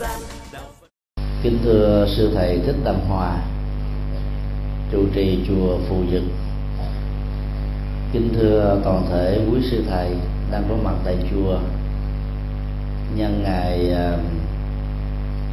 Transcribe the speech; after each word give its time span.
gian 0.00 0.20
kính 1.42 1.58
thưa 1.64 2.06
sư 2.16 2.32
thầy 2.34 2.58
thích 2.66 2.76
tâm 2.84 2.96
hòa 3.08 3.38
trụ 4.92 5.04
trì 5.14 5.38
chùa 5.48 5.78
phù 5.88 5.96
dực. 6.12 6.22
Kính 8.12 8.28
thưa 8.34 8.80
toàn 8.84 9.06
thể 9.10 9.40
quý 9.50 9.60
sư 9.70 9.84
thầy 9.90 10.10
đang 10.52 10.64
có 10.68 10.76
mặt 10.84 10.94
tại 11.04 11.16
chùa. 11.30 11.58
Nhân 13.16 13.42
ngày 13.42 13.92
à, 13.92 14.18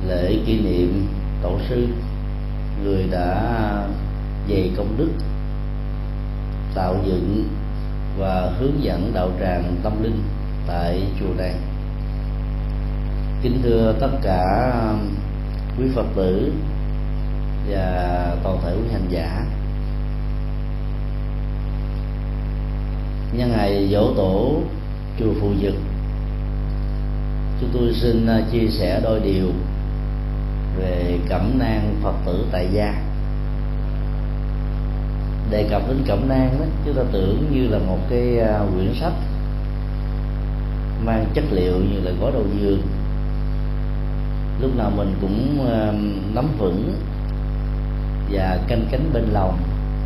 lễ 0.08 0.36
kỷ 0.46 0.60
niệm 0.62 1.08
tổ 1.44 1.60
sư, 1.70 1.88
người 2.84 3.04
đã 3.12 3.54
dày 4.50 4.72
công 4.78 4.98
đức, 4.98 5.10
tạo 6.76 6.96
dựng 7.06 7.48
và 8.18 8.52
hướng 8.60 8.84
dẫn 8.84 9.12
đạo 9.14 9.30
tràng 9.40 9.76
tâm 9.84 10.04
linh 10.04 10.24
tại 10.68 11.02
chùa 11.20 11.34
này 11.38 11.54
kính 13.42 13.60
thưa 13.64 13.96
tất 14.00 14.10
cả 14.24 14.72
um, 14.90 15.00
quý 15.80 15.86
phật 15.96 16.06
tử 16.16 16.52
và 17.70 18.36
toàn 18.44 18.58
thể 18.64 18.74
quý 18.76 18.94
hành 18.94 19.08
giả. 19.10 19.46
Nhân 23.34 23.52
ngày 23.52 23.90
dỗ 23.92 24.14
tổ 24.18 24.62
chùa 25.20 25.34
phù 25.42 25.54
dực, 25.62 25.74
chúng 27.62 27.70
tôi 27.74 27.94
xin 27.94 28.26
uh, 28.26 28.52
chia 28.52 28.68
sẻ 28.68 29.00
đôi 29.04 29.20
điều 29.20 29.52
về 30.78 31.20
cẩm 31.30 31.60
nang 31.60 31.96
phật 32.04 32.16
tử 32.26 32.46
tại 32.52 32.68
gia. 32.72 32.94
Đề 35.52 35.68
cập 35.70 35.82
đến 35.88 35.98
cẩm 36.08 36.30
nang 36.30 36.60
đó, 36.60 36.66
chúng 36.86 36.96
ta 36.96 37.02
tưởng 37.12 37.46
như 37.52 37.68
là 37.68 37.78
một 37.78 38.00
cái 38.10 38.38
uh, 38.42 38.74
quyển 38.76 38.94
sách 39.00 39.14
mang 41.06 41.26
chất 41.34 41.44
liệu 41.52 41.74
như 41.74 42.00
là 42.04 42.12
gói 42.22 42.32
đầu 42.32 42.44
giường 42.60 42.82
lúc 44.62 44.76
nào 44.76 44.92
mình 44.96 45.16
cũng 45.22 45.66
ờ, 45.70 45.94
nắm 46.34 46.46
vững 46.58 46.94
và 48.32 48.60
canh 48.68 48.86
cánh 48.92 49.10
bên 49.14 49.24
lòng 49.34 49.58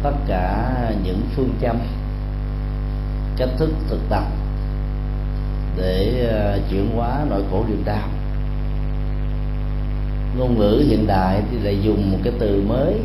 tất 0.04 0.14
cả 0.28 0.74
những 1.04 1.22
phương 1.36 1.54
châm, 1.62 1.78
cách 3.38 3.50
thức 3.58 3.70
thực 3.90 4.00
tập 4.10 4.24
để 5.78 6.28
ờ, 6.32 6.60
chuyển 6.70 6.90
hóa 6.96 7.20
nỗi 7.30 7.44
khổ 7.52 7.66
niềm 7.70 7.84
đau. 7.86 8.08
Ngôn 10.38 10.60
ngữ 10.60 10.84
hiện 10.88 11.08
đại 11.08 11.42
thì 11.52 11.60
lại 11.60 11.78
dùng 11.84 12.12
một 12.12 12.18
cái 12.24 12.34
từ 12.40 12.64
mới 12.68 12.96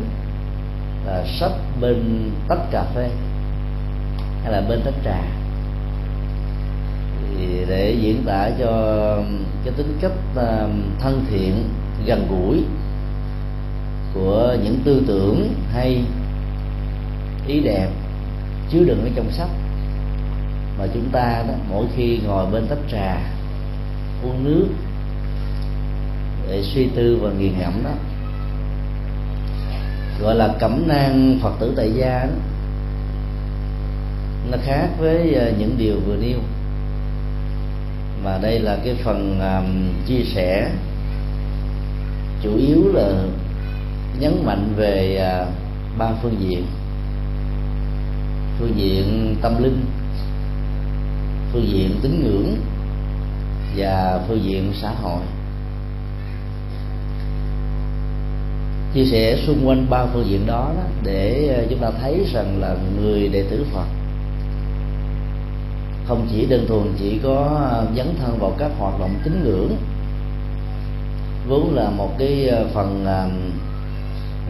là 1.05 1.23
sách 1.39 1.51
bên 1.81 2.29
tách 2.47 2.71
cà 2.71 2.83
phê, 2.95 3.09
hay 4.43 4.51
là 4.51 4.61
bên 4.69 4.81
tách 4.85 4.93
trà 5.03 5.36
thì 7.35 7.65
để 7.67 7.95
diễn 8.01 8.23
tả 8.25 8.49
cho 8.59 8.71
cái 9.65 9.73
tính 9.77 9.97
cách 10.01 10.11
à, 10.35 10.67
thân 10.99 11.25
thiện, 11.29 11.69
gần 12.05 12.27
gũi 12.29 12.63
của 14.13 14.55
những 14.63 14.79
tư 14.85 15.03
tưởng 15.07 15.53
hay 15.73 16.03
ý 17.47 17.59
đẹp 17.59 17.87
chứa 18.69 18.83
đựng 18.83 19.03
ở 19.03 19.09
trong 19.15 19.31
sách. 19.31 19.49
Mà 20.79 20.87
chúng 20.93 21.09
ta 21.11 21.43
đó, 21.47 21.53
mỗi 21.69 21.85
khi 21.95 22.19
ngồi 22.25 22.51
bên 22.51 22.67
tách 22.67 22.79
trà, 22.91 23.17
uống 24.23 24.43
nước 24.43 24.67
để 26.47 26.63
suy 26.63 26.87
tư 26.95 27.19
và 27.21 27.29
nghiền 27.31 27.59
ngẫm 27.59 27.73
đó, 27.83 27.91
gọi 30.21 30.35
là 30.35 30.55
cẩm 30.59 30.83
nang 30.87 31.39
phật 31.41 31.53
tử 31.59 31.73
tại 31.77 31.91
gia 31.93 32.19
đó, 32.19 32.33
nó 34.51 34.57
khác 34.65 34.87
với 34.99 35.35
à, 35.35 35.51
những 35.59 35.75
điều 35.77 35.99
vừa 36.07 36.15
nêu 36.15 36.39
và 38.27 38.37
đây 38.37 38.59
là 38.59 38.77
cái 38.83 38.95
phần 39.03 39.39
um, 39.39 39.93
chia 40.07 40.23
sẻ 40.35 40.71
chủ 42.43 42.57
yếu 42.57 42.93
là 42.93 43.23
nhấn 44.19 44.45
mạnh 44.45 44.73
về 44.75 45.21
uh, 45.41 45.47
ba 45.97 46.11
phương 46.21 46.35
diện. 46.39 46.65
Phương 48.59 48.73
diện 48.75 49.35
tâm 49.41 49.63
linh 49.63 49.85
phương 51.51 51.67
diện 51.67 51.99
tín 52.01 52.23
ngưỡng 52.23 52.55
và 53.75 54.19
phương 54.27 54.43
diện 54.43 54.73
xã 54.81 54.89
hội. 54.89 55.21
Chia 58.93 59.05
sẻ 59.05 59.37
xung 59.47 59.67
quanh 59.67 59.89
ba 59.89 60.05
phương 60.05 60.25
diện 60.29 60.47
đó, 60.47 60.71
đó 60.75 60.83
để 61.03 61.55
à, 61.57 61.63
chúng 61.69 61.79
ta 61.79 61.91
thấy 62.01 62.25
rằng 62.33 62.59
là 62.59 62.75
người 63.01 63.27
đệ 63.27 63.43
tử 63.43 63.65
Phật 63.73 63.96
không 66.07 66.27
chỉ 66.31 66.45
đơn 66.45 66.65
thuần 66.67 66.93
chỉ 66.99 67.19
có 67.23 67.67
à, 67.71 67.95
dấn 67.97 68.15
thân 68.19 68.39
vào 68.39 68.55
các 68.57 68.71
hoạt 68.79 68.99
động 68.99 69.15
tín 69.23 69.43
ngưỡng 69.43 69.75
vốn 71.47 71.75
là 71.75 71.89
một 71.89 72.09
cái 72.19 72.49
à, 72.49 72.63
phần 72.73 73.05
à, 73.05 73.27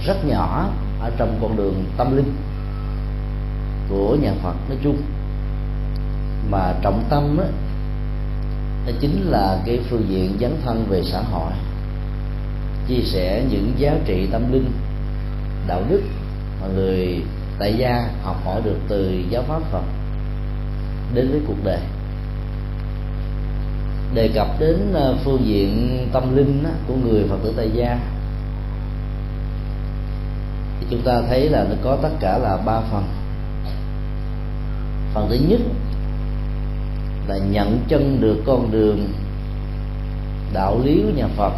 rất 0.06 0.26
nhỏ 0.26 0.70
ở 1.02 1.12
trong 1.18 1.38
con 1.42 1.58
đường 1.58 1.84
tâm 1.98 2.18
linh 2.18 2.36
của 3.90 4.18
nhà 4.22 4.34
Phật 4.44 4.56
nói 4.70 4.78
chung. 4.84 4.98
Mà 6.50 6.74
trọng 6.82 7.04
tâm 7.10 7.38
đó, 7.38 7.44
đó 8.88 8.94
chính 9.00 9.22
là 9.22 9.62
cái 9.66 9.80
phương 9.90 10.06
diện 10.10 10.38
dấn 10.40 10.56
thân 10.66 10.86
về 10.90 11.02
xã 11.04 11.22
hội 11.22 11.52
chia 12.88 13.02
sẻ 13.04 13.44
những 13.50 13.74
giá 13.78 13.96
trị 14.06 14.28
tâm 14.32 14.54
linh 14.54 14.72
đạo 15.68 15.84
đức 15.90 16.02
mà 16.62 16.68
người 16.68 17.22
tại 17.60 17.74
gia 17.78 18.10
học 18.24 18.36
hỏi 18.46 18.62
được 18.66 18.78
từ 18.88 19.24
giáo 19.30 19.44
pháp 19.48 19.62
Phật 19.72 19.84
đến 21.14 21.32
với 21.32 21.42
cuộc 21.48 21.64
đời. 21.64 21.80
Đề 24.14 24.28
cập 24.28 24.48
đến 24.60 24.94
ờ, 24.94 25.18
phương 25.24 25.46
diện 25.46 26.00
tâm 26.14 26.36
linh 26.36 26.64
của 26.88 26.96
người 26.96 27.24
Phật 27.30 27.38
tử 27.44 27.54
tại 27.58 27.70
gia, 27.74 28.00
thì 30.80 30.88
chúng 30.90 31.02
ta 31.02 31.22
thấy 31.30 31.50
là 31.50 31.66
nó 31.70 31.76
có 31.84 31.98
tất 32.02 32.12
cả 32.20 32.38
là 32.38 32.58
ba 32.66 32.82
phần. 32.92 33.04
Phần 35.14 35.28
thứ 35.30 35.38
nhất 35.50 35.62
là 37.28 37.38
nhận 37.52 37.80
chân 37.88 38.22
được 38.22 38.44
con 38.46 38.72
đường 38.72 39.08
đạo 40.54 40.80
lý 40.84 41.02
của 41.02 41.12
nhà 41.18 41.28
Phật, 41.28 41.54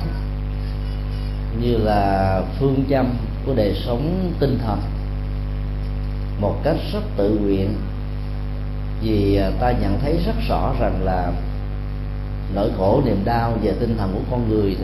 như 1.61 1.77
là 1.77 2.41
phương 2.59 2.83
châm 2.89 3.05
của 3.45 3.53
đời 3.55 3.75
sống 3.85 4.31
tinh 4.39 4.59
thần, 4.65 4.79
một 6.41 6.55
cách 6.63 6.77
rất 6.93 7.03
tự 7.17 7.39
nguyện 7.41 7.75
vì 9.01 9.35
à, 9.35 9.51
ta 9.59 9.71
nhận 9.71 9.99
thấy 10.01 10.17
rất 10.25 10.35
rõ 10.47 10.73
rằng 10.79 11.03
là 11.03 11.31
nỗi 12.55 12.69
khổ, 12.77 13.01
niềm 13.05 13.25
đau 13.25 13.57
về 13.61 13.73
tinh 13.79 13.97
thần 13.97 14.13
của 14.13 14.21
con 14.31 14.49
người 14.49 14.77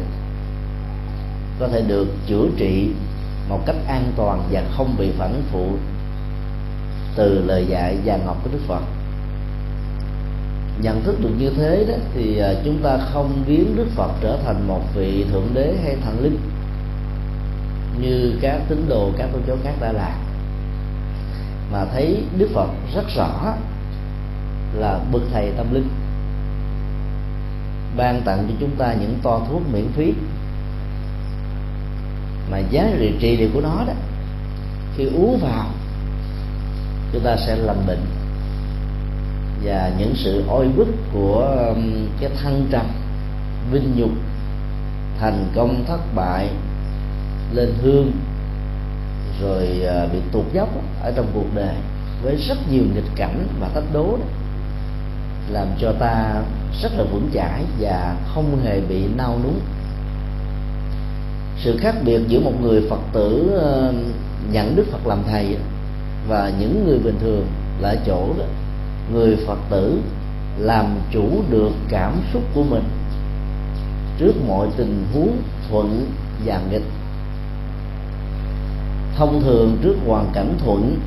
có 1.60 1.68
thể 1.68 1.82
được 1.82 2.08
chữa 2.28 2.48
trị 2.58 2.90
một 3.50 3.60
cách 3.66 3.76
an 3.88 4.12
toàn 4.16 4.44
và 4.52 4.64
không 4.78 4.96
bị 4.98 5.12
phản 5.18 5.42
phụ 5.52 5.68
từ 7.16 7.44
lời 7.46 7.66
dạy 7.70 7.98
và 8.06 8.18
ngọc 8.18 8.38
của 8.44 8.50
Đức 8.54 8.62
Phật. 8.68 8.82
Nhận 10.82 11.04
thức 11.04 11.16
được 11.22 11.32
như 11.40 11.50
thế 11.50 11.86
đó 11.88 11.94
thì 12.14 12.40
à, 12.40 12.54
chúng 12.66 12.78
ta 12.84 12.98
không 12.98 13.44
biến 13.48 13.76
Đức 13.76 13.88
Phật 13.96 14.12
trở 14.22 14.38
thành 14.46 14.68
một 14.68 14.82
vị 14.96 15.26
thượng 15.32 15.48
đế 15.54 15.76
hay 15.84 15.96
thần 16.06 16.24
linh 16.24 16.38
như 18.02 18.38
các 18.42 18.62
tín 18.70 18.86
đồ, 18.90 19.12
các 19.18 19.30
tôn 19.34 19.42
giáo 19.48 19.58
khác 19.64 19.74
đã 19.82 19.92
làm. 19.92 20.14
Mà 21.72 21.86
thấy 21.94 22.24
đức 22.38 22.50
phật 22.54 22.70
rất 22.96 23.06
rõ 23.16 23.54
là 24.78 25.00
bậc 25.12 25.22
thầy 25.34 25.52
tâm 25.58 25.74
linh. 25.74 25.90
Ban 27.98 28.22
tặng 28.22 28.46
cho 28.48 28.56
chúng 28.60 28.76
ta 28.78 28.94
những 28.94 29.20
toa 29.24 29.40
thuốc 29.50 29.62
miễn 29.74 29.88
phí 29.96 30.14
mà 32.52 32.60
giá 32.60 32.90
trị 33.00 33.14
trị 33.20 33.38
liệu 33.38 33.50
của 33.54 33.62
nó 33.62 33.84
đó. 33.88 33.94
Khi 34.98 35.06
uống 35.06 35.40
vào 35.42 35.66
chúng 37.14 37.22
ta 37.24 37.36
sẽ 37.38 37.56
lành 37.56 37.84
bệnh. 37.88 38.02
Và 39.64 39.92
những 40.00 40.14
sự 40.16 40.44
oi 40.48 40.68
bức 40.68 40.88
của 41.14 41.68
um, 41.70 42.08
cái 42.20 42.30
thăng 42.44 42.66
trầm 42.72 42.86
vinh 43.72 43.94
nhục 43.96 44.12
thành 45.20 45.48
công 45.56 45.86
thất 45.88 46.00
bại 46.16 46.50
lên 47.54 47.74
hương 47.82 48.12
rồi 49.42 49.82
à, 49.88 50.08
bị 50.14 50.20
tụt 50.32 50.46
dốc 50.54 50.70
ở 51.04 51.12
trong 51.16 51.28
cuộc 51.34 51.56
đời 51.56 51.76
với 52.24 52.36
rất 52.36 52.58
nhiều 52.72 52.84
nghịch 52.96 53.16
cảnh 53.16 53.48
và 53.60 53.70
thách 53.74 53.94
đố 53.94 54.18
đó, 54.18 54.26
làm 55.50 55.68
cho 55.80 55.94
ta 56.00 56.42
rất 56.82 56.92
là 56.98 57.04
vững 57.04 57.30
chãi 57.34 57.64
và 57.80 58.16
không 58.34 58.60
hề 58.64 58.82
bị 58.82 59.04
nao 59.18 59.40
núng. 59.44 59.60
Sự 61.58 61.78
khác 61.78 61.96
biệt 62.06 62.22
giữa 62.28 62.40
một 62.40 62.54
người 62.62 62.82
phật 62.90 63.00
tử 63.14 63.52
ờ, 63.62 63.94
nhận 64.52 64.76
đức 64.76 64.86
phật 64.92 65.08
làm 65.08 65.20
thầy 65.28 65.58
và 66.28 66.52
những 66.60 66.86
người 66.86 67.00
bình 67.00 67.18
thường 67.22 67.48
là 67.80 67.90
ở 67.90 67.98
chỗ 68.06 68.30
đó. 68.40 68.46
Người 69.14 69.38
phật 69.48 69.58
tử 69.70 70.00
làm 70.58 70.86
chủ 71.12 71.30
được 71.50 71.72
cảm 71.90 72.14
xúc 72.34 72.42
của 72.54 72.64
mình 72.64 72.84
trước 74.18 74.34
mọi 74.48 74.68
tình 74.78 75.06
huống 75.14 75.38
thuận 75.70 76.06
và 76.46 76.62
nghịch. 76.72 76.86
Thông 79.16 79.42
thường 79.42 79.78
trước 79.84 79.96
hoàn 80.08 80.30
cảnh 80.34 80.58
thuận, 80.66 81.00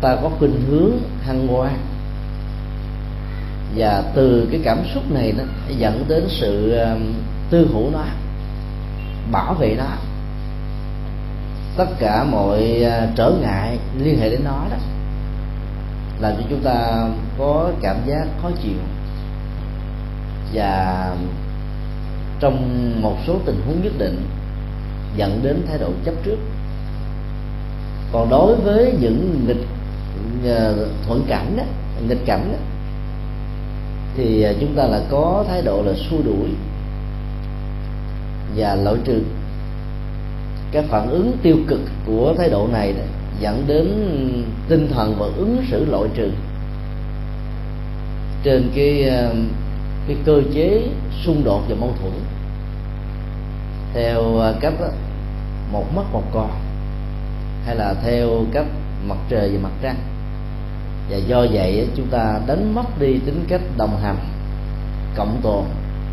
ta 0.00 0.16
có 0.22 0.30
khuynh 0.38 0.62
hướng 0.70 0.92
hăng 1.22 1.54
quan 1.54 1.78
và 3.76 4.02
từ 4.14 4.48
cái 4.50 4.60
cảm 4.64 4.78
xúc 4.94 5.10
này 5.10 5.34
nó 5.38 5.44
dẫn 5.68 6.04
đến 6.08 6.24
sự 6.28 6.78
um, 6.78 7.14
tư 7.50 7.68
hữu 7.72 7.90
nó 7.90 8.04
bảo 9.32 9.54
vệ 9.54 9.74
nó. 9.78 9.84
Tất 11.76 11.86
cả 11.98 12.24
mọi 12.24 12.84
uh, 12.86 13.16
trở 13.16 13.32
ngại 13.42 13.78
liên 13.98 14.18
hệ 14.20 14.30
đến 14.30 14.40
nó 14.44 14.66
đó 14.70 14.76
làm 16.20 16.32
cho 16.36 16.42
chúng 16.50 16.60
ta 16.60 17.08
có 17.38 17.70
cảm 17.82 17.96
giác 18.06 18.26
khó 18.42 18.50
chịu. 18.62 18.78
Và 20.54 21.06
trong 22.40 22.92
một 23.02 23.16
số 23.26 23.38
tình 23.46 23.60
huống 23.66 23.82
nhất 23.82 23.92
định 23.98 24.26
dẫn 25.16 25.40
đến 25.42 25.62
thái 25.68 25.78
độ 25.78 25.88
chấp 26.04 26.14
trước. 26.24 26.36
Còn 28.12 28.30
đối 28.30 28.56
với 28.56 28.94
những 29.00 29.44
nghịch 29.46 29.66
uh, 30.52 30.88
thuận 31.06 31.24
cảnh 31.28 31.56
đó, 31.56 31.64
nghịch 32.08 32.26
cảnh 32.26 32.48
đó, 32.52 32.58
thì 34.16 34.42
à, 34.42 34.52
chúng 34.60 34.74
ta 34.76 34.86
là 34.86 35.00
có 35.10 35.44
thái 35.48 35.62
độ 35.62 35.82
là 35.82 35.92
xua 36.10 36.22
đuổi 36.24 36.48
và 38.56 38.74
loại 38.74 38.96
trừ. 39.04 39.22
Cái 40.72 40.82
phản 40.82 41.10
ứng 41.10 41.36
tiêu 41.42 41.56
cực 41.68 41.80
của 42.06 42.34
thái 42.38 42.50
độ 42.50 42.68
này 42.72 42.92
đó, 42.92 43.04
dẫn 43.40 43.64
đến 43.66 43.86
tinh 44.68 44.88
thần 44.94 45.14
và 45.18 45.26
ứng 45.36 45.64
xử 45.70 45.84
loại 45.84 46.08
trừ. 46.14 46.30
Trên 48.42 48.70
cái 48.74 49.08
à, 49.08 49.30
cái 50.06 50.16
cơ 50.24 50.42
chế 50.54 50.82
xung 51.24 51.44
đột 51.44 51.62
và 51.68 51.74
mâu 51.80 51.92
thuẫn. 52.00 52.12
Theo 53.94 54.20
uh, 54.22 54.60
cách 54.60 54.74
một 55.72 55.84
mất 55.94 56.02
một 56.12 56.22
còn 56.32 56.50
hay 57.66 57.76
là 57.76 57.94
theo 58.04 58.28
cách 58.52 58.66
mặt 59.06 59.16
trời 59.28 59.50
và 59.52 59.58
mặt 59.62 59.72
trăng 59.82 59.96
và 61.12 61.18
do 61.18 61.46
vậy 61.52 61.88
chúng 61.96 62.06
ta 62.06 62.40
đánh 62.46 62.74
mất 62.74 63.00
đi 63.00 63.18
tính 63.18 63.44
cách 63.48 63.60
đồng 63.76 63.96
hành, 64.02 64.16
cộng 65.16 65.40
tồn 65.42 65.64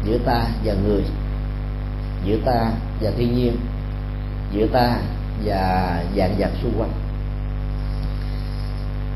giữa 0.06 0.18
ta 0.18 0.44
và 0.64 0.74
người, 0.74 1.02
giữa 2.26 2.38
ta 2.46 2.72
và 3.02 3.12
thiên 3.18 3.36
nhiên, 3.36 3.56
giữa 4.54 4.68
ta 4.68 4.98
và 5.46 6.04
dạng 6.18 6.36
vật 6.38 6.50
xung 6.64 6.74
quanh. 6.80 6.92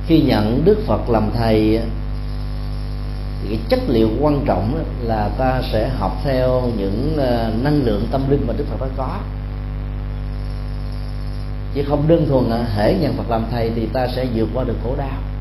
Khi 0.07 0.21
nhận 0.21 0.65
đức 0.65 0.77
phật 0.88 1.09
làm 1.09 1.30
thầy 1.38 1.80
thì 3.41 3.50
cái 3.50 3.59
chất 3.69 3.80
liệu 3.88 4.09
quan 4.21 4.45
trọng 4.45 4.85
là 5.01 5.30
ta 5.38 5.62
sẽ 5.71 5.89
học 5.89 6.18
theo 6.24 6.62
những 6.77 7.15
ờ, 7.18 7.51
năng 7.63 7.81
lượng 7.83 8.07
tâm 8.12 8.30
linh 8.30 8.47
mà 8.47 8.53
đức 8.57 8.65
phật 8.69 8.81
đã 8.81 8.88
có. 8.97 9.18
Chứ 11.75 11.83
không 11.88 12.07
đơn 12.07 12.25
thuần 12.27 12.45
là 12.45 12.65
hễ 12.75 12.94
nhận 12.94 13.13
phật 13.13 13.30
làm 13.30 13.45
thầy 13.51 13.71
thì 13.75 13.85
ta 13.94 14.07
sẽ 14.07 14.25
vượt 14.35 14.50
qua 14.53 14.63
được 14.63 14.75
khổ 14.83 14.95
đau 14.97 15.32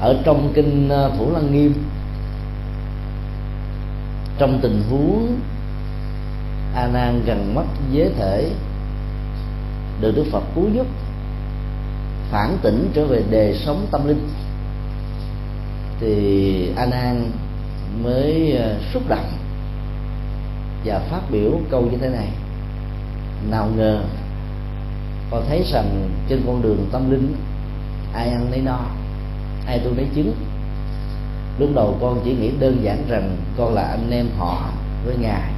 ở 0.00 0.22
trong 0.24 0.52
kinh 0.54 0.88
ờ, 0.88 1.12
thủ 1.18 1.32
lăng 1.32 1.52
nghiêm, 1.52 1.74
trong 4.38 4.58
tình 4.62 4.82
huống 4.90 5.40
a 6.74 6.86
nan 6.86 7.22
gần 7.26 7.54
mất 7.54 7.64
giới 7.92 8.10
thể 8.18 8.50
được 10.00 10.12
đức 10.16 10.24
phật 10.32 10.42
cứu 10.54 10.64
giúp, 10.74 10.86
phản 12.30 12.58
tỉnh 12.62 12.90
trở 12.94 13.06
về 13.06 13.22
đề 13.30 13.56
sống 13.64 13.86
tâm 13.90 14.08
linh, 14.08 14.28
thì 16.00 16.72
a 16.76 16.86
nan 16.86 17.30
mới 18.04 18.52
ờ, 18.52 18.74
xúc 18.92 19.02
động 19.08 19.30
và 20.84 20.98
phát 20.98 21.20
biểu 21.30 21.52
câu 21.70 21.82
như 21.82 21.98
thế 22.00 22.08
này. 22.08 22.28
Nào 23.50 23.68
ngờ, 23.76 24.00
con 25.30 25.44
thấy 25.48 25.62
rằng 25.72 26.10
trên 26.28 26.42
con 26.46 26.62
đường 26.62 26.88
tâm 26.92 27.10
linh, 27.10 27.34
ai 28.14 28.28
ăn 28.28 28.50
nấy 28.50 28.60
no 28.60 28.78
ai 29.68 29.80
tôi 29.84 29.94
lấy 29.94 30.06
chứng 30.14 30.34
lúc 31.58 31.70
đầu 31.74 31.96
con 32.00 32.20
chỉ 32.24 32.34
nghĩ 32.34 32.50
đơn 32.60 32.78
giản 32.82 33.04
rằng 33.08 33.36
con 33.56 33.74
là 33.74 33.82
anh 33.82 34.10
em 34.10 34.26
họ 34.38 34.70
với 35.04 35.16
ngài, 35.20 35.50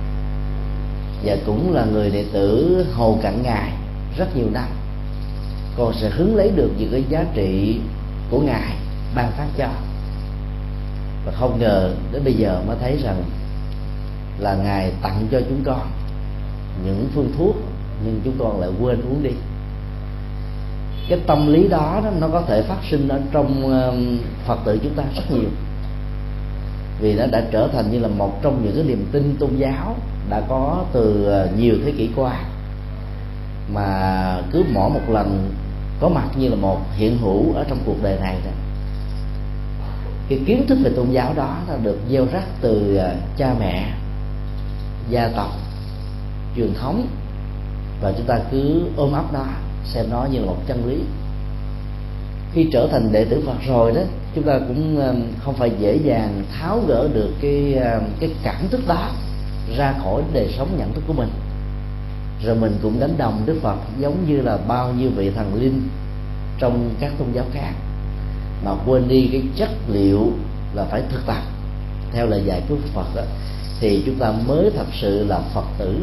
và 1.25 1.37
cũng 1.47 1.73
là 1.73 1.85
người 1.85 2.11
đệ 2.11 2.25
tử 2.33 2.87
hầu 2.93 3.19
cận 3.23 3.43
ngài 3.43 3.73
rất 4.19 4.37
nhiều 4.37 4.47
năm. 4.53 4.69
Con 5.77 5.93
sẽ 5.95 6.11
hứng 6.11 6.37
lấy 6.37 6.51
được 6.51 6.71
những 6.79 6.93
cái 6.93 7.05
giá 7.09 7.25
trị 7.35 7.81
của 8.31 8.41
ngài 8.41 8.75
ban 9.15 9.31
phát 9.31 9.47
cho. 9.59 9.69
Và 11.27 11.33
không 11.33 11.59
ngờ 11.59 11.95
đến 12.13 12.25
bây 12.25 12.35
giờ 12.35 12.63
mới 12.67 12.77
thấy 12.81 12.99
rằng 13.03 13.23
là 14.39 14.55
ngài 14.55 14.93
tặng 15.03 15.27
cho 15.31 15.41
chúng 15.49 15.63
con 15.65 15.91
những 16.85 17.09
phương 17.15 17.33
thuốc, 17.39 17.57
nhưng 18.05 18.21
chúng 18.25 18.35
con 18.39 18.61
lại 18.61 18.71
quên 18.81 19.01
uống 19.01 19.23
đi 19.23 19.31
cái 21.11 21.19
tâm 21.27 21.53
lý 21.53 21.69
đó, 21.69 22.01
đó 22.05 22.11
nó 22.21 22.29
có 22.29 22.43
thể 22.43 22.63
phát 22.63 22.79
sinh 22.91 23.09
ở 23.09 23.21
trong 23.33 23.63
um, 23.63 24.19
phật 24.47 24.59
tử 24.65 24.79
chúng 24.83 24.95
ta 24.95 25.03
rất 25.17 25.23
nhiều. 25.31 25.49
Vì 27.01 27.15
nó 27.15 27.27
đã 27.27 27.43
trở 27.51 27.69
thành 27.73 27.91
như 27.91 27.99
là 27.99 28.09
một 28.09 28.43
trong 28.43 28.65
những 28.65 28.75
cái 28.75 28.85
niềm 28.85 29.07
tin 29.13 29.37
tôn 29.41 29.51
giáo 29.57 29.97
đã 30.31 30.43
có 30.49 30.85
từ 30.93 31.35
uh, 31.45 31.59
nhiều 31.59 31.75
thế 31.85 31.93
kỷ 31.99 32.11
qua. 32.17 32.41
Mà 33.73 34.37
cứ 34.53 34.65
mỗi 34.73 34.91
một 34.91 35.01
lần 35.09 35.53
có 36.01 36.09
mặt 36.09 36.29
như 36.37 36.49
là 36.49 36.57
một 36.57 36.79
hiện 36.97 37.19
hữu 37.19 37.53
ở 37.55 37.65
trong 37.69 37.79
cuộc 37.87 38.03
đời 38.03 38.19
này 38.21 38.37
đó 38.45 38.51
cái 40.29 40.41
kiến 40.47 40.67
thức 40.67 40.79
về 40.83 40.91
tôn 40.97 41.11
giáo 41.11 41.35
đó 41.37 41.57
là 41.69 41.77
được 41.83 41.99
gieo 42.11 42.27
rắc 42.33 42.45
từ 42.61 42.99
uh, 42.99 43.37
cha 43.37 43.55
mẹ 43.61 43.93
gia 45.09 45.29
tộc 45.29 45.51
truyền 46.57 46.75
thống. 46.75 47.07
Và 48.03 48.13
chúng 48.17 48.27
ta 48.27 48.39
cứ 48.51 48.83
ôm 48.97 49.13
ấp 49.13 49.33
đó 49.33 49.47
xem 49.95 50.07
nó 50.11 50.27
như 50.33 50.39
là 50.39 50.47
một 50.47 50.57
chân 50.67 50.89
lý. 50.89 50.99
Khi 52.55 52.69
trở 52.73 52.89
thành 52.93 53.13
đệ 53.13 53.25
tử 53.25 53.43
Phật 53.47 53.57
rồi 53.67 53.93
đó 53.93 54.01
chúng 54.35 54.45
ta 54.45 54.59
cũng 54.59 54.99
ờ, 55.01 55.15
không 55.45 55.55
phải 55.55 55.71
dễ 55.81 55.99
dàng 56.05 56.43
tháo 56.59 56.81
gỡ 56.89 57.09
được 57.15 57.31
cái 57.41 57.75
ờ, 57.75 58.01
cái 58.21 58.31
cảm 58.43 58.69
thức 58.71 58.81
đó 58.89 59.11
ra 59.77 59.95
khỏi 60.03 60.23
đời 60.33 60.55
sống 60.59 60.69
nhận 60.79 60.93
thức 60.93 61.03
của 61.07 61.13
mình. 61.13 61.29
Rồi 62.45 62.57
mình 62.57 62.79
cũng 62.83 63.01
đánh 63.01 63.15
đồng 63.19 63.43
Đức 63.47 63.59
Phật 63.63 63.77
giống 63.99 64.25
như 64.29 64.41
là 64.41 64.59
bao 64.69 64.93
nhiêu 64.93 65.11
vị 65.17 65.31
thần 65.31 65.55
linh 65.55 65.89
trong 66.59 66.91
các 67.01 67.13
tôn 67.19 67.29
giáo 67.33 67.45
khác 67.53 67.73
mà 68.65 68.71
quên 68.87 69.09
đi 69.09 69.29
cái 69.33 69.43
chất 69.57 69.71
liệu 69.89 70.33
là 70.75 70.85
phải 70.85 71.03
thực 71.11 71.27
tập. 71.27 71.43
Theo 72.13 72.27
lời 72.27 72.43
dạy 72.45 72.63
của 72.69 72.77
Phật 72.95 73.07
đó, 73.17 73.23
thì 73.81 74.03
chúng 74.07 74.15
ta 74.15 74.33
mới 74.47 74.71
thật 74.77 74.87
sự 75.01 75.25
là 75.25 75.41
Phật 75.55 75.65
tử. 75.79 75.97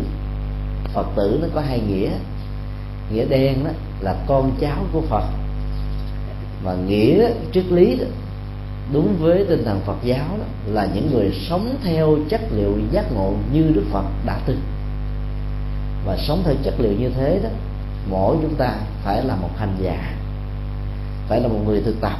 Phật 0.94 1.06
tử 1.16 1.40
nó 1.42 1.48
có 1.56 1.62
hai 1.62 1.80
nghĩa 1.80 2.10
nghĩa 3.12 3.26
đen 3.26 3.64
đó 3.64 3.72
là 4.02 4.16
con 4.28 4.52
cháu 4.62 4.78
của 4.94 5.02
phật. 5.02 5.24
Và 6.64 6.76
nghĩa 6.76 7.30
triết 7.52 7.66
lý 7.66 7.96
đó, 7.96 8.06
đúng 8.94 9.16
với 9.20 9.46
tinh 9.50 9.64
thần 9.66 9.80
phật 9.86 9.98
giáo 10.04 10.28
đó, 10.40 10.46
là 10.68 10.88
những 10.96 11.12
người 11.12 11.32
sống 11.50 11.76
theo 11.84 12.18
chất 12.30 12.42
liệu 12.56 12.78
giác 12.92 13.06
ngộ 13.14 13.34
như 13.54 13.72
đức 13.76 13.84
phật 13.92 14.06
đã 14.26 14.40
từng. 14.46 14.62
Và 16.06 16.18
sống 16.18 16.42
theo 16.46 16.56
chất 16.64 16.74
liệu 16.80 16.94
như 16.94 17.10
thế 17.10 17.40
đó 17.44 17.50
mỗi 18.10 18.38
chúng 18.42 18.56
ta 18.56 18.74
phải 19.04 19.24
là 19.24 19.36
một 19.36 19.50
hành 19.58 19.76
giả 19.82 20.14
phải 21.28 21.42
là 21.42 21.48
một 21.48 21.60
người 21.66 21.82
thực 21.82 22.02
tập 22.02 22.18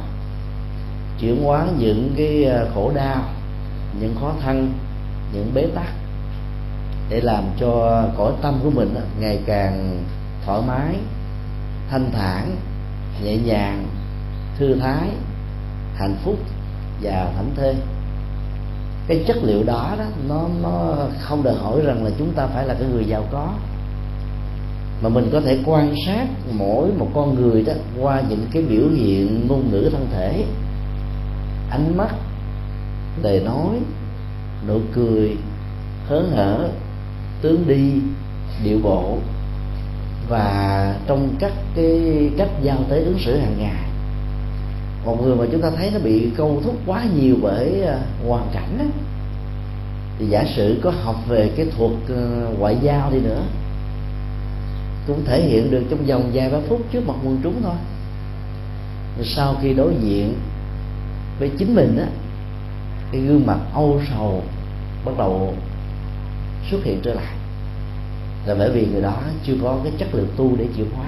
chuyển 1.20 1.44
hóa 1.44 1.66
những 1.78 2.12
cái 2.16 2.44
ờ, 2.44 2.68
khổ 2.74 2.92
đau 2.94 3.24
những 4.00 4.14
khó 4.20 4.32
khăn 4.42 4.72
những 5.32 5.50
bế 5.54 5.66
tắc 5.74 5.92
để 7.08 7.20
làm 7.20 7.44
cho 7.60 8.02
cõi 8.16 8.32
tâm 8.42 8.60
của 8.62 8.70
mình 8.70 8.94
ngày 9.20 9.38
càng 9.46 10.04
thoải 10.48 10.62
mái, 10.66 10.94
thanh 11.90 12.10
thản, 12.12 12.56
nhẹ 13.24 13.36
nhàng, 13.36 13.86
thư 14.58 14.74
thái, 14.74 15.08
hạnh 15.96 16.16
phúc 16.24 16.36
và 17.02 17.32
thảnh 17.36 17.50
thê 17.56 17.74
cái 19.08 19.24
chất 19.26 19.36
liệu 19.42 19.62
đó 19.62 19.94
đó, 19.98 20.04
nó 20.28 20.48
nó 20.62 20.96
không 21.20 21.42
đòi 21.42 21.54
hỏi 21.54 21.80
rằng 21.84 22.04
là 22.04 22.10
chúng 22.18 22.32
ta 22.32 22.46
phải 22.46 22.66
là 22.66 22.74
cái 22.74 22.88
người 22.88 23.04
giàu 23.04 23.24
có. 23.32 23.52
Mà 25.02 25.08
mình 25.08 25.28
có 25.32 25.40
thể 25.40 25.58
quan 25.66 25.94
sát 26.06 26.26
mỗi 26.52 26.88
một 26.98 27.08
con 27.14 27.34
người 27.34 27.62
đó 27.62 27.72
qua 28.00 28.22
những 28.28 28.46
cái 28.52 28.62
biểu 28.62 28.88
hiện 28.96 29.48
ngôn 29.48 29.70
ngữ 29.70 29.88
thân 29.92 30.06
thể. 30.12 30.44
Ánh 31.70 31.96
mắt, 31.96 32.14
lời 33.22 33.40
nói, 33.40 33.78
nụ 34.68 34.80
cười, 34.94 35.36
hớn 36.08 36.30
hở, 36.30 36.68
tướng 37.42 37.68
đi, 37.68 37.92
điệu 38.64 38.78
bộ 38.82 39.18
và 40.28 40.94
trong 41.06 41.28
các 41.38 41.52
cái 41.74 42.30
cách 42.38 42.50
giao 42.62 42.78
tế 42.88 43.02
ứng 43.02 43.18
xử 43.18 43.36
hàng 43.36 43.54
ngày 43.58 43.88
một 45.04 45.22
người 45.22 45.36
mà 45.36 45.44
chúng 45.52 45.60
ta 45.60 45.70
thấy 45.76 45.90
nó 45.90 45.98
bị 45.98 46.30
câu 46.36 46.60
thúc 46.64 46.76
quá 46.86 47.04
nhiều 47.16 47.36
bởi 47.42 47.82
à, 47.82 47.98
hoàn 48.26 48.48
cảnh 48.52 48.78
đó, 48.78 48.84
thì 50.18 50.26
giả 50.26 50.44
sử 50.56 50.80
có 50.82 50.90
học 50.90 51.16
về 51.28 51.50
cái 51.56 51.66
thuật 51.76 51.92
à, 52.08 52.22
ngoại 52.58 52.76
giao 52.82 53.10
đi 53.10 53.18
nữa 53.18 53.42
cũng 55.06 55.24
thể 55.24 55.42
hiện 55.42 55.70
được 55.70 55.82
trong 55.90 56.06
vòng 56.06 56.30
vài 56.32 56.50
ba 56.50 56.58
phút 56.68 56.80
trước 56.92 57.06
mặt 57.06 57.14
quần 57.24 57.40
chúng 57.42 57.62
thôi. 57.62 57.74
Sau 59.22 59.56
khi 59.62 59.74
đối 59.74 59.94
diện 60.00 60.34
với 61.38 61.50
chính 61.58 61.74
mình 61.74 61.96
á 61.98 62.06
cái 63.12 63.20
gương 63.20 63.46
mặt 63.46 63.58
âu 63.74 64.00
sầu 64.10 64.42
bắt 65.04 65.12
đầu 65.18 65.54
xuất 66.70 66.84
hiện 66.84 67.00
trở 67.02 67.14
lại 67.14 67.34
là 68.48 68.54
bởi 68.54 68.70
vì 68.70 68.86
người 68.86 69.02
đó 69.02 69.16
chưa 69.44 69.54
có 69.62 69.78
cái 69.84 69.92
chất 69.98 70.08
lượng 70.12 70.28
tu 70.36 70.56
để 70.56 70.66
chịu 70.76 70.86
hóa. 70.94 71.06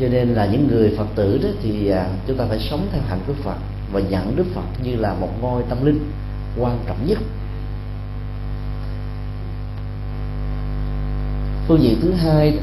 Cho 0.00 0.08
nên 0.08 0.28
là 0.28 0.46
những 0.46 0.68
người 0.68 0.94
phật 0.98 1.06
tử 1.14 1.40
đó 1.42 1.48
thì 1.62 1.88
à, 1.88 2.06
chúng 2.26 2.36
ta 2.36 2.44
phải 2.48 2.58
sống 2.58 2.88
theo 2.92 3.02
hạnh 3.08 3.20
của 3.26 3.32
phật 3.42 3.56
và 3.92 4.00
nhận 4.00 4.36
đức 4.36 4.44
phật 4.54 4.64
như 4.82 4.96
là 4.96 5.14
một 5.14 5.28
ngôi 5.40 5.62
tâm 5.68 5.84
linh 5.84 6.10
quan 6.58 6.78
trọng 6.86 7.06
nhất. 7.06 7.18
Phương 11.68 11.82
diện 11.82 11.98
thứ 12.02 12.12
hai, 12.12 12.58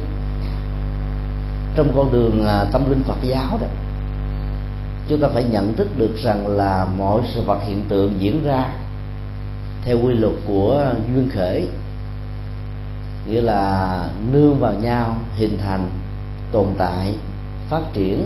trong 1.76 1.92
con 1.96 2.12
đường 2.12 2.46
à, 2.48 2.66
tâm 2.72 2.90
linh 2.90 3.04
phật 3.04 3.18
giáo 3.24 3.58
đó, 3.62 3.68
chúng 5.10 5.20
ta 5.20 5.28
phải 5.34 5.44
nhận 5.44 5.74
thức 5.74 5.88
được 5.98 6.16
rằng 6.24 6.48
là 6.48 6.88
mọi 6.98 7.22
sự 7.34 7.42
vật 7.42 7.60
hiện 7.68 7.82
tượng 7.90 8.14
diễn 8.20 8.44
ra 8.44 8.74
theo 9.86 9.98
quy 10.04 10.14
luật 10.14 10.34
của 10.48 10.94
duyên 11.14 11.30
khởi 11.30 11.68
nghĩa 13.28 13.42
là 13.42 14.10
nương 14.32 14.60
vào 14.60 14.74
nhau 14.74 15.18
hình 15.36 15.58
thành 15.58 15.90
tồn 16.52 16.68
tại 16.78 17.16
phát 17.70 17.82
triển 17.94 18.26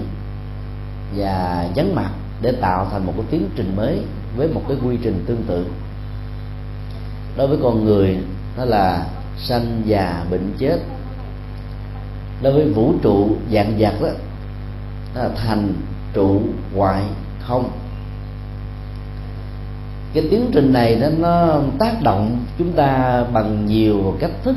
và 1.15 1.67
nhấn 1.75 1.95
mặt 1.95 2.09
để 2.41 2.51
tạo 2.51 2.87
thành 2.91 3.05
một 3.05 3.13
cái 3.17 3.25
tiến 3.31 3.49
trình 3.55 3.75
mới 3.75 4.01
với 4.37 4.47
một 4.47 4.61
cái 4.67 4.77
quy 4.85 4.97
trình 5.03 5.23
tương 5.27 5.43
tự. 5.43 5.65
Đối 7.37 7.47
với 7.47 7.57
con 7.63 7.85
người 7.85 8.17
nó 8.57 8.65
là 8.65 9.05
sanh 9.37 9.81
già 9.85 10.25
bệnh 10.31 10.53
chết. 10.57 10.79
Đối 12.41 12.53
với 12.53 12.65
vũ 12.65 12.93
trụ 13.01 13.29
dạng 13.51 13.73
vật 13.77 13.93
đó 14.01 14.09
nó 15.15 15.21
là 15.23 15.29
thành 15.35 15.73
trụ 16.13 16.41
hoại 16.75 17.03
không. 17.39 17.69
Cái 20.13 20.27
tiến 20.31 20.49
trình 20.53 20.73
này 20.73 20.95
đó, 20.95 21.07
nó 21.17 21.61
tác 21.79 22.03
động 22.03 22.39
chúng 22.57 22.73
ta 22.73 23.23
bằng 23.33 23.65
nhiều 23.65 24.15
cách 24.19 24.31
thức 24.43 24.55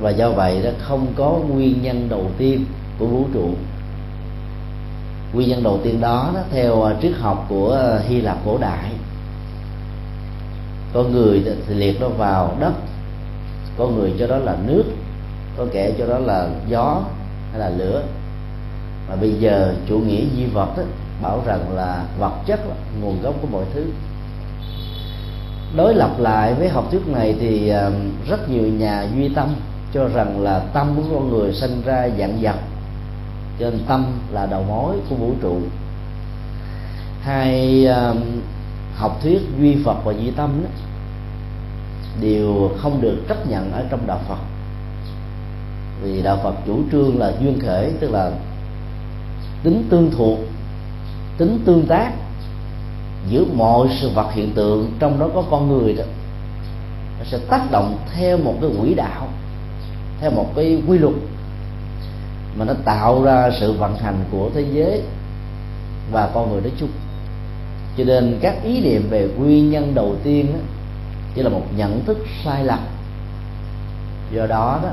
và 0.00 0.10
do 0.10 0.30
vậy 0.30 0.60
nó 0.64 0.70
không 0.78 1.06
có 1.16 1.38
nguyên 1.50 1.82
nhân 1.82 2.08
đầu 2.08 2.30
tiên 2.38 2.64
của 2.98 3.06
vũ 3.06 3.24
trụ. 3.34 3.50
Nguyên 5.32 5.48
nhân 5.48 5.62
đầu 5.62 5.80
tiên 5.84 6.00
đó, 6.00 6.30
đó 6.34 6.40
theo 6.50 6.82
à, 6.82 6.94
triết 7.02 7.12
học 7.18 7.46
của 7.48 7.72
à, 7.72 7.98
hy 8.08 8.20
lạp 8.20 8.38
cổ 8.44 8.58
đại. 8.58 8.92
Có 10.92 11.02
người 11.02 11.42
thì 11.68 11.74
liệt 11.74 12.00
nó 12.00 12.08
vào 12.08 12.56
đất 12.60 12.72
có 13.78 13.86
người 13.86 14.12
cho 14.18 14.26
đó 14.26 14.36
là 14.36 14.56
nước 14.66 14.84
có 15.56 15.66
kẻ 15.72 15.92
cho 15.98 16.06
đó 16.06 16.18
là 16.18 16.48
gió 16.68 17.02
hay 17.50 17.60
là 17.60 17.70
lửa. 17.70 18.02
Mà 19.08 19.16
bây 19.16 19.32
giờ 19.32 19.74
chủ 19.88 19.98
nghĩa 19.98 20.24
duy 20.36 20.46
vật 20.46 20.68
đó, 20.76 20.82
bảo 21.22 21.42
rằng 21.46 21.74
là 21.74 22.04
vật 22.18 22.32
chất 22.46 22.60
là 22.68 22.74
nguồn 23.00 23.22
gốc 23.22 23.34
của 23.42 23.48
mọi 23.52 23.64
thứ. 23.74 23.84
Đối 25.76 25.94
lập 25.94 26.10
lại 26.18 26.54
với 26.54 26.68
học 26.68 26.84
thuyết 26.90 27.08
này 27.08 27.34
thì 27.40 27.68
à, 27.68 27.90
rất 28.28 28.50
nhiều 28.50 28.66
nhà 28.66 29.06
duy 29.16 29.28
tâm 29.28 29.48
cho 29.94 30.08
rằng 30.08 30.40
là 30.40 30.58
tâm 30.58 30.94
của 30.96 31.02
con 31.14 31.30
người 31.30 31.52
sinh 31.52 31.82
ra 31.84 32.08
dạng 32.18 32.38
vật. 32.40 32.56
Cho 33.60 33.70
nên 33.70 33.80
tâm 33.88 34.06
là 34.30 34.46
đầu 34.46 34.64
mối 34.68 34.96
của 35.08 35.14
vũ 35.14 35.32
trụ. 35.42 35.56
Hai 37.22 37.86
um, 37.86 38.18
học 38.96 39.18
thuyết 39.22 39.40
duy 39.60 39.76
phật 39.84 40.04
và 40.04 40.12
duy 40.12 40.30
tâm 40.30 40.60
đó, 40.64 40.70
đều 42.20 42.70
không 42.78 43.00
được 43.00 43.16
chấp 43.28 43.48
nhận 43.48 43.72
ở 43.72 43.84
trong 43.90 44.06
đạo 44.06 44.20
phật. 44.28 44.38
Vì 46.02 46.22
đạo 46.22 46.38
phật 46.42 46.54
chủ 46.66 46.78
trương 46.92 47.18
là 47.18 47.32
duyên 47.40 47.60
khởi 47.60 47.92
tức 48.00 48.10
là 48.10 48.30
tính 49.62 49.86
tương 49.90 50.10
thuộc 50.10 50.38
tính 51.38 51.58
tương 51.64 51.86
tác 51.86 52.12
giữa 53.28 53.44
mọi 53.54 53.88
sự 54.00 54.10
vật 54.14 54.32
hiện 54.32 54.52
tượng 54.54 54.92
trong 54.98 55.18
đó 55.18 55.28
có 55.34 55.42
con 55.50 55.68
người 55.68 55.94
đó. 55.94 56.04
Nó 57.18 57.24
sẽ 57.24 57.38
tác 57.50 57.70
động 57.70 57.98
theo 58.14 58.38
một 58.38 58.54
cái 58.60 58.70
quỹ 58.80 58.94
đạo 58.94 59.28
theo 60.20 60.30
một 60.30 60.52
cái 60.56 60.82
quy 60.86 60.98
luật 60.98 61.14
mà 62.56 62.64
nó 62.64 62.74
tạo 62.84 63.22
ra 63.22 63.50
sự 63.60 63.72
vận 63.72 63.96
hành 63.96 64.24
của 64.30 64.50
thế 64.54 64.64
giới 64.72 65.02
và 66.12 66.30
con 66.34 66.52
người 66.52 66.60
nói 66.60 66.72
chung. 66.78 66.88
Cho 67.98 68.04
nên 68.04 68.38
các 68.40 68.62
ý 68.64 68.80
niệm 68.80 69.06
về 69.10 69.28
nguyên 69.38 69.70
nhân 69.70 69.94
đầu 69.94 70.16
tiên 70.22 70.46
đó, 70.52 70.58
chỉ 71.34 71.42
là 71.42 71.48
một 71.50 71.62
nhận 71.76 72.04
thức 72.04 72.18
sai 72.44 72.64
lầm. 72.64 72.78
Do 74.32 74.46
đó 74.46 74.80
đó 74.82 74.90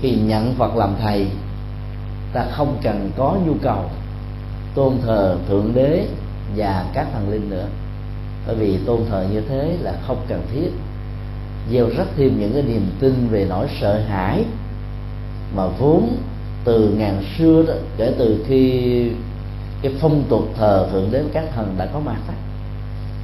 khi 0.00 0.14
nhận 0.14 0.54
Phật 0.54 0.76
làm 0.76 0.94
thầy 1.00 1.26
ta 2.32 2.44
không 2.50 2.76
cần 2.82 3.10
có 3.16 3.36
nhu 3.46 3.54
cầu 3.62 3.84
tôn 4.74 4.94
thờ 5.02 5.36
thượng 5.48 5.74
đế 5.74 6.06
và 6.56 6.86
các 6.94 7.06
thần 7.12 7.30
linh 7.30 7.50
nữa. 7.50 7.66
Bởi 8.46 8.56
vì 8.56 8.78
tôn 8.86 9.00
thờ 9.10 9.26
như 9.32 9.40
thế 9.40 9.76
là 9.80 9.94
không 10.06 10.24
cần 10.28 10.42
thiết 10.52 10.70
gieo 11.72 11.88
rất 11.96 12.06
thêm 12.16 12.40
những 12.40 12.52
cái 12.52 12.62
niềm 12.62 12.86
tin 13.00 13.28
về 13.30 13.46
nỗi 13.48 13.66
sợ 13.80 14.00
hãi 14.08 14.44
mà 15.56 15.66
vốn 15.66 16.16
từ 16.64 16.94
ngàn 16.98 17.22
xưa 17.38 17.64
đó, 17.68 17.74
kể 17.96 18.14
từ 18.18 18.44
khi 18.48 19.04
cái 19.82 19.92
phong 20.00 20.24
tục 20.28 20.48
thờ 20.56 20.88
thượng 20.92 21.08
đế 21.12 21.22
các 21.32 21.44
thần 21.54 21.74
đã 21.78 21.86
có 21.86 22.00
mặt 22.00 22.18
đó 22.28 22.34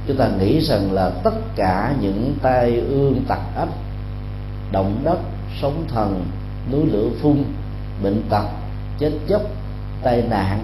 chúng 0.07 0.17
ta 0.17 0.29
nghĩ 0.39 0.59
rằng 0.59 0.91
là 0.91 1.09
tất 1.09 1.33
cả 1.55 1.95
những 2.01 2.35
tai 2.41 2.75
ương 2.75 3.21
tặc 3.27 3.39
ách 3.55 3.69
động 4.71 5.01
đất, 5.03 5.19
sóng 5.61 5.85
thần, 5.87 6.25
núi 6.71 6.85
lửa 6.85 7.09
phun, 7.21 7.43
bệnh 8.03 8.21
tật, 8.29 8.45
chết 8.99 9.11
chóc, 9.29 9.41
tai 10.03 10.23
nạn 10.29 10.63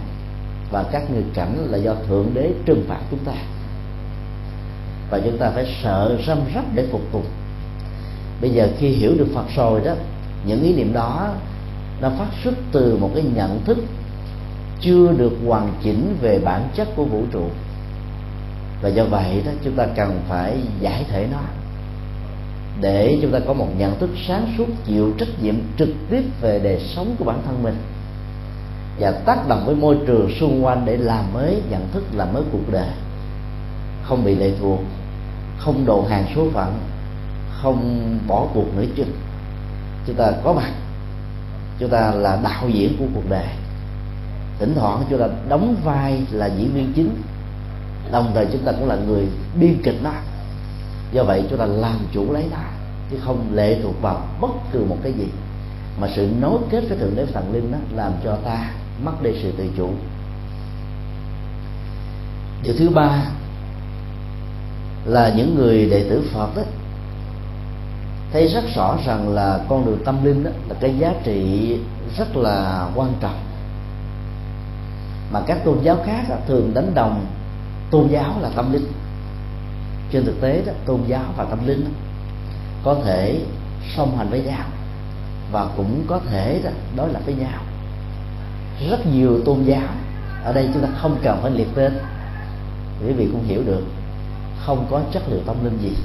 và 0.71 0.83
các 0.91 1.11
nghịch 1.11 1.33
cảnh 1.33 1.67
là 1.69 1.77
do 1.77 1.93
thượng 2.07 2.31
đế 2.33 2.51
trừng 2.65 2.85
phạt 2.87 2.99
chúng 3.11 3.19
ta. 3.19 3.33
Và 5.09 5.19
chúng 5.23 5.37
ta 5.37 5.49
phải 5.49 5.75
sợ 5.83 6.17
răm 6.27 6.37
rắp 6.55 6.65
để 6.75 6.87
phục 6.91 7.01
tùng 7.11 7.25
bây 8.43 8.51
giờ 8.51 8.69
khi 8.79 8.89
hiểu 8.89 9.15
được 9.17 9.27
phật 9.33 9.45
rồi 9.55 9.81
đó, 9.85 9.93
những 10.45 10.63
ý 10.63 10.75
niệm 10.75 10.93
đó 10.93 11.33
nó 12.01 12.09
phát 12.09 12.27
xuất 12.43 12.53
từ 12.71 12.97
một 12.97 13.09
cái 13.15 13.23
nhận 13.35 13.63
thức 13.65 13.77
chưa 14.81 15.11
được 15.17 15.33
hoàn 15.45 15.73
chỉnh 15.83 16.17
về 16.21 16.39
bản 16.39 16.69
chất 16.75 16.87
của 16.95 17.05
vũ 17.05 17.23
trụ. 17.31 17.43
Và 18.81 18.89
do 18.89 19.05
vậy 19.05 19.41
đó, 19.45 19.51
chúng 19.63 19.75
ta 19.75 19.85
cần 19.95 20.21
phải 20.29 20.57
giải 20.79 21.05
thể 21.09 21.27
nó 21.31 21.39
để 22.81 23.17
chúng 23.21 23.31
ta 23.31 23.39
có 23.47 23.53
một 23.53 23.67
nhận 23.77 23.99
thức 23.99 24.09
sáng 24.27 24.53
suốt, 24.57 24.67
chịu 24.85 25.13
trách 25.17 25.43
nhiệm 25.43 25.55
trực 25.77 25.89
tiếp 26.09 26.23
về 26.41 26.59
đời 26.63 26.79
sống 26.95 27.15
của 27.19 27.25
bản 27.25 27.41
thân 27.45 27.63
mình. 27.63 27.75
Và 28.99 29.11
tác 29.11 29.47
động 29.47 29.65
với 29.65 29.75
môi 29.75 29.97
trường 30.07 30.31
xung 30.39 30.65
quanh 30.65 30.85
để 30.85 30.97
làm 30.97 31.33
mới 31.33 31.61
nhận 31.69 31.87
thức, 31.93 32.03
làm 32.13 32.33
mới 32.33 32.43
cuộc 32.51 32.71
đời. 32.71 32.89
Không 34.03 34.25
bị 34.25 34.35
lệ 34.35 34.51
thuộc, 34.59 34.79
không 35.57 35.85
độ 35.85 36.05
hàng 36.09 36.25
số 36.35 36.47
phận 36.53 36.73
không 37.63 38.19
bỏ 38.27 38.47
cuộc 38.53 38.75
nữa 38.75 38.85
chứ. 38.95 39.03
Chúng 40.07 40.15
ta 40.15 40.31
có 40.43 40.53
mặt. 40.53 40.71
Chúng 41.79 41.89
ta 41.89 42.11
là 42.11 42.39
đạo 42.43 42.69
diễn 42.69 42.95
của 42.99 43.05
cuộc 43.15 43.29
đời. 43.29 43.47
Thỉnh 44.59 44.73
thoảng 44.75 45.03
chúng 45.09 45.19
ta 45.19 45.27
đóng 45.49 45.75
vai 45.83 46.23
là 46.31 46.45
diễn 46.45 46.73
viên 46.73 46.93
chính. 46.93 47.21
Đồng 48.11 48.31
thời 48.35 48.47
chúng 48.51 48.61
ta 48.65 48.71
cũng 48.71 48.87
là 48.87 48.95
người 48.95 49.27
biên 49.59 49.81
kịch 49.83 50.03
đó, 50.03 50.13
do 51.11 51.23
vậy 51.23 51.43
chúng 51.49 51.59
ta 51.59 51.65
làm 51.65 51.97
chủ 52.11 52.33
lấy 52.33 52.45
nó 52.51 52.57
chứ 53.11 53.17
không 53.21 53.49
lệ 53.53 53.79
thuộc 53.83 54.01
vào 54.01 54.21
bất 54.41 54.51
cứ 54.71 54.85
một 54.89 54.97
cái 55.03 55.13
gì. 55.13 55.27
Mà 55.99 56.07
sự 56.15 56.29
nối 56.41 56.59
kết 56.69 56.81
với 56.89 56.97
thượng 56.97 57.15
đế 57.15 57.25
thần 57.25 57.53
linh 57.53 57.71
đó 57.71 57.77
làm 57.95 58.11
cho 58.23 58.35
ta 58.35 58.71
mất 59.03 59.23
đi 59.23 59.31
sự 59.41 59.51
tự 59.57 59.67
chủ. 59.77 59.89
Điều 62.63 62.73
thứ 62.79 62.89
ba 62.89 63.25
là 65.05 65.33
những 65.35 65.55
người 65.55 65.89
đệ 65.89 66.09
tử 66.09 66.23
phật 66.33 66.55
đó 66.55 66.61
thấy 68.33 68.47
rất 68.47 68.63
rõ 68.75 68.97
rằng 69.05 69.29
là 69.29 69.59
con 69.69 69.85
đường 69.85 69.99
tâm 70.05 70.25
linh 70.25 70.43
đó 70.43 70.51
là 70.69 70.75
cái 70.79 70.97
giá 70.99 71.13
trị 71.23 71.77
rất 72.17 72.35
là 72.35 72.89
quan 72.95 73.13
trọng. 73.19 73.39
Mà 75.31 75.41
các 75.47 75.63
tôn 75.65 75.77
giáo 75.81 75.97
khác 76.05 76.25
đó, 76.29 76.35
thường 76.47 76.71
đánh 76.73 76.91
đồng 76.95 77.25
tôn 77.91 78.07
giáo 78.07 78.35
là 78.41 78.49
tâm 78.55 78.73
linh. 78.73 78.85
Trên 80.11 80.25
thực 80.25 80.41
tế 80.41 80.61
đó 80.65 80.73
tôn 80.85 80.99
giáo 81.07 81.23
và 81.37 81.43
tâm 81.43 81.67
linh 81.67 81.83
đó, 81.85 81.89
có 82.83 82.95
thể 83.05 83.39
song 83.95 84.17
hành 84.17 84.29
với 84.29 84.41
nhau 84.41 84.65
và 85.51 85.67
cũng 85.77 86.03
có 86.07 86.19
thể 86.29 86.61
đó, 86.63 86.71
đối 86.95 87.09
lập 87.09 87.21
với 87.25 87.35
nhau. 87.35 87.61
Rất 88.89 89.05
nhiều 89.05 89.39
tôn 89.45 89.63
giáo 89.63 89.87
ở 90.43 90.53
đây 90.53 90.69
chúng 90.73 90.83
ta 90.83 90.89
không 91.01 91.17
cần 91.23 91.39
phải 91.41 91.51
liệt 91.51 91.67
tên 91.75 91.93
quý 93.05 93.13
vị 93.13 93.27
cũng 93.31 93.43
hiểu 93.43 93.63
được 93.65 93.83
không 94.65 94.87
có 94.91 95.01
chất 95.11 95.23
liệu 95.29 95.39
tâm 95.45 95.55
linh 95.63 95.77
gì 95.81 95.95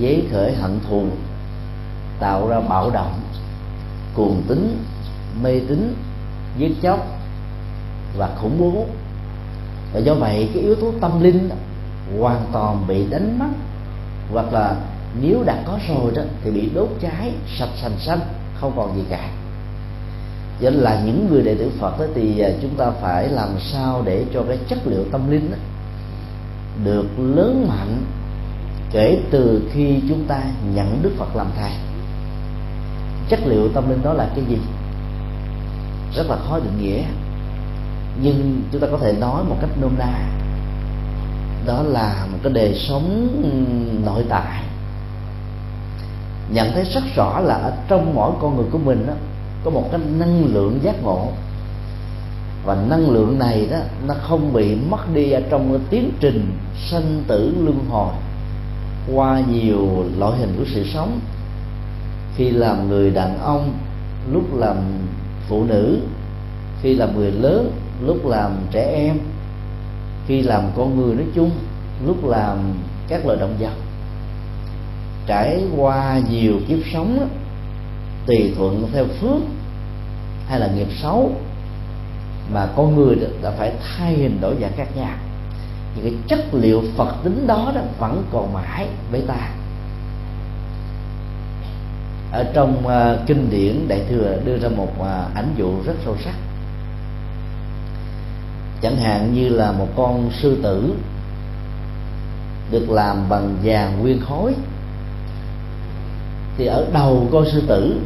dấy 0.00 0.26
khởi 0.32 0.54
hận 0.54 0.80
thù, 0.88 1.04
tạo 2.20 2.48
ra 2.48 2.60
bạo 2.60 2.90
động, 2.90 3.20
cuồng 4.14 4.42
tính 4.48 4.82
mê 5.42 5.60
tín, 5.68 5.96
giết 6.58 6.72
chóc 6.82 7.06
và 8.16 8.30
khủng 8.40 8.56
bố. 8.58 8.86
Và 9.92 10.00
do 10.00 10.14
vậy, 10.14 10.50
cái 10.54 10.62
yếu 10.62 10.74
tố 10.74 10.92
tâm 11.00 11.22
linh 11.22 11.50
hoàn 12.18 12.46
toàn 12.52 12.84
bị 12.88 13.06
đánh 13.10 13.38
mất, 13.38 13.50
hoặc 14.32 14.52
là 14.52 14.76
nếu 15.20 15.42
đã 15.46 15.62
có 15.66 15.78
rồi 15.88 16.12
đó, 16.14 16.22
thì 16.44 16.50
bị 16.50 16.70
đốt 16.74 16.88
cháy, 17.00 17.32
sạch 17.58 17.70
sành 17.82 17.98
xanh, 17.98 18.20
không 18.60 18.72
còn 18.76 18.96
gì 18.96 19.02
cả. 19.10 19.28
Vậy 20.60 20.72
là 20.72 21.02
những 21.04 21.28
người 21.30 21.42
đệ 21.42 21.54
tử 21.54 21.70
Phật 21.78 22.00
đó 22.00 22.04
thì 22.14 22.40
à, 22.40 22.50
chúng 22.62 22.74
ta 22.76 22.90
phải 22.90 23.28
làm 23.28 23.48
sao 23.72 24.02
để 24.04 24.24
cho 24.34 24.42
cái 24.48 24.58
chất 24.68 24.78
liệu 24.86 25.04
tâm 25.12 25.30
linh 25.30 25.50
đó 25.50 25.56
được 26.84 27.06
lớn 27.18 27.66
mạnh 27.68 28.02
kể 28.94 29.18
từ 29.30 29.70
khi 29.72 30.00
chúng 30.08 30.24
ta 30.24 30.42
nhận 30.74 31.02
Đức 31.02 31.10
Phật 31.18 31.36
làm 31.36 31.46
thầy 31.56 31.70
chất 33.28 33.40
liệu 33.46 33.68
tâm 33.68 33.90
linh 33.90 34.02
đó 34.02 34.12
là 34.12 34.28
cái 34.34 34.44
gì? 34.44 34.58
Rất 36.14 36.30
là 36.30 36.36
khó 36.36 36.58
định 36.58 36.82
nghĩa. 36.82 37.02
Nhưng 38.22 38.62
chúng 38.72 38.80
ta 38.80 38.86
có 38.90 38.98
thể 38.98 39.12
nói 39.12 39.44
một 39.44 39.56
cách 39.60 39.70
nôm 39.80 39.92
na 39.98 40.28
đó 41.66 41.82
là 41.82 42.26
một 42.32 42.38
cái 42.42 42.52
đời 42.52 42.74
sống 42.74 43.28
nội 44.04 44.24
tại. 44.28 44.62
Nhận 46.50 46.72
thấy 46.72 46.84
rất 46.84 47.02
rõ 47.16 47.40
là 47.40 47.54
ở 47.54 47.72
trong 47.88 48.14
mỗi 48.14 48.32
con 48.40 48.56
người 48.56 48.66
của 48.72 48.78
mình 48.78 49.06
đó, 49.06 49.12
có 49.64 49.70
một 49.70 49.88
cái 49.90 50.00
năng 50.18 50.44
lượng 50.44 50.80
giác 50.82 51.02
ngộ. 51.02 51.28
Và 52.64 52.74
năng 52.74 53.10
lượng 53.10 53.38
này 53.38 53.68
đó 53.70 53.78
nó 54.06 54.14
không 54.14 54.52
bị 54.52 54.74
mất 54.74 55.14
đi 55.14 55.30
ở 55.30 55.40
trong 55.50 55.68
cái 55.70 55.80
tiến 55.90 56.10
trình 56.20 56.58
sanh 56.90 57.22
tử 57.26 57.54
luân 57.64 57.84
hồi 57.90 58.14
qua 59.12 59.42
nhiều 59.52 60.04
loại 60.18 60.38
hình 60.38 60.54
của 60.58 60.64
sự 60.74 60.84
sống. 60.94 61.20
Khi 62.36 62.50
làm 62.50 62.88
người 62.88 63.10
đàn 63.10 63.38
ông 63.38 63.72
lúc 64.32 64.56
làm 64.56 64.76
phụ 65.48 65.64
nữ. 65.64 65.98
Khi 66.82 66.94
làm 66.94 67.16
người 67.16 67.32
lớn 67.32 67.70
lúc 68.06 68.26
làm 68.26 68.56
trẻ 68.70 68.92
em. 68.94 69.18
Khi 70.26 70.42
làm 70.42 70.64
con 70.76 70.96
người 70.96 71.14
nói 71.14 71.26
chung 71.34 71.50
lúc 72.06 72.24
làm 72.24 72.58
các 73.08 73.26
loài 73.26 73.38
động 73.40 73.56
vật. 73.60 73.72
Trải 75.26 75.62
qua 75.76 76.20
nhiều 76.30 76.54
kiếp 76.68 76.78
sống 76.92 77.16
đó, 77.20 77.26
tùy 78.26 78.52
thuận 78.56 78.88
theo 78.92 79.04
phước 79.20 79.42
hay 80.48 80.60
là 80.60 80.66
nghiệp 80.66 80.88
xấu 81.02 81.32
mà 82.52 82.68
con 82.76 82.96
người 82.96 83.16
đã 83.42 83.50
phải 83.50 83.72
thay 83.80 84.14
hình 84.14 84.40
đổi 84.40 84.54
dạng 84.60 84.72
khác 84.76 84.96
nhau 84.96 85.16
những 85.94 86.04
cái 86.04 86.14
chất 86.28 86.54
liệu 86.54 86.82
phật 86.96 87.14
tính 87.24 87.46
đó 87.46 87.72
đó 87.74 87.80
vẫn 87.98 88.24
còn 88.32 88.52
mãi 88.52 88.88
với 89.10 89.22
ta. 89.26 89.50
Ở 92.32 92.44
trong 92.54 92.86
uh, 92.86 93.26
kinh 93.26 93.50
điển 93.50 93.88
đại 93.88 94.00
thừa 94.08 94.38
đưa 94.44 94.58
ra 94.58 94.68
một 94.68 94.92
uh, 95.00 95.34
ảnh 95.34 95.54
dụ 95.56 95.82
rất 95.86 95.94
sâu 96.04 96.16
sắc. 96.24 96.34
Chẳng 98.82 98.96
hạn 98.96 99.34
như 99.34 99.48
là 99.48 99.72
một 99.72 99.88
con 99.96 100.30
sư 100.40 100.58
tử 100.62 100.94
được 102.70 102.90
làm 102.90 103.28
bằng 103.28 103.56
vàng 103.62 104.00
nguyên 104.00 104.20
khối. 104.20 104.54
Thì 106.56 106.66
ở 106.66 106.86
đầu 106.92 107.28
con 107.32 107.44
sư 107.52 107.62
tử 107.68 108.00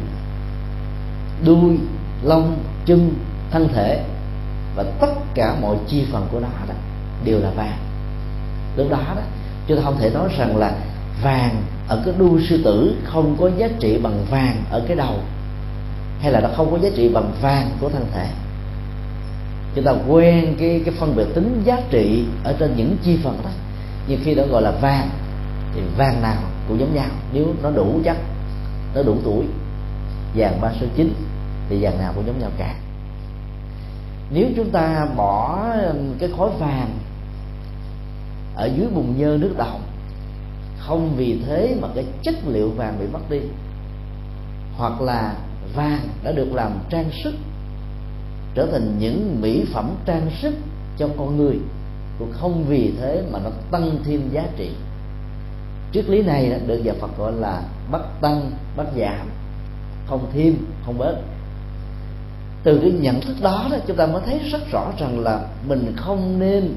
đuôi 1.45 1.77
lông 2.23 2.57
chân 2.85 3.13
thân 3.51 3.67
thể 3.73 4.03
và 4.75 4.83
tất 4.99 5.13
cả 5.33 5.55
mọi 5.61 5.77
chi 5.87 6.05
phần 6.11 6.27
của 6.31 6.39
nó 6.39 6.47
đó 6.67 6.73
đều 7.25 7.39
là 7.39 7.49
vàng. 7.49 7.77
Lúc 8.75 8.87
đó 8.89 8.99
đó, 9.15 9.21
chúng 9.67 9.77
ta 9.77 9.83
không 9.83 9.97
thể 9.99 10.09
nói 10.09 10.29
rằng 10.37 10.57
là 10.57 10.73
vàng 11.23 11.63
ở 11.87 12.01
cái 12.05 12.13
đuôi 12.17 12.45
sư 12.49 12.61
tử 12.65 12.95
không 13.03 13.35
có 13.39 13.49
giá 13.57 13.67
trị 13.79 13.97
bằng 14.03 14.25
vàng 14.29 14.63
ở 14.69 14.83
cái 14.87 14.97
đầu, 14.97 15.15
hay 16.21 16.31
là 16.31 16.39
nó 16.39 16.49
không 16.55 16.71
có 16.71 16.79
giá 16.79 16.89
trị 16.95 17.09
bằng 17.13 17.31
vàng 17.41 17.69
của 17.79 17.89
thân 17.89 18.05
thể. 18.13 18.27
Chúng 19.75 19.85
ta 19.85 19.91
quen 20.07 20.55
cái 20.59 20.81
cái 20.85 20.93
phân 20.99 21.15
biệt 21.15 21.25
tính 21.35 21.61
giá 21.65 21.81
trị 21.89 22.25
ở 22.43 22.55
trên 22.59 22.73
những 22.75 22.97
chi 23.03 23.19
phần 23.23 23.39
đó. 23.43 23.49
Nhưng 24.07 24.19
khi 24.23 24.35
đó 24.35 24.43
gọi 24.51 24.61
là 24.61 24.71
vàng, 24.71 25.09
thì 25.75 25.81
vàng 25.97 26.21
nào 26.21 26.41
cũng 26.67 26.79
giống 26.79 26.95
nhau, 26.95 27.09
nếu 27.33 27.45
nó 27.63 27.71
đủ 27.71 27.99
chất, 28.03 28.17
nó 28.95 29.03
đủ 29.03 29.15
tuổi. 29.25 29.45
Vàng 30.35 30.61
ba 30.61 30.71
số 30.79 30.85
chín, 30.95 31.13
thì 31.69 31.77
vàng 31.81 31.99
nào 31.99 32.13
cũng 32.15 32.25
giống 32.27 32.39
nhau 32.39 32.49
cả. 32.57 32.75
Nếu 34.31 34.47
chúng 34.55 34.69
ta 34.69 35.07
bỏ 35.15 35.65
um, 35.87 35.97
cái 36.19 36.29
khối 36.37 36.49
vàng 36.59 36.89
ở 38.59 38.65
dưới 38.77 38.87
bùn 38.87 39.17
nhơ 39.17 39.37
nước 39.41 39.53
đồng 39.57 39.81
không 40.79 41.13
vì 41.15 41.39
thế 41.47 41.75
mà 41.81 41.87
cái 41.95 42.05
chất 42.23 42.35
liệu 42.47 42.69
vàng 42.69 42.99
bị 42.99 43.05
mất 43.13 43.29
đi, 43.29 43.39
hoặc 44.77 45.01
là 45.01 45.35
vàng 45.75 46.07
đã 46.23 46.31
được 46.31 46.53
làm 46.53 46.71
trang 46.89 47.09
sức, 47.23 47.33
trở 48.55 48.67
thành 48.71 48.99
những 48.99 49.41
mỹ 49.41 49.65
phẩm 49.73 49.91
trang 50.05 50.29
sức 50.41 50.53
cho 50.97 51.09
con 51.17 51.37
người, 51.37 51.59
cũng 52.19 52.31
không 52.31 52.65
vì 52.67 52.93
thế 52.99 53.23
mà 53.31 53.39
nó 53.43 53.49
tăng 53.71 53.91
thêm 54.03 54.29
giá 54.31 54.43
trị. 54.57 54.69
Triết 55.91 56.09
lý 56.09 56.23
này 56.23 56.59
được 56.67 56.77
nhà 56.77 56.93
Phật 57.01 57.17
gọi 57.17 57.33
là 57.33 57.61
bất 57.91 58.21
tăng 58.21 58.51
bất 58.77 58.87
giảm. 58.97 59.27
Không 60.07 60.29
thêm, 60.33 60.55
không 60.85 60.97
bớt. 60.97 61.15
Từ 62.63 62.79
cái 62.81 62.91
nhận 62.91 63.21
thức 63.21 63.35
đó 63.41 63.67
đó, 63.71 63.77
chúng 63.87 63.97
ta 63.97 64.05
mới 64.05 64.21
thấy 64.25 64.39
rất 64.51 64.71
rõ 64.71 64.91
rằng 64.99 65.19
là 65.19 65.47
mình 65.67 65.93
không 65.97 66.39
nên 66.39 66.75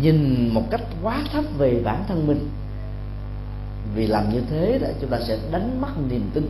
nhìn 0.00 0.48
một 0.54 0.62
cách 0.70 0.80
quá 1.02 1.22
thấp 1.32 1.44
về 1.58 1.82
bản 1.84 2.04
thân 2.08 2.26
mình. 2.26 2.48
Vì 3.94 4.06
làm 4.06 4.32
như 4.32 4.40
thế 4.50 4.78
đó, 4.82 4.88
chúng 5.00 5.10
ta 5.10 5.18
sẽ 5.28 5.38
đánh 5.50 5.80
mất 5.80 5.88
niềm 6.10 6.30
tin. 6.34 6.48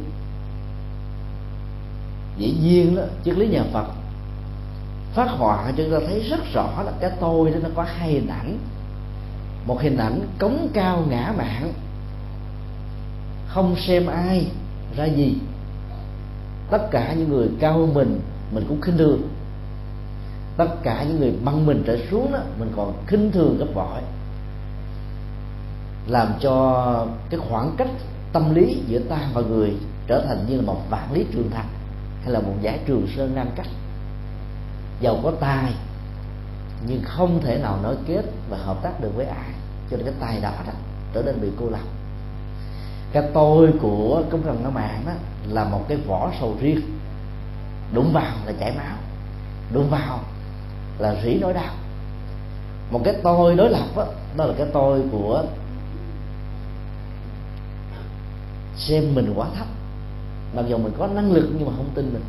Dĩ 2.38 2.54
nhiên 2.62 2.96
đó, 2.96 3.02
triết 3.24 3.38
lý 3.38 3.48
nhà 3.48 3.64
Phật 3.72 3.86
phát 5.14 5.28
họa 5.30 5.72
cho 5.76 5.84
chúng 5.84 5.92
ta 5.92 6.06
thấy 6.06 6.20
rất 6.20 6.40
rõ 6.54 6.82
là 6.82 6.92
cái 7.00 7.10
tôi 7.20 7.50
đó 7.50 7.56
nó 7.62 7.68
có 7.74 7.82
hai 7.82 8.12
hình 8.12 8.28
ảnh. 8.28 8.58
Một 9.66 9.80
hình 9.82 9.96
ảnh 9.96 10.20
cống 10.38 10.68
cao 10.72 11.04
ngã 11.08 11.32
mạng, 11.36 11.72
không 13.48 13.76
xem 13.76 14.06
ai 14.06 14.46
ra 14.96 15.04
gì. 15.04 15.34
Tất 16.70 16.90
cả 16.90 17.14
những 17.14 17.28
người 17.28 17.48
cao 17.60 17.78
hơn 17.78 17.94
mình 17.94 18.20
mình 18.52 18.64
cũng 18.68 18.80
khinh 18.80 18.98
thường 18.98 19.22
tất 20.56 20.68
cả 20.82 21.04
những 21.08 21.20
người 21.20 21.34
băng 21.44 21.66
mình 21.66 21.82
trở 21.86 21.98
xuống 22.10 22.32
đó, 22.32 22.38
mình 22.58 22.72
còn 22.76 22.92
khinh 23.06 23.32
thường 23.32 23.58
gấp 23.58 23.66
bội. 23.74 24.02
Làm 26.06 26.32
cho 26.40 27.06
cái 27.30 27.40
khoảng 27.48 27.74
cách 27.76 27.88
tâm 28.32 28.54
lý 28.54 28.82
giữa 28.86 28.98
ta 28.98 29.18
và 29.34 29.42
người 29.42 29.76
trở 30.06 30.24
thành 30.28 30.46
như 30.48 30.56
là 30.56 30.62
một 30.62 30.80
vạn 30.90 31.12
lý 31.12 31.24
trường 31.32 31.50
thành 31.50 31.68
hay 32.22 32.32
là 32.32 32.40
một 32.40 32.52
giải 32.62 32.80
trường 32.86 33.06
sơn 33.16 33.34
nam 33.34 33.48
cách. 33.56 33.66
Giàu 35.00 35.18
có 35.22 35.32
tài, 35.40 35.72
nhưng 36.86 37.02
không 37.04 37.40
thể 37.42 37.58
nào 37.58 37.78
nói 37.82 37.94
kết 38.06 38.22
và 38.50 38.56
hợp 38.56 38.82
tác 38.82 39.00
được 39.00 39.10
với 39.16 39.26
ai. 39.26 39.50
Cho 39.90 39.96
nên 39.96 40.06
cái 40.06 40.14
tài 40.20 40.40
đó 40.40 40.52
đó 40.66 40.72
trở 41.14 41.22
nên 41.22 41.40
bị 41.40 41.48
cô 41.60 41.68
lập. 41.70 41.86
Cái 43.12 43.22
tôi 43.34 43.72
của 43.80 44.22
công 44.30 44.42
thần 44.42 44.60
nó 44.64 44.70
mạng 44.70 45.02
đó 45.06 45.12
là 45.48 45.64
một 45.64 45.84
cái 45.88 45.98
vỏ 46.06 46.30
sầu 46.40 46.56
riêng. 46.60 46.80
Đụng 47.94 48.12
vào 48.12 48.32
là 48.46 48.52
chảy 48.60 48.72
máu. 48.72 48.96
Đụng 49.72 49.90
vào 49.90 50.20
là 50.98 51.16
rỉ 51.24 51.34
nỗi 51.34 51.52
đau. 51.52 51.74
Một 52.90 53.00
cái 53.04 53.14
tôi 53.22 53.56
đối 53.56 53.70
lập 53.70 53.86
đó, 53.96 54.06
đó 54.36 54.46
là 54.46 54.54
cái 54.58 54.66
tôi 54.72 55.02
của 55.12 55.44
xem 58.76 59.14
mình 59.14 59.32
quá 59.36 59.46
thấp. 59.56 59.66
Mặc 60.56 60.64
dù 60.68 60.78
mình 60.78 60.92
có 60.98 61.06
năng 61.06 61.32
lực 61.32 61.50
nhưng 61.58 61.66
mà 61.66 61.72
không 61.76 61.90
tin 61.94 62.12
mình. 62.12 62.24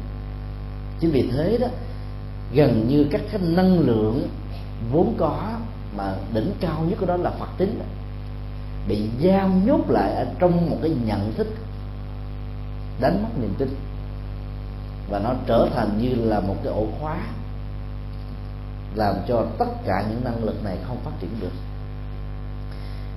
Chính 0.99 1.11
vì 1.11 1.29
thế 1.31 1.57
đó 1.61 1.67
gần 2.53 2.85
như 2.87 3.07
các 3.11 3.21
cái 3.31 3.41
năng 3.41 3.79
lượng 3.79 4.27
vốn 4.91 5.13
có 5.17 5.51
mà 5.97 6.15
đỉnh 6.33 6.51
cao 6.59 6.85
nhất 6.89 6.97
của 6.99 7.05
đó 7.05 7.17
là 7.17 7.29
phật 7.29 7.49
tính. 7.57 7.81
Bị 8.87 9.09
giam 9.23 9.65
nhốt 9.65 9.89
lại 9.89 10.11
ở 10.13 10.25
trong 10.39 10.69
một 10.69 10.77
cái 10.81 10.91
nhận 11.05 11.33
thức 11.37 11.47
đánh 13.01 13.23
mất 13.23 13.29
niềm 13.41 13.53
tin. 13.57 13.75
Và 15.09 15.19
nó 15.19 15.33
trở 15.45 15.67
thành 15.75 15.89
như 16.01 16.15
là 16.15 16.39
một 16.39 16.55
cái 16.63 16.73
ổ 16.73 16.85
khóa 16.99 17.17
làm 18.97 19.15
cho 19.27 19.45
tất 19.57 19.67
cả 19.85 20.05
những 20.09 20.23
năng 20.23 20.43
lực 20.43 20.63
này 20.63 20.77
không 20.87 20.97
phát 21.03 21.11
triển 21.19 21.29
được. 21.41 21.51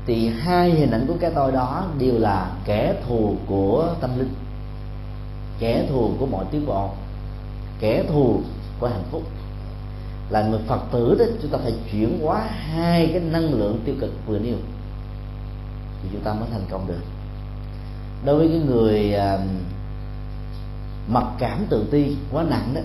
Thì 0.06 0.28
hai 0.28 0.70
hình 0.70 0.90
ảnh 0.90 1.06
của 1.08 1.14
cái 1.20 1.30
tôi 1.34 1.52
đó 1.52 1.86
đều 1.98 2.18
là 2.18 2.50
kẻ 2.64 2.94
thù 3.08 3.36
của 3.46 3.94
tâm 4.00 4.18
linh, 4.18 4.34
kẻ 5.58 5.86
thù 5.88 6.10
của 6.18 6.26
mọi 6.26 6.44
tiến 6.50 6.66
bộ, 6.66 6.90
kẻ 7.80 8.04
thù 8.08 8.40
của 8.80 8.88
hạnh 8.88 9.04
phúc. 9.10 9.22
Là 10.30 10.42
người 10.42 10.60
phật 10.66 10.80
tử 10.92 11.16
đó, 11.18 11.24
chúng 11.42 11.50
ta 11.50 11.58
phải 11.62 11.74
chuyển 11.92 12.18
hóa 12.22 12.46
hai 12.50 13.08
cái 13.12 13.20
năng 13.20 13.54
lượng 13.54 13.80
tiêu 13.84 13.94
cực 14.00 14.10
vừa 14.26 14.38
nêu 14.38 14.56
thì 16.02 16.08
chúng 16.12 16.22
ta 16.22 16.32
mới 16.32 16.48
thành 16.52 16.64
công 16.70 16.86
được. 16.86 17.02
Đối 18.24 18.38
với 18.38 18.48
cái 18.48 18.58
người 18.58 19.14
à, 19.14 19.38
mặc 21.08 21.24
cảm 21.38 21.66
tự 21.70 21.86
ti 21.90 22.16
quá 22.32 22.42
nặng 22.42 22.74
đó 22.74 22.80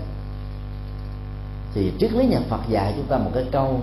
thì 1.76 1.92
triết 2.00 2.14
lý 2.14 2.26
nhà 2.26 2.40
Phật 2.50 2.60
dạy 2.70 2.94
chúng 2.98 3.06
ta 3.06 3.18
một 3.18 3.32
cái 3.34 3.46
câu 3.52 3.82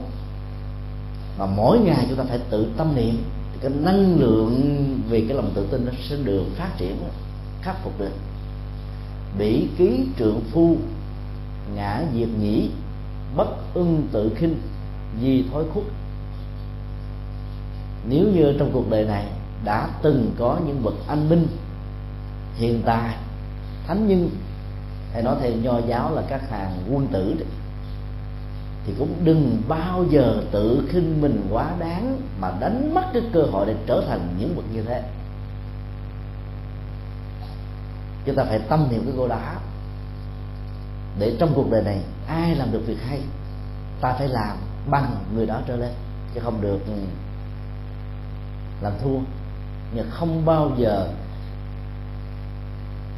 mà 1.39 1.47
mỗi 1.47 1.79
ngày 1.79 2.07
chúng 2.09 2.19
ta 2.19 2.25
phải 2.29 2.39
tự 2.51 2.67
tâm 2.77 2.95
niệm 2.95 3.25
thì 3.53 3.59
cái 3.61 3.71
năng 3.81 4.21
lượng 4.21 4.75
vì 5.09 5.21
cái 5.29 5.37
lòng 5.37 5.51
tự 5.55 5.67
tin 5.71 5.85
nó 5.87 5.93
sẽ 6.09 6.17
được 6.25 6.45
phát 6.57 6.71
triển 6.79 6.97
khắc 7.63 7.77
phục 7.85 7.93
được. 7.99 8.13
Bỉ 9.39 9.69
ký 9.79 10.01
trượng 10.19 10.41
phu 10.51 10.77
ngã 11.75 12.03
diệt 12.15 12.29
nhĩ 12.41 12.71
bất 13.37 13.75
ưng 13.75 14.09
tự 14.13 14.33
khinh 14.37 14.61
di 15.23 15.45
thói 15.53 15.65
khuất. 15.75 15.85
Nếu 18.09 18.25
như 18.29 18.55
trong 18.59 18.71
cuộc 18.73 18.91
đời 18.91 19.05
này 19.05 19.27
đã 19.65 19.89
từng 20.03 20.31
có 20.39 20.59
những 20.67 20.83
bậc 20.83 20.95
anh 21.09 21.29
minh 21.29 21.47
hiện 22.57 22.83
tại 22.85 23.17
thánh 23.87 24.09
nhân 24.09 24.31
hay 25.13 25.23
nói 25.23 25.37
theo 25.41 25.53
nho 25.53 25.79
giáo 25.89 26.15
là 26.15 26.23
các 26.29 26.51
hàng 26.51 26.73
quân 26.91 27.07
tử 27.07 27.35
đấy, 27.39 27.49
thì 28.87 28.95
cũng 28.99 29.15
đừng 29.25 29.63
bao 29.69 30.05
giờ 30.11 30.43
tự 30.51 30.83
khinh 30.89 31.21
mình 31.21 31.47
quá 31.51 31.75
đáng 31.79 32.21
mà 32.41 32.53
đánh 32.61 32.95
mất 32.95 33.05
cái 33.13 33.23
cơ 33.33 33.43
hội 33.43 33.67
để 33.67 33.75
trở 33.87 34.05
thành 34.09 34.35
những 34.39 34.57
bậc 34.57 34.65
như 34.75 34.83
thế. 34.83 35.03
Chúng 38.25 38.35
ta 38.35 38.45
phải 38.45 38.59
tâm 38.59 38.87
niệm 38.91 39.03
cái 39.05 39.15
câu 39.17 39.29
đó 39.29 39.55
để 41.19 41.37
trong 41.39 41.53
cuộc 41.55 41.71
đời 41.71 41.83
này, 41.83 42.01
ai 42.27 42.55
làm 42.55 42.73
được 42.73 42.83
việc 42.87 43.03
hay, 43.09 43.21
ta 44.01 44.13
phải 44.13 44.29
làm 44.29 44.57
bằng 44.91 45.17
người 45.35 45.47
đó 45.47 45.61
trở 45.67 45.77
lên. 45.77 45.91
Chứ 46.35 46.41
không 46.45 46.61
được 46.61 46.79
ừ, 46.87 46.93
làm 48.83 48.93
thua. 49.03 49.19
Nhưng 49.95 50.11
không 50.11 50.45
bao 50.45 50.71
giờ 50.77 51.09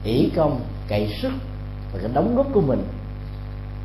ỷ 0.04 0.30
công 0.36 0.60
cậy 0.88 1.14
sức 1.22 1.32
và 1.92 1.98
cái 2.02 2.10
đóng 2.14 2.36
góp 2.36 2.46
của 2.52 2.60
mình 2.60 2.82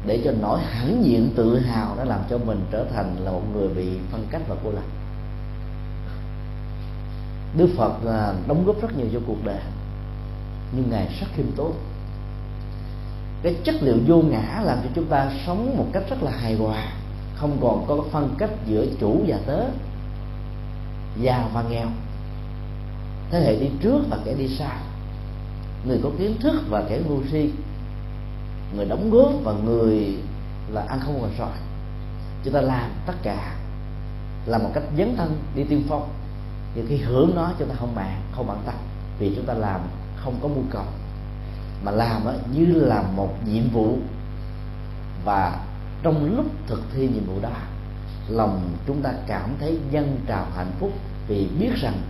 để 0.06 0.22
cho 0.26 0.32
nỗi 0.42 0.60
hãnh 0.60 1.06
diện 1.06 1.32
tự 1.36 1.60
hào 1.60 1.96
nó 1.98 2.04
làm 2.04 2.20
cho 2.30 2.38
mình 2.38 2.66
trở 2.72 2.86
thành 2.96 3.16
là 3.20 3.32
một 3.32 3.42
người 3.54 3.68
bị 3.68 3.88
phân 4.12 4.26
cách 4.30 4.42
và 4.48 4.56
cô 4.64 4.72
lập. 4.72 4.84
Đức 7.58 7.70
Phật 7.78 7.94
là 8.04 8.34
đóng 8.48 8.66
góp 8.66 8.82
rất 8.82 8.98
nhiều 8.98 9.08
cho 9.14 9.20
cuộc 9.28 9.46
đời. 9.46 9.62
Nhưng 10.76 10.90
ngài 10.90 11.08
rất 11.20 11.28
khiêm 11.36 11.46
tốn. 11.56 11.74
Cái 13.44 13.56
chất 13.64 13.76
liệu 13.82 13.98
vô 14.08 14.22
ngã 14.22 14.62
làm 14.66 14.78
cho 14.84 14.90
chúng 14.96 15.06
ta 15.06 15.32
sống 15.46 15.78
một 15.78 15.86
cách 15.94 16.04
rất 16.10 16.24
là 16.24 16.32
hài 16.32 16.56
hòa, 16.56 16.92
không 17.36 17.58
còn 17.62 17.86
có 17.88 18.04
phân 18.12 18.36
cách 18.38 18.50
giữa 18.68 18.86
chủ 19.00 19.24
và 19.28 19.38
tớ 19.46 19.64
giàu 21.22 21.50
và 21.54 21.64
nghèo. 21.70 21.88
Thế 23.32 23.40
hệ 23.40 23.60
đi 23.60 23.70
trước 23.82 24.02
và 24.10 24.18
kẻ 24.26 24.34
đi 24.34 24.48
sau. 24.48 24.78
Người 25.88 26.00
có 26.04 26.10
kiến 26.20 26.36
thức 26.40 26.56
và 26.70 26.84
kẻ 26.90 27.00
ngu 27.08 27.20
si 27.32 27.52
người 28.76 28.86
đóng 28.86 29.10
góp 29.10 29.32
và 29.44 29.54
người 29.54 30.18
là 30.70 30.82
ăn 30.82 31.00
không 31.00 31.22
còn 31.22 31.32
sỏi 31.38 31.58
chúng 32.44 32.54
ta 32.54 32.62
làm 32.62 32.92
tất 33.06 33.14
cả 33.24 33.56
là 34.46 34.58
một 34.58 34.70
cách 34.74 34.84
dấn 34.98 35.16
thân 35.18 35.38
đi 35.56 35.64
tiên 35.64 35.84
phong. 35.90 36.10
Nhưng 36.76 36.86
khi 36.90 36.98
hưởng 36.98 37.36
nó 37.36 37.52
chúng 37.60 37.70
ta 37.70 37.76
không 37.80 37.96
bàn 37.96 38.22
không 38.32 38.48
bản 38.48 38.58
tâm. 38.66 38.76
Vì 39.20 39.36
chúng 39.36 39.46
ta 39.46 39.54
làm 39.54 39.82
không 40.24 40.40
có 40.42 40.48
mưu 40.48 40.64
cầu. 40.72 40.86
Mà 41.84 41.92
làm 41.92 42.26
đó, 42.26 42.34
như 42.54 42.66
là 42.66 43.02
một 43.02 43.34
nhiệm 43.48 43.70
vụ. 43.70 43.98
Và 45.26 45.60
trong 46.04 46.36
lúc 46.36 46.46
thực 46.68 46.82
thi 46.94 47.08
nhiệm 47.08 47.26
vụ 47.26 47.40
đó 47.42 47.50
lòng 48.30 48.62
chúng 48.88 49.02
ta 49.02 49.14
cảm 49.28 49.50
thấy 49.60 49.80
dân 49.92 50.20
trào 50.28 50.46
hạnh 50.56 50.72
phúc 50.80 50.92
vì 51.28 51.48
biết 51.60 51.70
rằng 51.82 52.02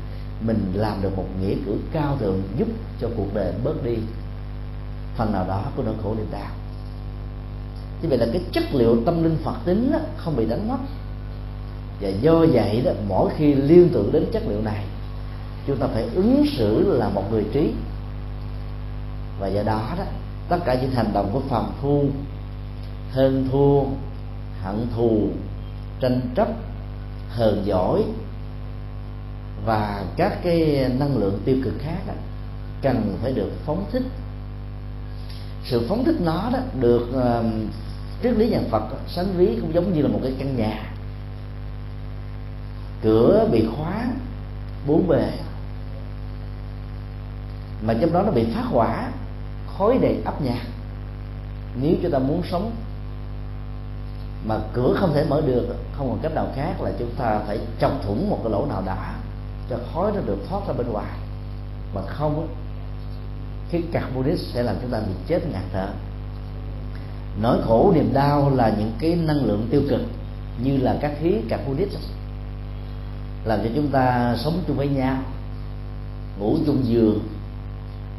mình 0.45 0.71
làm 0.75 1.01
được 1.01 1.17
một 1.17 1.25
nghĩa 1.41 1.55
cử 1.65 1.77
cao 1.91 2.17
thượng 2.19 2.41
giúp 2.57 2.67
cho 3.01 3.09
cuộc 3.17 3.33
đời 3.33 3.53
bớt 3.63 3.83
đi 3.83 3.97
phần 5.19 5.31
nào 5.33 5.45
đó 5.47 5.63
của 5.75 5.83
nỗi 5.83 5.93
khổ 6.03 6.15
niềm 6.17 6.27
đau. 6.31 6.51
Như 8.01 8.09
vậy 8.09 8.17
là 8.17 8.25
cái 8.33 8.41
chất 8.51 8.63
liệu 8.73 8.97
tâm 9.05 9.23
linh 9.23 9.37
phật 9.43 9.55
tính 9.65 9.91
đó, 9.91 9.99
không 10.17 10.35
bị 10.35 10.45
đánh 10.45 10.69
mất. 10.69 10.77
Và 12.01 12.09
do 12.09 12.45
vậy 12.51 12.81
đó 12.85 12.91
mỗi 13.07 13.31
khi 13.37 13.53
liên 13.53 13.89
tưởng 13.93 14.11
đến 14.11 14.25
chất 14.31 14.43
liệu 14.47 14.61
này 14.61 14.85
chúng 15.67 15.77
ta 15.77 15.87
phải 15.87 16.03
ứng 16.15 16.45
xử 16.57 16.97
là 16.97 17.09
một 17.09 17.31
người 17.31 17.45
trí. 17.53 17.73
Và 19.39 19.47
do 19.47 19.63
đó 19.63 19.93
đó 19.97 20.03
tất 20.49 20.57
cả 20.65 20.73
những 20.81 20.91
hành 20.91 21.13
động 21.13 21.29
của 21.33 21.39
phàm 21.39 21.65
phu 21.81 22.05
hơn 23.11 23.47
thua 23.51 23.83
hận 24.63 24.87
thù 24.95 25.27
tranh 25.99 26.21
chấp 26.35 26.47
hờn 27.29 27.61
giỏi 27.65 28.03
và 29.65 30.03
các 30.17 30.43
cái 30.43 30.89
năng 30.99 31.17
lượng 31.17 31.39
tiêu 31.45 31.57
cực 31.63 31.73
khác 31.79 31.99
đó, 32.07 32.13
cần 32.81 33.17
phải 33.21 33.31
được 33.31 33.51
phóng 33.65 33.85
thích 33.91 34.03
sự 35.63 35.85
phóng 35.89 36.05
thích 36.05 36.15
nó 36.19 36.49
đó 36.53 36.59
được 36.79 37.07
uh, 37.09 37.45
triết 38.23 38.33
lý 38.33 38.49
nhà 38.49 38.59
Phật 38.71 38.83
sánh 39.07 39.37
ví 39.37 39.57
cũng 39.61 39.73
giống 39.73 39.93
như 39.93 40.01
là 40.01 40.07
một 40.07 40.19
cái 40.23 40.33
căn 40.39 40.57
nhà. 40.57 40.83
Cửa 43.03 43.47
bị 43.51 43.67
khóa 43.77 44.05
bốn 44.87 45.07
bề. 45.07 45.31
Mà 47.81 47.93
trong 48.01 48.13
đó 48.13 48.21
nó 48.21 48.31
bị 48.31 48.45
phát 48.53 48.65
hỏa 48.65 49.09
khói 49.77 49.97
đầy 50.01 50.21
ấp 50.25 50.41
nhà 50.41 50.61
nếu 51.81 51.95
chúng 52.01 52.11
ta 52.11 52.19
muốn 52.19 52.41
sống 52.51 52.71
mà 54.45 54.59
cửa 54.73 54.95
không 54.99 55.13
thể 55.13 55.25
mở 55.29 55.41
được 55.41 55.75
không 55.97 56.09
còn 56.09 56.19
cách 56.21 56.33
nào 56.35 56.47
khác 56.55 56.81
là 56.81 56.91
chúng 56.99 57.11
ta 57.17 57.39
phải 57.47 57.59
chọc 57.79 57.91
thủng 58.03 58.29
một 58.29 58.39
cái 58.43 58.51
lỗ 58.51 58.65
nào 58.65 58.83
đó 58.85 58.97
cho 59.69 59.77
khói 59.93 60.11
nó 60.15 60.21
được 60.25 60.37
thoát 60.49 60.67
ra 60.67 60.73
bên 60.73 60.87
ngoài. 60.91 61.13
Mà 61.95 62.01
không 62.05 62.47
cái 63.71 63.83
carbonic 63.91 64.39
sẽ 64.39 64.63
làm 64.63 64.75
chúng 64.81 64.91
ta 64.91 64.99
bị 64.99 65.13
chết 65.27 65.39
ngạt 65.51 65.63
thở. 65.73 65.87
Nỗi 67.41 67.61
khổ, 67.61 67.91
niềm 67.95 68.13
đau 68.13 68.49
là 68.55 68.75
những 68.79 68.91
cái 68.99 69.15
năng 69.15 69.45
lượng 69.45 69.67
tiêu 69.71 69.81
cực 69.89 70.01
như 70.63 70.77
là 70.77 70.97
các 71.01 71.11
khí 71.21 71.33
carbonic. 71.49 71.89
Làm 73.45 73.59
cho 73.63 73.69
chúng 73.75 73.87
ta 73.87 74.35
sống 74.37 74.63
chung 74.67 74.77
với 74.77 74.87
nhau, 74.87 75.17
ngủ 76.39 76.57
chung 76.65 76.85
giường, 76.85 77.19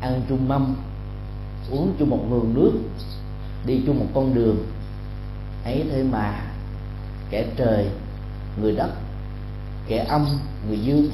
ăn 0.00 0.22
chung 0.28 0.48
mâm, 0.48 0.76
uống 1.70 1.94
chung 1.98 2.10
một 2.10 2.20
nguồn 2.28 2.54
nước, 2.54 2.72
đi 3.66 3.80
chung 3.86 3.98
một 3.98 4.06
con 4.14 4.34
đường. 4.34 4.56
Ấy 5.64 5.84
thế 5.90 6.02
mà 6.02 6.40
kẻ 7.30 7.46
trời, 7.56 7.86
người 8.60 8.72
đất, 8.76 8.90
kẻ 9.88 10.04
âm, 10.08 10.26
người 10.68 10.78
dương, 10.78 11.10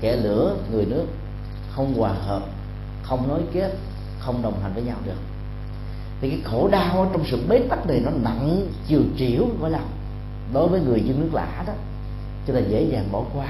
kẻ 0.00 0.16
lửa, 0.16 0.56
người 0.72 0.84
nước 0.84 1.06
không 1.70 1.94
hòa 1.94 2.12
hợp 2.12 2.42
không 3.08 3.28
nối 3.28 3.40
kết, 3.52 3.70
không 4.18 4.42
đồng 4.42 4.60
hành 4.62 4.74
với 4.74 4.82
nhau 4.82 4.96
được. 5.06 5.20
Thì 6.20 6.30
cái 6.30 6.40
khổ 6.44 6.68
đau 6.68 7.10
trong 7.12 7.24
sự 7.26 7.42
bế 7.48 7.58
tắc 7.58 7.86
này 7.86 8.00
nó 8.04 8.10
nặng, 8.22 8.66
chiều 8.86 9.02
chiểu 9.18 9.46
với 9.60 9.70
lòng 9.70 9.88
đối 10.52 10.68
với 10.68 10.80
người 10.80 11.00
dân 11.00 11.20
nước 11.20 11.30
lã 11.32 11.64
đó, 11.66 11.72
cho 12.46 12.54
là 12.54 12.60
dễ 12.60 12.82
dàng 12.82 13.08
bỏ 13.12 13.22
qua. 13.34 13.46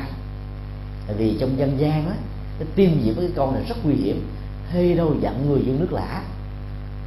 Tại 1.07 1.17
vì 1.17 1.37
trong 1.41 1.59
dân 1.59 1.81
gian 1.81 2.09
á, 2.09 2.15
cái 2.59 2.69
tiêm 2.75 2.91
nhiễm 2.91 3.15
với 3.15 3.25
cái 3.27 3.33
câu 3.37 3.53
này 3.53 3.63
rất 3.69 3.77
nguy 3.85 3.95
hiểm. 3.95 4.27
Hay 4.71 4.95
đâu 4.95 5.15
dặn 5.21 5.49
người 5.49 5.61
dân 5.67 5.81
nước 5.81 5.93
lã, 5.93 6.23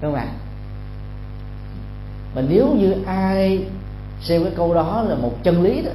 đúng 0.01 0.11
không 0.11 0.21
ạ? 0.21 0.27
Mà 2.35 2.41
nếu 2.49 2.75
như 2.75 2.95
ai 3.05 3.65
xem 4.21 4.43
cái 4.43 4.53
câu 4.55 4.73
đó 4.73 5.01
là 5.01 5.15
một 5.15 5.43
chân 5.43 5.63
lý 5.63 5.81
đó, 5.81 5.91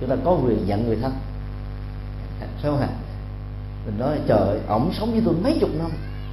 chúng 0.00 0.10
ta 0.10 0.16
có 0.24 0.38
quyền 0.44 0.66
giận 0.66 0.86
người 0.86 0.96
thân. 1.02 1.12
Phải 2.40 2.48
không 2.62 2.80
ạ? 2.80 2.88
Mình 3.86 3.98
nói, 3.98 4.18
trời, 4.26 4.58
ổng 4.68 4.92
sống 4.92 5.10
với 5.12 5.22
tôi 5.24 5.34
mấy 5.34 5.58
chục 5.60 5.70
năm, 5.78 5.90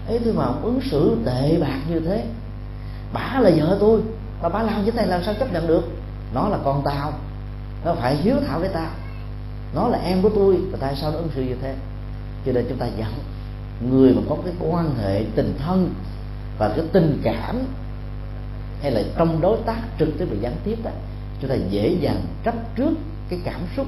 ấy 0.08 0.20
thôi 0.24 0.34
mà 0.34 0.46
ổng 0.46 0.64
ứng 0.64 0.80
xử 0.92 1.18
tệ 1.26 1.58
bạc 1.62 1.80
như 1.90 2.00
thế. 2.00 2.26
Bả 3.14 3.40
là 3.40 3.52
vợ 3.58 3.78
tôi 3.80 4.02
mà 4.42 4.50
bả 4.50 4.64
làm 4.64 4.86
như 4.86 4.92
thế 4.92 4.98
này 4.98 5.08
làm 5.08 5.24
sao 5.24 5.34
chấp 5.40 5.54
nhận 5.54 5.68
được? 5.68 5.84
Nó 6.34 6.48
là 6.48 6.58
con 6.64 6.82
tao, 6.86 7.14
nó 7.86 7.94
phải 7.94 8.16
hiếu 8.16 8.36
thảo 8.48 8.60
với 8.60 8.70
tao. 8.70 8.90
Nó 9.76 9.88
là 9.88 9.98
em 9.98 10.22
của 10.22 10.30
tôi, 10.36 10.58
và 10.72 10.78
tại 10.82 10.96
sao 11.02 11.12
nó 11.12 11.18
ứng 11.18 11.30
xử 11.36 11.42
như 11.42 11.56
thế? 11.62 11.76
Cho 12.46 12.52
nên 12.52 12.66
chúng 12.70 12.78
ta 12.78 12.86
giận 12.98 13.10
người 13.90 14.14
mà 14.14 14.22
có 14.30 14.38
cái 14.46 14.54
quan 14.60 14.96
hệ 14.96 15.24
tình 15.36 15.54
thân 15.60 15.94
và 16.58 16.70
cái 16.70 16.86
tình 16.94 17.22
cảm 17.24 17.60
hay 18.82 18.92
là 18.92 19.02
trong 19.18 19.42
đối 19.42 19.58
tác 19.66 19.82
trực 20.00 20.10
tiếp 20.18 20.26
và 20.30 20.36
gián 20.42 20.54
tiếp 20.64 20.78
đó, 20.84 20.92
chúng 21.42 21.50
ta 21.50 21.56
dễ 21.70 21.98
dàng 22.02 22.22
chấp 22.46 22.56
trước 22.76 22.94
cái 23.30 23.40
cảm 23.44 23.60
xúc 23.78 23.88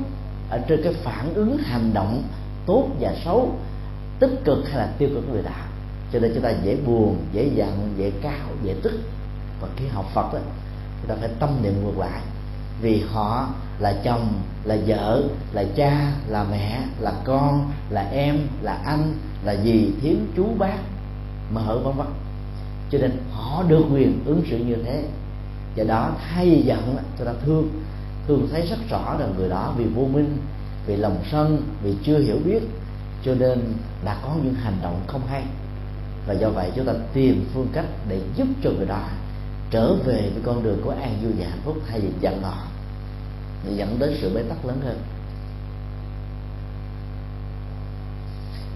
ở 0.50 0.60
trên 0.68 0.82
cái 0.84 0.94
phản 0.94 1.34
ứng, 1.34 1.58
hành 1.58 1.92
động 1.94 2.24
tốt 2.66 2.88
và 3.00 3.14
xấu, 3.26 3.56
tích 4.20 4.40
cực 4.44 4.70
hay 4.70 4.78
là 4.78 4.94
tiêu 4.98 5.10
cực 5.14 5.24
của 5.28 5.34
người 5.34 5.44
đạo 5.44 5.68
cho 6.14 6.20
nên 6.20 6.32
chúng 6.34 6.44
ta 6.44 6.52
dễ 6.64 6.76
buồn, 6.76 7.18
dễ 7.34 7.50
giận, 7.56 7.94
dễ 7.98 8.12
cao, 8.22 8.48
dễ 8.64 8.76
tức. 8.84 9.00
Và 9.62 9.68
khi 9.76 9.88
học 9.88 10.06
phật 10.14 10.34
đó 10.34 10.40
chúng 11.02 11.10
ta 11.10 11.16
phải 11.20 11.30
tâm 11.40 11.50
niệm 11.64 11.74
ngược 11.84 11.98
lại. 11.98 12.22
Vì 12.82 13.04
họ 13.12 13.50
là 13.80 13.94
chồng, 14.04 14.34
là 14.64 14.78
vợ, 14.88 15.24
là 15.54 15.64
cha, 15.76 16.12
là 16.28 16.46
mẹ, 16.52 16.82
là 17.00 17.14
con, 17.24 17.72
là 17.90 18.02
em, 18.02 18.40
là 18.62 18.74
anh, 18.74 19.14
là 19.44 19.52
gì 19.52 19.92
thiếu 20.02 20.16
chú 20.36 20.46
bác 20.58 20.78
mở 21.54 21.80
vân 21.84 21.96
vân. 21.96 22.08
Cho 22.92 22.98
nên 22.98 23.12
họ 23.32 23.64
được 23.68 23.86
quyền 23.92 24.24
ứng 24.26 24.44
xử 24.50 24.58
như 24.58 24.76
thế. 24.86 25.04
Do 25.76 25.84
đó 25.84 26.12
thay 26.30 26.50
vì 26.50 26.62
giận 26.62 26.98
chúng 27.18 27.28
ta 27.28 27.34
thương 27.46 27.70
thường 28.28 28.48
thấy 28.52 28.68
rất 28.68 28.78
rõ 28.90 29.18
rằng 29.20 29.34
người 29.38 29.50
đó 29.50 29.74
vì 29.78 29.86
vô 29.86 30.08
minh 30.14 30.38
vì 30.86 30.96
lòng 30.96 31.18
sân, 31.32 31.62
vì 31.84 31.96
chưa 32.04 32.20
hiểu 32.20 32.38
biết, 32.46 32.64
cho 33.26 33.36
nên 33.36 33.60
đã 34.06 34.18
có 34.24 34.36
những 34.44 34.54
hành 34.54 34.78
động 34.84 35.02
không 35.08 35.22
hay. 35.28 35.44
Và 36.28 36.34
do 36.34 36.50
vậy 36.50 36.72
chúng 36.76 36.86
ta 36.86 36.94
tìm 37.14 37.46
phương 37.54 37.68
cách 37.74 37.86
để 38.10 38.22
giúp 38.36 38.48
cho 38.64 38.72
người 38.72 38.86
đó 38.86 39.08
trở 39.72 39.94
về 39.94 40.30
với 40.34 40.42
con 40.46 40.64
đường 40.64 40.82
của 40.84 40.90
an 40.90 41.18
vui 41.24 41.32
và 41.40 41.46
hạnh 41.50 41.62
phúc 41.66 41.78
thay 41.88 42.00
vì 42.00 42.10
giận 42.22 42.42
họ, 42.42 42.58
để 43.66 43.74
dẫn 43.76 44.00
đến 44.00 44.18
sự 44.22 44.32
bế 44.36 44.42
tắc 44.44 44.66
lớn 44.66 44.78
hơn. 44.86 44.98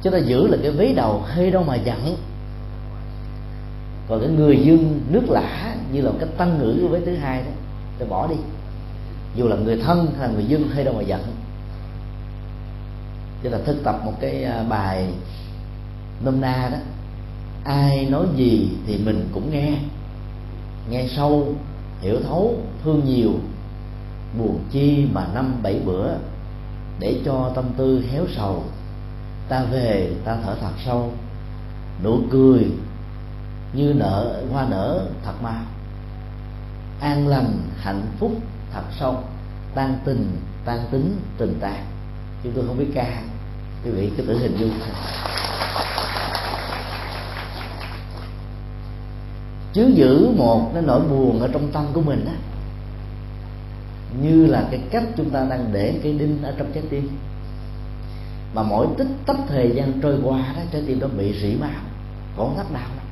Chúng 0.04 0.14
ta 0.14 0.20
giữ 0.20 0.48
là 0.48 0.58
cái 0.62 0.72
vế 0.72 0.94
đầu 0.94 1.22
hay 1.28 1.52
đâu 1.52 1.64
mà 1.64 1.76
giận. 1.76 2.18
Còn 4.10 4.20
cái 4.20 4.30
người 4.30 4.60
dương 4.64 5.02
nước 5.10 5.30
lã 5.30 5.76
như 5.94 6.02
là 6.02 6.12
một 6.12 6.18
cái 6.20 6.30
tăng 6.38 6.60
ngữ 6.60 6.78
của 6.82 6.88
vế 6.88 7.00
thứ 7.06 7.16
hai 7.16 7.44
đó, 7.44 7.52
ta 8.00 8.06
bỏ 8.10 8.28
đi. 8.28 8.36
Dù 9.36 9.48
là 9.48 9.56
người 9.56 9.82
thân 9.86 10.08
hay 10.20 10.28
là 10.28 10.34
người 10.34 10.46
dương 10.46 10.68
hay 10.74 10.84
đâu 10.84 10.94
mà 10.94 11.02
giận 11.02 11.22
tức 13.44 13.50
là 13.50 13.60
thực 13.66 13.84
tập 13.84 14.02
một 14.06 14.14
cái 14.20 14.44
à, 14.44 14.64
bài 14.64 15.08
nôm 16.24 16.42
na 16.42 16.70
đó. 16.72 16.78
Ai 17.64 18.06
nói 18.06 18.26
gì 18.36 18.70
thì 18.88 18.98
mình 18.98 19.30
cũng 19.34 19.52
nghe. 19.52 19.78
Nghe 20.90 21.08
sâu, 21.16 21.56
hiểu 22.02 22.20
thấu, 22.24 22.56
thương 22.84 23.06
nhiều. 23.06 23.34
Buồn 24.40 24.60
chi 24.72 25.06
mà 25.14 25.28
năm 25.34 25.56
bảy 25.64 25.80
bữa 25.86 26.08
để 27.00 27.22
cho 27.26 27.52
tâm 27.56 27.66
tư 27.78 28.04
héo 28.12 28.26
sầu. 28.36 28.64
Ta 29.50 29.64
về, 29.64 30.14
ta 30.26 30.38
thở 30.44 30.56
thật 30.62 30.74
sâu. 30.86 31.12
Nụ 32.04 32.20
cười 32.32 32.72
như 33.74 33.94
nở, 33.94 34.44
hoa 34.52 34.68
nở 34.70 35.06
thật 35.26 35.34
mau. 35.42 35.62
An 37.00 37.28
lành, 37.28 37.60
hạnh 37.78 38.02
phúc 38.20 38.32
thật 38.74 38.84
sâu. 39.00 39.16
Tan 39.76 40.00
tình, 40.06 40.38
tan 40.66 40.80
tính, 40.92 41.18
tình 41.38 41.58
tàn 41.60 41.86
chúng 42.44 42.54
tôi 42.54 42.68
không 42.68 42.78
biết 42.78 42.88
ca. 42.94 43.22
Quý 43.86 43.92
vị 43.92 44.12
cứ 44.18 44.24
tự 44.24 44.40
hình 44.40 44.58
dung 44.58 44.72
chứ 49.74 49.92
giữ 49.96 50.30
một 50.38 50.72
cái 50.74 50.82
nỗi 50.82 51.02
buồn 51.02 51.40
ở 51.40 51.50
trong 51.54 51.72
tâm 51.72 51.86
của 51.94 52.02
mình 52.02 52.26
á, 52.26 52.34
như 54.22 54.46
là 54.46 54.68
cái 54.72 54.80
cách 54.92 55.04
chúng 55.18 55.30
ta 55.30 55.46
đang 55.50 55.70
để 55.74 56.00
cái 56.04 56.14
đinh 56.14 56.44
ở 56.44 56.54
trong 56.58 56.72
trái 56.74 56.84
tim. 56.90 57.10
Mà 58.54 58.64
mỗi 58.64 58.88
tích 58.98 59.08
tắc 59.26 59.38
thời 59.48 59.72
gian 59.76 60.02
trôi 60.02 60.20
qua 60.24 60.54
đó, 60.56 60.62
trái 60.72 60.84
tim 60.88 61.00
đó 61.00 61.08
bị 61.18 61.34
rỉ 61.42 61.56
máu 61.56 61.70
còn 62.38 62.58
thắt 62.58 62.74
đau 62.74 62.88
đó. 62.98 63.04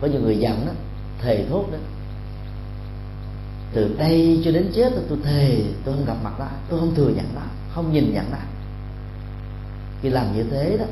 có 0.00 0.06
nhiều 0.06 0.20
người 0.20 0.38
giận 0.38 0.66
đó 0.66 0.72
thề 1.22 1.44
thốt 1.50 1.64
đó 1.72 1.78
từ 3.72 3.94
đây 3.98 4.42
cho 4.44 4.50
đến 4.50 4.70
chết 4.74 4.92
tôi 5.08 5.18
thề, 5.24 5.62
tôi 5.84 5.94
không 5.94 6.04
gặp 6.04 6.16
mặt 6.24 6.38
đó, 6.38 6.46
tôi 6.68 6.80
không 6.80 6.94
thừa 6.94 7.08
nhận 7.08 7.34
đó 7.34 7.42
không 7.74 7.92
nhìn 7.92 8.14
nhận 8.14 8.30
đó 8.32 8.38
khi 10.02 10.08
làm 10.08 10.36
như 10.36 10.44
thế 10.50 10.76
đó, 10.78 10.84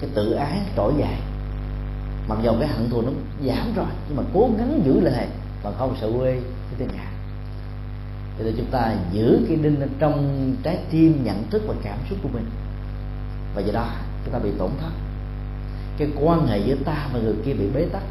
cái 0.00 0.10
tự 0.14 0.32
ái 0.32 0.58
trỗi 0.76 0.92
dậy. 0.98 1.16
Mặc 2.28 2.38
dù 2.42 2.52
cái 2.60 2.68
hận 2.68 2.90
thù 2.90 3.02
nó 3.02 3.10
giảm 3.46 3.74
rồi, 3.76 3.86
nhưng 4.08 4.16
mà 4.16 4.22
cố 4.34 4.50
gắng 4.58 4.80
giữ 4.84 5.00
lại 5.00 5.28
và 5.62 5.72
không 5.78 5.96
sợ 6.00 6.10
quê 6.18 6.32
cái 6.32 6.74
tên 6.78 6.88
ngã 6.96 7.10
cho 8.38 8.44
nên 8.44 8.54
chúng 8.56 8.70
ta 8.70 8.94
giữ 9.12 9.40
cái 9.48 9.56
đinh 9.56 9.88
trong 9.98 10.54
trái 10.62 10.78
tim 10.90 11.24
nhận 11.24 11.50
thức 11.50 11.62
và 11.66 11.74
cảm 11.82 11.98
xúc 12.10 12.18
của 12.22 12.28
mình. 12.28 12.46
Và 13.54 13.62
do 13.62 13.72
đó, 13.72 13.88
chúng 14.24 14.34
ta 14.34 14.38
bị 14.38 14.50
tổn 14.58 14.70
thất. 14.80 14.90
Cái 15.98 16.08
quan 16.20 16.46
hệ 16.46 16.58
giữa 16.58 16.74
ta 16.74 17.08
và 17.12 17.20
người 17.20 17.34
kia 17.44 17.52
bị 17.52 17.66
bế 17.74 17.86
tắc. 17.92 18.02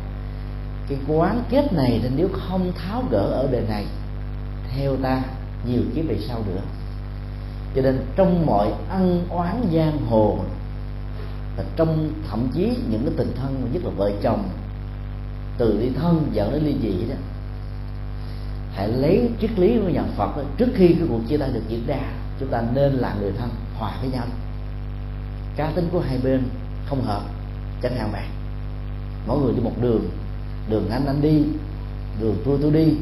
Cái 0.89 0.97
quán 1.07 1.43
kết 1.49 1.73
này 1.73 1.99
nên 2.03 2.11
nếu 2.15 2.29
không 2.33 2.71
tháo 2.75 3.03
gỡ 3.11 3.19
ở 3.19 3.47
đời 3.51 3.63
này, 3.69 3.85
theo 4.75 4.95
ta, 4.95 5.21
nhiều 5.67 5.81
kiếp 5.95 6.05
về 6.07 6.17
sau 6.27 6.43
nữa 6.47 6.61
cho 7.75 7.81
nên 7.81 8.05
trong 8.15 8.45
mọi 8.45 8.73
ân 8.89 9.25
oán 9.29 9.63
giang 9.73 10.05
hồ 10.09 10.39
và 11.57 11.63
trong 11.75 12.11
thậm 12.29 12.47
chí 12.53 12.77
những 12.89 13.01
cái 13.05 13.13
tình 13.17 13.31
thân 13.35 13.69
nhất 13.73 13.83
là 13.85 13.91
vợ 13.97 14.11
chồng 14.21 14.49
từ 15.57 15.79
ly 15.79 15.89
thân 15.99 16.29
dẫn 16.33 16.51
đến 16.51 16.63
ly 16.63 16.75
dị 16.81 17.09
đó 17.09 17.15
hãy 18.75 18.87
lấy 18.87 19.29
triết 19.41 19.59
lý 19.59 19.79
của 19.79 19.89
nhà 19.89 20.03
Phật 20.15 20.37
đó, 20.37 20.43
trước 20.57 20.69
khi 20.75 20.87
cái 20.87 21.07
cuộc 21.09 21.19
chia 21.27 21.37
tay 21.37 21.49
được 21.53 21.63
diễn 21.67 21.85
ra 21.87 21.99
chúng 22.39 22.49
ta 22.49 22.63
nên 22.73 22.93
là 22.93 23.15
người 23.21 23.31
thân 23.39 23.49
hòa 23.77 23.93
với 24.01 24.11
nhau. 24.11 24.25
Cá 25.55 25.71
tính 25.75 25.89
của 25.91 25.99
hai 25.99 26.17
bên 26.23 26.43
không 26.85 27.01
hợp 27.01 27.21
chẳng 27.81 27.95
hạn 27.95 28.11
bạn 28.11 28.29
mỗi 29.27 29.39
người 29.39 29.53
đi 29.53 29.61
một 29.61 29.81
đường 29.81 30.09
đường 30.69 30.89
anh 30.89 31.05
anh 31.05 31.21
đi 31.21 31.43
đường 32.21 32.35
tôi 32.45 32.59
tôi 32.61 32.71
đi 32.71 32.93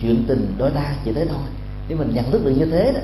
chuyện 0.00 0.24
tình 0.28 0.54
đôi 0.58 0.70
ta 0.70 0.94
chỉ 1.04 1.12
thế 1.12 1.26
thôi. 1.26 1.42
Nếu 1.88 1.98
mình 1.98 2.14
nhận 2.14 2.30
thức 2.30 2.44
được 2.44 2.50
như 2.50 2.66
thế 2.66 2.92
đó 2.92 3.00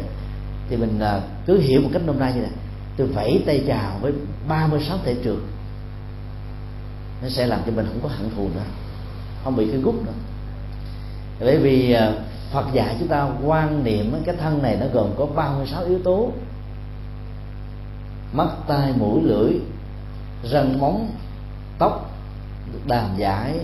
thì 0.71 0.77
mình 0.77 1.01
à, 1.01 1.21
cứ 1.47 1.59
hiểu 1.59 1.81
một 1.81 1.91
cách 1.93 2.03
nôm 2.07 2.19
na 2.19 2.31
như 2.31 2.41
này. 2.41 2.51
Tôi 2.97 3.07
vẫy 3.07 3.43
tay 3.47 3.65
chào 3.67 3.99
với 4.01 4.13
36 4.49 4.99
thể 5.05 5.17
trường 5.25 5.47
nó 7.23 7.29
sẽ 7.29 7.47
làm 7.47 7.61
cho 7.67 7.73
mình 7.73 7.87
không 7.87 8.01
có 8.03 8.09
hận 8.09 8.31
thù 8.37 8.49
nữa, 8.55 8.63
không 9.45 9.57
bị 9.57 9.69
cái 9.71 9.81
gút 9.81 9.95
nữa. 9.95 10.13
Bởi 11.41 11.59
vì 11.59 11.93
à, 11.93 12.13
Phật 12.53 12.65
dạy 12.73 12.97
chúng 12.99 13.09
ta 13.09 13.29
quan 13.45 13.85
niệm 13.85 14.23
cái 14.25 14.37
thân 14.37 14.63
này 14.63 14.77
nó 14.81 14.87
gồm 14.93 15.11
có 15.19 15.27
36 15.27 15.85
yếu 15.85 15.99
tố. 16.05 16.31
Mắt, 18.33 18.49
tai, 18.67 18.93
mũi, 18.99 19.21
lưỡi, 19.23 19.53
răng, 20.45 20.81
móng, 20.81 21.11
tóc, 21.79 22.11
đàm 22.87 23.11
giải, 23.17 23.61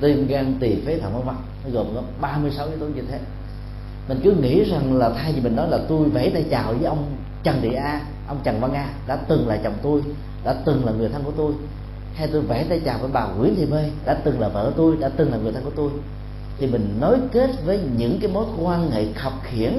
tim, 0.00 0.26
gan, 0.26 0.54
tỳ, 0.60 0.76
phế 0.86 0.98
thận, 0.98 1.12
vân 1.12 1.22
vân. 1.26 1.36
Nó 1.64 1.70
gồm 1.70 1.94
có 1.94 2.02
36 2.20 2.66
yếu 2.66 2.78
tố 2.78 2.86
như 2.86 3.02
thế 3.10 3.20
mình 4.08 4.20
cứ 4.24 4.32
nghĩ 4.32 4.64
rằng 4.64 4.96
là 4.96 5.10
thay 5.10 5.32
vì 5.32 5.40
mình 5.40 5.56
nói 5.56 5.68
là 5.68 5.78
tôi 5.88 6.08
vẫy 6.08 6.30
tay 6.30 6.44
chào 6.50 6.72
với 6.72 6.84
ông 6.84 7.16
Trần 7.42 7.58
Thị 7.62 7.72
A, 7.72 8.00
ông 8.28 8.38
Trần 8.44 8.60
Văn 8.60 8.74
A, 8.74 8.88
đã 9.06 9.16
từng 9.16 9.48
là 9.48 9.56
chồng 9.56 9.74
tôi, 9.82 10.02
đã 10.44 10.54
từng 10.64 10.84
là 10.84 10.92
người 10.92 11.08
thân 11.08 11.22
của 11.24 11.32
tôi, 11.36 11.52
hay 12.14 12.28
tôi 12.32 12.42
vẫy 12.42 12.64
tay 12.68 12.80
chào 12.84 12.98
với 12.98 13.10
bà 13.12 13.26
Nguyễn 13.26 13.56
Thị 13.56 13.66
Mê, 13.66 13.90
đã 14.04 14.14
từng 14.14 14.40
là 14.40 14.48
vợ 14.48 14.72
tôi, 14.76 14.96
đã 14.96 15.08
từng 15.16 15.32
là 15.32 15.38
người 15.38 15.52
thân 15.52 15.64
của 15.64 15.72
tôi, 15.76 15.90
thì 16.58 16.66
mình 16.66 16.96
nối 17.00 17.18
kết 17.32 17.50
với 17.64 17.80
những 17.96 18.18
cái 18.20 18.30
mối 18.30 18.44
quan 18.62 18.90
hệ 18.90 19.12
khập 19.12 19.32
khiển 19.42 19.72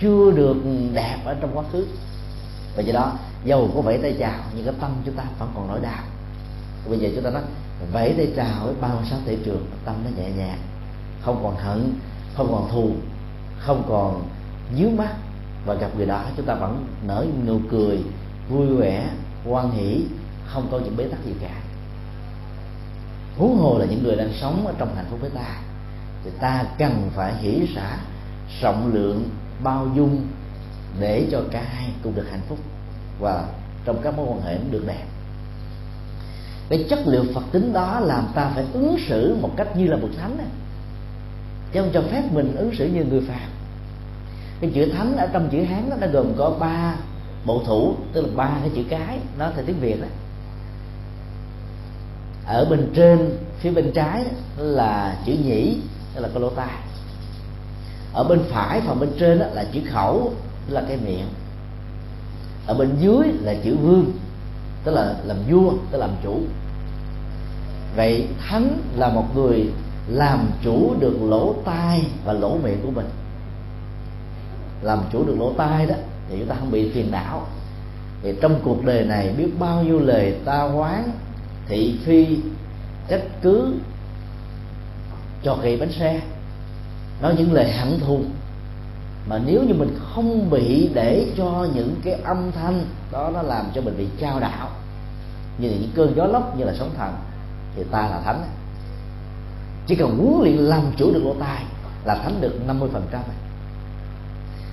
chưa 0.00 0.30
được 0.30 0.56
đẹp 0.92 1.16
ở 1.24 1.34
trong 1.40 1.58
quá 1.58 1.64
khứ. 1.72 1.86
Và 2.76 2.82
do 2.82 2.92
đó, 2.92 3.12
dầu 3.44 3.70
có 3.74 3.80
vẫy 3.80 3.98
tay 3.98 4.16
chào, 4.18 4.40
nhưng 4.56 4.64
cái 4.64 4.74
tâm 4.80 4.90
chúng 5.04 5.14
ta 5.14 5.24
vẫn 5.38 5.48
còn 5.54 5.68
nỗi 5.68 5.80
đau 5.80 6.02
bây 6.88 6.98
giờ 6.98 7.08
chúng 7.14 7.24
ta 7.24 7.30
nói, 7.30 7.42
vẫy 7.92 8.14
tay 8.16 8.28
chào 8.36 8.64
với 8.64 8.74
bao 8.80 8.98
sáu 9.10 9.18
thể 9.26 9.36
trường, 9.44 9.66
tâm 9.84 9.94
nó 10.04 10.10
nhẹ 10.22 10.30
nhàng, 10.30 10.58
không 11.22 11.40
còn 11.42 11.56
hận, 11.56 11.92
không 12.34 12.48
còn 12.52 12.68
thù 12.72 12.90
không 13.66 13.82
còn 13.88 14.22
dướng 14.78 14.96
mắt 14.96 15.14
và 15.66 15.74
gặp 15.74 15.90
người 15.96 16.06
đó, 16.06 16.24
chúng 16.36 16.46
ta 16.46 16.54
vẫn 16.54 16.86
nở 17.06 17.26
nụ 17.46 17.60
cười, 17.70 17.98
vui 18.48 18.66
vẻ, 18.66 19.08
hoan 19.44 19.70
hỷ, 19.70 20.04
không 20.46 20.68
có 20.70 20.78
những 20.78 20.96
bế 20.96 21.04
tắc 21.04 21.24
gì 21.24 21.32
cả. 21.40 21.60
Huống 23.38 23.56
hồ 23.56 23.78
là 23.78 23.86
những 23.86 24.02
người 24.02 24.16
đang 24.16 24.32
sống 24.40 24.66
ở 24.66 24.72
trong 24.78 24.94
hạnh 24.96 25.06
phúc 25.10 25.18
với 25.20 25.30
ta, 25.30 25.56
thì 26.24 26.30
ta 26.40 26.64
cần 26.78 27.10
phải 27.14 27.34
hỷ 27.36 27.66
xả 27.74 27.96
rộng 28.60 28.90
lượng, 28.94 29.28
bao 29.62 29.88
dung 29.96 30.26
để 31.00 31.26
cho 31.30 31.40
cả 31.50 31.62
hai 31.66 31.90
cùng 32.02 32.14
được 32.14 32.26
hạnh 32.30 32.42
phúc 32.48 32.58
và 33.20 33.44
trong 33.84 34.00
các 34.02 34.16
mối 34.16 34.26
quan 34.28 34.40
hệ 34.40 34.58
được 34.70 34.84
đẹp. 34.86 35.04
Cái 36.68 36.86
chất 36.90 36.98
liệu 37.06 37.24
phật 37.34 37.44
tính 37.52 37.72
đó 37.72 38.00
làm 38.00 38.26
ta 38.34 38.50
phải 38.54 38.64
ứng 38.72 38.96
xử 39.08 39.36
một 39.40 39.50
cách 39.56 39.76
như 39.76 39.86
là 39.86 39.96
bậc 39.96 40.10
thánh 40.20 40.38
chứ 41.72 41.80
không 41.80 41.90
cho 41.94 42.02
phép 42.02 42.22
mình 42.32 42.56
ứng 42.56 42.74
xử 42.74 42.86
như 42.86 43.04
người 43.04 43.20
phàm 43.20 43.50
cái 44.64 44.72
chữ 44.74 44.92
thánh 44.92 45.16
ở 45.16 45.26
trong 45.32 45.48
chữ 45.50 45.62
hán 45.62 45.90
nó 46.00 46.06
gồm 46.12 46.32
có 46.36 46.56
ba 46.60 46.94
bộ 47.44 47.62
thủ, 47.66 47.94
tức 48.12 48.20
là 48.20 48.28
ba 48.36 48.50
cái 48.60 48.70
chữ 48.74 48.82
cái. 48.90 49.18
Nó 49.38 49.50
theo 49.56 49.64
tiếng 49.66 49.80
việt 49.80 50.00
đó 50.00 50.06
ở 52.46 52.64
bên 52.64 52.92
trên, 52.94 53.38
phía 53.58 53.70
bên 53.70 53.92
trái 53.92 54.24
là 54.56 55.16
chữ 55.26 55.32
nhĩ, 55.32 55.76
tức 56.14 56.20
là 56.20 56.28
cái 56.28 56.40
lỗ 56.40 56.50
tai. 56.50 56.74
Ở 58.12 58.24
bên 58.24 58.40
phải 58.50 58.80
phần 58.80 59.00
bên 59.00 59.10
trên 59.18 59.38
là 59.38 59.64
chữ 59.72 59.80
khẩu, 59.90 60.32
tức 60.66 60.74
là 60.74 60.82
cái 60.88 60.96
miệng. 60.96 61.28
Ở 62.66 62.74
bên 62.74 62.96
dưới 63.00 63.28
là 63.40 63.54
chữ 63.64 63.76
vương, 63.76 64.12
tức 64.84 64.92
là 64.92 65.14
làm 65.24 65.36
vua, 65.50 65.70
tức 65.90 65.98
là 65.98 66.06
làm 66.06 66.16
chủ. 66.24 66.40
Vậy 67.96 68.28
thánh 68.48 68.78
là 68.96 69.08
một 69.08 69.24
người 69.34 69.70
làm 70.08 70.50
chủ 70.64 70.94
được 71.00 71.18
lỗ 71.22 71.54
tai 71.64 72.02
và 72.24 72.32
lỗ 72.32 72.58
miệng 72.62 72.82
của 72.82 72.90
mình 72.90 73.06
làm 74.84 75.02
chủ 75.12 75.24
được 75.24 75.36
lỗ 75.38 75.52
tai 75.52 75.86
đó, 75.86 75.94
thì 76.28 76.36
chúng 76.38 76.48
ta 76.48 76.54
không 76.58 76.70
bị 76.70 76.90
phiền 76.90 77.10
não. 77.10 77.46
Thì 78.22 78.34
trong 78.40 78.60
cuộc 78.64 78.84
đời 78.84 79.04
này, 79.04 79.34
biết 79.38 79.48
bao 79.58 79.82
nhiêu 79.82 80.00
lời 80.00 80.36
ta 80.44 80.64
quán 80.64 81.10
thị 81.66 81.98
phi, 82.04 82.38
trách 83.08 83.22
cứ, 83.42 83.74
cho 85.42 85.58
kỳ 85.62 85.76
bánh 85.76 85.92
xe. 85.92 86.20
Nói 87.22 87.34
những 87.38 87.52
lời 87.52 87.72
hận 87.72 88.00
thù. 88.00 88.20
Mà 89.28 89.38
nếu 89.46 89.62
như 89.62 89.74
mình 89.74 89.98
không 90.14 90.50
bị 90.50 90.90
để 90.94 91.26
cho 91.36 91.66
những 91.74 91.94
cái 92.04 92.14
âm 92.14 92.52
thanh 92.52 92.84
đó 93.12 93.30
nó 93.34 93.42
làm 93.42 93.66
cho 93.74 93.80
mình 93.80 93.94
bị 93.98 94.06
trao 94.20 94.40
đảo, 94.40 94.68
như 95.58 95.68
là 95.68 95.76
những 95.80 95.90
cơn 95.94 96.12
gió 96.16 96.26
lốc, 96.26 96.58
như 96.58 96.64
là 96.64 96.74
sóng 96.78 96.90
thần, 96.96 97.14
thì 97.76 97.82
ta 97.90 98.00
là 98.00 98.20
thánh. 98.24 98.42
Chỉ 99.86 99.94
cần 99.94 100.16
huấn 100.18 100.42
luyện 100.42 100.56
làm 100.56 100.82
chủ 100.96 101.12
được 101.14 101.24
lỗ 101.24 101.34
tai 101.34 101.62
là 102.04 102.14
thánh 102.14 102.40
được 102.40 102.60
50% 102.68 102.88
phần 102.92 103.06
trăm 103.12 103.22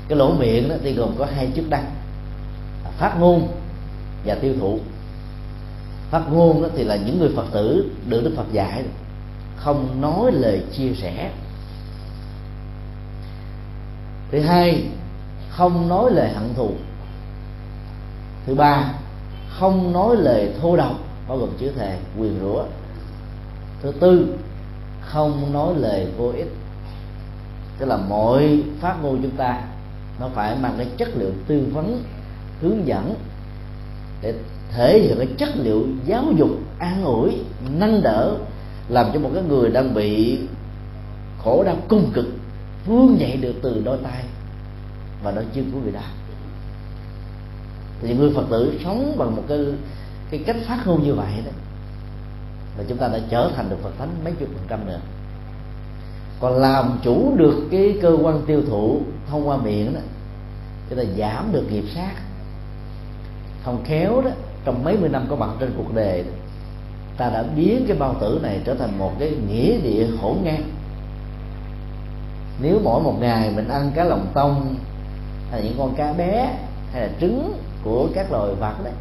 cái 0.08 0.18
lỗ 0.18 0.34
miệng 0.34 0.70
đó 0.70 0.76
thì 0.84 0.94
gồm 0.94 1.16
có 1.18 1.26
hai 1.36 1.52
chức 1.56 1.70
năng 1.70 1.86
phát 2.98 3.20
ngôn 3.20 3.48
và 4.26 4.36
tiêu 4.36 4.54
thụ. 4.60 4.80
Phát 6.12 6.22
ngôn 6.32 6.62
đó 6.62 6.70
thì 6.76 6.84
là 6.84 6.96
những 6.96 7.20
người 7.20 7.30
phật 7.36 7.46
tử 7.52 7.92
được 8.08 8.22
đức 8.24 8.34
phật 8.38 8.52
dạy, 8.52 8.84
không 9.56 10.02
nói 10.02 10.32
lời 10.32 10.64
chia 10.78 10.94
sẻ. 10.94 11.32
Thứ 14.32 14.40
hai, 14.40 14.84
không 15.50 15.90
nói 15.90 16.12
lời 16.12 16.30
hận 16.30 16.54
thù. 16.56 16.72
Thứ 18.46 18.56
ba, 18.56 18.94
không 19.50 19.94
nói 19.94 20.16
lời 20.16 20.54
thô 20.62 20.78
độc, 20.78 20.96
bao 21.28 21.38
gồm 21.38 21.50
chữ 21.60 21.72
thề, 21.78 21.98
quyền 22.20 22.40
rủa. 22.42 22.64
Thứ 23.82 23.92
tư, 24.00 24.38
không 25.02 25.54
nói 25.54 25.74
lời 25.78 26.08
vô 26.18 26.30
ích. 26.30 26.52
Tức 27.78 27.86
là 27.86 27.98
mọi 27.98 28.64
phát 28.80 28.96
ngôn 29.02 29.22
chúng 29.22 29.38
ta 29.38 29.62
nó 30.22 30.30
phải 30.34 30.56
mang 30.56 30.74
cái 30.78 30.88
chất 30.98 31.10
liệu 31.18 31.32
tư 31.48 31.68
vấn, 31.74 32.04
hướng 32.62 32.88
dẫn 32.88 33.16
để 34.22 34.34
thể 34.72 35.00
hiện 35.00 35.18
cái 35.18 35.28
chất 35.38 35.50
liệu 35.56 35.88
giáo 36.06 36.24
dục, 36.36 36.50
an 36.80 37.04
ủi, 37.04 37.38
nâng 37.78 38.02
đỡ, 38.04 38.36
làm 38.90 39.06
cho 39.14 39.20
một 39.20 39.30
cái 39.34 39.44
người 39.44 39.70
đang 39.70 39.94
bị 39.94 40.40
khổ 41.44 41.64
đau 41.64 41.78
cung 41.88 42.12
cực, 42.14 42.26
vươn 42.86 43.20
dậy 43.20 43.38
được 43.38 43.54
từ 43.62 43.82
đôi 43.86 43.98
tay 44.04 44.24
và 45.24 45.32
đôi 45.32 45.46
chân 45.54 45.72
của 45.74 45.80
người 45.84 45.92
đó. 45.92 46.02
Thì 48.02 48.14
người 48.14 48.32
phật 48.36 48.46
tử 48.50 48.80
sống 48.84 49.16
bằng 49.18 49.36
một 49.36 49.44
cái 49.48 49.66
cái 50.32 50.40
cách 50.46 50.58
phát 50.68 50.88
ngôn 50.88 51.04
như 51.04 51.14
vậy 51.14 51.34
đó, 51.46 51.52
là 52.78 52.84
chúng 52.88 52.98
ta 52.98 53.08
đã 53.08 53.20
trở 53.30 53.52
thành 53.56 53.70
được 53.70 53.78
phật 53.84 53.92
thánh 53.98 54.10
mấy 54.24 54.34
chục 54.40 54.50
phần 54.54 54.66
trăm 54.68 54.86
nữa. 54.86 55.00
Còn 56.40 56.58
làm 56.58 57.00
chủ 57.04 57.36
được 57.38 57.68
cái 57.72 57.98
cơ 58.02 58.18
quan 58.22 58.42
tiêu 58.46 58.62
thụ 58.70 59.02
thông 59.30 59.48
qua 59.48 59.58
miệng 59.58 59.94
đó 59.94 60.00
chúng 60.92 61.00
ta 61.00 61.12
giảm 61.18 61.50
được 61.52 61.72
nghiệp 61.72 61.84
sát. 61.96 62.12
Không 63.64 63.84
khéo 63.86 64.22
đó, 64.22 64.30
trong 64.66 64.84
mấy 64.84 64.98
mươi 64.98 65.10
năm 65.10 65.26
có 65.30 65.36
mặt 65.36 65.50
trên 65.60 65.74
cuộc 65.78 65.96
đời, 65.96 66.24
ta 67.18 67.30
đã 67.30 67.44
biến 67.56 67.86
cái 67.88 67.98
bao 67.98 68.16
tử 68.22 68.40
này 68.44 68.60
trở 68.66 68.76
thành 68.76 69.00
một 69.00 69.12
cái 69.20 69.30
nghĩa 69.50 69.78
địa 69.78 70.08
hỗn 70.22 70.38
ngang. 70.44 70.64
Nếu 72.62 72.80
mỗi 72.84 73.04
một 73.04 73.16
ngày 73.20 73.52
mình 73.56 73.68
ăn 73.68 73.92
cá 73.96 74.04
lòng 74.04 74.28
tông, 74.34 74.76
hay 75.52 75.62
là 75.62 75.68
những 75.68 75.78
con 75.78 75.96
cá 75.96 76.14
bé, 76.14 76.54
hay 76.94 77.02
là 77.02 77.10
trứng 77.22 77.58
của 77.84 78.08
các 78.14 78.32
loài 78.32 78.54
vật 78.60 78.84
đấy, 78.84 78.94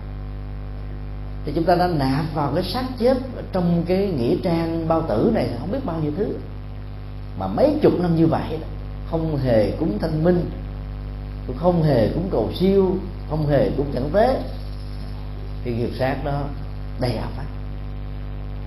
thì 1.45 1.53
chúng 1.55 1.65
ta 1.65 1.75
đã 1.75 1.87
nạp 1.87 2.25
vào 2.35 2.53
cái 2.55 2.65
xác 2.65 2.85
chết 2.99 3.17
trong 3.53 3.83
cái 3.87 4.07
nghĩa 4.19 4.37
trang 4.43 4.89
bao 4.89 5.03
tử 5.03 5.31
này 5.35 5.49
không 5.61 5.73
biết 5.73 5.85
bao 5.85 5.97
nhiêu 6.03 6.13
thứ. 6.17 6.35
Mà 7.39 7.47
mấy 7.47 7.79
chục 7.83 7.93
năm 8.01 8.17
như 8.17 8.27
vậy, 8.27 8.59
không 9.11 9.37
hề 9.37 9.71
cúng 9.71 9.99
thanh 10.01 10.25
minh 10.25 10.51
cũng 11.51 11.59
không 11.59 11.83
hề 11.83 12.09
cúng 12.09 12.29
cầu 12.31 12.51
siêu 12.61 12.97
không 13.31 13.47
hề 13.47 13.71
cúng 13.77 13.87
chẳng 13.95 14.11
tế 14.13 14.43
cái 15.65 15.75
nghiệp 15.75 15.91
sát 15.99 16.25
đó 16.25 16.43
đầy 17.01 17.17
ập, 17.17 17.31
á 17.39 17.45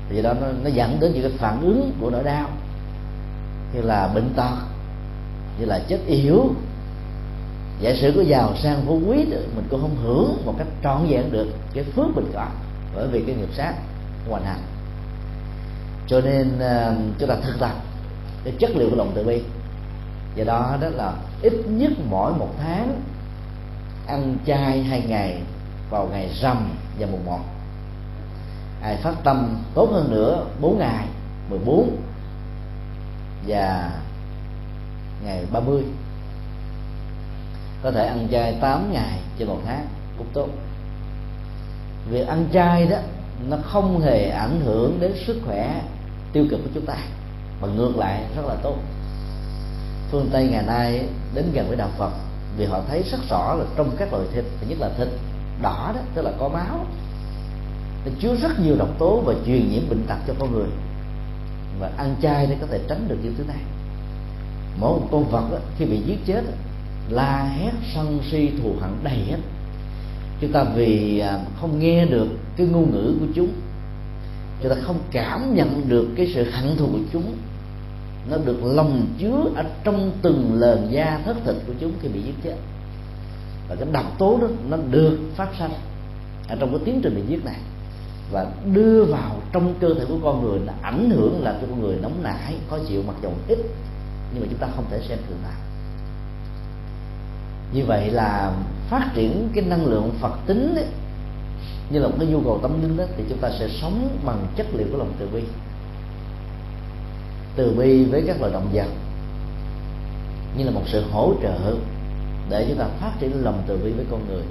thì 0.09 0.21
đó 0.21 0.33
nó, 0.41 0.47
nó 0.63 0.69
dẫn 0.69 0.97
đến 0.99 1.13
những 1.13 1.21
cái 1.23 1.31
phản 1.37 1.61
ứng 1.61 1.91
của 2.01 2.09
nỗi 2.09 2.23
đau. 2.23 2.49
Như 3.73 3.81
là 3.81 4.07
bệnh 4.15 4.29
tật 4.35 4.55
như 5.59 5.65
là 5.65 5.79
chết 5.87 5.99
yếu 6.07 6.55
giả 7.79 7.93
sử 7.95 8.13
có 8.15 8.21
giàu 8.21 8.55
sang 8.55 8.81
phú 8.85 9.01
quý 9.07 9.25
mình 9.55 9.67
cũng 9.69 9.81
không 9.81 9.97
hưởng 10.03 10.41
một 10.45 10.53
cách 10.57 10.67
trọn 10.83 11.05
vẹn 11.09 11.31
được 11.31 11.47
cái 11.73 11.83
phước 11.83 12.15
mình 12.15 12.31
có 12.33 12.47
bởi 12.95 13.07
vì 13.07 13.23
cái 13.27 13.35
nghiệp 13.35 13.49
sát 13.53 13.73
hoàn 14.29 14.43
hành. 14.43 14.61
Cho 16.07 16.21
nên 16.21 16.59
à, 16.59 16.95
chúng 17.19 17.29
ta 17.29 17.35
thực 17.43 17.59
tập 17.59 17.75
cái 18.43 18.53
chất 18.59 18.71
liệu 18.75 18.89
của 18.89 18.95
lòng 18.95 19.11
từ 19.15 19.23
bi. 19.23 19.41
Do 20.35 20.43
đó 20.43 20.77
đó 20.81 20.87
là 20.89 21.13
ít 21.43 21.53
nhất 21.67 21.91
mỗi 22.09 22.33
một 22.33 22.49
tháng 22.59 23.01
ăn 24.07 24.37
chay 24.45 24.83
hai 24.83 25.03
ngày 25.07 25.41
vào 25.89 26.07
ngày 26.11 26.29
rằm 26.41 26.69
và 26.99 27.07
mùng 27.11 27.25
một. 27.25 27.39
Ai 28.81 28.95
phát 28.95 29.13
tâm 29.23 29.55
tốt 29.73 29.89
hơn 29.91 30.11
nữa, 30.11 30.45
bốn 30.61 30.79
ngày 30.79 31.07
14 31.49 31.97
và 33.47 33.91
ngày 35.25 35.45
30 35.51 35.83
có 37.83 37.91
thể 37.91 38.07
ăn 38.07 38.27
chay 38.31 38.57
8 38.61 38.93
ngày 38.93 39.19
trên 39.37 39.47
một 39.47 39.59
tháng 39.65 39.87
cũng 40.17 40.27
tốt. 40.33 40.47
Việc 42.09 42.27
ăn 42.27 42.47
chay 42.53 42.87
đó, 42.87 42.97
nó 43.49 43.57
không 43.63 44.01
hề 44.01 44.29
ảnh 44.29 44.61
hưởng 44.65 44.97
đến 44.99 45.13
sức 45.27 45.41
khỏe 45.45 45.81
tiêu 46.33 46.45
cực 46.49 46.59
của 46.63 46.69
chúng 46.73 46.85
ta, 46.85 46.97
mà 47.61 47.67
ngược 47.67 47.97
lại 47.97 48.23
rất 48.35 48.45
là 48.45 48.55
tốt 48.63 48.75
phương 50.13 50.29
tây 50.31 50.47
ngày 50.47 50.63
nay 50.67 51.05
đến 51.35 51.45
gần 51.53 51.67
với 51.67 51.77
đạo 51.77 51.89
phật 51.97 52.11
vì 52.57 52.65
họ 52.65 52.81
thấy 52.89 53.03
rất 53.11 53.17
rõ 53.29 53.55
là 53.55 53.65
trong 53.75 53.91
các 53.97 54.13
loại 54.13 54.25
thịt 54.33 54.45
nhất 54.67 54.79
là 54.79 54.89
thịt 54.97 55.07
đỏ 55.61 55.91
đó 55.95 56.01
tức 56.15 56.21
là 56.21 56.31
có 56.39 56.49
máu. 56.49 56.85
Nó 58.05 58.11
chứa 58.19 58.35
rất 58.35 58.59
nhiều 58.59 58.75
độc 58.79 58.99
tố 58.99 59.21
và 59.25 59.33
truyền 59.45 59.69
nhiễm 59.71 59.89
bệnh 59.89 60.03
tật 60.07 60.15
cho 60.27 60.33
con 60.39 60.51
người. 60.51 60.67
Và 61.79 61.91
ăn 61.97 62.15
chay 62.21 62.47
để 62.47 62.57
có 62.61 62.67
thể 62.67 62.79
tránh 62.89 63.07
được 63.07 63.17
những 63.23 63.35
thứ 63.37 63.43
này. 63.47 63.61
Mỗi 64.79 64.99
một 64.99 65.07
con 65.11 65.29
vật 65.29 65.51
đó, 65.51 65.57
khi 65.77 65.85
bị 65.85 65.97
giết 66.05 66.17
chết 66.25 66.43
la 67.09 67.43
hét 67.43 67.71
sân 67.95 68.19
si 68.31 68.51
thù 68.61 68.73
hận 68.81 68.91
đầy 69.03 69.17
hết. 69.29 69.37
Chúng 70.41 70.51
ta 70.51 70.63
vì 70.63 71.19
à, 71.19 71.39
không 71.61 71.79
nghe 71.79 72.05
được 72.05 72.27
cái 72.57 72.67
ngôn 72.67 72.91
ngữ 72.91 73.15
của 73.19 73.25
chúng 73.35 73.49
chúng 74.61 74.71
ta 74.71 74.77
không 74.81 74.99
cảm 75.11 75.55
nhận 75.55 75.89
được 75.89 76.07
cái 76.15 76.31
sự 76.35 76.49
hận 76.51 76.77
thù 76.77 76.85
của 76.85 76.99
chúng 77.13 77.35
nó 78.29 78.37
được 78.37 78.57
lòng 78.63 79.07
chứa 79.19 79.43
ở 79.55 79.63
trong 79.83 80.11
từng 80.21 80.53
làn 80.53 80.87
da 80.91 81.19
thất 81.25 81.37
thịt 81.45 81.55
của 81.67 81.73
chúng 81.79 81.91
khi 82.01 82.07
bị 82.07 82.21
giết 82.21 82.35
chết. 82.43 82.55
Và 83.69 83.75
cái 83.75 83.87
độc 83.91 84.17
tố 84.17 84.37
đó 84.41 84.47
nó 84.69 84.77
được 84.91 85.17
phát 85.35 85.49
sinh 85.59 85.71
ở 86.49 86.55
trong 86.59 86.69
cái 86.69 86.79
tiến 86.85 86.99
trình 87.03 87.15
bị 87.15 87.21
giết 87.27 87.45
này. 87.45 87.59
Và 88.31 88.45
đưa 88.73 89.03
vào 89.03 89.35
trong 89.51 89.73
cơ 89.79 89.93
thể 89.93 90.05
của 90.05 90.17
con 90.23 90.43
người 90.43 90.59
là 90.59 90.73
ảnh 90.81 91.09
hưởng 91.09 91.43
làm 91.43 91.55
cho 91.61 91.67
con 91.69 91.81
người 91.81 91.95
nóng 92.01 92.23
nảy 92.23 92.55
khó 92.69 92.77
chịu 92.87 93.03
mặc 93.07 93.15
dù 93.23 93.29
ít. 93.47 93.59
Nhưng 94.33 94.41
mà 94.41 94.47
chúng 94.49 94.59
ta 94.59 94.67
không 94.75 94.85
thể 94.91 95.01
xem 95.07 95.17
thường 95.29 95.37
nào 95.43 95.63
như 97.73 97.85
vậy 97.85 98.11
là 98.11 98.53
phát 98.89 99.11
triển 99.15 99.49
cái 99.53 99.63
năng 99.63 99.85
lượng 99.85 100.11
phật 100.21 100.33
tính 100.45 100.75
ấy, 100.75 100.85
như 101.89 101.99
là 101.99 102.07
một 102.07 102.15
cái 102.19 102.27
nhu 102.27 102.41
cầu 102.41 102.59
tâm 102.61 102.81
linh 102.81 102.97
đó 102.97 103.03
thì 103.17 103.23
chúng 103.29 103.37
ta 103.37 103.49
sẽ 103.59 103.67
sống 103.81 104.17
bằng 104.25 104.47
chất 104.55 104.67
liệu 104.73 104.87
của 104.91 104.97
lòng 104.97 105.13
từ 105.19 105.27
bi 105.33 105.43
từ 107.55 107.73
bi 107.77 108.03
với 108.03 108.23
các 108.27 108.39
loài 108.39 108.53
động 108.53 108.69
vật 108.73 108.87
như 110.57 110.63
là 110.63 110.71
một 110.71 110.83
sự 110.85 111.03
hỗ 111.11 111.33
trợ 111.43 111.75
để 112.49 112.65
chúng 112.69 112.77
ta 112.77 112.85
phát 112.99 113.11
triển 113.19 113.43
lòng 113.43 113.63
từ 113.67 113.77
bi 113.77 113.91
với 113.91 114.05
con 114.11 114.27
người. 114.27 114.43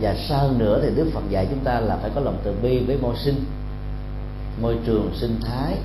Và 0.00 0.14
sau 0.28 0.50
nữa 0.58 0.80
thì 0.82 0.88
đức 0.96 1.10
phật 1.14 1.22
dạy 1.30 1.46
chúng 1.50 1.64
ta 1.64 1.80
là 1.80 1.96
phải 1.96 2.10
có 2.14 2.20
lòng 2.20 2.38
từ 2.44 2.54
bi 2.62 2.78
với 2.78 2.98
môi 3.02 3.16
sinh 3.16 3.44
môi 4.62 4.76
trường 4.86 5.10
sinh 5.14 5.40
thái 5.44 5.76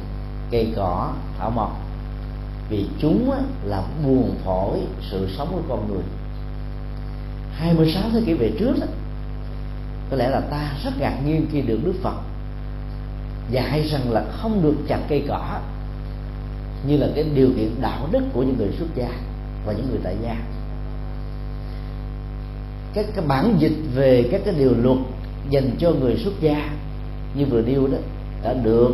cây 0.51 0.73
cỏ 0.75 1.13
thảo 1.37 1.49
mộc. 1.49 1.71
Vì 2.69 2.85
chúng 2.99 3.31
là 3.63 3.83
buồn 4.05 4.35
phổi 4.45 4.79
sự 5.11 5.29
sống 5.37 5.47
của 5.51 5.61
con 5.69 5.93
người. 5.93 6.03
26 7.53 8.03
thế 8.13 8.21
kỷ 8.25 8.33
về 8.33 8.51
trước 8.59 8.73
đó, 8.81 8.87
có 10.09 10.17
lẽ 10.17 10.29
là 10.29 10.39
ta 10.39 10.73
rất 10.83 10.91
ngạc 10.99 11.19
nhiên 11.25 11.47
khi 11.51 11.61
được 11.61 11.79
Đức 11.83 11.93
Phật 12.03 12.15
dạy 13.49 13.87
rằng 13.91 14.11
là 14.11 14.23
không 14.31 14.63
được 14.63 14.75
chặt 14.87 14.99
cây 15.09 15.25
cỏ, 15.27 15.59
như 16.87 16.97
là 16.97 17.07
cái 17.15 17.25
điều 17.35 17.49
kiện 17.57 17.81
đạo 17.81 18.07
đức 18.11 18.23
của 18.33 18.43
những 18.43 18.57
người 18.57 18.71
xuất 18.79 18.95
gia 18.95 19.09
và 19.65 19.73
những 19.73 19.89
người 19.89 19.99
tại 20.03 20.15
gia. 20.23 20.35
Các 22.93 23.05
cái 23.15 23.25
bản 23.27 23.55
dịch 23.59 23.75
về 23.95 24.29
các 24.31 24.41
cái 24.45 24.53
điều 24.57 24.73
luật 24.77 24.97
dành 25.49 25.71
cho 25.79 25.91
người 25.91 26.17
xuất 26.17 26.33
gia, 26.41 26.69
như 27.35 27.45
vừa 27.45 27.61
điêu 27.61 27.87
đó, 27.87 27.97
đã 28.43 28.53
được 28.53 28.93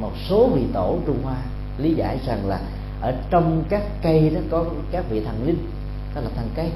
một 0.00 0.12
số 0.28 0.48
vị 0.54 0.62
tổ 0.72 0.98
Trung 1.06 1.18
Hoa 1.22 1.36
lý 1.78 1.94
giải 1.94 2.18
rằng 2.26 2.48
là 2.48 2.60
ở 3.00 3.14
trong 3.30 3.64
các 3.68 3.82
cây 4.02 4.30
đó 4.30 4.40
có 4.50 4.64
các 4.92 5.04
vị 5.10 5.20
thần 5.24 5.46
linh, 5.46 5.70
đó 6.14 6.20
là 6.20 6.30
thần 6.36 6.48
cây. 6.54 6.70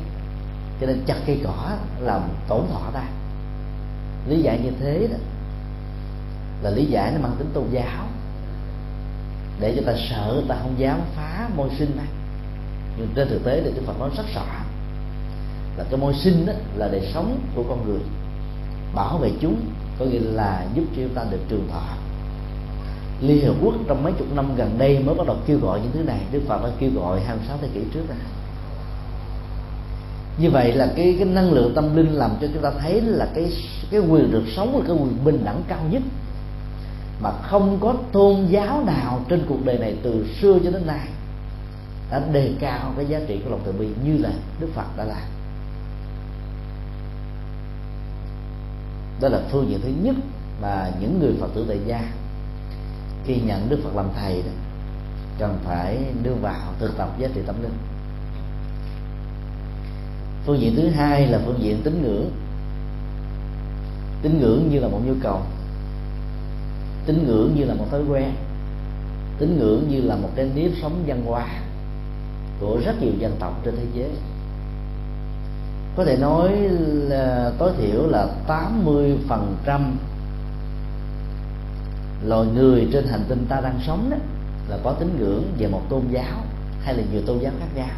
Cho 0.81 0.87
nên 0.87 1.03
chặt 1.07 1.17
cây 1.27 1.41
cỏ 1.45 1.73
làm 2.01 2.21
tổn 2.49 2.61
thọ 2.73 2.91
ta. 2.93 3.05
Lý 4.29 4.43
giải 4.43 4.61
như 4.65 4.71
thế 4.81 5.09
đó 5.11 5.17
là 6.63 6.71
lý 6.71 6.85
giải 6.85 7.13
nó 7.13 7.19
mang 7.21 7.37
tính 7.39 7.49
tôn 7.55 7.65
giáo. 7.71 8.07
Để 9.61 9.75
cho 9.77 9.93
ta 9.93 9.99
sợ 10.11 10.43
ta 10.49 10.57
không 10.63 10.75
dám 10.79 11.01
phá 11.17 11.49
môi 11.57 11.69
sinh 11.79 11.97
này. 11.97 12.07
Nhưng 12.99 13.09
trên 13.15 13.29
thực 13.29 13.45
tế 13.45 13.63
thì 13.65 13.71
đức 13.75 13.83
phật 13.87 13.99
nói 13.99 14.11
rất 14.17 14.25
rõ. 14.35 14.47
Là 15.77 15.85
cái 15.91 16.01
môi 16.01 16.15
sinh 16.15 16.47
đó 16.47 16.53
là 16.77 16.89
đời 16.89 17.11
sống 17.15 17.41
của 17.55 17.63
con 17.69 17.89
người. 17.89 18.01
Bảo 18.95 19.19
vệ 19.19 19.31
chúng, 19.41 19.61
có 19.99 20.05
nghĩa 20.05 20.21
là 20.21 20.67
giúp 20.75 20.85
cho 20.97 21.03
chúng 21.03 21.15
ta 21.15 21.25
được 21.31 21.41
trường 21.49 21.69
thọ. 21.73 21.83
Liên 23.21 23.47
Hợp 23.47 23.55
Quốc 23.63 23.75
trong 23.89 24.03
mấy 24.03 24.13
chục 24.19 24.27
năm 24.35 24.57
gần 24.57 24.79
đây 24.79 24.99
mới 24.99 25.15
bắt 25.15 25.27
đầu 25.27 25.37
kêu 25.47 25.59
gọi 25.59 25.81
những 25.81 25.93
thứ 25.93 26.03
này. 26.03 26.21
Đức 26.33 26.41
Phật 26.49 26.63
đã 26.63 26.71
kêu 26.79 26.91
gọi 26.95 27.21
26 27.21 27.59
thế 27.63 27.69
kỷ 27.75 27.81
trước 27.95 28.09
rồi. 28.09 28.17
Như 30.39 30.51
vậy 30.51 30.73
là 30.73 30.93
cái 30.97 31.15
cái 31.19 31.29
năng 31.29 31.53
lượng 31.53 31.73
tâm 31.75 31.97
linh 31.97 32.13
làm 32.13 32.31
cho 32.41 32.47
chúng 32.55 32.63
ta 32.63 32.71
thấy 32.81 33.01
là 33.01 33.29
cái 33.35 33.53
cái 33.91 34.01
quyền 34.01 34.31
được 34.31 34.45
sống 34.57 34.79
là 34.79 34.85
cái 34.87 34.97
quyền 34.97 35.25
bình 35.25 35.45
đẳng 35.45 35.63
cao 35.69 35.81
nhất 35.91 36.03
mà 37.21 37.31
không 37.43 37.79
có 37.81 37.95
tôn 38.13 38.47
giáo 38.47 38.85
nào 38.85 39.21
trên 39.29 39.45
cuộc 39.49 39.65
đời 39.65 39.79
này 39.79 39.97
từ 40.03 40.27
xưa 40.41 40.59
cho 40.65 40.71
đến 40.71 40.87
nay 40.87 41.09
đã 42.11 42.23
đề 42.33 42.53
cao 42.61 42.93
cái 42.97 43.07
giá 43.07 43.21
trị 43.27 43.41
của 43.45 43.51
lòng 43.51 43.61
từ 43.65 43.73
bi 43.73 43.89
như 44.05 44.19
là 44.19 44.31
Đức 44.61 44.69
Phật 44.75 44.97
đã 44.97 45.05
làm. 45.05 45.23
Đó 49.21 49.29
là 49.29 49.41
phương 49.51 49.71
diện 49.71 49.81
thứ 49.83 49.91
nhất 50.03 50.17
mà 50.63 50.91
những 51.01 51.21
người 51.21 51.35
Phật 51.41 51.49
tử 51.55 51.65
tại 51.69 51.79
gia 51.87 52.01
khi 53.27 53.41
nhận 53.47 53.69
đức 53.69 53.79
phật 53.85 53.97
làm 53.97 54.07
thầy 54.21 54.43
đó, 54.43 54.53
cần 55.39 55.59
phải 55.65 55.99
đưa 56.23 56.35
vào 56.35 56.73
thực 56.79 56.97
tập 56.97 57.09
giá 57.19 57.29
trị 57.35 57.41
tâm 57.47 57.63
linh. 57.63 57.73
Phương 60.47 60.61
diện 60.61 60.77
thứ 60.77 60.89
hai 60.89 61.27
là 61.27 61.41
phương 61.45 61.63
diện 61.63 61.81
tín 61.85 62.03
ngưỡng. 62.03 62.31
Tín 64.23 64.41
ngưỡng 64.41 64.69
như 64.71 64.81
là 64.81 64.89
một 64.89 65.01
nhu 65.07 65.15
cầu 65.23 65.43
tín 67.07 67.27
ngưỡng 67.27 67.55
như 67.55 67.65
là 67.65 67.75
một 67.75 67.85
thói 67.91 68.03
quen, 68.09 68.33
tín 69.39 69.59
ngưỡng 69.59 69.89
như 69.89 70.01
là 70.01 70.17
một 70.17 70.29
cái 70.37 70.51
nếp 70.55 70.71
sống 70.83 71.03
văn 71.07 71.23
hóa 71.27 71.47
của 72.61 72.81
rất 72.85 73.03
nhiều 73.03 73.13
dân 73.19 73.37
tộc 73.39 73.61
trên 73.65 73.77
thế 73.77 73.87
giới. 73.95 74.11
Có 75.97 76.05
thể 76.05 76.17
nói 76.17 76.51
là 77.09 77.53
tối 77.59 77.73
thiểu 77.79 78.07
là 78.07 78.27
80 78.47 79.19
phần 79.29 79.57
trăm 79.65 79.97
loài 82.25 82.47
người 82.55 82.89
trên 82.93 83.07
hành 83.07 83.25
tinh 83.29 83.47
ta 83.49 83.61
đang 83.61 83.79
sống 83.87 84.11
đó 84.11 84.17
là 84.69 84.79
có 84.85 84.93
tín 84.93 85.17
ngưỡng 85.19 85.45
về 85.59 85.67
một 85.69 85.83
tôn 85.89 86.03
giáo 86.11 86.43
hay 86.83 86.95
là 86.95 87.03
nhiều 87.13 87.23
tôn 87.27 87.39
giáo 87.39 87.53
khác 87.61 87.67
nhau. 87.75 87.89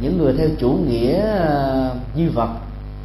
Những 0.00 0.18
người 0.18 0.34
theo 0.38 0.48
chủ 0.58 0.70
nghĩa 0.70 1.20
à, 1.20 1.90
duy 2.14 2.28
vật, 2.28 2.50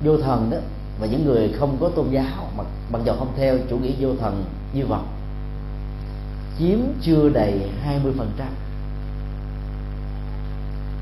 vô 0.03 0.17
thần 0.17 0.49
đó 0.49 0.57
và 0.99 1.07
những 1.07 1.25
người 1.25 1.53
không 1.59 1.77
có 1.79 1.89
tôn 1.89 2.09
giáo 2.09 2.49
mà 2.57 2.63
bằng 2.91 3.05
dầu 3.05 3.15
không 3.19 3.33
theo 3.37 3.57
chủ 3.69 3.77
nghĩa 3.77 3.93
vô 3.99 4.09
thần 4.19 4.45
như 4.73 4.85
vật 4.85 5.01
chiếm 6.59 6.79
chưa 7.01 7.29
đầy 7.29 7.69
20% 7.87 8.01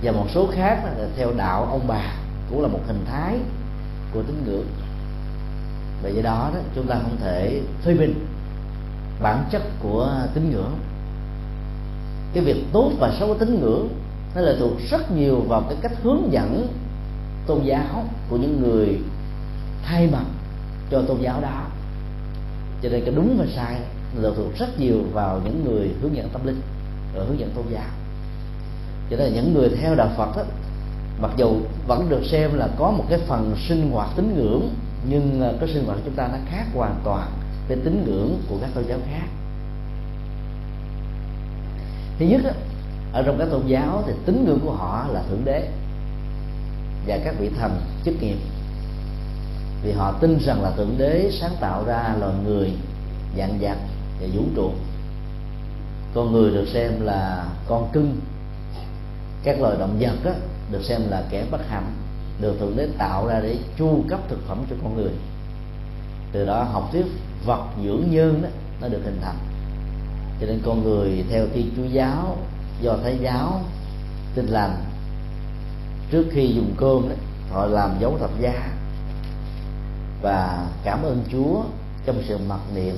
và 0.04 0.12
một 0.12 0.26
số 0.34 0.48
khác 0.52 0.84
là 0.86 1.08
theo 1.18 1.32
đạo 1.38 1.66
ông 1.66 1.88
bà 1.88 2.16
cũng 2.50 2.62
là 2.62 2.68
một 2.68 2.80
hình 2.88 3.06
thái 3.06 3.40
của 4.14 4.24
tín 4.24 4.44
ngưỡng. 4.46 4.68
Và 6.04 6.10
do 6.10 6.22
đó, 6.22 6.52
đó 6.54 6.60
chúng 6.76 6.88
ta 6.88 6.96
không 6.96 7.18
thể 7.22 7.62
phê 7.82 7.94
bình 7.94 8.26
bản 9.22 9.44
chất 9.52 9.62
của 9.80 10.12
tín 10.34 10.52
ngưỡng. 10.52 10.78
Cái 12.34 12.44
việc 12.44 12.64
tốt 12.74 12.92
và 13.00 13.14
xấu 13.20 13.28
của 13.28 13.40
tín 13.40 13.60
ngưỡng 13.62 13.90
nó 14.36 14.42
là 14.42 14.56
thuộc 14.60 14.72
rất 14.90 15.12
nhiều 15.12 15.42
vào 15.48 15.62
cái 15.62 15.78
cách 15.82 15.92
hướng 16.04 16.32
dẫn 16.32 16.68
tôn 17.48 17.64
giáo 17.64 18.06
của 18.30 18.38
những 18.38 18.62
người 18.62 19.00
thay 19.84 20.08
mặt 20.08 20.26
cho 20.92 21.02
tôn 21.02 21.22
giáo 21.22 21.42
đó 21.42 21.66
cho 22.84 22.90
nên 22.90 23.06
cái 23.06 23.14
đúng 23.16 23.38
và 23.40 23.46
sai 23.56 23.76
lệ 24.22 24.30
thuộc 24.36 24.58
rất 24.58 24.80
nhiều 24.80 25.04
vào 25.14 25.42
những 25.44 25.66
người 25.66 25.90
hướng 26.02 26.16
dẫn 26.16 26.30
tâm 26.30 26.46
linh 26.46 26.62
và 27.16 27.24
hướng 27.24 27.40
dẫn 27.40 27.50
tôn 27.56 27.66
giáo. 27.70 27.90
Cho 29.10 29.18
nên 29.18 29.34
những 29.34 29.54
người 29.54 29.70
theo 29.70 29.96
đạo 29.96 30.10
Phật 30.18 30.38
đó, 30.38 30.44
mặc 31.22 31.32
dù 31.38 31.56
vẫn 31.88 32.10
được 32.10 32.26
xem 32.26 32.54
là 32.54 32.68
có 32.78 32.92
một 32.92 33.06
cái 33.10 33.20
phần 33.28 33.56
sinh 33.68 33.92
hoạt 33.92 34.10
tín 34.16 34.36
ngưỡng 34.36 34.70
nhưng 35.10 35.42
ờ, 35.42 35.58
cái 35.60 35.70
sinh 35.74 35.86
hoạt 35.86 35.98
của 35.98 36.04
chúng 36.06 36.16
ta 36.16 36.28
nó 36.28 36.38
khác 36.50 36.66
hoàn 36.74 36.96
toàn 37.04 37.28
với 37.68 37.78
tín 37.84 38.04
ngưỡng 38.06 38.42
của 38.50 38.56
các 38.62 38.70
tôn 38.74 38.84
giáo 38.88 39.00
khác. 39.12 39.28
Thứ 42.20 42.26
nhất 42.26 42.42
ở 43.14 43.24
trong 43.24 43.38
các 43.40 43.48
tôn 43.52 43.68
giáo 43.68 44.04
thì 44.08 44.14
tín 44.26 44.46
ngưỡng 44.46 44.60
của 44.60 44.72
họ 44.72 45.08
là 45.10 45.24
thượng 45.30 45.46
đế 45.46 45.70
và 47.08 47.20
các 47.24 47.36
vị 47.40 47.50
thần 47.60 47.82
chức 48.06 48.22
nghiệp 48.22 48.38
vì 49.84 49.92
họ 49.92 50.12
tin 50.12 50.40
rằng 50.40 50.64
là 50.64 50.72
thượng 50.72 50.98
đế 50.98 51.30
sáng 51.42 51.56
tạo 51.60 51.84
ra 51.86 52.16
loài 52.20 52.34
người 52.46 52.72
dạng 53.38 53.60
vật 53.60 53.78
và 54.22 54.28
vũ 54.34 54.44
trụ. 54.56 54.72
Con 56.14 56.32
người 56.32 56.52
được 56.52 56.68
xem 56.68 57.02
là 57.02 57.46
con 57.68 57.90
cưng. 57.94 58.22
Các 59.44 59.62
loài 59.62 59.76
động 59.80 59.98
vật 60.00 60.16
đó, 60.24 60.32
được 60.72 60.84
xem 60.84 61.02
là 61.10 61.24
kẻ 61.30 61.46
bất 61.52 61.70
hạnh 61.70 61.92
được 62.42 62.60
thượng 62.60 62.78
đế 62.78 62.88
tạo 62.98 63.28
ra 63.28 63.40
để 63.40 63.58
chu 63.78 64.04
cấp 64.10 64.20
thực 64.30 64.48
phẩm 64.48 64.64
cho 64.70 64.76
con 64.84 64.96
người. 64.96 65.12
Từ 66.32 66.46
đó 66.46 66.64
học 66.64 66.90
thuyết 66.92 67.06
vật 67.46 67.66
dưỡng 67.84 68.04
nhân 68.10 68.42
đó 68.42 68.50
nó 68.82 68.88
được 68.88 69.02
hình 69.06 69.20
thành. 69.22 69.38
Cho 70.42 70.48
nên 70.48 70.62
con 70.66 70.84
người 70.84 71.24
theo 71.30 71.46
thiên 71.54 71.72
chúa 71.76 71.86
giáo 71.86 72.38
do 72.82 72.98
thái 73.04 73.18
giáo 73.22 73.62
tin 74.36 74.46
lành. 74.46 74.76
Trước 76.12 76.26
khi 76.32 76.48
dùng 76.48 76.74
cơm 76.78 77.10
đó, 77.10 77.16
họ 77.52 77.66
làm 77.66 77.92
dấu 78.00 78.18
thập 78.20 78.40
giá 78.40 78.72
và 80.24 80.68
cảm 80.84 81.04
ơn 81.04 81.24
chúa 81.32 81.64
trong 82.06 82.24
sự 82.28 82.38
mặc 82.50 82.60
niệm 82.76 82.96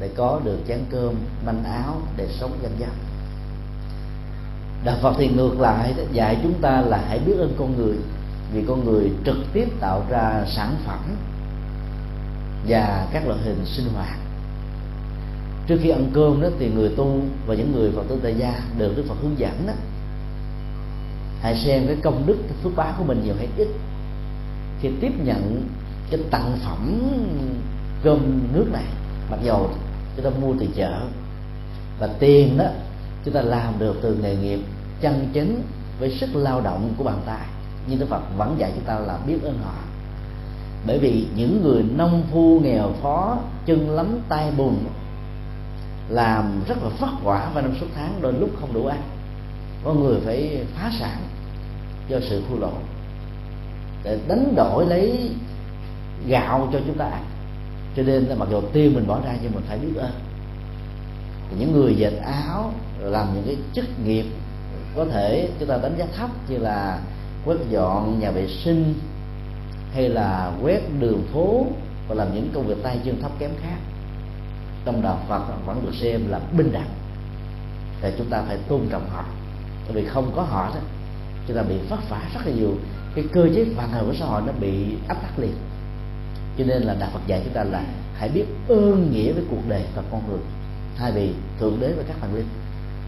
để 0.00 0.10
có 0.16 0.40
được 0.44 0.58
chén 0.68 0.78
cơm 0.90 1.14
manh 1.46 1.64
áo 1.64 1.96
để 2.16 2.28
sống 2.40 2.58
danh 2.62 2.78
dân 2.78 2.90
đạo 4.84 4.96
phật 5.02 5.14
thì 5.18 5.28
ngược 5.28 5.60
lại, 5.60 5.94
dạy 6.12 6.38
chúng 6.42 6.54
ta 6.60 6.80
là 6.80 7.04
hãy 7.08 7.18
biết 7.18 7.34
ơn 7.38 7.54
con 7.58 7.76
người, 7.76 7.96
vì 8.52 8.64
con 8.68 8.84
người 8.84 9.10
trực 9.24 9.36
tiếp 9.52 9.68
tạo 9.80 10.02
ra 10.10 10.44
sản 10.46 10.76
phẩm 10.86 11.16
và 12.68 13.08
các 13.12 13.26
loại 13.26 13.40
hình 13.44 13.66
sinh 13.66 13.86
hoạt. 13.94 14.18
Trước 15.66 15.78
khi 15.82 15.90
ăn 15.90 16.10
cơm 16.14 16.42
đó 16.42 16.48
thì 16.58 16.70
người 16.70 16.88
tu 16.96 17.20
và 17.46 17.54
những 17.54 17.72
người 17.72 17.90
phật 17.96 18.02
tử 18.08 18.20
tại 18.22 18.34
gia 18.38 18.60
được 18.78 18.96
đức 18.96 19.04
phật 19.08 19.14
hướng 19.22 19.38
dẫn 19.38 19.66
đó. 19.66 19.72
Hãy 21.40 21.56
xem 21.56 21.86
cái 21.86 21.96
công 22.02 22.26
đức, 22.26 22.36
cái 22.42 22.56
phước 22.62 22.76
báo 22.76 22.94
của 22.98 23.04
mình 23.04 23.22
nhiều 23.24 23.34
hay 23.38 23.48
ít. 23.56 23.68
Khi 24.80 24.88
tiếp 25.00 25.12
nhận 25.24 25.68
cái 26.16 26.26
tặng 26.30 26.58
phẩm 26.64 27.00
cơm 28.02 28.40
nước 28.52 28.66
này. 28.72 28.84
Mặc 29.30 29.38
dầu 29.42 29.70
chúng 30.16 30.24
ta 30.24 30.30
mua 30.40 30.54
từ 30.60 30.66
chợ 30.74 31.00
và 31.98 32.08
tiền 32.18 32.58
đó, 32.58 32.64
chúng 33.24 33.34
ta 33.34 33.42
làm 33.42 33.78
được 33.78 33.96
từ 34.02 34.14
nghề 34.14 34.36
nghiệp 34.36 34.60
chân 35.00 35.28
chính 35.32 35.62
với 35.98 36.10
sức 36.10 36.28
lao 36.34 36.60
động 36.60 36.94
của 36.98 37.04
bàn 37.04 37.20
tay. 37.26 37.46
Nhưng 37.86 37.98
Đức 37.98 38.06
Phật 38.08 38.22
vẫn 38.36 38.54
dạy 38.58 38.72
chúng 38.74 38.84
ta 38.84 38.98
là 38.98 39.18
biết 39.26 39.42
ơn 39.42 39.58
họ. 39.64 39.74
Bởi 40.86 40.98
vì 40.98 41.26
những 41.36 41.62
người 41.62 41.82
nông 41.96 42.22
phu 42.32 42.60
nghèo 42.60 42.92
phó 43.02 43.38
chân 43.66 43.90
lắm 43.90 44.18
tay 44.28 44.50
bùn, 44.56 44.76
làm 46.08 46.60
rất 46.68 46.82
là 46.82 46.90
vất 47.00 47.22
vả 47.22 47.50
và 47.54 47.62
năm 47.62 47.74
suốt 47.80 47.86
tháng, 47.96 48.18
đôi 48.20 48.32
lúc 48.32 48.50
không 48.60 48.72
đủ 48.72 48.86
ăn. 48.86 49.02
Có 49.84 49.94
người 49.94 50.20
phải 50.24 50.64
phá 50.74 50.90
sản 50.98 51.18
do 52.08 52.18
sự 52.20 52.42
thua 52.48 52.56
lỗ. 52.56 52.72
Để 54.04 54.18
đánh 54.28 54.54
đổi 54.56 54.86
lấy 54.86 55.30
gạo 56.28 56.68
cho 56.72 56.80
chúng 56.86 56.98
ta 56.98 57.04
ăn. 57.04 57.24
Cho 57.96 58.02
nên 58.02 58.24
là 58.24 58.34
mặc 58.34 58.48
dù 58.50 58.60
tiền 58.72 58.94
mình 58.94 59.06
bỏ 59.06 59.20
ra 59.24 59.36
nhưng 59.42 59.52
mình 59.52 59.64
phải 59.68 59.78
biết 59.78 59.96
ơn. 59.96 60.12
Thì 61.50 61.56
những 61.58 61.72
người 61.72 61.94
dệt 61.94 62.12
áo 62.24 62.72
làm 62.98 63.34
những 63.34 63.44
cái 63.46 63.56
chức 63.72 63.84
nghiệp 64.04 64.24
có 64.96 65.04
thể 65.04 65.48
chúng 65.58 65.68
ta 65.68 65.76
đánh 65.82 65.94
giá 65.98 66.04
thấp 66.16 66.30
như 66.48 66.58
là 66.58 66.98
quét 67.44 67.56
dọn 67.70 68.20
nhà 68.20 68.30
vệ 68.30 68.48
sinh 68.48 68.94
hay 69.94 70.08
là 70.08 70.52
quét 70.62 70.80
đường 71.00 71.22
phố 71.32 71.66
và 72.08 72.14
làm 72.14 72.34
những 72.34 72.50
công 72.54 72.66
việc 72.66 72.82
tay 72.82 72.98
chân 73.04 73.22
thấp 73.22 73.32
kém 73.38 73.50
khác. 73.62 73.76
Trong 74.84 75.02
đạo 75.02 75.18
Phật 75.28 75.42
vẫn 75.66 75.82
được 75.86 75.94
xem 75.94 76.30
là 76.30 76.40
bình 76.56 76.72
đẳng. 76.72 76.88
Thì 78.02 78.08
chúng 78.18 78.30
ta 78.30 78.42
phải 78.46 78.56
tôn 78.68 78.80
trọng 78.90 79.08
họ. 79.10 79.24
Bởi 79.84 80.02
vì 80.02 80.08
không 80.08 80.32
có 80.36 80.42
họ 80.42 80.70
đó, 80.74 80.80
chúng 81.46 81.56
ta 81.56 81.62
bị 81.62 81.74
phát 81.88 82.00
phá 82.08 82.20
rất 82.34 82.46
là 82.46 82.52
nhiều. 82.52 82.74
Cái 83.14 83.24
cơ 83.32 83.48
chế 83.54 83.64
vận 83.64 83.88
hành 83.88 84.06
của 84.06 84.14
xã 84.18 84.26
hội 84.26 84.42
nó 84.46 84.52
bị 84.60 84.96
áp 85.08 85.14
tắc 85.14 85.38
liền 85.38 85.54
cho 86.58 86.64
nên 86.64 86.82
là 86.82 86.94
đạo 86.94 87.10
Phật 87.12 87.20
dạy 87.26 87.40
chúng 87.44 87.52
ta 87.52 87.64
là 87.64 87.84
hãy 88.18 88.28
biết 88.28 88.44
ơn 88.68 89.10
nghĩa 89.12 89.32
với 89.32 89.44
cuộc 89.50 89.68
đời 89.68 89.82
và 89.96 90.02
con 90.10 90.22
người. 90.28 90.40
Thay 90.96 91.12
vì 91.12 91.32
thượng 91.60 91.80
đế 91.80 91.92
và 91.92 92.02
các 92.08 92.16
thần 92.20 92.34
linh, 92.34 92.48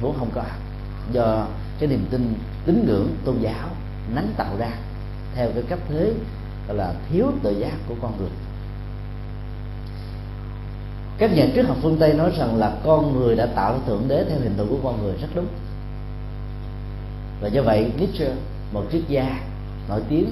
vốn 0.00 0.14
không 0.18 0.30
có 0.34 0.42
do 1.12 1.46
cái 1.78 1.88
niềm 1.88 2.06
tin, 2.10 2.34
tín 2.66 2.84
ngưỡng 2.86 3.08
tôn 3.24 3.38
giáo 3.40 3.68
nắng 4.14 4.28
tạo 4.36 4.56
ra 4.58 4.70
theo 5.34 5.50
cái 5.54 5.62
cách 5.68 5.78
thế, 5.88 6.12
gọi 6.68 6.76
là 6.76 6.94
thiếu 7.10 7.26
tự 7.42 7.60
giác 7.60 7.74
của 7.88 7.94
con 8.02 8.12
người. 8.18 8.30
Các 11.18 11.36
nhà 11.36 11.46
triết 11.54 11.66
học 11.66 11.76
phương 11.82 11.96
tây 12.00 12.14
nói 12.14 12.32
rằng 12.38 12.56
là 12.56 12.76
con 12.84 13.18
người 13.18 13.36
đã 13.36 13.46
tạo 13.46 13.72
ra 13.72 13.78
thượng 13.86 14.08
đế 14.08 14.24
theo 14.28 14.38
hình 14.38 14.54
tượng 14.56 14.68
của 14.68 14.80
con 14.82 15.02
người 15.02 15.14
rất 15.20 15.28
đúng. 15.34 15.46
Và 17.40 17.48
do 17.48 17.62
vậy, 17.62 17.90
Nietzsche, 17.98 18.30
một 18.72 18.84
triết 18.92 19.02
gia 19.08 19.40
nổi 19.88 20.00
tiếng 20.08 20.30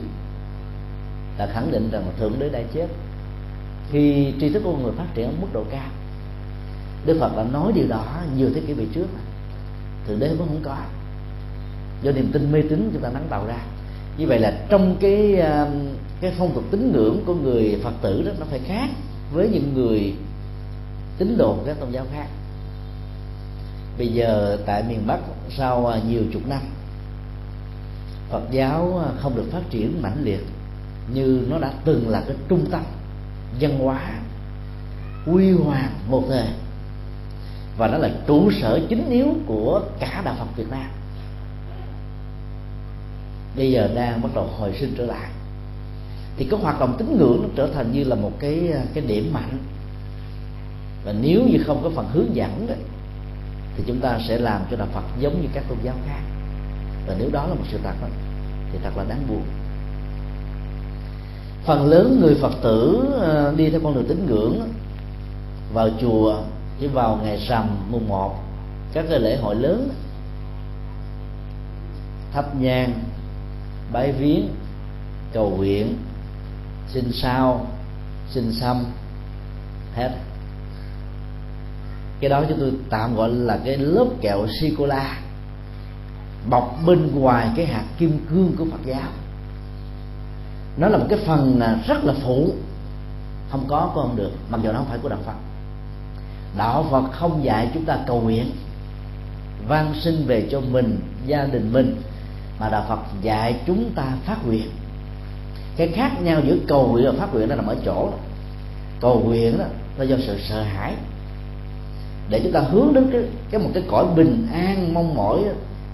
là 1.38 1.46
khẳng 1.46 1.72
định 1.72 1.90
rằng 1.92 2.04
thượng 2.18 2.38
đế 2.38 2.48
đã 2.48 2.60
chết. 2.74 2.86
Khi 3.90 4.32
tri 4.40 4.48
thức 4.48 4.62
của 4.64 4.76
người 4.76 4.92
phát 4.92 5.14
triển 5.14 5.26
ở 5.26 5.32
mức 5.40 5.48
độ 5.52 5.64
cao, 5.70 5.88
Đức 7.06 7.16
Phật 7.20 7.36
đã 7.36 7.44
nói 7.52 7.72
điều 7.72 7.88
đó 7.88 8.06
nhiều 8.36 8.50
thế 8.54 8.60
kỷ 8.66 8.72
về 8.72 8.86
trước 8.94 9.06
thượng 10.06 10.18
đế 10.18 10.28
vẫn 10.28 10.48
không 10.48 10.60
có 10.64 10.76
do 12.02 12.12
niềm 12.12 12.30
tin 12.32 12.52
mê 12.52 12.62
tín 12.62 12.90
chúng 12.92 13.02
ta 13.02 13.10
nắng 13.10 13.26
tạo 13.30 13.46
ra. 13.46 13.58
Như 14.18 14.26
vậy 14.26 14.38
là 14.38 14.58
trong 14.68 14.96
cái 15.00 15.36
ờ, 15.36 15.70
cái 16.20 16.32
phong 16.38 16.54
tục 16.54 16.64
tín 16.70 16.92
ngưỡng 16.92 17.22
của 17.26 17.34
người 17.34 17.80
phật 17.82 17.92
tử 18.02 18.22
đó, 18.22 18.32
nó 18.40 18.46
phải 18.50 18.60
khác 18.66 18.88
với 19.32 19.48
những 19.48 19.74
người 19.74 20.14
tín 21.18 21.38
đồ 21.38 21.56
các 21.66 21.80
tôn 21.80 21.90
giáo 21.90 22.04
khác. 22.14 22.26
Bây 23.98 24.08
giờ 24.08 24.58
tại 24.66 24.82
miền 24.88 25.06
bắc, 25.06 25.18
sau 25.56 25.86
ờ, 25.86 26.00
nhiều 26.08 26.22
chục 26.32 26.42
năm, 26.48 26.60
phật 28.30 28.42
giáo 28.50 28.98
ờ, 29.04 29.12
không 29.18 29.36
được 29.36 29.46
phát 29.52 29.62
triển 29.70 30.02
mãnh 30.02 30.24
liệt 30.24 30.40
như 31.12 31.46
nó 31.50 31.58
đã 31.58 31.72
từng 31.84 32.08
là 32.08 32.22
cái 32.26 32.36
trung 32.48 32.66
tâm 32.70 32.82
văn 33.60 33.78
hóa 33.78 34.00
quy 35.26 35.52
hoàng 35.52 35.90
một 36.08 36.24
thời. 36.28 36.48
Và 37.76 37.88
nó 37.88 37.98
là 37.98 38.10
trụ 38.26 38.50
sở 38.60 38.80
chính 38.88 39.10
yếu 39.10 39.26
của 39.46 39.80
cả 40.00 40.22
đạo 40.24 40.34
phật 40.38 40.56
việt 40.56 40.70
nam. 40.70 40.86
Bây 43.56 43.72
giờ 43.72 43.90
đang 43.94 44.22
bắt 44.22 44.28
đầu 44.34 44.46
hồi 44.58 44.72
sinh 44.80 44.94
trở 44.98 45.06
lại. 45.06 45.30
Thì 46.36 46.46
cái 46.50 46.60
hoạt 46.60 46.80
động 46.80 46.94
tín 46.98 47.16
ngưỡng 47.18 47.42
nó 47.42 47.48
trở 47.56 47.68
thành 47.74 47.92
như 47.92 48.04
là 48.04 48.16
một 48.16 48.32
cái 48.38 48.72
cái 48.94 49.04
điểm 49.06 49.32
mạnh. 49.32 49.58
Và 51.04 51.14
nếu 51.20 51.42
như 51.50 51.64
không 51.66 51.82
có 51.82 51.90
phần 51.94 52.06
hướng 52.12 52.36
dẫn 52.36 52.66
đó 52.68 52.74
thì 53.76 53.84
chúng 53.86 54.00
ta 54.00 54.18
sẽ 54.28 54.38
làm 54.38 54.60
cho 54.70 54.76
đạo 54.76 54.88
Phật 54.92 55.02
giống 55.20 55.42
như 55.42 55.48
các 55.54 55.64
tôn 55.68 55.78
giáo 55.82 55.94
khác. 56.08 56.20
Và 57.06 57.14
nếu 57.18 57.30
đó 57.32 57.46
là 57.46 57.54
một 57.54 57.64
sự 57.70 57.78
thật 57.84 57.94
đó, 58.02 58.08
thì 58.72 58.78
thật 58.82 58.96
là 58.96 59.04
đáng 59.08 59.22
buồn 59.28 59.42
phần 61.64 61.86
lớn 61.86 62.20
người 62.20 62.34
Phật 62.34 62.52
tử 62.62 63.06
ờ, 63.20 63.54
đi 63.56 63.70
theo 63.70 63.80
con 63.84 63.94
đường 63.94 64.06
tín 64.08 64.26
ngưỡng, 64.26 64.60
vào 65.72 65.88
chùa 66.00 66.38
chỉ 66.80 66.86
vào 66.86 67.18
ngày 67.22 67.36
rằm 67.48 67.68
mùng 67.90 68.08
một, 68.08 68.34
các 68.92 69.04
cái 69.10 69.20
lễ 69.20 69.36
hội 69.36 69.54
lớn, 69.54 69.88
thắp 72.32 72.56
nhang, 72.60 72.92
bái 73.92 74.12
viếng, 74.12 74.48
cầu 75.32 75.50
nguyện, 75.50 75.96
xin 76.88 77.12
sao, 77.12 77.66
xin 78.30 78.52
xăm, 78.52 78.84
hết. 79.94 80.10
Cái 82.20 82.30
đó 82.30 82.44
chúng 82.48 82.58
tôi 82.60 82.72
tạm 82.90 83.16
gọi 83.16 83.30
là 83.30 83.58
cái 83.64 83.76
lớp 83.76 84.06
kẹo 84.20 84.46
sô 84.46 84.66
cô 84.78 84.86
la, 84.86 85.18
bọc 86.50 86.78
bên 86.86 87.10
ngoài 87.14 87.48
cái 87.56 87.66
hạt 87.66 87.84
kim 87.98 88.18
cương 88.30 88.52
của 88.58 88.64
Phật 88.64 88.80
giáo 88.86 89.08
nó 90.76 90.88
là 90.88 90.98
một 90.98 91.06
cái 91.08 91.18
phần 91.26 91.60
rất 91.86 92.04
là 92.04 92.14
phụ. 92.24 92.48
Không 93.50 93.64
có 93.68 93.90
cũng 93.94 94.02
không 94.02 94.16
được 94.16 94.30
mặc 94.50 94.60
dù 94.62 94.72
nó 94.72 94.78
không 94.78 94.88
phải 94.88 94.98
của 94.98 95.08
đạo 95.08 95.18
Phật. 95.26 95.34
Đạo 96.56 96.86
phật 96.90 97.04
không 97.12 97.44
dạy 97.44 97.70
chúng 97.74 97.84
ta 97.84 97.98
cầu 98.06 98.20
nguyện 98.20 98.50
van 99.68 99.94
sinh 100.00 100.26
về 100.26 100.48
cho 100.50 100.60
mình 100.60 101.00
gia 101.26 101.44
đình 101.44 101.72
mình 101.72 101.96
mà 102.60 102.68
đạo 102.68 102.84
phật 102.88 102.98
dạy 103.22 103.60
chúng 103.66 103.90
ta 103.94 104.04
phát 104.24 104.46
nguyện. 104.46 104.70
Cái 105.76 105.88
khác 105.88 106.22
nhau 106.22 106.40
giữa 106.46 106.56
cầu 106.68 106.88
nguyện 106.88 107.06
và 107.06 107.12
phát 107.18 107.34
nguyện 107.34 107.48
nó 107.48 107.54
nằm 107.54 107.66
ở 107.66 107.76
chỗ 107.84 108.08
đó. 108.10 108.16
cầu 109.00 109.22
nguyện 109.24 109.58
đó 109.58 109.64
là 109.98 110.04
do 110.04 110.16
sự 110.26 110.38
sợ 110.48 110.62
hãi. 110.62 110.94
Để 112.30 112.40
chúng 112.42 112.52
ta 112.52 112.60
hướng 112.60 112.94
đến 112.94 113.08
cái, 113.12 113.22
cái 113.50 113.60
một 113.60 113.70
cái 113.74 113.82
cõi 113.90 114.06
bình 114.16 114.48
an 114.52 114.94
mong 114.94 115.14
mỏi 115.14 115.38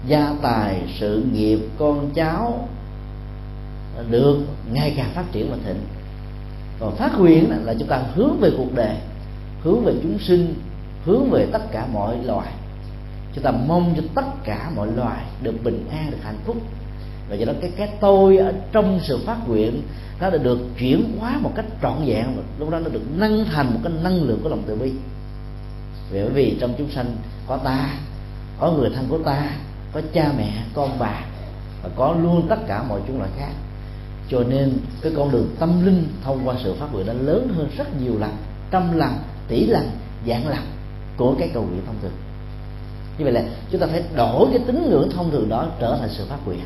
gia 0.07 0.33
tài 0.41 0.81
sự 0.99 1.23
nghiệp 1.33 1.59
con 1.79 2.09
cháu 2.13 2.67
được 4.09 4.37
ngày 4.73 4.93
càng 4.97 5.09
phát 5.13 5.23
triển 5.31 5.51
và 5.51 5.57
thịnh. 5.65 5.79
Còn 6.79 6.95
phát 6.95 7.19
nguyện 7.19 7.51
là 7.63 7.73
chúng 7.79 7.87
ta 7.87 8.01
hướng 8.15 8.37
về 8.39 8.51
cuộc 8.57 8.75
đời, 8.75 8.95
hướng 9.63 9.85
về 9.85 9.93
chúng 10.03 10.19
sinh, 10.19 10.53
hướng 11.05 11.29
về 11.29 11.47
tất 11.51 11.71
cả 11.71 11.87
mọi 11.93 12.17
loài. 12.23 12.51
Chúng 13.33 13.43
ta 13.43 13.51
mong 13.51 13.93
cho 13.97 14.03
tất 14.15 14.43
cả 14.43 14.71
mọi 14.75 14.87
loài 14.95 15.23
được 15.41 15.63
bình 15.63 15.87
an, 15.91 16.11
được 16.11 16.17
hạnh 16.23 16.39
phúc. 16.45 16.57
Và 17.29 17.35
do 17.35 17.45
đó 17.45 17.53
cái 17.61 17.71
cái 17.77 17.89
tôi 17.99 18.37
ở 18.37 18.53
trong 18.71 18.99
sự 19.03 19.19
phát 19.25 19.37
nguyện 19.47 19.81
nó 20.21 20.29
đã 20.29 20.37
được 20.37 20.59
chuyển 20.79 21.17
hóa 21.19 21.39
một 21.41 21.51
cách 21.55 21.65
trọn 21.81 22.05
vẹn 22.05 22.25
lúc 22.59 22.69
đó 22.69 22.79
nó 22.79 22.89
được 22.89 23.03
nâng 23.15 23.45
thành 23.45 23.73
một 23.73 23.79
cái 23.83 23.93
năng 24.03 24.23
lượng 24.23 24.39
của 24.43 24.49
lòng 24.49 24.63
từ 24.67 24.75
bi. 24.75 24.91
Bởi 26.11 26.29
vì 26.29 26.57
trong 26.59 26.73
chúng 26.77 26.89
sanh 26.89 27.15
có 27.47 27.57
ta, 27.57 27.89
có 28.59 28.71
người 28.71 28.89
thân 28.95 29.05
của 29.09 29.17
ta, 29.17 29.49
có 29.93 30.01
cha 30.13 30.31
mẹ 30.37 30.51
con 30.73 30.89
bà, 30.99 31.21
và 31.83 31.89
có 31.95 32.15
luôn 32.21 32.47
tất 32.49 32.67
cả 32.67 32.83
mọi 32.83 33.01
chúng 33.07 33.17
loại 33.17 33.29
khác 33.39 33.51
cho 34.31 34.43
nên 34.49 34.73
cái 35.01 35.11
con 35.15 35.31
đường 35.31 35.55
tâm 35.59 35.85
linh 35.85 36.07
thông 36.23 36.39
qua 36.45 36.55
sự 36.63 36.73
phát 36.73 36.93
nguyện 36.93 37.07
đã 37.07 37.13
lớn 37.13 37.53
hơn 37.55 37.69
rất 37.77 38.01
nhiều 38.01 38.19
lần. 38.19 38.31
Trăm 38.71 38.97
lần 38.97 39.13
tỷ 39.47 39.65
lần 39.65 39.89
dạng 40.27 40.47
lần 40.47 40.59
của 41.17 41.35
cái 41.39 41.49
cầu 41.53 41.63
nguyện 41.63 41.81
thông 41.85 41.95
thường. 42.01 42.11
Như 43.17 43.23
vậy 43.23 43.33
là 43.33 43.43
chúng 43.71 43.81
ta 43.81 43.87
phải 43.87 44.03
đổi 44.15 44.47
cái 44.51 44.59
tín 44.67 44.89
ngưỡng 44.89 45.09
thông 45.09 45.31
thường 45.31 45.49
đó 45.49 45.67
trở 45.79 45.97
thành 45.99 46.09
sự 46.09 46.25
phát 46.29 46.37
nguyện. 46.45 46.59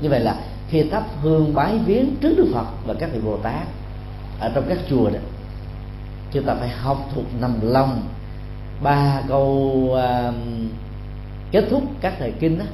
Như 0.00 0.08
vậy 0.08 0.20
là 0.20 0.36
khi 0.70 0.82
thắp 0.82 1.04
hương 1.22 1.54
bái 1.54 1.78
viếng 1.78 2.16
trước 2.20 2.34
đức 2.36 2.46
phật 2.54 2.66
và 2.86 2.94
các 2.94 3.10
vị 3.12 3.20
bồ 3.20 3.36
tát 3.36 3.66
ở 4.40 4.50
trong 4.54 4.64
các 4.68 4.78
chùa 4.90 5.10
đó 5.10 5.18
chúng 6.32 6.44
ta 6.44 6.54
phải 6.54 6.68
học 6.68 7.10
thuộc 7.14 7.24
nằm 7.40 7.52
lòng 7.62 8.02
ba 8.82 9.22
câu 9.28 9.44
uh, 9.90 10.34
kết 11.50 11.64
thúc 11.70 11.82
các 12.00 12.14
thời 12.18 12.32
kinh 12.32 12.58
đó. 12.58 12.64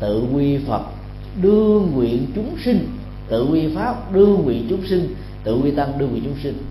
Tự 0.00 0.24
quy 0.32 0.58
phật 0.68 0.82
đương 1.42 1.90
nguyện 1.94 2.26
chúng 2.34 2.56
sinh 2.64 2.88
tự 3.30 3.46
quy 3.52 3.74
pháp 3.74 4.12
đưa 4.12 4.26
nguyện 4.26 4.66
chúng 4.70 4.86
sinh, 4.86 5.14
tự 5.44 5.60
quy 5.62 5.70
tăng 5.70 5.98
đưa 5.98 6.06
nguyện 6.06 6.22
chúng 6.24 6.38
sinh. 6.42 6.62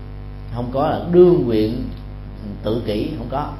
Không 0.54 0.70
có 0.72 0.88
là 0.88 1.00
đưa 1.12 1.32
nguyện 1.32 1.84
tự 2.62 2.82
kỷ, 2.86 3.08
không 3.18 3.28
có. 3.30 3.50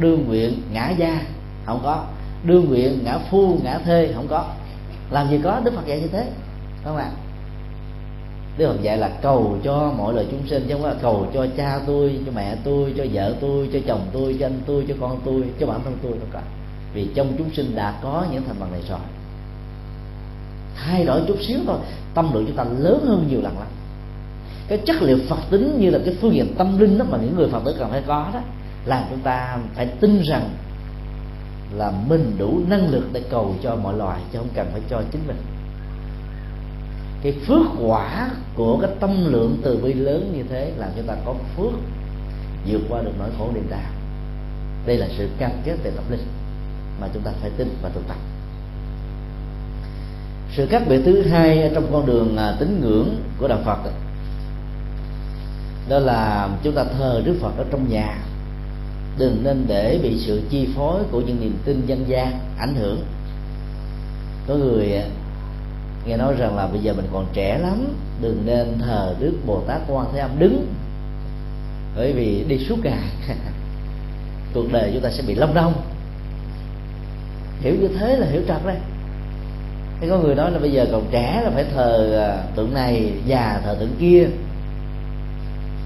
Đưa 0.00 0.16
nguyện 0.16 0.62
ngã 0.72 0.90
gia, 0.90 1.22
không 1.66 1.80
có. 1.82 2.04
Đưa 2.44 2.60
nguyện 2.60 2.98
ngã 3.04 3.18
phu, 3.30 3.58
ngã 3.64 3.78
thê, 3.78 4.12
không 4.14 4.28
có. 4.28 4.44
Làm 5.10 5.30
gì 5.30 5.40
có, 5.44 5.60
đức 5.64 5.74
phật 5.74 5.86
dạy 5.86 6.00
như 6.00 6.06
thế 6.06 6.30
không 6.84 6.96
ạ? 6.96 7.10
Đức 8.58 8.66
phật 8.66 8.82
dạy 8.82 8.96
là 8.96 9.08
cầu 9.22 9.58
cho 9.64 9.92
mọi 9.98 10.14
lời 10.14 10.26
chúng 10.30 10.46
sinh, 10.46 10.64
chứ 10.68 10.74
không 10.74 10.82
phải 10.82 10.94
là 10.94 11.00
cầu 11.02 11.26
cho 11.34 11.46
cha 11.56 11.80
tôi, 11.86 12.20
cho 12.26 12.32
mẹ 12.34 12.56
tôi, 12.64 12.94
cho 12.96 13.04
vợ 13.12 13.34
tôi, 13.40 13.68
cho 13.72 13.78
chồng 13.86 14.06
tôi, 14.12 14.36
cho 14.40 14.46
anh 14.46 14.60
tôi, 14.66 14.84
cho 14.88 14.94
con 15.00 15.20
tôi, 15.24 15.42
cho 15.60 15.66
bản 15.66 15.80
thân 15.84 15.98
tôi, 16.02 16.12
không 16.12 16.30
có. 16.32 16.40
Vì 16.94 17.08
trong 17.14 17.32
chúng 17.38 17.50
sinh 17.54 17.74
đã 17.74 18.00
có 18.02 18.26
những 18.32 18.42
thành 18.46 18.56
phần 18.60 18.72
này 18.72 18.82
rồi 18.88 18.98
thay 20.84 21.04
đổi 21.04 21.22
chút 21.28 21.36
xíu 21.48 21.58
thôi. 21.66 21.78
Tâm 22.14 22.34
lượng 22.34 22.44
chúng 22.46 22.56
ta 22.56 22.64
lớn 22.64 23.04
hơn 23.06 23.26
nhiều 23.28 23.40
lần 23.42 23.58
lắm. 23.58 23.68
Cái 24.68 24.78
chất 24.78 25.02
liệu 25.02 25.18
phật 25.28 25.38
tính 25.50 25.76
như 25.80 25.90
là 25.90 25.98
cái 26.04 26.16
phương 26.20 26.34
diện 26.34 26.54
tâm 26.58 26.78
linh 26.78 26.98
đó 26.98 27.04
mà 27.10 27.18
những 27.18 27.36
người 27.36 27.48
phật 27.48 27.62
tử 27.64 27.76
cần 27.78 27.90
phải 27.90 28.02
có 28.06 28.30
đó 28.34 28.40
làm 28.84 29.04
chúng 29.10 29.20
ta 29.20 29.58
phải 29.74 29.86
tin 29.86 30.22
rằng 30.22 30.50
là 31.76 31.92
mình 32.08 32.32
đủ 32.38 32.60
năng 32.68 32.90
lực 32.90 33.04
để 33.12 33.22
cầu 33.30 33.54
cho 33.62 33.76
mọi 33.76 33.96
loài 33.96 34.20
chứ 34.32 34.38
không 34.38 34.48
cần 34.54 34.66
phải 34.72 34.80
cho 34.90 35.02
chính 35.12 35.20
mình. 35.26 35.36
Cái 37.22 37.32
phước 37.46 37.66
quả 37.80 38.30
của 38.54 38.78
cái 38.80 38.90
tâm 39.00 39.32
lượng 39.32 39.56
từ 39.62 39.76
bi 39.76 39.92
lớn 39.92 40.32
như 40.36 40.42
thế 40.50 40.72
làm 40.76 40.90
chúng 40.96 41.06
ta 41.06 41.14
có 41.24 41.34
phước 41.56 41.72
vượt 42.66 42.80
qua 42.88 43.02
được 43.02 43.12
nỗi 43.18 43.28
khổ 43.38 43.50
niềm 43.54 43.66
đau. 43.70 43.90
Đây 44.86 44.96
là 44.96 45.06
sự 45.18 45.28
cam 45.38 45.50
kết 45.64 45.76
về 45.82 45.90
tâm 45.90 46.04
linh 46.10 46.26
mà 47.00 47.08
chúng 47.14 47.22
ta 47.22 47.30
phải 47.40 47.50
tin 47.56 47.68
và 47.82 47.88
thực 47.88 48.08
tập 48.08 48.16
sự 50.58 50.66
khác 50.66 50.82
biệt 50.88 51.00
thứ 51.04 51.22
hai 51.22 51.70
trong 51.74 51.92
con 51.92 52.06
đường 52.06 52.36
à, 52.36 52.56
tín 52.60 52.80
ngưỡng 52.80 53.16
của 53.38 53.48
đạo 53.48 53.58
Phật 53.64 53.78
đó 55.88 55.98
là 55.98 56.48
chúng 56.62 56.74
ta 56.74 56.84
thờ 56.98 57.22
Đức 57.24 57.34
Phật 57.40 57.52
ở 57.58 57.64
trong 57.70 57.88
nhà. 57.90 58.18
Đừng 59.18 59.40
nên 59.44 59.64
để 59.68 60.00
bị 60.02 60.18
sự 60.18 60.42
chi 60.50 60.68
phối 60.76 61.02
của 61.10 61.20
những 61.20 61.40
niềm 61.40 61.58
tin 61.64 61.86
dân 61.86 62.04
gian 62.08 62.38
ảnh 62.58 62.74
hưởng. 62.74 63.02
Có 64.48 64.54
người 64.54 64.96
à, 64.96 65.04
nghe 66.06 66.16
nói 66.16 66.34
rằng 66.38 66.56
là 66.56 66.66
bây 66.66 66.80
giờ 66.80 66.94
mình 66.94 67.06
còn 67.12 67.26
trẻ 67.32 67.58
lắm, 67.58 67.86
đừng 68.20 68.42
nên 68.46 68.78
thờ 68.78 69.14
Đức 69.20 69.32
Bồ 69.46 69.60
Tát 69.60 69.80
Quan 69.88 70.06
Thế 70.12 70.18
Âm 70.18 70.38
đứng, 70.38 70.66
bởi 71.96 72.12
vì 72.12 72.44
đi 72.48 72.58
suốt 72.58 72.76
ngày 72.84 73.02
cuộc 74.54 74.72
đời 74.72 74.90
chúng 74.94 75.02
ta 75.02 75.10
sẽ 75.10 75.22
bị 75.26 75.34
lâm 75.34 75.54
đông. 75.54 75.74
Hiểu 77.60 77.74
như 77.74 77.88
thế 77.88 78.16
là 78.16 78.26
hiểu 78.26 78.42
trật 78.48 78.66
đây 78.66 78.76
thế 80.00 80.08
có 80.08 80.18
người 80.18 80.34
nói 80.34 80.50
là 80.50 80.58
bây 80.58 80.72
giờ 80.72 80.86
còn 80.92 81.06
trẻ 81.10 81.40
là 81.44 81.50
phải 81.50 81.64
thờ 81.74 82.18
à, 82.20 82.42
tượng 82.56 82.74
này 82.74 83.12
già 83.26 83.60
thờ 83.64 83.76
tượng 83.80 83.96
kia. 84.00 84.26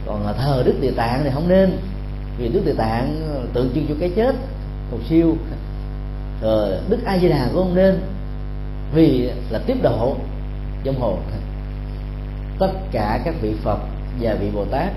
Còn 0.07 0.35
thờ 0.39 0.63
đức 0.67 0.75
địa 0.81 0.91
tạng 0.91 1.21
thì 1.25 1.31
không 1.35 1.49
nên, 1.49 1.79
vì 2.39 2.49
đức 2.49 2.63
địa 2.67 2.75
tạng 2.75 3.21
tượng 3.53 3.71
trưng 3.75 3.87
cho 3.89 3.95
cái 4.01 4.11
chết 4.17 4.35
cầu 4.91 5.01
siêu. 5.09 5.37
Rồi 6.43 6.73
đức 6.89 6.99
a 7.05 7.19
di 7.19 7.29
đà 7.29 7.47
cũng 7.47 7.63
không 7.63 7.75
nên, 7.75 8.01
vì 8.95 9.31
là 9.51 9.59
tiếp 9.67 9.77
độ 9.83 10.17
trong 10.85 11.01
hồn. 11.01 11.19
Tất 12.59 12.71
cả 12.93 13.21
các 13.25 13.35
vị 13.43 13.55
phật 13.63 13.79
và 14.21 14.35
vị 14.35 14.51
bồ 14.55 14.65
tát 14.65 14.93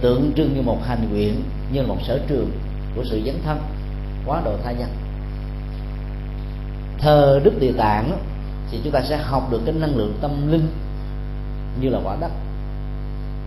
tượng 0.00 0.32
trưng 0.36 0.54
như 0.54 0.62
một 0.62 0.78
hành 0.86 1.08
nguyện, 1.10 1.42
như 1.72 1.80
là 1.80 1.86
một 1.86 1.98
sở 2.06 2.20
trường 2.28 2.50
của 2.96 3.04
sự 3.10 3.22
dấn 3.26 3.34
thân, 3.44 3.58
quá 4.26 4.42
độ 4.44 4.52
tha 4.64 4.72
nhân 4.72 4.88
thờ 6.98 7.40
đức 7.44 7.60
địa 7.60 7.72
tạng 7.72 8.18
thì 8.70 8.80
chúng 8.84 8.92
ta 8.92 9.00
sẽ 9.02 9.16
học 9.16 9.48
được 9.50 9.60
cái 9.66 9.74
năng 9.74 9.96
lượng 9.96 10.18
tâm 10.20 10.52
linh 10.52 10.68
như 11.80 11.88
là 11.88 11.98
quả 12.04 12.16
đất. 12.20 12.30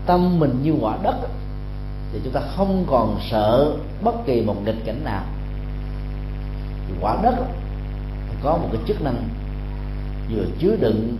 Tâm 0.06 0.40
mình 0.40 0.60
như 0.64 0.74
quả 0.82 0.98
đất 1.04 1.16
thì 2.14 2.20
chúng 2.24 2.34
ta 2.34 2.42
không 2.56 2.86
còn 2.90 3.20
sợ 3.30 3.74
bất 4.04 4.26
kỳ 4.26 4.42
một 4.42 4.56
nghịch 4.66 4.86
cảnh 4.86 5.04
nào. 5.04 5.24
Quả 7.02 7.18
đất 7.24 7.36
có 8.44 8.58
một 8.58 8.68
cái 8.72 8.82
chức 8.88 9.02
năng 9.02 9.30
vừa 10.30 10.46
chứa 10.60 10.76
đựng 10.76 11.18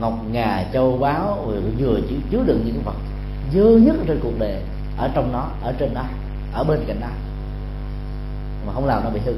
ngọc 0.00 0.12
ngà 0.30 0.64
châu 0.72 0.98
báu, 0.98 1.44
vừa 1.46 1.60
vừa 1.78 2.00
chứa 2.30 2.42
đựng 2.46 2.62
những 2.64 2.82
vật 2.84 2.94
dơ 3.54 3.64
nhất 3.64 3.96
trên 4.06 4.20
cuộc 4.22 4.38
đời, 4.38 4.62
ở 4.98 5.10
trong 5.14 5.32
nó, 5.32 5.48
ở 5.62 5.72
trên 5.78 5.94
đó, 5.94 6.04
ở 6.52 6.64
bên 6.64 6.80
cạnh 6.86 7.00
đó. 7.00 7.08
Mà 8.66 8.72
không 8.72 8.86
làm 8.86 9.04
nó 9.04 9.10
bị 9.10 9.20
hư 9.24 9.32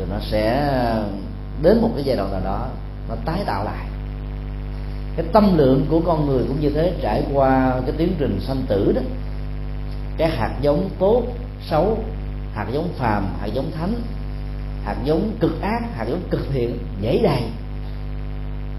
rồi 0.00 0.08
nó 0.10 0.16
sẽ 0.30 0.72
đến 1.62 1.80
một 1.80 1.90
cái 1.94 2.04
giai 2.04 2.16
đoạn 2.16 2.32
nào 2.32 2.40
đó 2.44 2.66
nó 3.08 3.14
tái 3.24 3.42
tạo 3.46 3.64
lại. 3.64 3.86
Cái 5.16 5.26
tâm 5.32 5.58
lượng 5.58 5.86
của 5.90 6.00
con 6.06 6.26
người 6.26 6.44
cũng 6.48 6.60
như 6.60 6.70
thế, 6.70 6.94
trải 7.02 7.22
qua 7.32 7.80
cái 7.86 7.94
tiến 7.96 8.14
trình 8.18 8.40
sanh 8.40 8.62
tử 8.68 8.92
đó, 8.92 9.02
cái 10.16 10.28
hạt 10.28 10.54
giống 10.60 10.90
tốt, 10.98 11.22
xấu, 11.66 11.98
hạt 12.54 12.66
giống 12.72 12.88
phàm, 12.98 13.26
hạt 13.40 13.46
giống 13.46 13.70
thánh, 13.78 13.94
hạt 14.84 14.96
giống 15.04 15.30
cực 15.40 15.62
ác, 15.62 15.80
hạt 15.94 16.04
giống 16.08 16.22
cực 16.30 16.40
thiện 16.52 16.78
nhảy 17.00 17.18
đầy 17.22 17.42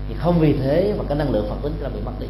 thì 0.10 0.16
không 0.20 0.40
vì 0.40 0.54
thế 0.54 0.94
mà 0.98 1.04
cái 1.08 1.18
năng 1.18 1.32
lượng 1.32 1.46
phật 1.50 1.56
tính 1.64 1.74
chúng 1.80 1.90
ta 1.90 1.96
bị 1.96 2.02
mất 2.06 2.20
đi. 2.20 2.28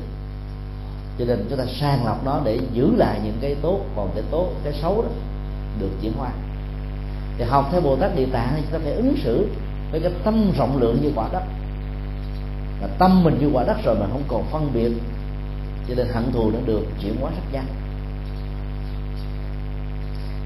Cho 1.19 1.25
nên 1.25 1.45
chúng 1.49 1.59
ta 1.59 1.65
sàng 1.79 2.05
lọc 2.05 2.25
nó 2.25 2.41
để 2.45 2.59
giữ 2.73 2.95
lại 2.95 3.19
những 3.23 3.37
cái 3.41 3.55
tốt, 3.61 3.79
còn 3.95 4.09
cái 4.15 4.23
tốt, 4.31 4.47
cái 4.63 4.73
xấu 4.81 5.01
đó 5.01 5.09
được 5.79 5.89
chuyển 6.01 6.13
hóa 6.17 6.29
thì 7.37 7.43
học 7.43 7.69
theo 7.71 7.81
bồ 7.81 7.95
tát 7.95 8.15
địa 8.15 8.25
tạng 8.25 8.53
thì 8.55 8.61
chúng 8.61 8.71
ta 8.71 8.79
phải 8.83 8.93
ứng 8.93 9.15
xử 9.23 9.47
với 9.91 9.99
cái 9.99 10.11
tâm 10.23 10.51
rộng 10.57 10.77
lượng 10.77 11.01
như 11.01 11.11
quả 11.15 11.29
đất. 11.31 11.43
Và 12.81 12.87
tâm 12.87 13.23
mình 13.23 13.37
như 13.39 13.49
quả 13.53 13.63
đất 13.63 13.77
rồi 13.83 13.95
mà 13.99 14.05
không 14.11 14.23
còn 14.27 14.43
phân 14.51 14.71
biệt 14.73 14.91
cho 15.87 15.95
nên 15.95 16.07
hận 16.07 16.31
thù 16.31 16.51
nó 16.51 16.59
được 16.65 16.87
chuyển 17.01 17.15
hóa 17.21 17.31
rất 17.31 17.43
nhanh 17.51 17.65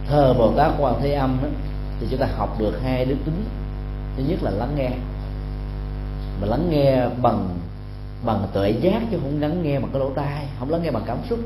thờ 0.08 0.34
bồ 0.38 0.52
tát 0.58 0.72
quan 0.80 0.96
thế 1.02 1.14
âm 1.14 1.38
đó, 1.44 1.50
thì 2.00 2.08
chúng 2.10 2.20
ta 2.20 2.28
học 2.38 2.60
được 2.60 2.80
hai 2.84 3.06
đức 3.06 3.16
tính. 3.26 3.44
Thứ 4.18 4.24
nhất 4.28 4.44
là 4.44 4.52
lắng 4.52 4.72
nghe. 4.76 4.90
Mà 6.42 6.48
lắng 6.48 6.68
nghe 6.70 7.08
bằng 7.22 7.50
bằng 8.26 8.48
tuệ 8.54 8.70
giác 8.70 9.02
chứ 9.12 9.18
không 9.22 9.42
lắng 9.42 9.64
nghe 9.64 9.80
bằng 9.80 9.90
cái 9.92 10.00
lỗ 10.00 10.10
tai 10.10 10.46
không 10.60 10.70
lắng 10.70 10.84
nghe 10.84 10.92
bằng 10.92 11.04
cảm 11.06 11.18
xúc. 11.30 11.40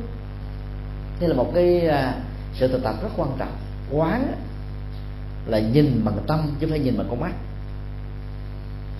Đây 1.19 1.29
là 1.29 1.35
một 1.35 1.51
cái 1.55 1.87
à, 1.87 2.13
sự 2.53 2.67
thực 2.67 2.83
tập 2.83 2.95
rất 3.03 3.09
quan 3.17 3.29
trọng. 3.39 3.51
Quán 3.91 4.33
là 5.49 5.59
nhìn 5.59 6.01
bằng 6.05 6.17
tâm 6.27 6.39
chứ 6.59 6.65
không 6.65 6.69
phải 6.69 6.79
nhìn 6.79 6.97
bằng 6.97 7.07
con 7.09 7.19
mắt. 7.19 7.31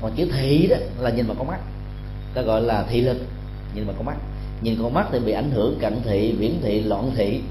Còn 0.01 0.11
chữ 0.15 0.27
thị 0.31 0.67
đó 0.67 0.77
là 0.99 1.09
nhìn 1.09 1.27
bằng 1.27 1.37
con 1.37 1.47
mắt. 1.47 1.59
Ta 2.33 2.41
gọi 2.41 2.61
là 2.61 2.85
thị 2.89 3.01
lực, 3.01 3.17
nhìn 3.75 3.87
bằng 3.87 3.95
con 3.97 4.05
mắt. 4.05 4.15
Nhìn 4.61 4.79
con 4.81 4.93
mắt 4.93 5.07
thì 5.11 5.19
bị 5.19 5.31
ảnh 5.31 5.51
hưởng 5.51 5.77
cận 5.79 6.01
thị, 6.03 6.35
viễn 6.39 6.59
thị, 6.61 6.81
loạn 6.83 7.11
thị, 7.15 7.41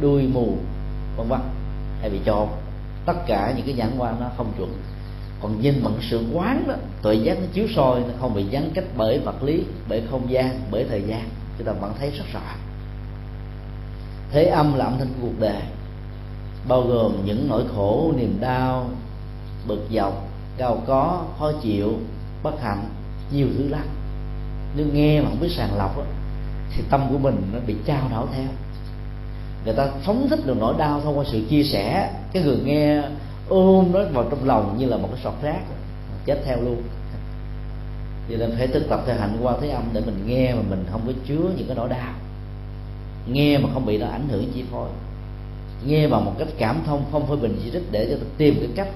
đuôi 0.00 0.22
mù, 0.22 0.56
vân 1.16 1.28
vân, 1.28 1.40
hay 2.00 2.10
bị 2.10 2.18
trộn 2.26 2.48
tất 3.06 3.26
cả 3.26 3.52
những 3.56 3.66
cái 3.66 3.74
nhãn 3.74 3.90
quan 3.98 4.20
nó 4.20 4.26
không 4.36 4.52
chuẩn. 4.58 4.72
Còn 5.42 5.60
nhìn 5.60 5.84
bằng 5.84 5.94
sự 6.10 6.24
quán 6.32 6.64
đó, 6.68 6.74
tuệ 7.02 7.14
giác 7.14 7.38
nó 7.40 7.46
chiếu 7.52 7.66
soi, 7.76 8.00
nó 8.00 8.14
không 8.20 8.34
bị 8.34 8.44
gián 8.50 8.70
cách 8.74 8.84
bởi 8.96 9.18
vật 9.18 9.42
lý, 9.42 9.62
bởi 9.88 10.02
không 10.10 10.30
gian, 10.30 10.60
bởi 10.70 10.86
thời 10.90 11.02
gian. 11.02 11.28
Chúng 11.58 11.66
ta 11.66 11.72
vẫn 11.72 11.92
thấy 11.98 12.10
rất 12.10 12.24
rõ. 12.32 12.40
Thế 14.32 14.44
âm 14.44 14.74
là 14.74 14.84
âm 14.84 14.98
thanh 14.98 15.08
của 15.08 15.26
cuộc 15.26 15.40
đời 15.40 15.62
bao 16.68 16.82
gồm 16.82 17.12
những 17.24 17.48
nỗi 17.48 17.64
khổ 17.74 18.12
niềm 18.16 18.38
đau 18.40 18.90
bực 19.68 19.86
dọc 19.94 20.26
cao 20.56 20.82
có 20.86 21.24
khó 21.38 21.52
chịu 21.62 21.92
bất 22.42 22.62
hạnh 22.62 22.84
nhiều 23.32 23.46
thứ 23.58 23.68
lắm. 23.68 23.86
Nếu 24.76 24.86
nghe 24.92 25.20
mà 25.20 25.28
không 25.28 25.40
biết 25.40 25.52
sàng 25.56 25.78
lọc 25.78 25.98
đó, 25.98 26.04
thì 26.76 26.82
tâm 26.90 27.00
của 27.10 27.18
mình 27.18 27.42
nó 27.52 27.58
bị 27.66 27.74
trao 27.86 28.08
đảo 28.10 28.28
theo. 28.34 28.48
Người 29.64 29.74
ta 29.74 29.88
phóng 30.02 30.26
thích 30.30 30.46
được 30.46 30.56
nỗi 30.60 30.74
đau 30.78 31.00
thông 31.00 31.18
qua 31.18 31.24
sự 31.32 31.46
chia 31.50 31.62
sẻ 31.62 32.12
cái 32.32 32.42
người 32.42 32.58
nghe 32.64 33.02
ôm 33.48 33.92
nó 33.92 34.00
vào 34.12 34.24
trong 34.30 34.44
lòng 34.44 34.76
như 34.78 34.86
là 34.86 34.96
một 34.96 35.08
cái 35.12 35.20
sọt 35.24 35.34
rác 35.42 35.60
chết 36.26 36.42
theo 36.44 36.60
luôn. 36.60 36.82
Cho 38.30 38.36
nên 38.36 38.54
phải 38.58 38.66
thực 38.66 38.88
tập 38.88 39.02
theo 39.06 39.16
hạnh 39.16 39.36
qua 39.42 39.54
thế 39.60 39.68
âm 39.68 39.82
để 39.92 40.00
mình 40.00 40.24
nghe 40.26 40.54
mà 40.54 40.62
mình 40.70 40.84
không 40.92 41.00
có 41.06 41.12
chứa 41.28 41.50
những 41.56 41.66
cái 41.66 41.76
nỗi 41.76 41.88
đau. 41.88 42.12
Nghe 43.26 43.58
mà 43.58 43.68
không 43.74 43.86
bị 43.86 43.98
nó 43.98 44.06
ảnh 44.06 44.28
hưởng 44.28 44.52
chi 44.54 44.64
phối 44.72 44.88
nghe 45.86 46.08
bằng 46.08 46.24
một 46.24 46.32
cách 46.38 46.48
cảm 46.58 46.82
thông, 46.86 47.04
không 47.12 47.26
phê 47.26 47.36
bình 47.36 47.60
chỉ 47.64 47.70
trích 47.70 47.92
để 47.92 48.06
cho 48.10 48.16
tìm 48.38 48.54
cái 48.60 48.68
cách 48.76 48.88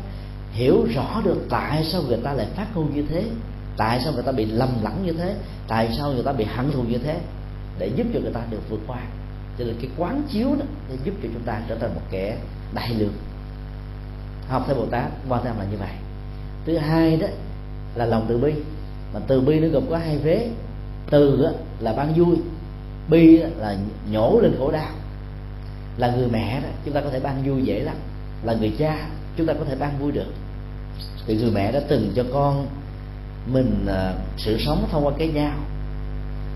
hiểu 0.52 0.86
rõ 0.94 1.20
được 1.24 1.46
tại 1.50 1.84
sao 1.84 2.02
người 2.02 2.16
ta 2.16 2.32
lại 2.32 2.46
phát 2.56 2.66
ngôn 2.74 2.94
như 2.94 3.04
thế, 3.10 3.24
tại 3.76 4.00
sao 4.04 4.12
người 4.12 4.22
ta 4.22 4.32
bị 4.32 4.44
lầm 4.44 4.68
lẫn 4.82 5.06
như 5.06 5.12
thế, 5.12 5.34
tại 5.68 5.88
sao 5.98 6.12
người 6.12 6.22
ta 6.22 6.32
bị 6.32 6.44
hận 6.44 6.70
thù 6.70 6.82
như 6.82 6.98
thế, 6.98 7.20
để 7.78 7.90
giúp 7.96 8.06
cho 8.14 8.20
người 8.20 8.32
ta 8.32 8.40
được 8.50 8.70
vượt 8.70 8.80
qua. 8.86 8.98
Cho 9.58 9.64
nên 9.64 9.74
cái 9.80 9.90
quán 9.98 10.22
chiếu 10.30 10.48
đó 10.48 10.64
để 10.90 10.96
giúp 11.04 11.14
cho 11.22 11.28
chúng 11.32 11.42
ta 11.42 11.60
trở 11.68 11.74
thành 11.74 11.94
một 11.94 12.00
kẻ 12.10 12.36
đại 12.74 12.90
lượng 12.98 13.12
học 14.48 14.64
theo 14.66 14.76
bồ 14.76 14.86
tát 14.86 15.10
quan 15.28 15.44
tâm 15.44 15.58
là 15.58 15.64
như 15.70 15.76
vậy. 15.76 15.92
Thứ 16.66 16.76
hai 16.76 17.16
đó 17.16 17.26
là 17.94 18.04
lòng 18.04 18.26
từ 18.28 18.38
bi. 18.38 18.52
Mà 19.14 19.20
từ 19.26 19.40
bi 19.40 19.60
nó 19.60 19.68
gồm 19.68 19.90
có 19.90 19.98
hai 19.98 20.18
vế. 20.18 20.50
Từ 21.10 21.46
là 21.80 21.92
ban 21.92 22.14
vui, 22.14 22.36
bi 23.08 23.36
là 23.36 23.76
nhổ 24.10 24.40
lên 24.42 24.54
khổ 24.58 24.70
đau 24.70 24.88
là 25.96 26.10
người 26.16 26.28
mẹ 26.28 26.60
đó, 26.60 26.68
chúng 26.84 26.94
ta 26.94 27.00
có 27.00 27.10
thể 27.10 27.20
ban 27.20 27.48
vui 27.48 27.62
dễ 27.62 27.80
lắm. 27.80 27.96
Là 28.42 28.54
người 28.54 28.72
cha, 28.78 29.06
chúng 29.36 29.46
ta 29.46 29.52
có 29.52 29.64
thể 29.64 29.76
ban 29.76 29.98
vui 29.98 30.12
được. 30.12 30.32
Vì 31.26 31.36
người 31.36 31.50
mẹ 31.50 31.72
đã 31.72 31.80
từng 31.88 32.12
cho 32.16 32.24
con 32.32 32.66
mình 33.52 33.86
à, 33.88 34.12
sự 34.36 34.58
sống 34.58 34.88
thông 34.90 35.06
qua 35.06 35.12
cái 35.18 35.28
nhau. 35.28 35.54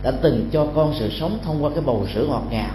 Đã 0.03 0.11
từng 0.11 0.49
cho 0.53 0.67
con 0.75 0.95
sự 0.99 1.11
sống 1.21 1.39
thông 1.45 1.65
qua 1.65 1.71
cái 1.71 1.81
bầu 1.81 2.07
sữa 2.15 2.27
ngọt 2.29 2.45
ngào. 2.51 2.75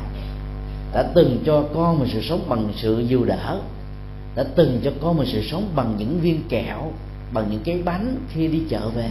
Đã 0.93 1.03
từng 1.15 1.43
cho 1.45 1.63
con 1.73 1.99
mình 1.99 2.09
sự 2.13 2.21
sống 2.21 2.45
bằng 2.49 2.73
sự 2.75 2.99
dìu 2.99 3.25
đỡ. 3.25 3.59
Đã 4.35 4.43
từng 4.55 4.81
cho 4.83 4.91
con 5.01 5.17
mình 5.17 5.27
sự 5.31 5.41
sống 5.51 5.71
bằng 5.75 5.95
những 5.97 6.19
viên 6.19 6.43
kẹo, 6.49 6.91
bằng 7.33 7.47
những 7.51 7.61
cái 7.63 7.81
bánh 7.85 8.15
khi 8.33 8.47
đi 8.47 8.61
chợ 8.69 8.89
về. 8.89 9.09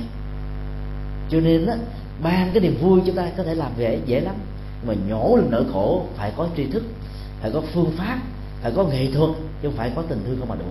Cho 1.30 1.40
nên 1.40 1.66
á, 1.66 1.76
ban 2.22 2.50
cái 2.52 2.60
niềm 2.60 2.76
vui 2.80 3.00
chúng 3.06 3.16
ta 3.16 3.30
có 3.36 3.42
thể 3.42 3.54
làm 3.54 3.72
dễ 3.78 3.98
dễ 4.06 4.20
lắm. 4.20 4.34
Mà 4.86 4.94
nhổ 5.08 5.36
lên 5.36 5.46
nỗi 5.50 5.64
khổ, 5.72 6.06
phải 6.16 6.32
có 6.36 6.48
tri 6.56 6.64
thức 6.64 6.82
phải 7.42 7.50
có 7.50 7.62
phương 7.74 7.90
pháp, 7.96 8.18
phải 8.62 8.72
có 8.76 8.84
nghệ 8.84 9.10
thuật, 9.14 9.30
chứ 9.62 9.68
không 9.68 9.76
phải 9.76 9.92
có 9.96 10.02
tình 10.02 10.22
thương 10.26 10.36
không 10.38 10.48
mà 10.48 10.54
đủ. 10.54 10.64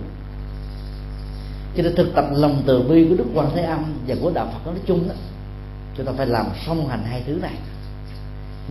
Cho 1.76 1.82
nên 1.82 1.96
thực 1.96 2.14
tập 2.14 2.24
lòng 2.32 2.62
từ 2.66 2.82
bi 2.82 3.06
của 3.08 3.14
đức 3.14 3.26
quan 3.34 3.50
thế 3.54 3.62
âm 3.62 3.84
và 4.06 4.14
của 4.22 4.30
đạo 4.30 4.48
phật 4.52 4.70
nói 4.70 4.80
chung 4.86 5.08
đó, 5.08 5.14
chúng 5.96 6.06
ta 6.06 6.12
phải 6.16 6.26
làm 6.26 6.46
song 6.66 6.88
hành 6.88 7.04
hai 7.04 7.22
thứ 7.26 7.32
này. 7.32 7.54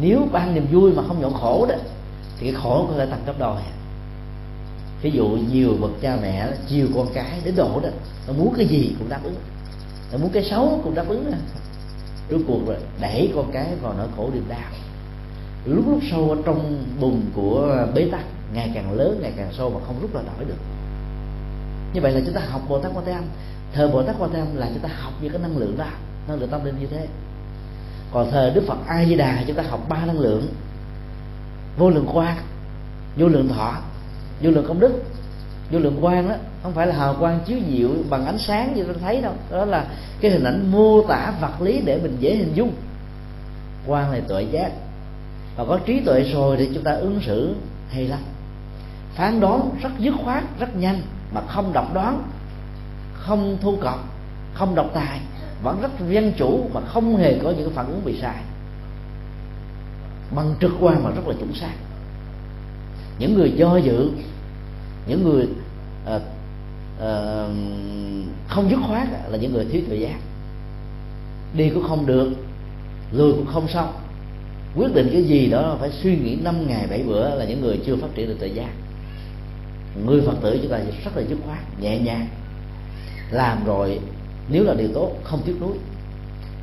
Nếu 0.02 0.28
ban 0.32 0.56
niềm 0.56 0.68
vui 0.72 0.92
mà 0.94 1.04
không 1.08 1.22
nhổ 1.22 1.30
khổ 1.30 1.66
đó, 1.70 1.76
thì 2.40 2.52
cái 2.52 2.62
khổ 2.62 2.86
có 2.90 2.94
thể 2.98 3.06
tăng 3.06 3.22
gấp 3.26 3.40
đôi. 3.40 3.62
Ví 5.02 5.12
dụ 5.12 5.28
nhiều 5.28 5.78
bậc 5.82 5.92
cha 6.02 6.18
mẹ 6.22 6.48
chiều 6.68 6.88
con 6.96 7.08
cái 7.14 7.42
đến 7.44 7.56
độ 7.56 7.80
đó, 7.84 7.90
nó 8.28 8.34
muốn 8.34 8.54
cái 8.58 8.66
gì 8.66 8.96
cũng 9.00 9.10
đáp 9.10 9.20
ứng. 9.24 9.36
Nó 10.12 10.18
muốn 10.18 10.30
cái 10.30 10.44
xấu 10.44 10.82
cũng 10.84 10.96
đáp 10.96 11.08
ứng. 11.08 11.32
Rốt 12.32 12.42
cuộc 12.48 12.60
rồi 12.68 12.76
đẩy 13.02 13.32
con 13.36 13.52
cái 13.52 13.68
vào 13.82 13.94
nỗi 13.98 14.08
khổ 14.18 14.30
niềm 14.34 14.44
đau 14.50 14.72
lúc 15.66 15.86
lúc 15.88 16.00
sâu 16.12 16.30
ở 16.30 16.38
trong 16.46 16.84
bùn 17.00 17.22
của 17.36 17.88
bế 17.96 18.08
tắc, 18.12 18.24
ngày 18.54 18.72
càng 18.74 18.92
lớn, 18.92 19.20
ngày 19.22 19.34
càng 19.38 19.50
sâu 19.58 19.70
mà 19.70 19.80
không 19.88 19.96
rút 20.02 20.14
ra 20.14 20.22
nổi 20.22 20.46
được. 20.48 20.58
Như 21.94 22.02
vậy 22.02 22.12
là 22.12 22.22
chúng 22.26 22.36
ta 22.36 22.42
học 22.50 22.62
bồ 22.70 22.80
tát 22.80 22.92
quan 22.96 23.06
thế 23.06 23.12
âm. 23.12 23.24
Thờ 23.74 23.90
bồ 23.94 24.04
tát 24.04 24.16
quan 24.20 24.32
thế 24.34 24.40
âm 24.40 24.56
là 24.56 24.68
chúng 24.74 24.84
ta 24.84 24.90
học 25.02 25.14
những 25.22 25.32
cái 25.32 25.42
năng 25.42 25.58
lượng 25.58 25.78
đó, 25.78 25.86
năng 26.28 26.40
lượng 26.40 26.50
tâm 26.50 26.66
linh 26.66 26.80
như 26.80 26.88
thế. 26.88 27.08
Còn 28.14 28.32
thờ 28.32 28.52
đức 28.56 28.64
phật 28.68 28.78
a 28.88 29.06
di 29.06 29.16
đà 29.16 29.44
chúng 29.48 29.56
ta 29.56 29.64
học 29.70 29.80
ba 29.90 30.06
năng 30.06 30.20
lượng. 30.20 30.48
Vô 31.78 31.90
lượng 31.90 32.08
quan 32.14 32.38
vô 33.18 33.28
lượng 33.28 33.50
thọ, 33.50 33.74
vô 34.42 34.52
lượng 34.52 34.66
công 34.68 34.80
đức, 34.80 35.04
vô 35.72 35.80
lượng 35.80 36.06
quan 36.06 36.30
đó. 36.30 36.36
Không 36.64 36.74
phải 36.74 36.88
là 36.88 36.96
hào 36.96 37.16
quang 37.20 37.40
chiếu 37.46 37.58
diệu 37.70 37.90
bằng 38.10 38.26
ánh 38.26 38.38
sáng 38.38 38.74
như 38.76 38.84
ta 38.84 38.94
thấy 39.02 39.22
đâu. 39.22 39.34
Đó 39.52 39.66
là 39.66 39.86
cái 40.22 40.32
hình 40.32 40.44
ảnh 40.44 40.72
mô 40.72 41.02
tả 41.08 41.34
vật 41.42 41.62
lý 41.62 41.82
để 41.86 42.00
mình 42.04 42.18
dễ 42.20 42.36
hình 42.36 42.54
dung. 42.56 42.72
Quan 43.88 44.12
này 44.12 44.22
tuệ 44.28 44.44
giác 44.44 44.72
và 45.62 45.68
có 45.68 45.80
trí 45.86 46.00
tuệ 46.00 46.24
rồi 46.24 46.58
thì 46.58 46.70
chúng 46.74 46.84
ta 46.84 46.92
ứng 46.92 47.20
xử 47.26 47.56
hay 47.90 48.08
lắm. 48.08 48.20
Phán 49.16 49.40
đoán 49.40 49.70
rất 49.82 49.90
dứt 50.00 50.14
khoát 50.24 50.44
rất 50.60 50.76
nhanh 50.76 51.02
mà 51.34 51.42
không 51.48 51.74
độc 51.74 51.94
đoán 51.94 52.24
không 53.14 53.58
thu 53.62 53.78
cọc 53.82 54.00
không 54.54 54.76
độc 54.76 54.90
tài 54.94 55.20
vẫn 55.64 55.82
rất 55.82 55.92
dân 56.10 56.34
chủ 56.38 56.70
mà 56.74 56.82
không 56.82 57.18
hề 57.18 57.40
có 57.44 57.52
những 57.52 57.72
phản 57.76 57.88
ứng 57.88 58.06
bị 58.06 58.22
sai. 58.22 58.36
Bằng 60.36 60.56
trực 60.62 60.72
quan 60.80 61.04
mà 61.04 61.10
rất 61.10 61.28
là 61.28 61.34
chuẩn 61.34 61.54
xác. 61.54 61.74
Những 63.20 63.34
người 63.34 63.52
do 63.52 63.78
dự 63.78 64.12
những 65.08 65.24
người 65.24 65.48
uh, 66.16 66.22
uh, 66.98 67.56
không 68.48 68.70
dứt 68.70 68.80
khoát 68.88 69.08
là 69.30 69.38
những 69.38 69.54
người 69.54 69.66
thiếu 69.66 69.82
tự 69.90 69.96
giác. 69.96 70.20
Đi 71.54 71.70
cũng 71.70 71.88
không 71.88 72.06
được 72.06 72.30
lùi 73.12 73.34
cũng 73.34 73.48
không 73.54 73.68
xong 73.68 73.94
quyết 74.76 74.94
định 74.94 75.10
cái 75.12 75.24
gì 75.24 75.50
đó 75.50 75.78
phải 75.80 75.92
suy 75.92 76.16
nghĩ 76.18 76.38
năm 76.44 76.68
ngày 76.68 76.88
bảy 76.90 77.04
bữa 77.04 77.36
là 77.36 77.46
những 77.46 77.62
người 77.62 77.80
chưa 77.86 77.96
phát 77.96 78.08
triển 78.16 78.28
được 78.28 78.38
tự 78.40 78.48
giác 78.48 78.70
người 80.06 80.22
phật 80.22 80.36
tử 80.42 80.60
chúng 80.62 80.72
ta 80.72 80.78
rất 80.78 81.18
là 81.18 81.24
dứt 81.30 81.38
khoát, 81.46 81.60
nhẹ 81.82 82.00
nhàng. 82.00 82.28
Làm 83.32 83.66
rồi, 83.66 84.00
nếu 84.50 84.64
là 84.64 84.74
điều 84.74 84.88
tốt, 84.94 85.12
không 85.24 85.42
tiếc 85.46 85.56
nuối. 85.62 85.78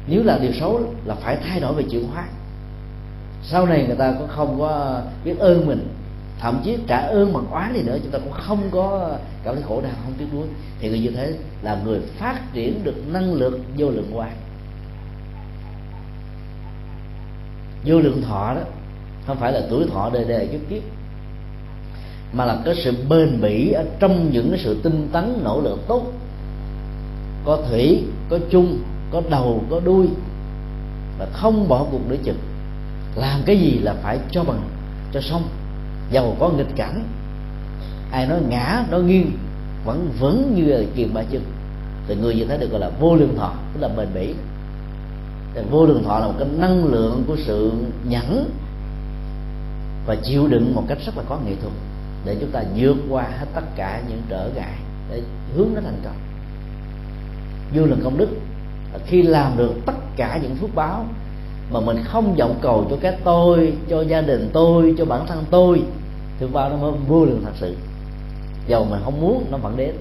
Nếu 0.09 0.23
là 0.23 0.39
điều 0.39 0.53
xấu, 0.53 0.81
là 1.05 1.15
phải 1.15 1.37
thay 1.37 1.61
đổi 1.61 1.75
về 1.75 1.85
chuyển 1.91 2.07
hóa. 2.09 2.25
Sau 3.43 3.67
này 3.67 3.85
người 3.87 3.97
ta 3.97 4.15
cũng 4.19 4.29
không 4.29 4.57
có 4.59 5.03
biết 5.25 5.39
ơn 5.39 5.67
mình, 5.67 5.89
thậm 6.41 6.61
chí 6.65 6.77
trả 6.87 6.97
ơn 6.97 7.33
bằng 7.33 7.51
oán 7.51 7.75
gì 7.75 7.83
nữa, 7.83 7.99
chúng 8.03 8.13
ta 8.13 8.19
cũng 8.19 8.33
không 8.33 8.71
có 8.71 9.17
cảm 9.45 9.55
thấy 9.55 9.65
khổ 9.69 9.81
đau, 9.81 9.93
không 10.05 10.13
tiếc 10.19 10.27
nuối. 10.35 10.47
Thì 10.81 10.89
người 10.89 11.01
như 11.01 11.11
thế 11.11 11.33
là 11.63 11.81
người 11.85 12.01
phát 12.19 12.53
triển 12.53 12.85
được 12.85 13.09
năng 13.13 13.35
lượng 13.35 13.61
vô 13.77 13.91
lượng 13.91 14.11
quan 14.15 14.33
vô 17.85 17.99
lượng 18.01 18.23
thọ 18.23 18.55
đó, 18.55 18.61
không 19.27 19.37
phải 19.37 19.53
là 19.53 19.61
tuổi 19.71 19.87
thọ 19.93 20.11
đời 20.13 20.25
đời 20.25 20.47
kiếp 20.47 20.61
kiếp, 20.71 20.83
mà 22.33 22.45
là 22.45 22.59
cái 22.65 22.75
sự 22.85 22.95
bền 23.09 23.41
bỉ 23.41 23.73
ở 23.73 23.85
trong 23.99 24.31
những 24.33 24.51
cái 24.51 24.61
sự 24.65 24.81
tinh 24.83 25.09
tấn 25.13 25.41
nỗ 25.45 25.61
lực 25.61 25.79
tốt. 25.89 26.13
Có 27.45 27.59
thủy, 27.71 28.03
có 28.29 28.39
chung, 28.51 28.79
có 29.11 29.23
đầu, 29.31 29.65
có 29.71 29.81
đuôi, 29.85 30.07
và 31.19 31.27
không 31.33 31.69
bỏ 31.69 31.87
cuộc 31.91 32.01
nửa 32.09 32.17
chừng. 32.17 32.39
Làm 33.15 33.41
cái 33.47 33.59
gì 33.59 33.79
là 33.79 33.95
phải 34.03 34.19
cho 34.31 34.45
bằng, 34.45 34.61
cho 35.13 35.21
xong. 35.21 35.43
Giàu 36.11 36.37
có 36.39 36.49
nghịch 36.49 36.77
cảnh, 36.77 37.05
ai 38.11 38.27
nói 38.27 38.41
ngã, 38.49 38.85
nói 38.91 39.03
nghiêng, 39.03 39.31
vẫn 39.85 40.11
vững 40.19 40.55
như 40.55 40.65
là 40.65 40.83
kiềm 40.97 41.15
ba 41.15 41.23
chân. 41.31 41.43
Thì 42.09 42.15
người 42.15 42.35
như 42.35 42.45
thế 42.45 42.59
được 42.59 42.71
gọi 42.71 42.81
là 42.81 42.91
vô 43.01 43.15
lượng 43.15 43.37
thọ, 43.37 43.53
tức 43.75 43.81
là 43.81 43.89
bền 43.89 44.09
bỉ 44.15 44.35
thì 45.55 45.61
vô 45.71 45.87
đường 45.87 46.05
thọ 46.05 46.19
là 46.19 46.27
một 46.27 46.35
cái 46.39 46.49
năng 46.59 46.85
lượng 46.85 47.25
của 47.27 47.37
sự 47.37 47.73
nhẫn 48.09 48.51
và 50.07 50.17
chịu 50.23 50.49
đựng 50.49 50.75
một 50.75 50.85
cách 50.89 50.99
rất 51.07 51.17
là 51.17 51.23
có 51.29 51.39
nghệ 51.47 51.55
thuật 51.63 51.73
để 52.25 52.37
chúng 52.41 52.51
ta 52.51 52.63
vượt 52.77 52.97
qua 53.11 53.23
hết 53.23 53.47
tất 53.55 53.65
cả 53.77 54.03
những 54.09 54.23
trở 54.29 54.51
ngại 54.55 54.75
để 55.11 55.23
hướng 55.57 55.69
đến 55.75 55.85
thành 55.85 56.01
công. 56.05 56.17
Vô 57.75 57.87
lượng 57.87 58.01
công 58.05 58.19
đức 58.19 58.29
khi 59.07 59.23
làm 59.23 59.57
được 59.57 59.75
tất 59.87 60.17
cả 60.17 60.39
những 60.43 60.57
phước 60.57 60.75
báo 60.75 61.05
mà 61.71 61.81
mình 61.81 61.97
không 62.05 62.35
vọng 62.35 62.59
cầu 62.63 62.87
cho 62.91 62.97
cái 63.01 63.17
tôi, 63.25 63.73
cho 63.89 64.03
gia 64.03 64.21
đình 64.21 64.51
tôi, 64.53 64.95
cho 64.99 65.05
bản 65.05 65.27
thân 65.27 65.45
tôi 65.51 65.83
thì 66.41 66.47
bao 66.53 66.71
nó 66.71 66.77
mới 66.77 66.93
vô 67.09 67.25
lượng 67.25 67.43
thật 67.45 67.53
sự. 67.61 67.77
Dầu 68.67 68.85
mình 68.85 69.01
không 69.05 69.21
muốn, 69.21 69.45
nó 69.51 69.59
vẫn 69.59 69.77
đến. 69.77 69.95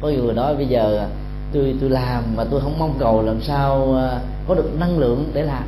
Có 0.00 0.08
người 0.08 0.34
nói 0.34 0.56
bây 0.56 0.66
giờ 0.66 1.08
tôi 1.52 1.74
tôi 1.80 1.90
làm 1.90 2.24
mà 2.36 2.44
tôi 2.44 2.60
không 2.60 2.78
mong 2.78 2.94
cầu 2.98 3.22
làm 3.22 3.42
sao 3.42 3.94
à, 3.96 4.20
có 4.48 4.54
được 4.54 4.70
năng 4.80 4.98
lượng 4.98 5.30
để 5.34 5.42
làm. 5.42 5.64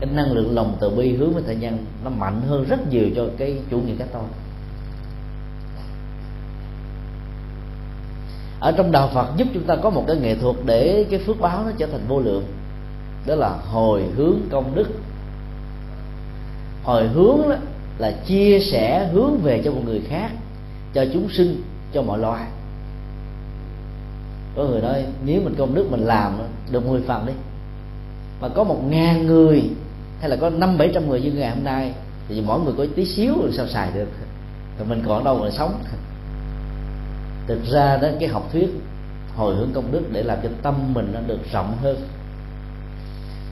Cái 0.00 0.10
năng 0.12 0.32
lượng 0.32 0.54
lòng 0.54 0.76
từ 0.80 0.90
bi 0.90 1.16
hướng 1.16 1.34
với 1.34 1.42
thời 1.46 1.56
gian 1.56 1.78
nó 2.04 2.10
mạnh 2.10 2.40
hơn 2.48 2.64
rất 2.68 2.90
nhiều 2.90 3.10
cho 3.16 3.26
cái 3.38 3.56
chủ 3.70 3.80
nghĩa 3.80 3.94
cách 3.98 4.08
tôi 4.12 4.22
ở 8.60 8.72
trong 8.72 8.92
đạo 8.92 9.10
Phật 9.14 9.26
giúp 9.36 9.48
chúng 9.54 9.62
ta 9.62 9.76
có 9.76 9.90
một 9.90 10.04
cái 10.06 10.16
nghệ 10.16 10.34
thuật 10.34 10.56
để 10.66 11.06
cái 11.10 11.18
phước 11.18 11.40
báo 11.40 11.64
nó 11.64 11.70
trở 11.78 11.86
thành 11.86 12.00
vô 12.08 12.20
lượng. 12.20 12.44
Đó 13.26 13.34
là 13.34 13.48
hồi 13.48 14.02
hướng 14.16 14.36
công 14.50 14.74
đức. 14.74 14.88
Hồi 16.84 17.08
hướng 17.08 17.48
đó 17.48 17.56
là 17.98 18.10
chia 18.26 18.58
sẻ 18.60 19.08
hướng 19.12 19.38
về 19.42 19.62
cho 19.64 19.70
một 19.70 19.80
người 19.84 20.02
khác, 20.08 20.30
cho 20.94 21.04
chúng 21.12 21.28
sinh, 21.28 21.62
cho 21.92 22.02
mọi 22.02 22.18
loài 22.18 22.46
có 24.58 24.64
người 24.64 24.80
nói, 24.80 25.04
nếu 25.24 25.40
mình 25.40 25.54
công 25.58 25.74
đức 25.74 25.86
mình 25.90 26.00
làm, 26.00 26.38
được 26.70 26.86
10 26.86 27.02
phần 27.02 27.26
đi. 27.26 27.32
Mà 28.40 28.48
có 28.48 28.64
một 28.64 28.80
ngàn 28.88 29.26
người, 29.26 29.70
hay 30.20 30.30
là 30.30 30.36
có 30.36 30.50
năm 30.50 30.78
bảy 30.78 30.90
trăm 30.94 31.08
người 31.08 31.20
như 31.20 31.32
ngày 31.32 31.50
hôm 31.50 31.64
nay, 31.64 31.92
thì 32.28 32.42
mỗi 32.46 32.60
người 32.60 32.74
có 32.78 32.86
tí 32.96 33.04
xíu 33.04 33.34
rồi 33.42 33.52
sao 33.56 33.66
xài 33.66 33.90
được. 33.94 34.08
Thì 34.78 34.84
mình 34.88 35.02
còn 35.06 35.24
đâu 35.24 35.38
mà 35.38 35.50
sống? 35.50 35.74
Thực 37.46 37.64
ra 37.64 37.96
đó, 37.96 38.08
cái 38.20 38.28
học 38.28 38.48
thuyết 38.52 38.68
hồi 39.36 39.54
hướng 39.54 39.72
công 39.72 39.92
đức 39.92 40.02
để 40.12 40.22
làm 40.22 40.38
cho 40.42 40.48
tâm 40.62 40.74
mình 40.94 41.10
nó 41.14 41.20
được 41.26 41.38
rộng 41.52 41.76
hơn. 41.82 41.96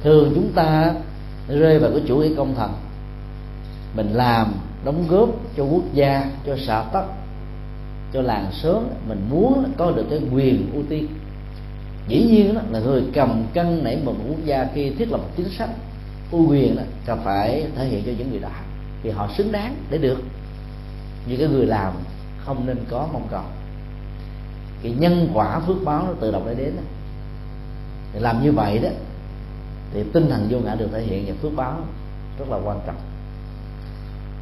Thường 0.03 0.33
chúng 0.35 0.53
ta 0.53 0.95
rơi 1.49 1.79
vào 1.79 1.91
cái 1.91 2.03
chủ 2.09 2.17
nghĩa 2.17 2.35
công 2.37 2.55
thần. 2.55 2.73
Mình 3.97 4.11
làm 4.13 4.55
đóng 4.85 5.05
góp 5.09 5.29
cho 5.57 5.65
quốc 5.65 5.85
gia, 5.93 6.31
cho 6.47 6.57
xã 6.67 6.83
tắc 6.93 7.05
cho 8.13 8.23
làng 8.23 8.51
sớm 8.53 8.89
mình 9.09 9.27
muốn 9.31 9.73
có 9.77 9.91
được 9.91 10.07
cái 10.11 10.21
quyền 10.33 10.71
ưu 10.73 10.83
tiên. 10.89 11.09
Dĩ 12.09 12.27
nhiên 12.31 12.55
đó, 12.55 12.61
là 12.71 12.79
người 12.79 13.03
cầm 13.15 13.45
cân 13.55 13.85
nảy 13.85 13.99
một 14.05 14.15
quốc 14.29 14.45
gia 14.45 14.69
khi 14.75 14.91
thiết 14.91 15.11
lập 15.11 15.17
một 15.17 15.29
chính 15.37 15.49
sách 15.49 15.71
ưu 16.31 16.51
quyền 16.51 16.77
đó 16.77 16.83
cần 17.07 17.21
phải 17.25 17.67
thể 17.77 17.85
hiện 17.85 18.03
cho 18.07 18.13
những 18.19 18.31
người 18.31 18.41
đó. 18.41 18.49
Vì 19.03 19.11
họ 19.11 19.29
xứng 19.37 19.53
đáng 19.53 19.77
để 19.91 19.99
được. 19.99 20.19
Như 21.27 21.37
cái 21.37 21.49
người 21.49 21.67
làm 21.67 21.93
không 22.45 22.67
nên 22.67 22.77
có 22.91 23.09
mong 23.13 23.29
cầu. 23.31 23.45
Cái 24.83 24.93
nhân 24.99 25.31
quả 25.35 25.61
phước 25.61 25.77
báo 25.85 26.05
nó 26.07 26.13
tự 26.21 26.33
động 26.33 26.45
để 26.47 26.55
đến 26.55 26.73
thì 28.13 28.21
làm 28.21 28.43
như 28.43 28.53
vậy 28.53 28.79
đó, 28.79 28.89
thì 29.95 30.03
tinh 30.13 30.29
thần 30.31 30.47
vô 30.51 30.59
ngã 30.59 30.75
được 30.75 30.89
thể 30.93 31.03
hiện 31.03 31.25
và 31.27 31.35
phước 31.43 31.57
báo 31.57 31.81
rất 32.39 32.49
là 32.49 32.57
quan 32.65 32.81
trọng 32.87 32.97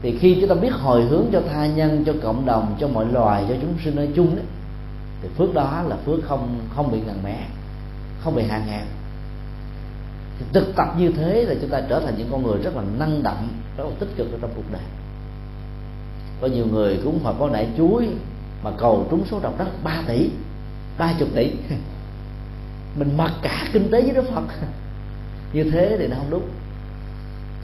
thì 0.04 0.18
khi 0.18 0.36
chúng 0.40 0.48
ta 0.48 0.54
biết 0.54 0.72
hồi 0.72 1.04
hướng 1.04 1.26
cho 1.32 1.40
tha 1.52 1.66
nhân, 1.66 2.02
cho 2.06 2.12
cộng 2.22 2.46
đồng, 2.46 2.76
cho 2.80 2.88
mọi 2.88 3.06
loài, 3.12 3.44
cho 3.48 3.54
chúng 3.60 3.74
sinh 3.84 3.96
nói 3.96 4.08
chung 4.16 4.36
đấy 4.36 4.44
thì 5.22 5.28
phước 5.38 5.54
đó 5.54 5.82
là 5.88 5.96
phước 5.96 6.24
không 6.24 6.58
không 6.76 6.92
bị 6.92 7.00
ngần 7.00 7.22
mé 7.24 7.38
không 8.20 8.36
bị 8.36 8.42
hạn 8.42 8.62
hẹp 8.66 8.86
thì 10.38 10.44
thực 10.52 10.76
tập 10.76 10.88
như 10.98 11.12
thế 11.16 11.44
là 11.44 11.54
chúng 11.60 11.70
ta 11.70 11.80
trở 11.88 12.00
thành 12.00 12.14
những 12.18 12.28
con 12.30 12.42
người 12.42 12.58
rất 12.62 12.76
là 12.76 12.82
năng 12.98 13.22
động, 13.22 13.48
rất 13.76 13.84
là 13.84 13.90
tích 13.98 14.08
cực 14.16 14.32
ở 14.32 14.38
trong 14.40 14.50
cuộc 14.56 14.72
đời. 14.72 14.82
Có 16.40 16.46
nhiều 16.46 16.66
người 16.66 17.00
cũng 17.04 17.18
phải 17.18 17.34
có 17.38 17.48
đại 17.52 17.68
chuối 17.78 18.08
mà 18.62 18.70
cầu 18.78 19.06
trúng 19.10 19.24
số 19.30 19.40
độc 19.40 19.58
đắc 19.58 19.66
3 19.84 20.02
tỷ, 20.06 20.30
ba 20.98 21.12
chục 21.18 21.28
tỷ. 21.34 21.50
Mình 22.98 23.16
mặc 23.16 23.32
cả 23.42 23.68
kinh 23.72 23.90
tế 23.90 24.02
với 24.02 24.10
đức 24.10 24.24
phật. 24.34 24.44
Như 25.52 25.70
thế 25.70 25.96
thì 25.98 26.06
nó 26.06 26.16
không 26.16 26.30
đúng 26.30 26.48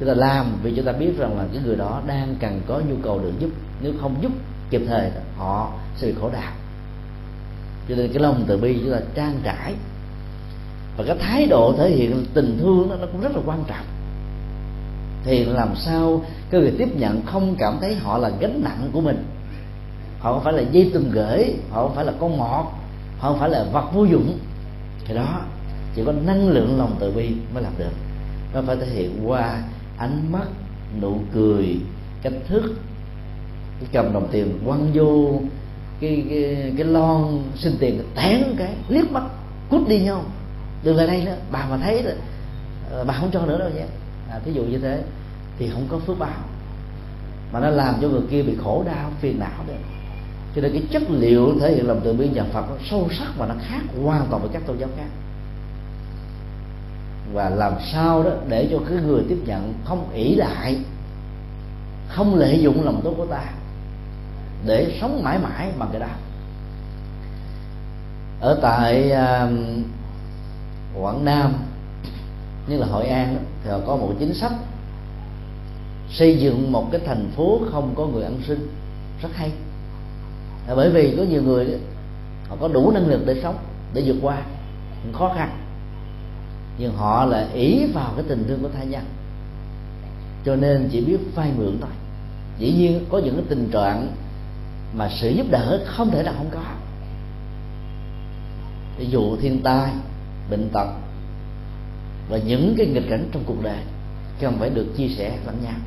chúng 0.01 0.09
ta 0.09 0.15
làm 0.15 0.47
vì 0.63 0.73
chúng 0.77 0.85
ta 0.85 0.93
biết 0.93 1.19
rằng 1.19 1.39
là 1.39 1.45
cái 1.53 1.63
người 1.65 1.77
đó 1.77 2.03
đang 2.07 2.37
cần 2.41 2.61
có 2.67 2.81
nhu 2.89 2.95
cầu 3.03 3.19
được 3.19 3.33
giúp. 3.39 3.51
Nếu 3.83 3.93
không 4.01 4.15
giúp 4.21 4.33
kịp 4.71 4.83
thời 4.89 5.11
họ 5.37 5.73
sẽ 5.97 6.07
bị 6.07 6.15
khổ 6.21 6.31
đạo 6.33 6.53
cho 7.89 7.97
nên 7.97 8.13
cái 8.13 8.23
lòng 8.23 8.45
từ 8.47 8.57
bi 8.57 8.79
chúng 8.81 8.93
ta 8.93 8.99
trang 9.15 9.41
trải. 9.45 9.75
Và 10.97 11.05
cái 11.07 11.17
thái 11.19 11.47
độ 11.47 11.75
thể 11.79 11.91
hiện 11.91 12.27
tình 12.35 12.59
thương 12.61 12.91
đó, 12.91 12.97
nó 13.01 13.07
cũng 13.13 13.21
rất 13.21 13.37
là 13.37 13.43
quan 13.47 13.65
trọng. 13.67 13.85
Thì 15.25 15.45
làm 15.45 15.77
sao 15.77 16.25
cái 16.51 16.61
người 16.61 16.75
tiếp 16.79 16.97
nhận 16.97 17.23
không 17.27 17.55
cảm 17.59 17.79
thấy 17.81 17.95
họ 17.95 18.19
là 18.19 18.31
gánh 18.41 18.61
nặng 18.65 18.91
của 18.93 19.01
mình? 19.01 19.25
Họ 20.19 20.33
không 20.33 20.45
phải 20.45 20.53
là 20.53 20.63
dây 20.73 20.91
tùm 20.95 21.11
gửi 21.11 21.55
họ 21.71 21.83
không 21.83 21.95
phải 21.95 22.05
là 22.05 22.13
con 22.21 22.39
mọt 22.39 22.67
họ 23.19 23.29
không 23.31 23.39
phải 23.39 23.51
là 23.51 23.65
vật 23.73 23.85
vô 23.95 24.05
dụng. 24.05 24.39
Thì 25.05 25.15
đó 25.15 25.41
chỉ 25.95 26.03
có 26.07 26.13
năng 26.13 26.49
lượng 26.49 26.79
lòng 26.79 26.97
từ 27.01 27.11
bi 27.11 27.31
mới 27.55 27.63
làm 27.63 27.73
được. 27.79 27.93
Nó 28.55 28.63
phải 28.67 28.77
thể 28.77 28.87
hiện 28.87 29.29
qua 29.29 29.63
ánh 30.01 30.33
mắt 30.33 30.47
nụ 31.01 31.19
cười 31.35 31.77
cách 32.23 32.33
thức 32.49 32.75
cái 33.81 33.89
cầm 33.93 34.13
đồng 34.13 34.29
tiền 34.33 34.59
quăng 34.67 34.91
vô 34.95 35.41
cái 36.01 36.25
cái, 36.31 36.73
cái 36.77 36.87
lon 36.87 37.43
xin 37.57 37.73
tiền 37.81 38.03
tán 38.15 38.55
cái 38.59 38.75
liếc 38.89 39.13
mắt 39.13 39.23
cút 39.71 39.89
đi 39.89 40.01
nhau. 40.01 40.25
Đừng 40.85 40.97
lại 40.97 41.07
đây 41.07 41.25
nữa 41.25 41.37
bà 41.51 41.67
mà 41.71 41.77
thấy 41.77 42.03
rồi 42.03 42.15
ờ, 42.91 43.05
bà 43.05 43.15
không 43.15 43.31
cho 43.33 43.47
nữa 43.47 43.59
đâu 43.59 43.69
nhé 43.69 43.85
à, 44.31 44.39
thí 44.45 44.53
dụ 44.53 44.63
như 44.63 44.79
thế 44.79 45.03
thì 45.59 45.69
không 45.69 45.87
có 45.91 45.99
phước 45.99 46.19
báo. 46.19 46.41
Mà 47.53 47.61
nó 47.61 47.71
làm 47.71 47.95
cho 48.01 48.09
người 48.09 48.23
kia 48.31 48.43
bị 48.43 48.57
khổ 48.65 48.83
đau 48.87 49.11
phiền 49.21 49.39
não 49.39 49.65
đấy 49.69 49.77
cho 50.55 50.63
nên 50.63 50.73
cái 50.73 50.83
chất 50.91 51.03
liệu 51.11 51.55
thể 51.61 51.75
hiện 51.75 51.87
lòng 51.87 52.01
từ 52.05 52.13
bi 52.13 52.29
nhà 52.29 52.45
Phật 52.53 52.65
nó 52.71 52.77
sâu 52.91 53.09
sắc 53.19 53.29
và 53.39 53.47
nó 53.47 53.55
khác 53.63 53.81
hoàn 54.03 54.27
toàn 54.31 54.43
với 54.43 54.51
các 54.53 54.67
tôn 54.67 54.79
giáo 54.79 54.89
khác 54.97 55.09
và 57.33 57.51
làm 57.51 57.73
sao 57.93 58.23
đó 58.23 58.31
để 58.49 58.69
cho 58.71 58.79
cái 58.89 58.99
người 59.07 59.23
tiếp 59.29 59.39
nhận 59.47 59.75
không 59.85 60.11
ỷ 60.13 60.35
lại 60.35 60.79
không 62.09 62.35
lợi 62.35 62.61
dụng 62.63 62.85
lòng 62.85 63.01
tốt 63.05 63.15
của 63.17 63.27
ta 63.27 63.45
để 64.67 64.99
sống 65.01 65.23
mãi 65.23 65.39
mãi 65.39 65.73
bằng 65.79 65.89
cái 65.93 66.01
đó. 66.01 66.07
Ở 68.41 68.59
tại 68.63 69.13
uh, 69.13 69.51
quảng 71.03 71.25
nam 71.25 71.53
như 72.69 72.79
là 72.79 72.87
hội 72.87 73.07
an 73.07 73.35
đó, 73.35 73.41
thì 73.65 73.71
họ 73.71 73.79
có 73.87 73.97
một 73.97 74.13
chính 74.19 74.35
sách 74.35 74.53
xây 76.11 76.39
dựng 76.39 76.73
một 76.73 76.89
cái 76.93 77.01
thành 77.07 77.31
phố 77.37 77.61
không 77.73 77.95
có 77.97 78.07
người 78.07 78.25
ăn 78.25 78.41
sinh 78.47 78.69
rất 79.23 79.29
hay. 79.35 79.53
Bởi 80.77 80.91
vì 80.91 81.15
có 81.17 81.23
nhiều 81.23 81.43
người 81.43 81.79
họ 82.49 82.57
có 82.61 82.69
đủ 82.69 82.91
năng 82.91 83.07
lực 83.07 83.21
để 83.27 83.41
sống 83.43 83.57
để 83.95 84.03
vượt 84.07 84.17
qua 84.23 84.43
khó 85.13 85.33
khăn 85.37 85.51
nhưng 86.81 86.97
họ 86.97 87.25
là 87.25 87.49
ý 87.53 87.87
vào 87.87 88.13
cái 88.17 88.25
tình 88.29 88.45
thương 88.49 88.63
của 88.63 88.69
tha 88.69 88.85
nhân. 88.85 89.05
Cho 90.45 90.57
nên 90.57 90.89
chỉ 90.93 91.01
biết 91.01 91.19
vay 91.35 91.51
mượn 91.57 91.79
thôi. 91.81 91.91
Dĩ 92.59 92.73
nhiên 92.73 93.05
có 93.09 93.19
những 93.19 93.35
cái 93.35 93.45
tình 93.49 93.69
trạng 93.73 94.09
mà 94.95 95.11
sự 95.21 95.31
giúp 95.31 95.47
đỡ 95.51 95.81
không 95.87 96.11
thể 96.11 96.23
nào 96.23 96.35
không 96.37 96.51
có. 96.51 96.63
Ví 98.99 99.07
dụ 99.07 99.37
thiên 99.37 99.63
tai, 99.63 99.91
bệnh 100.51 100.69
tật 100.73 100.87
và 102.31 102.39
những 102.39 102.75
cái 102.79 102.87
nghịch 102.87 103.09
cảnh 103.11 103.29
trong 103.33 103.43
cuộc 103.47 103.63
đời 103.63 103.79
cần 104.41 104.57
phải 104.59 104.71
được 104.71 104.87
chia 104.97 105.09
sẻ 105.09 105.39
lẫn 105.47 105.57
nhau. 105.65 105.79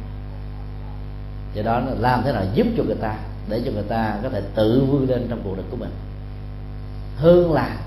Do 1.53 1.61
đó 1.61 1.79
là 1.79 1.93
làm 1.99 2.21
thế 2.23 2.31
nào 2.31 2.43
giúp 2.53 2.67
cho 2.77 2.83
người 2.83 2.95
ta, 2.95 3.17
để 3.49 3.61
cho 3.65 3.71
người 3.71 3.83
ta 3.83 4.19
có 4.23 4.29
thể 4.29 4.41
tự 4.55 4.85
vươn 4.91 5.09
lên 5.09 5.27
trong 5.29 5.41
cuộc 5.43 5.55
đời 5.55 5.65
của 5.71 5.77
mình. 5.77 5.91
Hơn 7.17 7.53
là 7.53 7.77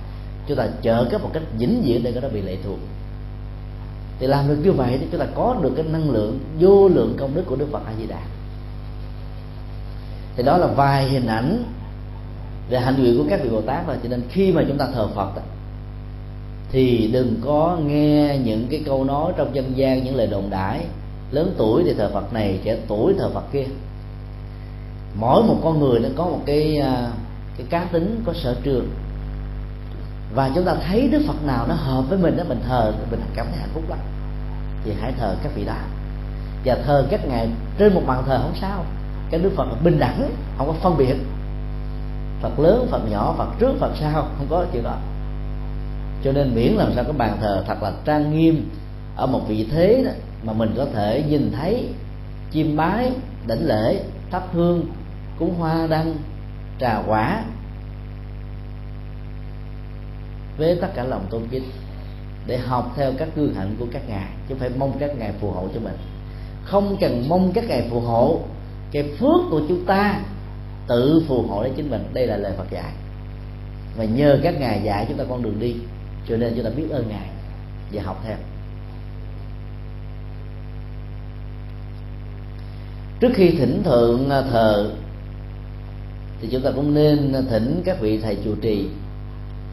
chúng 0.46 0.56
ta 0.56 0.68
chờ 0.82 1.06
cái 1.10 1.20
một 1.20 1.30
cách 1.32 1.42
vĩnh 1.58 1.82
viễn 1.84 2.02
để 2.02 2.12
người 2.12 2.22
đó 2.22 2.28
bị 2.28 2.42
lệ 2.42 2.56
thuộc 2.64 2.78
thì 4.18 4.26
làm 4.26 4.48
được 4.48 4.58
như 4.64 4.72
vậy 4.72 4.98
thì 5.00 5.06
chúng 5.10 5.20
ta 5.20 5.26
có 5.34 5.56
được 5.62 5.72
cái 5.76 5.84
năng 5.84 6.10
lượng 6.10 6.38
vô 6.60 6.88
lượng 6.88 7.16
công 7.18 7.34
đức 7.34 7.42
của 7.46 7.56
đức 7.56 7.66
phật 7.72 7.82
a 7.86 7.92
di 7.98 8.06
đà 8.06 8.20
thì 10.36 10.42
đó 10.42 10.56
là 10.56 10.66
vài 10.66 11.08
hình 11.08 11.26
ảnh 11.26 11.64
về 12.70 12.80
hạnh 12.80 13.02
nguyện 13.02 13.18
của 13.18 13.24
các 13.30 13.40
vị 13.42 13.48
bồ 13.48 13.60
tát 13.60 13.86
rồi 13.86 13.96
cho 14.02 14.08
nên 14.08 14.22
khi 14.28 14.52
mà 14.52 14.64
chúng 14.68 14.78
ta 14.78 14.86
thờ 14.94 15.08
phật 15.14 15.36
đó, 15.36 15.42
thì 16.72 17.10
đừng 17.12 17.40
có 17.44 17.78
nghe 17.86 18.38
những 18.44 18.66
cái 18.70 18.82
câu 18.86 19.04
nói 19.04 19.32
trong 19.36 19.54
dân 19.54 19.76
gian 19.76 20.04
những 20.04 20.14
lời 20.14 20.26
đồn 20.26 20.50
đãi. 20.50 20.84
Lớn 21.30 21.54
tuổi 21.58 21.82
thì 21.86 21.94
thờ 21.94 22.10
phật 22.12 22.32
này 22.32 22.60
trẻ 22.64 22.76
tuổi 22.88 23.14
thờ 23.18 23.30
phật 23.34 23.52
kia. 23.52 23.64
Mỗi 25.18 25.42
một 25.42 25.56
con 25.62 25.80
người 25.80 26.00
nó 26.00 26.08
có 26.16 26.24
một 26.24 26.40
cái 26.46 26.78
à, 26.78 27.10
cái 27.56 27.66
cá 27.70 27.84
tính 27.84 28.22
có 28.26 28.32
sở 28.32 28.56
trường 28.62 28.88
và 30.36 30.50
chúng 30.54 30.64
ta 30.64 30.74
thấy 30.86 31.08
đức 31.08 31.22
phật 31.26 31.44
nào 31.44 31.66
nó 31.68 31.74
hợp 31.74 32.02
với 32.08 32.18
mình 32.18 32.36
đó 32.36 32.44
mình 32.48 32.60
thờ 32.68 32.92
mình 33.10 33.20
cảm 33.34 33.46
thấy 33.50 33.58
hạnh 33.58 33.70
phúc 33.74 33.82
lắm. 33.88 33.98
Thì 34.84 34.92
hãy 35.00 35.12
thờ 35.18 35.34
các 35.42 35.52
vị 35.54 35.64
đó. 35.64 35.74
Và 36.64 36.76
thờ 36.86 37.06
các 37.10 37.28
ngài 37.28 37.48
trên 37.78 37.94
một 37.94 38.02
bàn 38.06 38.22
thờ 38.26 38.38
không 38.42 38.54
sao. 38.60 38.84
Cái 39.30 39.40
đức 39.40 39.52
phật 39.56 39.64
là 39.64 39.74
bình 39.84 39.98
đẳng 39.98 40.30
không 40.58 40.66
có 40.66 40.72
phân 40.72 40.96
biệt. 40.96 41.16
Phật 42.42 42.58
lớn 42.58 42.88
phật 42.90 43.10
nhỏ 43.10 43.34
phật 43.38 43.48
trước 43.58 43.72
phật 43.80 43.92
sau 44.00 44.12
không 44.12 44.46
có 44.50 44.64
chuyện 44.72 44.82
đó. 44.82 44.96
Cho 46.24 46.32
nên 46.32 46.54
miễn 46.54 46.72
làm 46.72 46.92
sao 46.94 47.04
cái 47.04 47.12
bàn 47.12 47.38
thờ 47.40 47.64
thật 47.66 47.82
là 47.82 47.92
trang 48.04 48.38
nghiêm 48.38 48.70
ở 49.16 49.26
một 49.26 49.40
vị 49.48 49.68
thế 49.72 50.02
đó, 50.04 50.10
mà 50.42 50.52
mình 50.52 50.74
có 50.76 50.86
thể 50.94 51.24
nhìn 51.28 51.52
thấy 51.52 51.88
chim 52.50 52.76
bái 52.76 53.12
đảnh 53.46 53.66
lễ 53.66 54.00
thắp 54.30 54.42
hương 54.52 54.86
cúng 55.38 55.54
hoa 55.58 55.86
đăng 55.86 56.14
trà 56.80 57.02
quả 57.06 57.42
với 60.58 60.78
tất 60.80 60.88
cả 60.94 61.04
lòng 61.04 61.26
tôn 61.30 61.42
kính 61.50 61.64
để 62.46 62.58
học 62.58 62.92
theo 62.96 63.12
các 63.18 63.28
gương 63.36 63.54
hạnh 63.54 63.76
của 63.78 63.86
các 63.92 64.08
ngài, 64.08 64.28
chứ 64.48 64.54
không 64.54 64.58
phải 64.58 64.70
mong 64.78 64.98
các 64.98 65.18
ngài 65.18 65.32
phù 65.40 65.50
hộ 65.50 65.68
cho 65.74 65.80
mình. 65.80 65.96
Không 66.64 66.96
cần 67.00 67.24
mong 67.28 67.52
các 67.52 67.64
ngài 67.68 67.88
phù 67.90 68.00
hộ, 68.00 68.40
cái 68.92 69.02
phước 69.18 69.40
của 69.50 69.60
chúng 69.68 69.84
ta 69.84 70.20
tự 70.86 71.24
phù 71.28 71.42
hộ 71.42 71.62
lấy 71.62 71.72
chính 71.76 71.90
mình. 71.90 72.04
Đây 72.12 72.26
là 72.26 72.36
lời 72.36 72.52
Phật 72.56 72.70
dạy. 72.70 72.92
Và 73.96 74.04
nhờ 74.04 74.38
các 74.42 74.60
ngài 74.60 74.82
dạy 74.84 75.04
chúng 75.08 75.18
ta 75.18 75.24
con 75.28 75.42
đường 75.42 75.60
đi, 75.60 75.76
cho 76.28 76.36
nên 76.36 76.52
chúng 76.54 76.64
ta 76.64 76.70
biết 76.70 76.86
ơn 76.90 77.08
ngài 77.08 77.28
và 77.92 78.02
học 78.02 78.22
theo. 78.24 78.36
Trước 83.20 83.30
khi 83.34 83.50
thỉnh 83.50 83.82
thượng 83.84 84.30
à, 84.30 84.42
thờ, 84.42 84.90
thì 86.40 86.48
chúng 86.52 86.62
ta 86.62 86.70
cũng 86.70 86.94
nên 86.94 87.46
thỉnh 87.50 87.82
các 87.84 88.00
vị 88.00 88.18
thầy 88.18 88.36
chủ 88.44 88.54
trì 88.54 88.88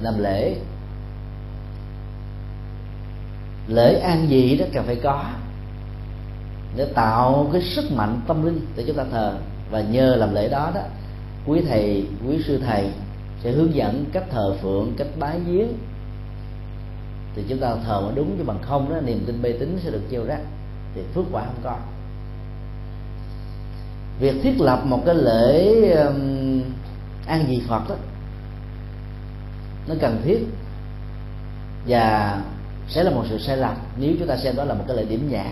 làm 0.02 0.20
lễ 0.20 0.56
lễ 3.68 4.00
an 4.00 4.28
dị 4.30 4.58
đó 4.58 4.66
cần 4.74 4.86
phải 4.86 4.96
có 4.96 5.24
để 6.76 6.86
tạo 6.86 7.50
cái 7.54 7.62
sức 7.62 7.92
mạnh 7.92 8.22
tâm 8.28 8.46
linh 8.46 8.66
để 8.76 8.84
chúng 8.88 8.96
ta 8.96 9.04
thờ. 9.12 9.38
Và 9.72 9.82
nhờ 9.82 10.16
làm 10.16 10.34
lễ 10.34 10.50
đó 10.50 10.72
đó 10.76 10.82
quý 11.46 11.62
thầy 11.68 12.06
quý 12.28 12.44
sư 12.48 12.60
thầy 12.66 12.90
sẽ 13.44 13.52
hướng 13.52 13.76
dẫn 13.76 14.06
cách 14.14 14.24
thờ 14.32 14.58
phượng 14.62 14.94
cách 14.98 15.08
bái 15.20 15.40
giếng 15.48 15.68
thì 17.36 17.44
chúng 17.50 17.58
ta 17.58 17.76
thờ 17.86 18.02
mà 18.06 18.12
đúng 18.16 18.38
chứ 18.38 18.44
bằng 18.44 18.60
không 18.62 18.90
đó 18.90 18.96
niềm 19.06 19.24
tin 19.26 19.42
mê 19.42 19.52
tín 19.52 19.80
sẽ 19.84 19.92
được 19.92 20.02
gieo 20.12 20.26
rắc. 20.26 20.40
Thì 20.96 21.02
phước 21.14 21.26
quả 21.32 21.46
không 21.46 21.60
có. 21.64 21.76
Việc 24.20 24.36
thiết 24.44 24.62
lập 24.62 24.86
một 24.86 25.02
cái 25.06 25.16
lễ 25.16 25.90
um, 25.92 26.62
an 27.28 27.46
vị 27.48 27.62
phật 27.68 27.90
đó 27.90 27.96
nó 29.88 29.96
cần 30.02 30.22
thiết. 30.24 30.48
Và 31.88 32.42
sẽ 32.88 33.04
là 33.04 33.12
một 33.12 33.24
sự 33.30 33.40
sai 33.40 33.58
lầm 33.58 33.76
nếu 33.98 34.14
chúng 34.20 34.28
ta 34.28 34.38
xem 34.38 34.56
đó 34.56 34.64
là 34.64 34.74
một 34.74 34.84
cái 34.88 34.98
lễ 34.98 35.06
điểm 35.06 35.30
nhãn. 35.32 35.52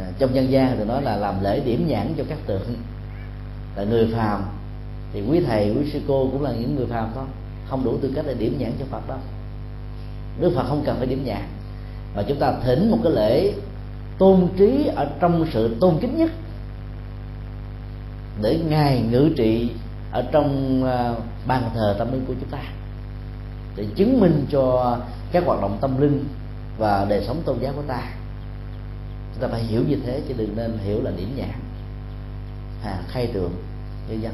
À, 0.00 0.10
trong 0.18 0.34
dân 0.34 0.50
gian 0.50 0.76
thì 0.78 0.84
nói 0.84 1.02
là 1.02 1.16
làm 1.16 1.42
lễ 1.42 1.60
điểm 1.60 1.88
nhãn 1.88 2.14
cho 2.18 2.24
các 2.28 2.38
tượng. 2.46 2.74
Là 3.76 3.84
người 3.84 4.12
phàm 4.16 4.42
thì 5.12 5.22
quý 5.30 5.40
thầy 5.46 5.70
quý 5.70 5.90
sư 5.90 6.00
cô 6.08 6.28
cũng 6.32 6.42
là 6.42 6.52
những 6.52 6.76
người 6.76 6.86
phàm 6.86 7.10
thôi 7.14 7.24
không 7.68 7.84
đủ 7.84 7.98
tư 8.02 8.12
cách 8.14 8.24
để 8.28 8.34
điểm 8.34 8.56
nhãn 8.58 8.72
cho 8.78 8.84
phật 8.90 9.08
đâu. 9.08 9.18
Đức 10.40 10.52
phật 10.54 10.64
không 10.68 10.82
cần 10.86 10.96
phải 10.98 11.06
điểm 11.06 11.24
nhãn. 11.24 11.42
Mà 12.16 12.22
chúng 12.28 12.38
ta 12.38 12.52
thỉnh 12.64 12.90
một 12.90 12.98
cái 13.02 13.12
lễ 13.12 13.52
tôn 14.18 14.48
trí 14.56 14.90
ở 14.96 15.06
trong 15.20 15.46
sự 15.52 15.76
tôn 15.80 15.98
kính 16.00 16.18
nhất 16.18 16.30
để 18.42 18.60
ngài 18.68 19.02
ngự 19.10 19.30
trị 19.36 19.70
ở 20.12 20.24
trong 20.32 20.84
à, 20.84 21.14
bàn 21.46 21.70
thờ 21.74 21.94
tâm 21.98 22.12
linh 22.12 22.24
của 22.26 22.34
chúng 22.40 22.50
ta 22.50 22.58
để 23.76 23.86
chứng 23.94 24.20
minh 24.20 24.46
cho 24.50 24.96
các 25.32 25.44
hoạt 25.46 25.60
động 25.60 25.78
tâm 25.80 26.00
linh 26.00 26.24
và 26.78 27.06
đời 27.08 27.24
sống 27.26 27.42
tôn 27.44 27.58
giáo 27.60 27.72
của 27.76 27.82
ta. 27.88 28.02
Chúng 29.34 29.42
ta 29.42 29.48
phải 29.48 29.62
hiểu 29.62 29.82
như 29.88 29.96
thế 30.06 30.22
chứ 30.28 30.34
đừng 30.36 30.56
nên 30.56 30.78
hiểu 30.84 31.02
là 31.02 31.10
điểm 31.16 31.32
nhãn. 31.36 31.60
À, 32.84 32.98
khai 33.08 33.26
tượng 33.26 33.52
như 34.08 34.14
dân. 34.14 34.32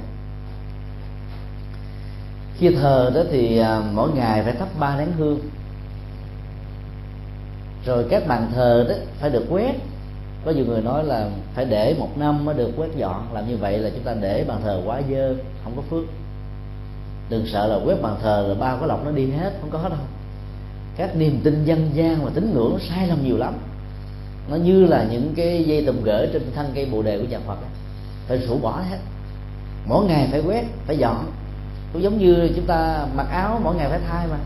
Khi 2.59 2.75
thờ 2.75 3.13
đó 3.15 3.21
thì 3.31 3.59
à, 3.59 3.83
mỗi 3.93 4.11
ngày 4.11 4.43
phải 4.43 4.53
thắp 4.53 4.69
ba 4.79 4.97
nén 4.97 5.13
hương. 5.19 5.41
Rồi 7.87 8.07
các 8.11 8.27
bàn 8.27 8.51
thờ 8.55 8.87
đó 8.89 8.95
phải 9.21 9.31
được 9.31 9.47
quét. 9.51 9.75
Có 10.45 10.51
nhiều 10.51 10.65
người 10.67 10.83
nói 10.83 11.05
là 11.05 11.31
phải 11.55 11.65
để 11.65 11.95
một 11.99 12.19
năm 12.19 12.45
mới 12.45 12.55
được 12.55 12.71
quét 12.77 12.89
dọn. 12.97 13.35
Làm 13.35 13.49
như 13.49 13.57
vậy 13.57 13.79
là 13.79 13.91
chúng 13.91 14.05
ta 14.05 14.15
để 14.21 14.45
bàn 14.49 14.61
thờ 14.65 14.83
quá 14.85 15.01
dơ 15.11 15.35
không 15.65 15.73
có 15.77 15.83
phước 15.91 16.05
đừng 17.33 17.47
sợ 17.47 17.67
là 17.67 17.77
quét 17.85 18.03
bàn 18.03 18.17
thờ 18.23 18.47
là 18.49 18.55
bao 18.55 18.77
cái 18.79 18.89
lọc 18.89 19.05
nó 19.05 19.11
đi 19.11 19.31
hết 19.31 19.53
không 19.61 19.71
có 19.71 19.89
đâu. 19.89 19.99
Các 20.97 21.17
niềm 21.17 21.41
tin 21.45 21.65
dân 21.65 21.91
gian 21.95 22.25
và 22.25 22.31
tín 22.35 22.53
ngưỡng 22.55 22.79
sai 22.89 23.07
lầm 23.07 23.25
nhiều 23.25 23.39
lắm. 23.39 23.55
Nó 24.51 24.57
như 24.57 24.87
là 24.87 25.07
những 25.11 25.33
cái 25.37 25.65
dây 25.65 25.87
tùm 25.87 26.03
gỡ 26.03 26.27
trên 26.33 26.43
thân 26.55 26.71
cây 26.75 26.87
bồ 26.93 27.03
đề 27.03 27.19
của 27.19 27.25
nhà 27.25 27.39
phật 27.47 27.57
phải 28.29 28.39
rũ 28.39 28.59
bỏ 28.59 28.81
hết. 28.91 28.99
Mỗi 29.87 30.05
ngày 30.05 30.29
phải 30.31 30.41
quét 30.41 30.65
phải 30.87 30.99
dọn. 30.99 31.25
Cũng 31.93 32.03
giống 32.03 32.19
như 32.19 32.51
chúng 32.57 32.67
ta 32.67 33.07
mặc 33.15 33.27
áo 33.31 33.61
mỗi 33.65 33.75
ngày 33.75 33.89
phải 33.89 34.01
thay 34.09 34.27
mà. 34.27 34.37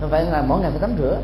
Không 0.00 0.10
phải 0.10 0.24
là 0.24 0.42
mỗi 0.42 0.60
ngày 0.60 0.70
phải 0.70 0.80
tắm 0.80 0.94
rửa. 0.98 1.20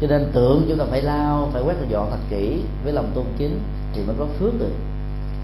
Cho 0.00 0.06
nên 0.06 0.30
tượng 0.32 0.64
chúng 0.68 0.78
ta 0.78 0.84
phải 0.90 1.02
lao 1.02 1.48
phải 1.52 1.62
quét 1.62 1.74
dọn 1.88 2.10
thật 2.10 2.18
kỹ 2.30 2.60
với 2.84 2.92
lòng 2.92 3.10
tôn 3.14 3.24
kính 3.38 3.60
thì 3.94 4.02
mới 4.06 4.16
có 4.18 4.26
phước 4.38 4.60
được. 4.60 4.72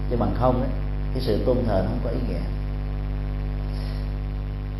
Chứ 0.09 0.15
bằng 0.19 0.35
không 0.39 0.61
ấy, 0.61 0.69
cái 1.13 1.23
sự 1.23 1.39
tôn 1.45 1.57
thờ 1.67 1.81
nó 1.83 1.89
không 1.89 1.99
có 2.03 2.09
ý 2.09 2.19
nghĩa 2.29 2.60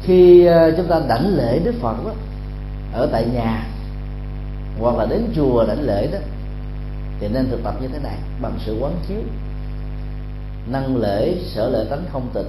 khi 0.04 0.46
ờ, 0.46 0.72
chúng 0.78 0.88
ta 0.88 1.02
đảnh 1.10 1.36
lễ 1.36 1.60
đức 1.60 1.74
phật 1.82 2.06
đó, 2.06 2.12
ở 2.94 3.10
tại 3.12 3.26
nhà 3.34 3.68
hoặc 4.80 4.98
là 4.98 5.06
đến 5.06 5.28
chùa 5.36 5.66
đảnh 5.68 5.82
lễ 5.82 6.08
đó 6.12 6.18
thì 7.20 7.28
nên 7.28 7.48
thực 7.50 7.64
tập 7.64 7.76
như 7.82 7.88
thế 7.88 8.00
này 8.04 8.18
bằng 8.42 8.54
sự 8.66 8.78
quán 8.82 8.94
chiếu 9.08 9.22
năng 10.72 10.98
lễ 10.98 11.36
sở 11.46 11.70
lễ 11.70 11.86
tánh 11.90 12.04
không 12.12 12.30
tịch 12.34 12.48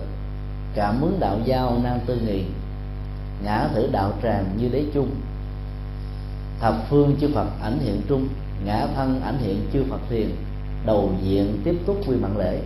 cảm 0.74 1.00
ứng 1.00 1.20
đạo 1.20 1.38
giao 1.44 1.78
nam 1.84 1.98
tư 2.06 2.18
nghị 2.26 2.42
ngã 3.44 3.68
thử 3.74 3.88
đạo 3.92 4.12
tràng 4.22 4.44
như 4.56 4.68
đế 4.68 4.84
chung 4.94 5.10
thập 6.60 6.74
phương 6.90 7.16
chư 7.20 7.28
phật 7.34 7.46
ảnh 7.62 7.78
hiện 7.78 8.00
trung 8.08 8.28
ngã 8.64 8.86
thân 8.96 9.20
ảnh 9.24 9.38
hiện 9.38 9.60
chư 9.72 9.84
phật 9.90 10.00
thiền 10.10 10.30
đầu 10.86 11.10
diện 11.22 11.60
tiếp 11.64 11.74
tục 11.86 11.96
quy 12.06 12.16
mạng 12.16 12.38
lễ. 12.38 12.60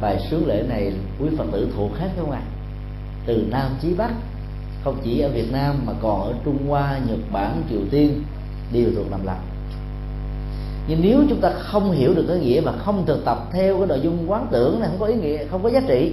Bài 0.00 0.18
sướng 0.30 0.46
lễ 0.46 0.64
này 0.68 0.92
quý 1.20 1.28
phật 1.38 1.44
tử 1.52 1.68
thuộc 1.76 1.90
hết 1.96 2.08
không 2.16 2.30
ạ? 2.30 2.42
Từ 3.26 3.46
nam 3.50 3.70
chí 3.82 3.94
bắc 3.94 4.10
không 4.84 5.00
chỉ 5.04 5.20
ở 5.20 5.28
việt 5.28 5.52
nam 5.52 5.80
mà 5.86 5.92
còn 6.02 6.20
ở 6.20 6.34
trung 6.44 6.68
hoa, 6.68 6.98
nhật 7.08 7.18
bản, 7.32 7.62
triều 7.70 7.80
tiên 7.90 8.22
đều 8.72 8.90
thuộc 8.96 9.10
nằm 9.10 9.26
lòng. 9.26 9.40
nhưng 10.88 11.02
nếu 11.02 11.24
chúng 11.28 11.40
ta 11.40 11.50
không 11.58 11.92
hiểu 11.92 12.14
được 12.14 12.24
cái 12.28 12.38
nghĩa 12.38 12.60
và 12.60 12.72
không 12.72 13.06
thực 13.06 13.24
tập 13.24 13.38
theo 13.52 13.78
cái 13.78 13.86
nội 13.86 14.00
dung 14.02 14.30
quán 14.30 14.46
tưởng 14.50 14.80
này, 14.80 14.88
không 14.88 15.00
có 15.00 15.06
ý 15.06 15.14
nghĩa, 15.14 15.46
không 15.46 15.62
có 15.62 15.70
giá 15.70 15.80
trị 15.88 16.12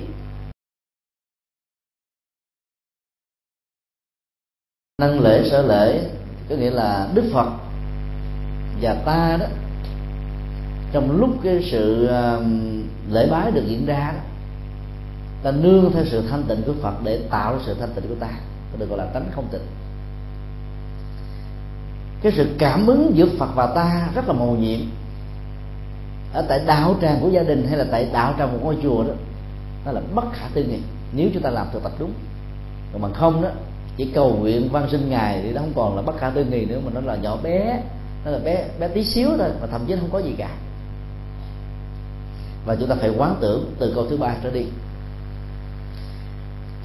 năng 5.02 5.20
lễ 5.20 5.50
sở 5.50 5.62
lễ, 5.62 6.10
có 6.50 6.56
nghĩa 6.56 6.72
là 6.72 7.10
đức 7.14 7.24
phật 7.34 7.52
và 8.82 8.94
ta 9.06 9.38
đó, 9.40 9.46
trong 10.92 11.20
lúc 11.20 11.30
cái 11.44 11.60
sự 11.72 12.06
à, 12.06 12.40
lễ 13.12 13.28
bái 13.32 13.52
được 13.52 13.64
diễn 13.68 13.86
ra 13.86 14.14
đó 14.16 14.31
ta 15.44 15.52
nương 15.52 15.92
theo 15.94 16.06
sự 16.06 16.28
thanh 16.30 16.44
tịnh 16.44 16.62
của 16.66 16.74
phật 16.82 16.94
để 17.04 17.20
tạo 17.30 17.54
ra 17.54 17.60
sự 17.66 17.76
thanh 17.80 17.90
tịnh 17.96 18.08
của 18.08 18.16
ta. 18.20 18.30
Được 18.78 18.90
gọi 18.90 18.98
là 18.98 19.06
tánh 19.06 19.26
không 19.32 19.48
tịnh. 19.52 19.62
Cái 22.22 22.32
sự 22.36 22.50
cảm 22.58 22.88
ứng 22.88 23.12
giữa 23.16 23.26
phật 23.40 23.50
và 23.56 23.68
ta 23.68 24.10
rất 24.16 24.28
là 24.28 24.34
màu 24.34 24.56
nhiệm. 24.56 24.80
Ở 26.34 26.46
tại 26.50 26.62
đạo 26.66 26.96
tràng 27.02 27.20
của 27.22 27.30
gia 27.30 27.44
đình 27.44 27.68
hay 27.68 27.78
là 27.78 27.86
tại 27.92 28.08
đạo 28.14 28.34
tràng 28.38 28.50
của 28.52 28.66
ngôi 28.66 28.78
chùa 28.84 29.04
đó, 29.04 29.14
nó 29.86 29.92
là 29.92 30.02
bất 30.16 30.26
khả 30.34 30.46
tư 30.54 30.64
nghị. 30.64 30.80
Nếu 31.14 31.30
chúng 31.34 31.44
ta 31.44 31.50
làm 31.50 31.68
thực 31.74 31.84
tập 31.84 31.92
đúng. 32.00 32.14
Còn 32.94 33.02
bằng 33.02 33.14
không 33.14 33.42
đó, 33.42 33.50
chỉ 33.98 34.12
cầu 34.14 34.36
nguyện 34.36 34.70
văn 34.72 34.88
sinh 34.92 35.10
ngài 35.10 35.42
thì 35.42 35.52
nó 35.52 35.62
không 35.62 35.74
còn 35.76 35.96
là 35.96 36.02
bất 36.02 36.18
khả 36.18 36.30
tư 36.30 36.46
nghị 36.46 36.66
nữa, 36.66 36.80
mà 36.86 36.92
nó 36.94 37.02
là 37.02 37.16
nhỏ 37.16 37.38
bé, 37.44 37.84
nó 38.26 38.32
là 38.32 38.40
bé 38.40 38.68
bé 38.80 38.88
tí 38.88 39.04
xíu 39.04 39.30
thôi, 39.38 39.50
mà 39.62 39.68
thậm 39.68 39.82
chí 39.88 39.96
không 40.00 40.10
có 40.12 40.20
gì 40.20 40.36
cả. 40.38 40.50
Và 42.66 42.76
chúng 42.76 42.90
ta 42.90 42.96
phải 42.96 43.10
quán 43.18 43.36
tưởng 43.42 43.76
từ 43.80 43.92
câu 43.96 44.06
thứ 44.10 44.18
ba 44.18 44.36
trở 44.44 44.52
đi 44.52 44.66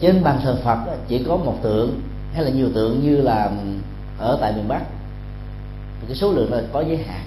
trên 0.01 0.25
bàn 0.25 0.41
thờ 0.43 0.57
phật 0.65 0.79
chỉ 1.09 1.25
có 1.29 1.37
một 1.37 1.55
tượng, 1.63 2.01
hay 2.35 2.45
là 2.45 2.51
nhiều 2.51 2.69
tượng 2.75 3.03
như 3.03 3.17
là 3.17 3.51
ở 4.19 4.39
tại 4.41 4.53
miền 4.53 4.69
bắc. 4.69 4.83
Thì 6.01 6.07
cái 6.07 6.17
số 6.17 6.33
lượng 6.33 6.53
là 6.53 6.63
có 6.73 6.81
giới 6.81 6.97
hạn, 6.97 7.23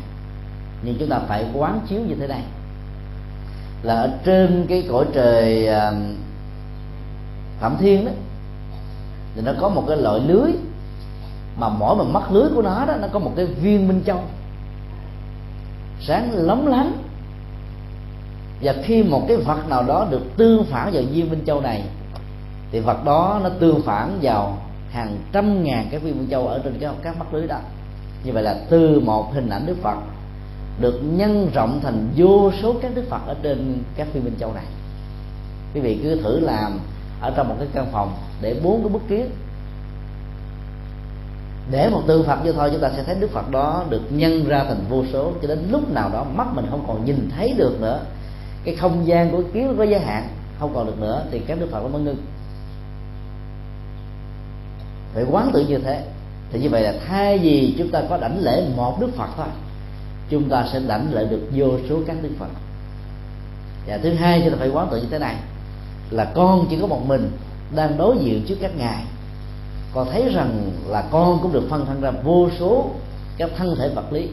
nhưng 0.83 0.95
chúng 0.99 1.09
ta 1.09 1.19
phải 1.27 1.45
quán 1.53 1.79
chiếu 1.89 1.99
như 1.99 2.15
thế 2.15 2.27
này. 2.27 2.43
Là 3.83 3.93
ở 3.93 4.11
trên 4.25 4.65
cái 4.69 4.87
cõi 4.89 5.05
trời 5.13 5.69
phạm 7.59 7.77
thiên 7.79 8.05
đó, 8.05 8.11
thì 9.35 9.41
nó 9.41 9.51
có 9.59 9.69
một 9.69 9.83
cái 9.87 9.97
loại 9.97 10.19
lưới, 10.19 10.51
mà 11.57 11.69
mỗi 11.69 11.95
một 11.95 12.05
mắt 12.11 12.31
lưới 12.31 12.49
của 12.55 12.61
nó 12.61 12.85
đó, 12.85 12.95
nó 13.01 13.07
có 13.07 13.19
một 13.19 13.33
cái 13.35 13.45
viên 13.45 13.87
minh 13.87 14.03
châu. 14.05 14.19
Sáng 16.01 16.31
lóng 16.33 16.67
lánh. 16.67 16.93
Và 18.61 18.75
khi 18.83 19.03
một 19.03 19.25
cái 19.27 19.37
vật 19.37 19.69
nào 19.69 19.83
đó 19.83 20.07
được 20.09 20.21
tương 20.37 20.65
phản 20.65 20.91
vào 20.93 21.03
viên 21.11 21.29
minh 21.29 21.43
châu 21.45 21.61
này 21.61 21.83
thì 22.71 22.79
vật 22.79 23.05
đó 23.05 23.39
nó 23.43 23.49
tương 23.49 23.81
phản 23.81 24.19
vào 24.21 24.57
hàng 24.91 25.17
trăm 25.31 25.63
ngàn 25.63 25.87
cái 25.91 25.99
viên 25.99 26.17
minh 26.17 26.27
châu 26.31 26.47
ở 26.47 26.59
trên 26.63 26.77
cái 26.79 26.93
các 27.03 27.17
mắt 27.17 27.33
lưới 27.33 27.47
đó. 27.47 27.57
Như 28.23 28.31
vậy 28.31 28.43
là 28.43 28.55
từ 28.69 28.99
một 28.99 29.33
hình 29.33 29.49
ảnh 29.49 29.65
đức 29.65 29.77
phật 29.81 29.97
được 30.79 30.99
nhân 31.03 31.49
rộng 31.53 31.79
thành 31.83 32.09
vô 32.15 32.51
số 32.61 32.75
các 32.81 32.91
đức 32.95 33.03
phật 33.09 33.21
ở 33.27 33.35
trên 33.43 33.83
các 33.95 34.07
viên 34.13 34.23
minh 34.23 34.35
châu 34.39 34.53
này. 34.53 34.65
Quý 35.73 35.81
vị 35.81 35.99
cứ 36.03 36.15
thử 36.15 36.39
làm 36.39 36.79
ở 37.21 37.33
trong 37.35 37.49
một 37.49 37.55
cái 37.59 37.67
căn 37.73 37.87
phòng 37.91 38.13
để 38.41 38.59
bốn 38.63 38.83
cái 38.83 38.89
bức 38.89 39.01
kiến. 39.09 39.29
Để 41.71 41.89
một 41.89 42.01
tư 42.07 42.23
phật 42.23 42.45
như 42.45 42.51
thôi, 42.51 42.69
chúng 42.71 42.81
ta 42.81 42.89
sẽ 42.95 43.03
thấy 43.03 43.15
đức 43.19 43.31
phật 43.31 43.51
đó 43.51 43.83
được 43.89 44.01
nhân 44.09 44.47
ra 44.47 44.63
thành 44.67 44.81
vô 44.89 45.03
số, 45.13 45.31
cho 45.41 45.47
đến 45.47 45.67
lúc 45.71 45.91
nào 45.91 46.09
đó 46.13 46.25
mắt 46.35 46.47
mình 46.53 46.65
không 46.69 46.83
còn 46.87 47.05
nhìn 47.05 47.29
thấy 47.37 47.53
được 47.57 47.81
nữa. 47.81 47.99
Cái 48.63 48.75
không 48.75 49.07
gian 49.07 49.31
của 49.31 49.41
kiến 49.53 49.75
có 49.77 49.83
giới 49.83 49.99
hạn, 49.99 50.27
không 50.59 50.71
còn 50.75 50.85
được 50.85 50.99
nữa, 50.99 51.23
thì 51.31 51.39
các 51.39 51.59
đức 51.59 51.67
phật 51.71 51.83
nó 51.83 51.87
mới 51.87 52.01
ngưng 52.01 52.17
phải 55.13 55.23
quán 55.31 55.51
tự 55.53 55.67
như 55.67 55.77
thế. 55.77 56.03
Thì 56.51 56.59
như 56.59 56.69
vậy 56.69 56.81
là 56.81 56.93
thay 57.07 57.37
vì 57.37 57.75
chúng 57.77 57.89
ta 57.89 58.01
có 58.09 58.17
đảnh 58.17 58.39
lễ 58.41 58.67
một 58.75 59.01
đức 59.01 59.09
phật 59.15 59.29
thôi, 59.37 59.47
chúng 60.29 60.49
ta 60.49 60.65
sẽ 60.73 60.79
đảnh 60.87 61.13
lễ 61.13 61.25
được 61.25 61.41
vô 61.55 61.67
số 61.89 61.99
các 62.07 62.15
đức 62.21 62.29
phật. 62.39 62.47
Và 63.87 63.97
thứ 63.97 64.13
hai, 64.13 64.41
chúng 64.41 64.51
ta 64.51 64.57
phải 64.59 64.69
quán 64.69 64.87
tự 64.91 64.97
như 65.01 65.07
thế 65.11 65.19
này, 65.19 65.35
là 66.09 66.25
con 66.25 66.65
chỉ 66.69 66.77
có 66.81 66.87
một 66.87 67.07
mình 67.07 67.31
đang 67.75 67.97
đối 67.97 68.17
diện 68.17 68.43
trước 68.47 68.55
các 68.61 68.71
ngài. 68.77 69.03
Con 69.93 70.07
thấy 70.11 70.29
rằng 70.33 70.71
là 70.87 71.03
con 71.11 71.39
cũng 71.41 71.53
được 71.53 71.67
phân 71.69 71.85
thân 71.85 72.01
ra 72.01 72.11
vô 72.11 72.49
số 72.59 72.89
các 73.37 73.49
thân 73.57 73.75
thể 73.79 73.89
vật 73.89 74.13
lý 74.13 74.29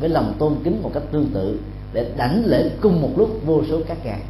với 0.00 0.08
lòng 0.08 0.34
tôn 0.38 0.56
kính 0.64 0.82
một 0.82 0.90
cách 0.94 1.02
tương 1.12 1.30
tự 1.34 1.60
để 1.92 2.10
đảnh 2.16 2.42
lễ 2.46 2.70
cùng 2.80 3.02
một 3.02 3.10
lúc 3.16 3.40
vô 3.46 3.62
số 3.70 3.80
các 3.88 4.04
ngài. 4.04 4.20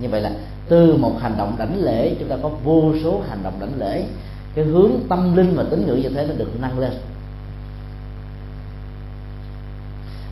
Như 0.00 0.08
vậy 0.08 0.20
là 0.20 0.30
từ 0.68 0.96
một 0.96 1.12
hành 1.20 1.34
động 1.38 1.54
đảnh 1.58 1.82
lễ, 1.82 2.14
chúng 2.18 2.28
ta 2.28 2.36
có 2.42 2.50
vô 2.64 2.92
số 3.04 3.20
hành 3.28 3.42
động 3.42 3.54
đảnh 3.60 3.78
lễ 3.78 4.04
cái 4.58 4.66
hướng 4.66 4.90
tâm 5.08 5.36
linh 5.36 5.56
và 5.56 5.64
tín 5.70 5.86
ngưỡng 5.86 6.00
như 6.00 6.08
thế 6.08 6.26
nó 6.26 6.34
được 6.34 6.60
nâng 6.60 6.78
lên. 6.78 6.92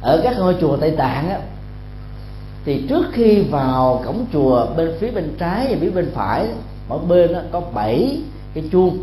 Ở 0.01 0.21
các 0.25 0.37
ngôi 0.39 0.57
chùa 0.61 0.77
tây 0.77 0.91
tạng 0.91 1.29
á, 1.29 1.41
thì 2.65 2.87
trước 2.89 3.07
khi 3.13 3.43
vào 3.43 4.03
cổng 4.07 4.27
chùa 4.33 4.67
bên 4.77 4.93
phía 5.01 5.11
bên 5.11 5.35
trái 5.39 5.67
và 5.71 5.77
phía 5.81 5.91
bên 5.91 6.11
phải, 6.15 6.49
mỗi 6.89 6.99
bên 7.09 7.33
đó 7.33 7.41
có 7.53 7.61
bảy 7.61 8.21
cái 8.55 8.65
chuông. 8.73 8.99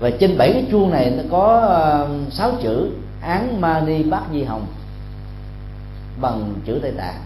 Và 0.00 0.10
trên 0.20 0.38
bảy 0.38 0.52
cái 0.52 0.66
chuông 0.70 0.90
này 0.90 1.10
nó 1.16 1.22
có 1.30 1.60
ờ, 1.60 2.08
sáu 2.30 2.52
chữ 2.62 2.90
án 3.20 3.60
mani 3.60 4.02
bát 4.02 4.22
di 4.32 4.42
hồng 4.42 4.66
bằng 6.20 6.54
chữ 6.66 6.78
tây 6.82 6.92
tạng. 6.96 7.20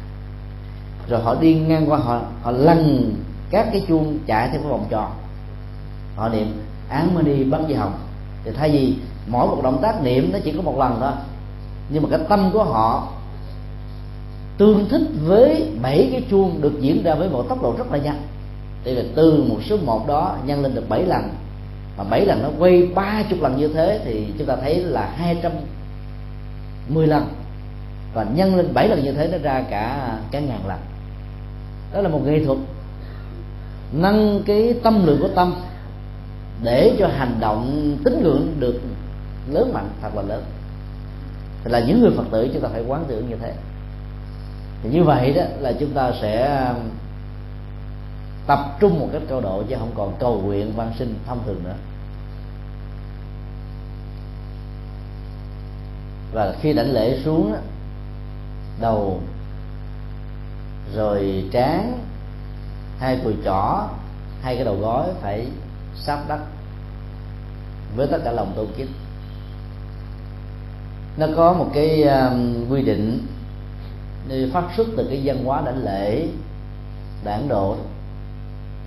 Rồi 1.09 1.21
họ 1.21 1.35
đi 1.35 1.55
ngang 1.55 1.91
qua, 1.91 1.99
họ 1.99 2.21
họ 2.43 2.51
lăn 2.51 3.13
các 3.51 3.69
cái 3.73 3.85
chuông 3.89 4.19
chạy 4.27 4.49
theo 4.49 4.61
cái 4.61 4.71
vòng 4.71 4.87
tròn 4.91 5.11
họ 6.19 6.29
niệm 6.29 6.63
án 6.89 7.15
mani 7.15 7.45
bắt 7.45 7.61
di 7.69 7.75
hồng. 7.75 7.93
Thì 8.45 8.51
thay 8.51 8.71
vì 8.71 8.95
mỗi 9.27 9.47
một 9.47 9.61
động 9.63 9.79
tác 9.83 10.03
niệm 10.03 10.31
nó 10.33 10.39
chỉ 10.45 10.53
có 10.53 10.63
một 10.63 10.79
lần 10.79 10.97
thôi. 11.01 11.13
Nhưng 11.91 12.03
mà 12.03 12.09
cái 12.11 12.21
tâm 12.29 12.51
của 12.53 12.65
họ 12.65 13.09
tương 14.59 14.89
thích 14.89 15.03
với 15.25 15.71
bảy 15.83 16.09
cái 16.13 16.23
chuông 16.31 16.61
được 16.61 16.81
diễn 16.81 17.03
ra 17.03 17.15
với 17.15 17.29
một 17.29 17.47
tốc 17.49 17.63
độ 17.63 17.75
rất 17.79 17.93
là 17.93 17.99
nhanh. 17.99 18.23
Thì 18.85 18.95
là 18.95 19.03
từ 19.15 19.45
một 19.49 19.59
số 19.69 19.77
một 19.77 20.07
đó 20.09 20.37
nhân 20.47 20.63
lên 20.63 20.75
được 20.75 20.89
bảy 20.89 21.03
lần. 21.03 21.23
Mà 21.99 22.05
bảy 22.05 22.27
lần 22.27 22.43
nó 22.43 22.49
quay 22.59 22.87
ba 22.95 23.23
chục 23.31 23.43
lần 23.43 23.57
như 23.57 23.69
thế 23.69 24.01
thì 24.05 24.27
chúng 24.39 24.47
ta 24.47 24.57
thấy 24.57 24.75
là 24.75 25.13
hai 25.17 25.37
trăm 25.43 25.53
mười 26.89 27.07
lần. 27.07 27.27
Và 28.15 28.27
nhân 28.35 28.57
lên 28.57 28.75
bảy 28.75 28.89
lần 28.89 29.05
như 29.05 29.13
thế 29.13 29.29
nó 29.33 29.39
ra 29.43 29.63
cả 29.71 30.13
cả 30.31 30.41
ngàn 30.41 30.61
lần. 30.67 30.79
Đó 31.95 32.01
là 32.01 32.09
một 32.09 32.21
nghệ 32.25 32.45
thuật 32.45 32.59
nâng 33.93 34.43
cái 34.47 34.75
tâm 34.83 35.07
lượng 35.07 35.21
của 35.23 35.29
tâm 35.29 35.55
để 36.63 36.97
cho 36.99 37.09
hành 37.09 37.37
động 37.41 37.97
tín 38.05 38.23
ngưỡng 38.23 38.61
được 38.61 38.81
lớn 39.51 39.73
mạnh 39.75 39.91
thật 40.03 40.15
là 40.15 40.23
lớn. 40.23 40.45
Thì 41.65 41.71
là 41.71 41.81
những 41.81 42.01
người 42.01 42.11
phật 42.17 42.25
tử 42.31 42.49
chúng 42.53 42.63
ta 42.63 42.69
phải 42.73 42.83
quán 42.87 43.05
tưởng 43.09 43.29
như 43.29 43.37
thế. 43.37 43.55
Thì 44.83 44.91
như 44.91 45.05
vậy 45.05 45.33
đó 45.33 45.43
là 45.59 45.73
chúng 45.81 45.91
ta 45.91 46.13
sẽ 46.23 46.65
um, 46.69 46.77
tập 48.47 48.77
trung 48.81 49.01
một 49.01 49.09
cách 49.13 49.23
cao 49.29 49.41
độ 49.41 49.63
chứ 49.69 49.77
không 49.79 49.93
còn 49.95 50.15
cầu 50.21 50.41
nguyện 50.45 50.73
văn 50.77 50.93
sinh 50.99 51.15
thông 51.27 51.41
thường 51.47 51.65
nữa. 51.65 51.75
Và 56.33 56.55
khi 56.61 56.73
đảnh 56.73 56.93
lễ 56.93 57.21
xuống 57.25 57.55
đầu, 58.81 59.21
rồi 60.95 61.45
trán, 61.53 61.99
hai 62.99 63.21
cùi 63.25 63.35
chỏ 63.45 63.89
hai 64.43 64.55
cái 64.55 64.65
đầu 64.65 64.77
gối 64.77 65.07
phải 65.23 65.47
sát 66.01 66.19
đất. 66.29 66.39
Với 67.97 68.07
tất 68.07 68.19
cả 68.25 68.33
lòng 68.33 68.53
tôn 68.57 68.67
kính. 68.77 68.89
Nó 71.19 71.27
có 71.37 71.53
một 71.53 71.71
cái 71.75 72.03
um, 72.03 72.69
quy 72.71 72.83
định 72.83 73.27
phát 74.53 74.65
xuất 74.77 74.87
từ 74.97 75.07
cái 75.11 75.21
văn 75.25 75.45
hóa 75.45 75.63
đảnh 75.67 75.85
lễ 75.85 76.29
đảng 77.25 77.49
độ. 77.49 77.77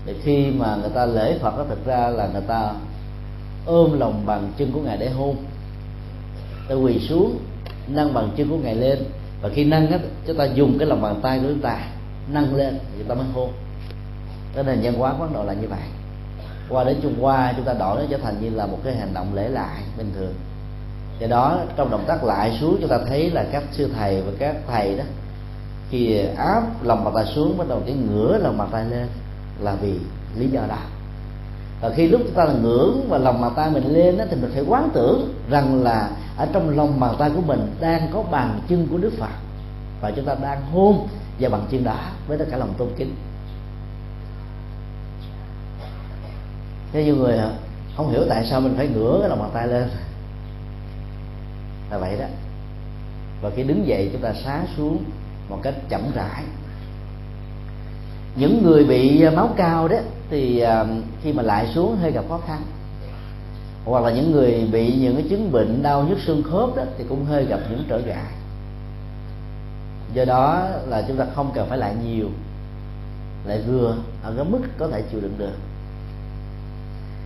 Thì 0.05 0.13
khi 0.23 0.51
mà 0.51 0.75
người 0.75 0.89
ta 0.89 1.05
lễ 1.05 1.39
phật 1.39 1.57
đó, 1.57 1.65
thực 1.69 1.85
ra 1.85 2.07
là 2.07 2.27
người 2.27 2.41
ta 2.41 2.73
ôm 3.65 3.99
lòng 3.99 4.23
bằng 4.25 4.51
chân 4.57 4.71
của 4.71 4.81
ngài 4.81 4.97
để 4.97 5.09
hôn. 5.09 5.35
Ta 6.69 6.75
quỳ 6.75 6.99
xuống, 6.99 7.39
nâng 7.87 8.13
bằng 8.13 8.29
chân 8.37 8.49
của 8.49 8.57
ngài 8.57 8.75
lên. 8.75 9.03
Và 9.41 9.49
khi 9.49 9.63
nâng 9.63 9.91
á, 9.91 9.99
chúng 10.27 10.37
ta 10.37 10.45
dùng 10.45 10.77
cái 10.79 10.87
lòng 10.87 11.01
bàn 11.01 11.19
tay 11.21 11.39
của 11.39 11.47
chúng 11.47 11.61
ta 11.61 11.79
nâng 12.27 12.55
lên 12.55 12.79
thì 12.97 13.03
ta 13.03 13.15
mới 13.15 13.25
hôn. 13.33 13.51
Cái 14.55 14.63
nền 14.63 14.79
văn 14.81 14.93
hóa 14.93 15.13
quán 15.19 15.33
độ 15.33 15.43
là 15.43 15.53
như 15.53 15.67
vậy 15.67 15.79
qua 16.69 16.83
đến 16.83 16.97
trung 17.01 17.21
hoa 17.21 17.53
chúng 17.55 17.65
ta 17.65 17.73
đổi 17.73 18.01
nó 18.01 18.05
trở 18.09 18.17
thành 18.17 18.41
như 18.41 18.49
là 18.49 18.65
một 18.65 18.77
cái 18.83 18.95
hành 18.95 19.13
động 19.13 19.27
lễ 19.33 19.49
lại 19.49 19.81
bình 19.97 20.11
thường. 20.15 20.33
Do 21.19 21.27
đó 21.27 21.57
trong 21.75 21.91
động 21.91 22.03
tác 22.07 22.23
lại 22.23 22.57
xuống 22.61 22.77
chúng 22.81 22.89
ta 22.89 22.99
thấy 23.07 23.31
là 23.31 23.45
các 23.51 23.63
sư 23.71 23.89
thầy 23.95 24.21
và 24.21 24.31
các 24.39 24.55
thầy 24.67 24.97
đó 24.97 25.03
khi 25.89 26.19
áp 26.37 26.83
lòng 26.83 27.03
bàn 27.03 27.13
tay 27.15 27.25
xuống 27.35 27.57
bắt 27.57 27.67
đầu 27.69 27.81
cái 27.85 27.95
ngửa 27.95 28.37
lòng 28.37 28.57
bàn 28.57 28.67
tay 28.71 28.85
lên 28.85 29.07
là 29.59 29.75
vì 29.81 29.99
lý 30.35 30.47
do 30.47 30.61
đó. 30.69 30.77
Và 31.81 31.89
khi 31.95 32.07
lúc 32.07 32.21
chúng 32.23 32.33
ta 32.33 32.45
là 32.45 32.53
ngưỡng 32.53 33.05
và 33.09 33.17
lòng 33.17 33.41
bàn 33.41 33.51
tay 33.55 33.69
mình 33.69 33.93
lên 33.93 34.17
đó, 34.17 34.25
thì 34.29 34.37
mình 34.41 34.51
phải 34.53 34.63
quán 34.67 34.89
tưởng 34.93 35.33
rằng 35.49 35.83
là 35.83 36.09
ở 36.37 36.47
trong 36.53 36.77
lòng 36.77 36.99
bàn 36.99 37.15
tay 37.19 37.31
của 37.35 37.41
mình 37.41 37.73
đang 37.79 38.09
có 38.13 38.23
bàn 38.23 38.59
chân 38.69 38.87
của 38.91 38.97
đức 38.97 39.13
phật. 39.19 39.31
Và 40.01 40.11
chúng 40.11 40.25
ta 40.25 40.35
đang 40.41 40.61
hôn 40.71 41.07
và 41.39 41.49
bằng 41.49 41.65
chân 41.71 41.83
đó 41.83 41.97
với 42.27 42.37
tất 42.37 42.45
cả 42.51 42.57
lòng 42.57 42.73
tôn 42.77 42.87
kính. 42.97 43.15
Thế 46.93 47.03
nhiều 47.03 47.15
người 47.15 47.39
không 47.97 48.11
hiểu 48.11 48.21
tại 48.29 48.45
sao 48.49 48.61
mình 48.61 48.73
phải 48.77 48.87
ngửa 48.87 49.17
cái 49.19 49.29
lòng 49.29 49.39
bàn 49.39 49.49
tay 49.53 49.67
lên. 49.67 49.89
Là 51.91 51.97
vậy 51.97 52.17
đó. 52.19 52.25
Và 53.41 53.49
khi 53.55 53.63
đứng 53.63 53.87
dậy, 53.87 54.09
chúng 54.11 54.21
ta 54.21 54.33
xá 54.33 54.61
xuống 54.77 55.03
một 55.49 55.59
cách 55.63 55.75
chậm 55.89 56.01
rãi. 56.15 56.43
Những 58.35 58.63
người 58.63 58.85
bị 58.85 59.21
à, 59.21 59.31
máu 59.31 59.49
cao 59.57 59.87
đó, 59.87 59.97
thì 60.29 60.59
à, 60.59 60.85
khi 61.23 61.33
mà 61.33 61.43
lại 61.43 61.67
xuống 61.75 61.97
hơi 62.01 62.11
gặp 62.11 62.25
khó 62.29 62.39
khăn. 62.47 62.61
Hoặc 63.85 64.03
là 64.03 64.11
những 64.11 64.31
người 64.31 64.67
bị 64.71 64.95
những 64.95 65.15
cái 65.15 65.25
chứng 65.29 65.51
bệnh 65.51 65.83
đau 65.83 66.03
nhức 66.03 66.17
xương 66.25 66.43
khớp 66.43 66.75
đó, 66.75 66.83
thì 66.97 67.03
cũng 67.09 67.25
hơi 67.25 67.45
gặp 67.45 67.59
những 67.69 67.83
trở 67.89 67.99
ngại. 67.99 68.33
Do 70.13 70.25
đó 70.25 70.67
là 70.87 71.03
chúng 71.07 71.17
ta 71.17 71.25
không 71.35 71.51
cần 71.55 71.69
phải 71.69 71.77
lại 71.77 71.95
nhiều, 72.05 72.29
lại 73.45 73.61
vừa 73.67 73.95
ở 74.23 74.33
cái 74.35 74.45
mức 74.45 74.59
có 74.77 74.87
thể 74.87 75.03
chịu 75.11 75.21
đựng 75.21 75.35
được 75.37 75.53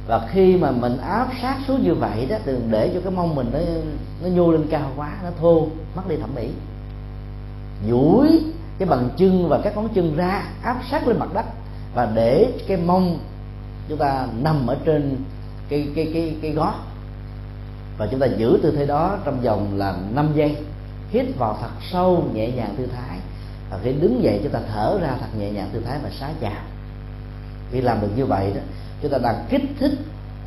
và 0.08 0.28
khi 0.32 0.58
mà 0.58 0.72
mình 0.72 0.98
áp 0.98 1.28
sát 1.42 1.58
xuống 1.68 1.84
như 1.84 1.94
vậy 1.94 2.26
đó 2.30 2.38
đừng 2.46 2.68
để 2.72 2.92
cho 2.94 3.02
cái 3.02 3.12
mông 3.12 3.36
mình 3.36 3.50
nó 3.54 3.60
nó 4.24 4.28
nhô 4.36 4.52
lên 4.52 4.68
cao 4.70 4.92
quá, 4.96 5.12
nó 5.24 5.30
thô, 5.40 5.68
mất 5.96 6.10
đi 6.10 6.18
thẩm 6.18 6.36
mỹ. 6.36 6.50
Duỗi 7.90 8.42
cái 8.78 8.88
bằng 8.88 9.10
chân 9.18 9.50
và 9.50 9.62
các 9.64 9.76
ngón 9.76 9.90
chân 9.94 10.16
ra, 10.16 10.44
áp 10.62 10.82
sát 10.92 11.08
lên 11.08 11.20
mặt 11.20 11.34
đất. 11.34 11.46
Và 11.96 12.12
để 12.16 12.52
cái 12.68 12.78
mông 12.78 13.20
chúng 13.90 13.98
ta 13.98 14.28
nằm 14.42 14.68
ở 14.68 14.78
trên 14.86 15.18
cái 15.70 15.88
cái 15.96 16.12
cái 16.14 16.36
cái 16.42 16.52
gót. 16.52 16.74
Và 17.98 18.08
chúng 18.12 18.20
ta 18.20 18.26
giữ 18.26 18.60
tư 18.64 18.74
thế 18.78 18.86
đó 18.86 19.18
trong 19.26 19.42
vòng 19.42 19.78
là 19.78 19.96
5 20.14 20.30
giây. 20.36 20.58
Hít 21.10 21.26
vào 21.38 21.58
thật 21.62 21.70
sâu, 21.92 22.24
nhẹ 22.34 22.52
nhàng 22.52 22.76
tư 22.78 22.88
thái. 22.96 23.18
Và 23.72 23.80
khi 23.84 23.94
đứng 23.94 24.24
dậy, 24.24 24.40
chúng 24.44 24.52
ta 24.52 24.60
thở 24.74 25.00
ra 25.02 25.10
thật 25.20 25.28
nhẹ 25.40 25.52
nhàng 25.52 25.70
tư 25.74 25.82
thái 25.86 26.00
và 26.04 26.10
xá 26.20 26.30
chào. 26.42 26.62
Khi 27.72 27.82
làm 27.82 28.02
được 28.02 28.10
như 28.16 28.26
vậy 28.26 28.52
đó 28.56 28.62
chúng 29.02 29.12
ta 29.12 29.18
đang 29.18 29.46
kích 29.50 29.64
thích 29.80 29.92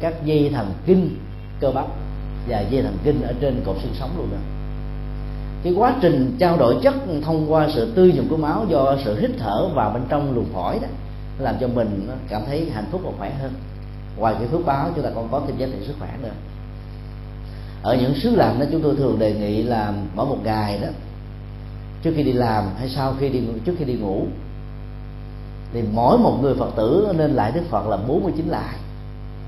các 0.00 0.14
dây 0.24 0.50
thần 0.54 0.72
kinh 0.86 1.16
cơ 1.60 1.70
bắp 1.70 1.86
và 2.48 2.60
dây 2.60 2.82
thần 2.82 2.96
kinh 3.04 3.22
ở 3.22 3.32
trên 3.40 3.62
cột 3.66 3.76
xương 3.82 3.94
sống 3.94 4.10
luôn 4.16 4.28
đó. 4.30 4.38
Cái 5.62 5.72
quá 5.72 5.94
trình 6.00 6.36
trao 6.38 6.56
đổi 6.56 6.76
chất 6.82 6.94
thông 7.24 7.52
qua 7.52 7.68
sự 7.74 7.92
tư 7.94 8.06
dụng 8.06 8.28
của 8.28 8.36
máu 8.36 8.66
do 8.68 8.96
sự 9.04 9.20
hít 9.20 9.30
thở 9.38 9.68
vào 9.74 9.90
bên 9.90 10.02
trong 10.08 10.34
luồng 10.34 10.52
phổi 10.52 10.78
đó 10.82 10.88
làm 11.38 11.54
cho 11.60 11.68
mình 11.68 12.08
cảm 12.28 12.42
thấy 12.46 12.70
hạnh 12.74 12.84
phúc 12.90 13.00
và 13.04 13.10
khỏe 13.18 13.32
hơn. 13.40 13.52
Ngoài 14.16 14.34
cái 14.38 14.48
phước 14.48 14.66
báo, 14.66 14.90
chúng 14.94 15.04
ta 15.04 15.10
còn 15.14 15.28
có 15.30 15.42
thêm 15.46 15.56
giá 15.56 15.66
trị 15.66 15.86
sức 15.86 15.94
khỏe 15.98 16.08
nữa. 16.22 16.32
Ở 17.82 17.96
những 17.96 18.14
xứ 18.14 18.36
lạnh 18.36 18.60
đó, 18.60 18.66
chúng 18.72 18.82
tôi 18.82 18.96
thường 18.96 19.18
đề 19.18 19.34
nghị 19.34 19.62
là 19.62 19.92
mỗi 20.14 20.26
một 20.26 20.38
ngày 20.44 20.78
đó, 20.82 20.88
trước 22.02 22.12
khi 22.16 22.22
đi 22.22 22.32
làm 22.32 22.64
hay 22.78 22.88
sau 22.88 23.14
khi 23.20 23.28
đi 23.28 23.42
trước 23.64 23.74
khi 23.78 23.84
đi 23.84 23.94
ngủ 23.94 24.26
thì 25.72 25.82
mỗi 25.92 26.18
một 26.18 26.38
người 26.42 26.54
phật 26.54 26.70
tử 26.76 27.08
nên 27.16 27.30
lại 27.30 27.52
đức 27.52 27.62
phật 27.70 27.86
là 27.86 27.96
49 27.96 28.48
lại. 28.48 28.74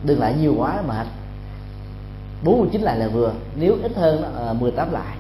Đừng 0.04 0.20
lại 0.20 0.34
nhiều 0.40 0.54
quá 0.58 0.82
mà. 0.88 1.06
49 2.44 2.82
lại 2.82 2.98
là 2.98 3.08
vừa, 3.08 3.32
nếu 3.56 3.76
ít 3.82 3.92
hơn 3.96 4.22
là 4.22 4.52
18 4.52 4.92
lại. 4.92 5.16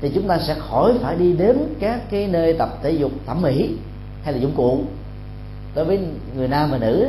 Thì 0.00 0.10
chúng 0.14 0.28
ta 0.28 0.38
sẽ 0.38 0.54
khỏi 0.54 0.98
phải 1.02 1.16
đi 1.16 1.32
đến 1.32 1.74
các 1.80 2.10
cái 2.10 2.26
nơi 2.26 2.52
tập 2.52 2.78
thể 2.82 2.90
dục 2.90 3.12
thẩm 3.26 3.42
mỹ 3.42 3.76
hay 4.22 4.32
là 4.32 4.40
dụng 4.40 4.52
cụ. 4.56 4.80
Đối 5.74 5.84
với 5.84 6.00
người 6.36 6.48
nam 6.48 6.70
và 6.70 6.78
nữ, 6.78 7.08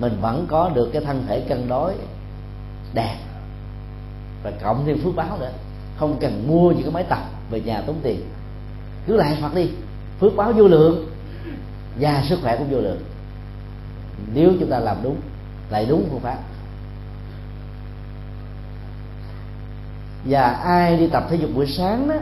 mình 0.00 0.12
vẫn 0.20 0.46
có 0.48 0.70
được 0.74 0.90
cái 0.92 1.04
thân 1.04 1.24
thể 1.28 1.40
cân 1.40 1.68
đối 1.68 1.94
đẹp 2.94 3.16
và 4.42 4.50
cộng 4.62 4.86
thêm 4.86 4.98
phước 5.04 5.16
báo 5.16 5.38
nữa. 5.40 5.50
Không 5.96 6.16
cần 6.20 6.44
mua 6.48 6.70
những 6.70 6.82
cái 6.82 6.92
máy 6.92 7.04
tập 7.08 7.22
về 7.50 7.60
nhà 7.60 7.80
tốn 7.80 7.96
tiền. 8.02 8.20
Cứ 9.06 9.16
lại 9.16 9.38
phật 9.42 9.54
đi, 9.54 9.70
phước 10.20 10.36
báo 10.36 10.52
vô 10.52 10.68
lượng 10.68 11.09
và 11.98 12.22
sức 12.28 12.38
khỏe 12.42 12.56
cũng 12.56 12.70
vô 12.70 12.80
lượng. 12.80 13.00
Nếu 14.34 14.52
chúng 14.60 14.70
ta 14.70 14.78
làm 14.78 14.96
đúng 15.02 15.16
lại 15.70 15.86
đúng 15.88 16.08
phương 16.10 16.20
pháp. 16.20 16.38
Và 20.24 20.42
ai 20.50 20.96
đi 20.96 21.06
tập 21.06 21.26
thể 21.30 21.36
dục 21.36 21.50
buổi 21.54 21.66
sáng 21.66 22.08
đó 22.08 22.16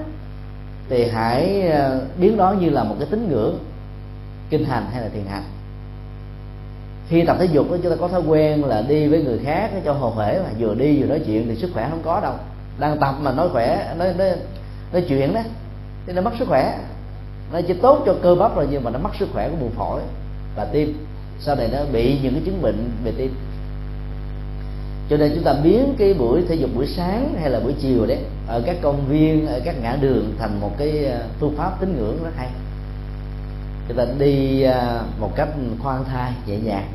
thì 0.89 1.09
hãy 1.09 1.69
ờ, 1.69 2.07
biến 2.19 2.37
đó 2.37 2.53
như 2.61 2.71
là 2.71 2.85
một 2.85 2.97
cái 2.99 3.09
tín 3.11 3.29
ngưỡng 3.29 3.59
kinh 4.51 4.65
hành 4.65 4.87
hay 4.93 5.03
là 5.03 5.09
thiền 5.09 5.25
hành. 5.27 5.43
Khi 7.09 7.25
tập 7.25 7.37
thể 7.41 7.45
dục 7.45 7.71
đó, 7.71 7.77
chúng 7.83 7.93
ta 7.93 7.97
có 8.01 8.09
thói 8.09 8.21
quen 8.21 8.65
là 8.65 8.83
đi 8.83 9.09
với 9.09 9.23
người 9.23 9.39
khác 9.45 9.71
cho 9.85 9.93
hồ 9.93 10.15
hể 10.19 10.41
mà 10.43 10.51
vừa 10.59 10.75
đi 10.75 11.01
vừa 11.01 11.07
nói 11.07 11.21
chuyện 11.27 11.49
thì 11.49 11.57
sức 11.57 11.71
khỏe 11.75 11.89
không 11.91 12.03
có 12.05 12.21
đâu. 12.21 12.35
Đang 12.79 12.99
tập 12.99 13.15
mà 13.21 13.33
nói 13.33 13.49
khỏe 13.49 13.95
nói 13.99 14.15
nói, 14.19 14.31
nói 14.93 15.05
chuyện 15.09 15.35
đó 15.35 15.41
thì 16.07 16.13
nó 16.13 16.23
mất 16.23 16.33
sức 16.39 16.49
khỏe 16.49 16.79
nó 17.53 17.61
chỉ 17.61 17.75
tốt 17.75 18.03
cho 18.07 18.15
cơ 18.23 18.35
bắp 18.35 18.57
rồi, 18.57 18.67
nhưng 18.71 18.85
mà 18.85 18.91
nó 18.91 18.99
mất 18.99 19.11
sức 19.19 19.29
khỏe 19.33 19.49
của 19.49 19.57
buồng 19.57 19.71
phổi 19.71 20.01
và 20.57 20.65
tim. 20.65 21.07
Sau 21.41 21.57
này 21.57 21.69
nó 21.73 21.79
bị 21.93 22.19
những 22.23 22.35
cái 22.35 22.43
chứng 22.45 22.63
bệnh 22.63 22.91
về 23.05 23.13
tim. 23.17 23.35
Cho 25.11 25.17
nên 25.17 25.33
chúng 25.35 25.45
ta 25.45 25.55
biến 25.65 25.95
cái 25.99 26.15
buổi 26.15 26.43
thể 26.49 26.55
dục 26.55 26.71
buổi 26.75 26.87
sáng 26.87 27.35
hay 27.41 27.51
là 27.51 27.61
buổi 27.61 27.75
chiều 27.81 28.07
đấy, 28.07 28.19
ở 28.47 28.63
các 28.67 28.77
công 28.83 29.07
viên, 29.09 29.47
ở 29.47 29.61
các 29.65 29.75
ngã 29.83 29.97
đường 30.01 30.33
thành 30.39 30.61
một 30.61 30.71
cái 30.79 31.07
à, 31.07 31.21
phương 31.41 31.57
pháp 31.57 31.81
tín 31.81 31.97
ngưỡng 31.97 32.25
rất 32.25 32.31
hay. 32.37 32.49
Chúng 33.89 33.97
ta 33.97 34.07
đi 34.19 34.63
à, 34.63 35.03
một 35.21 35.37
cách 35.37 35.49
khoan 35.83 36.05
thai, 36.05 36.33
nhẹ 36.47 36.57
nhàng, 36.57 36.89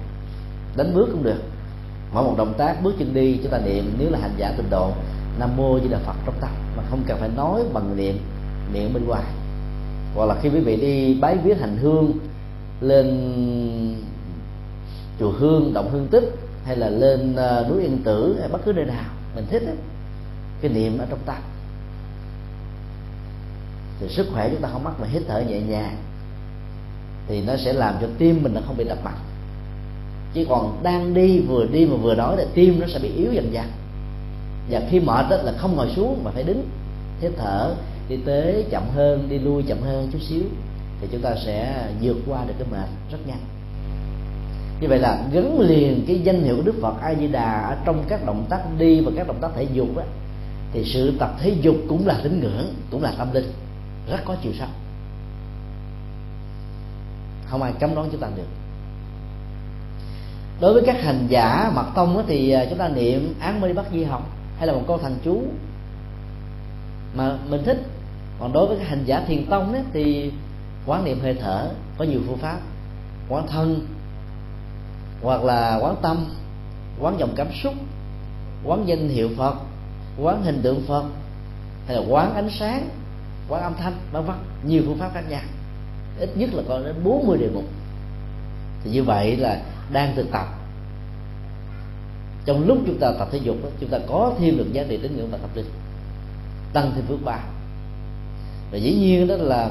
đánh 0.76 0.94
bước 0.94 1.10
cũng 1.12 1.24
được. 1.24 1.42
Mỗi 2.14 2.24
một 2.24 2.36
động 2.38 2.54
tác, 2.58 2.84
bước 2.84 2.94
chân 3.00 3.14
đi, 3.14 3.40
chúng 3.44 3.52
ta 3.52 3.58
niệm 3.66 3.96
nếu 4.00 4.10
là 4.10 4.20
hành 4.22 4.34
giả 4.38 4.54
tịnh 4.58 4.70
độ, 4.70 4.92
nam 5.40 5.50
mô 5.58 5.80
di 5.80 5.88
đà 5.88 5.98
phật 5.98 6.16
trong 6.26 6.36
tâm. 6.42 6.50
Mà 6.78 6.84
không 6.90 7.04
cần 7.08 7.18
phải 7.20 7.30
nói 7.36 7.64
bằng 7.74 7.98
niệm 7.98 8.18
miệng 8.74 8.94
bên 8.94 9.06
ngoài 9.06 9.24
hoặc 10.16 10.26
là 10.26 10.36
khi 10.42 10.50
quý 10.50 10.60
vị 10.60 10.76
đi 10.76 11.14
bái 11.14 11.38
viết 11.38 11.60
hành 11.60 11.78
hương 11.78 12.14
lên 12.82 13.08
chùa 15.20 15.32
hương 15.32 15.74
động 15.74 15.90
hương 15.92 16.08
tích 16.08 16.24
hay 16.66 16.76
là 16.76 16.90
lên 16.90 17.36
ờ, 17.36 17.66
núi 17.70 17.82
yên 17.82 18.04
tử 18.04 18.38
hay 18.40 18.50
bất 18.50 18.66
cứ 18.66 18.74
nơi 18.74 18.86
nào 18.86 19.06
mình 19.36 19.46
thích 19.50 19.64
ấy, 19.66 19.76
cái 20.62 20.72
niệm 20.72 20.98
ở 20.98 21.06
trong 21.10 21.20
tâm. 21.26 21.38
Thì 24.00 24.10
sức 24.10 24.28
khỏe 24.34 24.50
chúng 24.50 24.62
ta 24.62 24.70
không 24.72 24.84
mắc 24.84 24.94
mà 25.02 25.08
hít 25.08 25.24
thở 25.28 25.42
nhẹ 25.42 25.62
nhàng 25.62 25.98
thì 27.28 27.42
nó 27.42 27.54
sẽ 27.58 27.74
làm 27.74 27.96
cho 28.02 28.08
tim 28.18 28.44
mình 28.44 28.54
nó 28.54 28.62
không 28.66 28.78
bị 28.78 28.84
đập 28.84 28.98
mạnh. 29.04 29.20
Chỉ 30.34 30.46
còn 30.50 30.80
đang 30.84 31.14
đi 31.14 31.40
vừa 31.40 31.66
đi 31.66 31.86
mà 31.86 31.96
vừa 31.96 32.16
nói 32.16 32.38
là 32.38 32.46
tim 32.54 32.80
nó 32.80 32.88
sẽ 32.88 33.00
bị 33.00 33.10
yếu 33.10 33.34
dần 33.34 33.54
dần. 33.54 33.66
Và 34.70 34.82
khi 34.90 35.00
mệt 35.00 35.26
đó 35.30 35.38
là 35.38 35.54
không 35.58 35.76
ngồi 35.76 35.90
xuống 35.96 36.24
mà 36.24 36.32
phải 36.32 36.44
đứng 36.44 36.70
hít 37.22 37.32
thở 37.38 37.76
đi 38.10 38.18
tới 38.26 38.66
chậm 38.70 38.84
hơn, 38.96 39.28
đi 39.30 39.40
lui 39.40 39.64
chậm 39.64 39.82
hơn 39.82 40.10
chút 40.14 40.20
xíu, 40.22 40.44
thì 41.02 41.08
chúng 41.12 41.22
ta 41.22 41.36
sẽ 41.46 41.88
vượt 42.02 42.18
qua 42.28 42.46
được 42.48 42.54
cái 42.60 42.68
mệt 42.72 42.88
rất 43.12 43.18
nhanh. 43.28 43.40
Như 44.82 44.88
vậy 44.88 45.00
là 45.00 45.24
gắn 45.32 45.60
liền 45.60 46.04
cái 46.08 46.20
danh 46.20 46.44
hiệu 46.44 46.56
của 46.56 46.62
đức 46.62 46.76
phật 46.82 47.02
a 47.02 47.16
di 47.20 47.28
đà 47.28 47.62
ở 47.62 47.78
trong 47.86 48.04
các 48.10 48.26
động 48.26 48.46
tác 48.50 48.62
đi 48.78 49.02
và 49.02 49.12
các 49.16 49.28
động 49.28 49.38
tác 49.42 49.50
thể 49.56 49.68
dục 49.74 49.88
đó 49.96 50.04
thì 50.74 50.84
sự 50.86 51.14
tập 51.20 51.36
thể 51.40 51.50
dục 51.62 51.76
cũng 51.90 52.08
là 52.08 52.20
tín 52.24 52.40
ngưỡng, 52.40 52.74
cũng 52.92 53.04
là 53.04 53.14
tâm 53.18 53.34
linh. 53.34 53.52
Rất 54.10 54.20
có 54.26 54.36
chiều 54.44 54.52
sâu. 54.60 54.68
Không 57.46 57.62
ai 57.62 57.74
cấm 57.80 57.96
đoán 57.96 58.10
chúng 58.12 58.22
ta 58.22 58.28
được. 58.36 58.48
Đối 60.62 60.74
với 60.74 60.84
các 60.86 61.04
hành 61.04 61.28
giả 61.30 61.72
mật 61.76 61.86
tông 61.96 62.24
thì 62.28 62.52
à, 62.52 62.66
chúng 62.70 62.78
ta 62.78 62.90
niệm 62.90 63.34
án 63.40 63.62
mê 63.62 63.74
bắt 63.74 63.86
di 63.94 64.04
học 64.04 64.30
hay 64.58 64.68
là 64.68 64.74
một 64.74 64.82
câu 64.88 64.98
thần 64.98 65.18
chú 65.24 65.44
mà 67.16 67.38
mình 67.50 67.64
thích 67.66 67.78
còn 68.44 68.54
đối 68.54 68.68
với 68.68 68.78
các 68.78 68.88
hành 68.88 69.04
giả 69.06 69.24
thiền 69.28 69.46
tông 69.46 69.74
ấy, 69.74 69.82
thì 69.94 70.32
quán 70.86 71.06
niệm 71.06 71.20
hơi 71.20 71.38
thở 71.42 71.70
có 71.98 72.06
nhiều 72.06 72.20
phương 72.28 72.38
pháp. 72.38 72.60
Quán 73.30 73.48
thân 73.48 73.88
hoặc 75.22 75.44
là 75.44 75.80
quán 75.82 75.96
tâm 76.02 76.26
quán 77.00 77.20
dòng 77.20 77.34
cảm 77.36 77.48
xúc 77.64 77.74
quán 78.64 78.88
danh 78.88 79.10
hiệu 79.10 79.30
phật 79.38 79.56
quán 80.22 80.44
hình 80.44 80.62
tượng 80.64 80.84
phật 80.88 81.06
hay 81.88 81.96
là 81.96 82.04
quán 82.10 82.36
ánh 82.36 82.50
sáng 82.60 82.90
quán 83.50 83.64
âm 83.64 83.74
thanh 83.78 83.94
vân 84.12 84.26
vân. 84.26 84.36
Nhiều 84.68 84.84
phương 84.86 84.98
pháp 84.98 85.12
khác 85.14 85.24
nhau. 85.30 85.42
Ít 86.20 86.30
nhất 86.36 86.54
là 86.54 86.64
có 86.68 86.80
đến 86.80 86.96
40 87.04 87.38
đề 87.38 87.50
mục. 87.54 87.66
Thì 88.84 88.92
như 88.92 89.04
vậy 89.04 89.38
là 89.38 89.62
đang 89.92 90.16
thực 90.16 90.32
tập. 90.32 90.48
Trong 92.46 92.68
lúc 92.68 92.78
chúng 92.88 93.00
ta 93.00 93.12
tập 93.20 93.28
thể 93.32 93.38
dục 93.38 93.58
chúng 93.80 93.90
ta 93.90 94.00
có 94.08 94.34
thêm 94.40 94.58
được 94.58 94.74
giá 94.74 94.84
trị 94.90 94.98
tín 94.98 95.18
ngưỡng 95.18 95.32
và 95.32 95.38
tập 95.38 95.50
linh 95.56 95.70
tăng 96.74 96.92
thêm 96.96 97.06
phước 97.06 97.26
báo 97.26 97.53
và 98.74 98.80
dĩ 98.80 98.94
nhiên 98.94 99.28
đó 99.28 99.36
là 99.36 99.70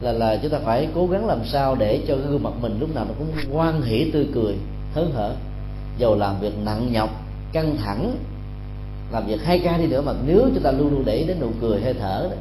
là 0.00 0.12
là 0.12 0.36
chúng 0.42 0.50
ta 0.50 0.58
phải 0.64 0.88
cố 0.94 1.06
gắng 1.06 1.26
làm 1.26 1.44
sao 1.44 1.74
để 1.74 2.00
cho 2.08 2.16
cái 2.16 2.24
gương 2.26 2.42
mặt 2.42 2.52
mình 2.60 2.76
lúc 2.80 2.94
nào 2.94 3.04
nó 3.08 3.14
cũng 3.18 3.54
hoan 3.54 3.82
hỷ 3.82 4.10
tươi 4.10 4.26
cười 4.34 4.54
hớn 4.94 5.12
hở. 5.14 5.34
Dầu 5.98 6.16
làm 6.16 6.40
việc 6.40 6.52
nặng 6.64 6.92
nhọc 6.92 7.10
căng 7.52 7.76
thẳng 7.76 8.16
làm 9.12 9.26
việc 9.26 9.42
hai 9.44 9.58
ca 9.58 9.78
đi 9.78 9.86
nữa 9.86 10.02
mà 10.02 10.12
nếu 10.26 10.50
chúng 10.54 10.62
ta 10.62 10.70
luôn 10.70 10.90
luôn 10.90 11.04
để 11.04 11.24
đến 11.28 11.40
nụ 11.40 11.50
cười 11.60 11.80
hơi 11.80 11.94
thở 11.94 12.28
đó, 12.30 12.36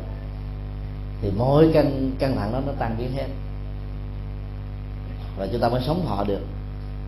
thì 1.22 1.30
mọi 1.38 1.70
căng 1.74 2.12
căng 2.20 2.36
thẳng 2.36 2.54
đó 2.54 2.62
nó 2.68 2.74
tan 2.80 2.96
biến 2.98 3.12
hết. 3.16 3.28
Và 5.38 5.48
chúng 5.52 5.62
ta 5.62 5.70
mới 5.70 5.82
sống 5.86 6.06
thọ 6.08 6.24
được. 6.24 6.42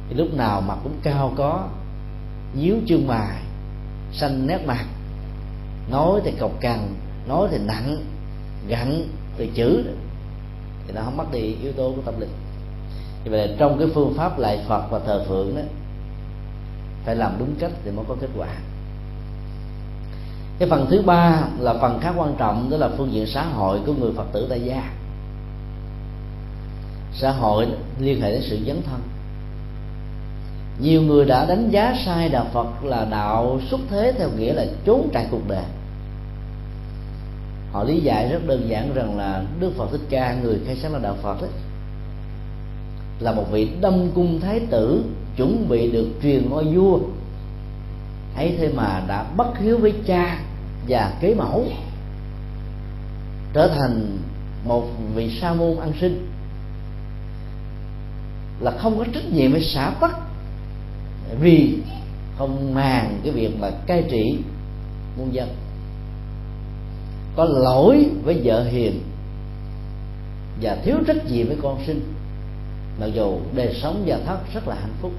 Thì 0.10 0.16
lúc 0.16 0.34
nào 0.34 0.62
mặt 0.62 0.78
cũng 0.84 0.94
cao 1.04 1.34
có 1.36 1.68
nhíu 2.60 2.76
chương 2.88 3.08
mài 3.08 3.38
xanh 4.14 4.48
nét 4.48 4.60
mặt 4.66 4.86
nói 5.92 6.22
thì 6.24 6.32
cộc 6.40 6.52
cằn 6.62 6.80
nói 7.28 7.48
thì 7.52 7.58
nặng 7.66 7.98
gặn 8.68 9.08
từ 9.38 9.48
chữ 9.48 9.84
thì 10.88 10.94
nó 10.94 11.02
không 11.02 11.18
mất 11.18 11.32
đi 11.32 11.56
yếu 11.62 11.72
tố 11.72 11.94
của 11.96 12.02
tâm 12.06 12.20
linh. 12.20 12.30
Như 13.26 13.32
vậy 13.32 13.48
là 13.48 13.56
trong 13.58 13.80
cái 13.80 13.88
phương 13.94 14.14
pháp 14.18 14.40
lại 14.40 14.60
phật 14.68 14.84
và 14.92 15.00
thờ 15.00 15.26
phượng 15.28 15.56
đó, 15.56 15.62
phải 17.06 17.16
làm 17.16 17.36
đúng 17.40 17.56
cách 17.60 17.72
thì 17.86 17.92
mới 17.92 18.06
có 18.08 18.16
kết 18.22 18.30
quả. 18.38 18.48
Cái 20.60 20.70
phần 20.70 20.88
thứ 20.90 21.02
ba 21.02 21.44
là 21.60 21.74
phần 21.74 22.00
khá 22.02 22.14
quan 22.18 22.36
trọng, 22.38 22.70
đó 22.70 22.78
là 22.78 22.90
phương 22.98 23.14
diện 23.14 23.28
xã 23.28 23.44
hội 23.44 23.80
của 23.86 23.94
người 23.94 24.12
phật 24.16 24.26
tử 24.34 24.48
tại 24.50 24.62
gia. 24.62 24.92
Xã 27.14 27.32
hội 27.32 27.68
liên 28.00 28.22
hệ 28.22 28.32
đến 28.32 28.42
sự 28.42 28.60
dấn 28.68 28.82
thân. 28.82 29.02
Nhiều 30.80 31.02
người 31.02 31.26
đã 31.26 31.46
đánh 31.46 31.70
giá 31.70 31.96
sai 32.06 32.30
đạo 32.30 32.48
phật 32.54 32.84
là 32.84 33.06
đạo 33.12 33.60
xuất 33.70 33.80
thế 33.90 34.14
theo 34.18 34.30
nghĩa 34.38 34.54
là 34.54 34.66
trốn 34.86 35.10
trại 35.14 35.28
cuộc 35.32 35.48
đời 35.48 35.64
họ 37.74 37.84
lý 37.84 38.00
giải 38.00 38.30
rất 38.30 38.48
đơn 38.48 38.70
giản 38.70 38.94
rằng 38.94 39.18
là 39.18 39.44
đức 39.60 39.72
phật 39.78 39.92
thích 39.92 40.02
ca 40.10 40.36
người 40.44 40.60
khai 40.66 40.76
sáng 40.76 40.94
là 40.94 41.00
đạo 41.00 41.16
phật 41.22 41.42
ấy, 41.42 41.50
là 43.20 43.32
một 43.32 43.46
vị 43.52 43.70
đông 43.82 44.12
cung 44.16 44.40
thái 44.40 44.60
tử 44.60 45.04
chuẩn 45.38 45.70
bị 45.70 45.92
được 45.92 46.08
truyền 46.24 46.50
ngôi 46.50 46.66
vua. 46.66 47.00
Ấy 48.36 48.56
thế 48.58 48.72
mà 48.76 49.04
đã 49.08 49.24
bất 49.38 49.58
hiếu 49.60 49.78
với 49.78 49.94
cha 50.08 50.40
và 50.88 51.14
kế 51.22 51.36
mẫu 51.36 51.66
trở 53.54 53.68
thành 53.68 54.18
một 54.66 54.88
vị 55.16 55.40
sa 55.42 55.54
môn 55.54 55.78
ăn 55.78 55.92
sinh. 56.02 56.28
Là 58.60 58.72
không 58.72 58.98
có 58.98 59.06
trách 59.14 59.32
nhiệm 59.34 59.52
với 59.52 59.64
xã 59.64 59.94
tắc 60.02 60.20
vì 61.40 61.78
không 62.38 62.74
màng 62.74 63.20
cái 63.24 63.32
việc 63.32 63.60
mà 63.60 63.70
cai 63.88 64.04
trị 64.10 64.38
muôn 65.18 65.34
dân 65.34 65.50
có 67.36 67.46
lỗi 67.46 68.10
với 68.24 68.42
vợ 68.44 68.64
hiền 68.64 69.02
và 70.62 70.78
thiếu 70.84 70.96
trách 71.08 71.32
nhiệm 71.32 71.48
với 71.48 71.58
con 71.62 71.84
sinh. 71.88 72.14
Mặc 73.00 73.08
dù 73.14 73.38
đời 73.56 73.76
sống 73.82 74.04
và 74.06 74.20
thất 74.26 74.38
rất 74.54 74.68
là 74.68 74.76
hạnh 74.76 74.96
phúc. 75.02 75.12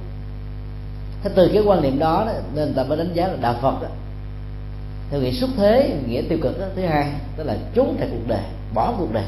Thế 1.22 1.30
từ 1.34 1.50
cái 1.52 1.62
quan 1.62 1.82
niệm 1.82 1.98
đó, 1.98 2.28
nên 2.54 2.74
ta 2.74 2.84
mới 2.84 2.98
đánh 2.98 3.14
giá 3.14 3.28
là 3.28 3.36
đạo 3.40 3.54
phật 3.62 3.82
đó, 3.82 3.88
theo 5.10 5.20
nghĩa 5.20 5.32
xuất 5.32 5.50
thế 5.56 6.00
nghĩa 6.08 6.22
tiêu 6.28 6.38
cực 6.42 6.60
đó, 6.60 6.66
thứ 6.76 6.82
hai 6.82 7.12
tức 7.36 7.44
là 7.44 7.56
trốn 7.74 7.96
tại 7.98 8.08
cuộc 8.10 8.28
đời 8.28 8.42
bỏ 8.74 8.94
cuộc 8.98 9.12
đời. 9.12 9.24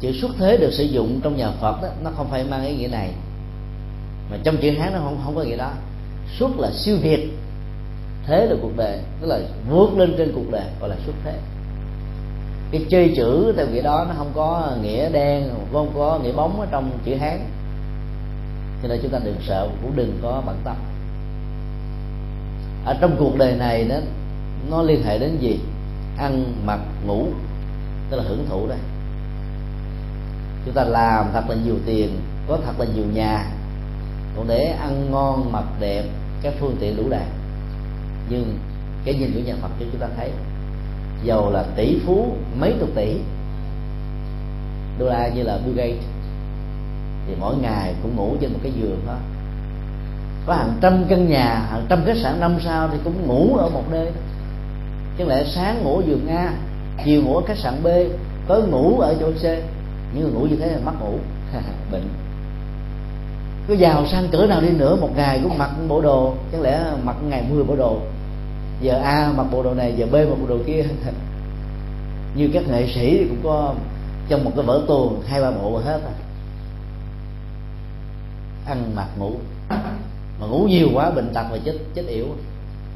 Chữ 0.00 0.12
xuất 0.20 0.30
thế 0.38 0.56
được 0.56 0.70
sử 0.72 0.84
dụng 0.84 1.20
trong 1.22 1.36
nhà 1.36 1.50
phật 1.60 1.82
đó, 1.82 1.88
nó 2.04 2.10
không 2.16 2.28
phải 2.30 2.44
mang 2.44 2.66
ý 2.66 2.76
nghĩa 2.76 2.88
này. 2.88 3.10
Mà 4.30 4.36
trong 4.44 4.56
chữ 4.56 4.70
hán 4.70 4.92
nó 4.92 4.98
không 4.98 5.20
không 5.24 5.34
có 5.34 5.42
nghĩa 5.42 5.56
đó. 5.56 5.70
Xuất 6.38 6.58
là 6.58 6.70
siêu 6.70 6.96
việt 7.02 7.28
thế 8.26 8.46
là 8.46 8.56
cuộc 8.62 8.76
đời, 8.76 8.98
tức 9.20 9.26
là 9.26 9.40
vượt 9.70 9.94
lên 9.96 10.14
trên 10.18 10.32
cuộc 10.34 10.50
đời, 10.50 10.64
gọi 10.80 10.90
là 10.90 10.96
xuất 11.06 11.14
thế. 11.24 11.38
Cái 12.70 12.86
chơi 12.90 13.12
chữ 13.16 13.52
theo 13.56 13.66
nghĩa 13.66 13.82
đó 13.82 14.06
nó 14.08 14.14
không 14.18 14.32
có 14.34 14.70
nghĩa 14.82 15.08
đen, 15.10 15.48
không 15.72 15.92
có 15.94 16.18
nghĩa 16.22 16.32
bóng 16.32 16.60
ở 16.60 16.66
trong 16.70 16.90
chữ 17.04 17.14
hán. 17.14 17.38
Cho 18.82 18.88
nên 18.88 18.98
chúng 19.02 19.10
ta 19.10 19.18
đừng 19.24 19.36
sợ, 19.46 19.68
cũng 19.82 19.96
đừng 19.96 20.18
có 20.22 20.42
bận 20.46 20.56
tâm. 20.64 20.76
Ở 22.84 22.96
trong 23.00 23.16
cuộc 23.18 23.38
đời 23.38 23.54
này 23.54 23.84
đó, 23.84 23.96
nó 24.70 24.82
liên 24.82 25.02
hệ 25.02 25.18
đến 25.18 25.38
gì? 25.40 25.60
Ăn, 26.18 26.44
mặc, 26.64 26.80
ngủ, 27.06 27.26
tức 28.10 28.16
là 28.16 28.22
hưởng 28.28 28.46
thụ 28.48 28.66
đây. 28.68 28.78
Chúng 30.64 30.74
ta 30.74 30.84
làm 30.84 31.26
thật 31.32 31.42
là 31.48 31.56
nhiều 31.64 31.76
tiền, 31.86 32.20
có 32.48 32.58
thật 32.66 32.72
là 32.78 32.86
nhiều 32.94 33.04
nhà 33.14 33.46
còn 34.36 34.48
để 34.48 34.64
ăn 34.64 35.10
ngon, 35.10 35.52
mặc 35.52 35.64
đẹp, 35.80 36.04
các 36.42 36.54
phương 36.60 36.76
tiện 36.80 36.96
đủ 36.96 37.08
đầy 37.08 37.24
nhưng 38.28 38.58
cái 39.04 39.14
nhìn 39.14 39.32
của 39.34 39.40
nhà 39.40 39.54
Phật 39.62 39.68
cho 39.80 39.86
chúng 39.92 40.00
ta 40.00 40.06
thấy 40.16 40.30
giàu 41.24 41.50
là 41.50 41.64
tỷ 41.76 41.98
phú, 42.06 42.36
mấy 42.60 42.74
chục 42.80 42.88
tỷ, 42.94 43.16
đô 44.98 45.06
la 45.06 45.28
như 45.28 45.42
là 45.42 45.58
Bill 45.64 45.76
Gates, 45.76 46.04
thì 47.26 47.34
mỗi 47.40 47.56
ngày 47.56 47.94
cũng 48.02 48.16
ngủ 48.16 48.36
trên 48.40 48.52
một 48.52 48.58
cái 48.62 48.72
giường 48.72 49.00
đó 49.06 49.16
có 50.46 50.54
hàng 50.54 50.72
trăm 50.80 51.04
căn 51.08 51.28
nhà, 51.28 51.66
hàng 51.70 51.86
trăm 51.88 52.04
khách 52.04 52.16
sạn 52.16 52.40
năm 52.40 52.56
sao 52.64 52.88
thì 52.92 52.98
cũng 53.04 53.26
ngủ 53.26 53.56
ở 53.56 53.68
một 53.68 53.82
nơi. 53.90 54.10
Chứ 55.18 55.24
lẽ 55.24 55.44
sáng 55.54 55.84
ngủ 55.84 56.02
giường 56.06 56.28
A, 56.28 56.52
chiều 57.04 57.22
ngủ 57.22 57.36
ở 57.36 57.42
khách 57.46 57.58
sạn 57.58 57.74
B, 57.82 57.86
tối 58.48 58.62
ngủ 58.62 59.00
ở 59.00 59.16
chỗ 59.20 59.30
C. 59.32 59.42
Những 60.14 60.22
người 60.22 60.32
ngủ 60.32 60.46
như 60.46 60.56
thế 60.56 60.66
là 60.66 60.78
mắc 60.84 60.94
ngủ, 61.00 61.18
bệnh. 61.92 62.08
Cứ 63.68 63.74
giàu 63.74 64.06
sang 64.06 64.28
cỡ 64.28 64.46
nào 64.46 64.60
đi 64.60 64.70
nữa, 64.70 64.96
một 65.00 65.10
ngày 65.16 65.40
cũng 65.42 65.58
mặc 65.58 65.70
bộ 65.88 66.00
đồ 66.00 66.34
chẳng 66.52 66.62
lẽ 66.62 66.84
mặc 67.04 67.16
ngày 67.28 67.44
10 67.50 67.64
bộ 67.64 67.76
đồ 67.76 67.98
giờ 68.80 69.00
a 69.04 69.32
mặc 69.36 69.46
bộ 69.50 69.62
đồ 69.62 69.74
này 69.74 69.94
giờ 69.96 70.06
b 70.06 70.12
mặc 70.12 70.36
bộ 70.40 70.46
đồ 70.48 70.58
kia. 70.66 70.84
Như 72.34 72.50
các 72.52 72.68
nghệ 72.68 72.86
sĩ 72.94 73.18
thì 73.18 73.26
cũng 73.28 73.40
có 73.44 73.74
trong 74.28 74.44
một 74.44 74.52
cái 74.56 74.64
vở 74.64 74.82
tuồng 74.88 75.22
hai 75.26 75.42
ba 75.42 75.50
bộ 75.50 75.78
hết 75.78 76.00
à. 76.04 76.14
ăn 78.66 78.92
mặc 78.94 79.08
ngủ. 79.18 79.32
Mà 80.40 80.46
ngủ 80.46 80.66
nhiều 80.68 80.88
quá 80.94 81.10
bệnh 81.10 81.34
tật 81.34 81.44
và 81.50 81.58
chết 81.64 81.74
chết 81.94 82.06
yểu. 82.06 82.26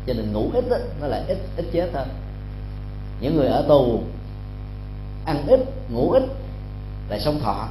Cho 0.07 0.15
nên 0.15 0.33
ngủ 0.33 0.51
ít 0.55 0.65
đó, 0.71 0.77
nó 1.01 1.07
lại 1.07 1.23
ít 1.29 1.39
ít 1.57 1.65
chết 1.73 1.91
thôi. 1.93 2.05
Những 3.21 3.37
người 3.37 3.47
ở 3.47 3.65
tù 3.69 4.01
ăn 5.25 5.47
ít 5.47 5.61
ngủ 5.89 6.11
ít 6.11 6.23
lại 7.09 7.21
sống 7.21 7.41
thọ. 7.41 7.69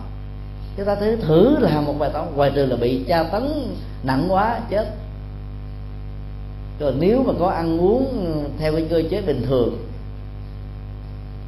Chúng 0.78 0.86
ta 0.86 0.96
thử 0.96 1.16
thử 1.16 1.60
làm 1.60 1.86
một 1.86 1.96
bài 2.00 2.10
toán 2.14 2.36
ngoài 2.36 2.52
trừ 2.56 2.66
là 2.66 2.76
bị 2.76 3.04
tra 3.08 3.24
tấn 3.24 3.76
nặng 4.04 4.26
quá 4.30 4.60
chết 4.70 4.86
còn 6.80 7.00
nếu 7.00 7.24
mà 7.24 7.34
có 7.40 7.48
ăn 7.48 7.82
uống 7.82 8.34
ờ, 8.34 8.50
theo 8.60 8.74
cái 8.74 8.86
cơ 8.90 9.04
chế 9.10 9.22
bình 9.22 9.46
thường, 9.48 9.78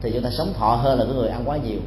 thì 0.02 0.12
chúng 0.14 0.24
ta 0.24 0.30
sống 0.30 0.54
thọ 0.54 0.76
hơn 0.76 1.00
là 1.00 1.06
cái 1.06 1.14
người 1.14 1.30
ăn 1.30 1.42
quá 1.46 1.58
nhiều. 1.58 1.80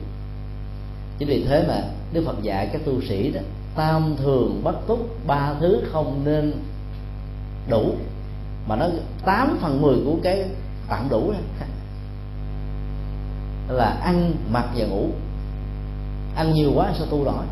Chính 1.18 1.28
vì 1.28 1.44
thế 1.44 1.64
mà 1.68 1.82
đức 2.12 2.22
phật 2.26 2.42
dạy 2.42 2.68
các 2.72 2.84
tu 2.84 3.00
sĩ 3.02 3.30
đó, 3.30 3.40
tam 3.74 4.16
thường 4.16 4.60
bất 4.64 4.86
túc, 4.86 5.26
ba 5.26 5.54
thứ 5.60 5.82
không 5.92 6.20
nên 6.24 6.52
đủ. 7.68 7.94
Mà 8.68 8.76
nó 8.76 8.88
tám 9.24 9.58
phần 9.62 9.82
mười 9.82 9.96
của 10.04 10.16
cái 10.22 10.44
tạm 10.88 11.08
đủ 11.10 11.32
đó, 11.32 11.38
là 13.74 13.98
ăn, 14.02 14.32
mặc 14.52 14.64
và 14.76 14.86
ngủ. 14.86 15.08
Ăn 16.36 16.54
nhiều 16.54 16.72
quá 16.74 16.92
sao 16.98 17.06
tu 17.06 17.24
nổi 17.24 17.44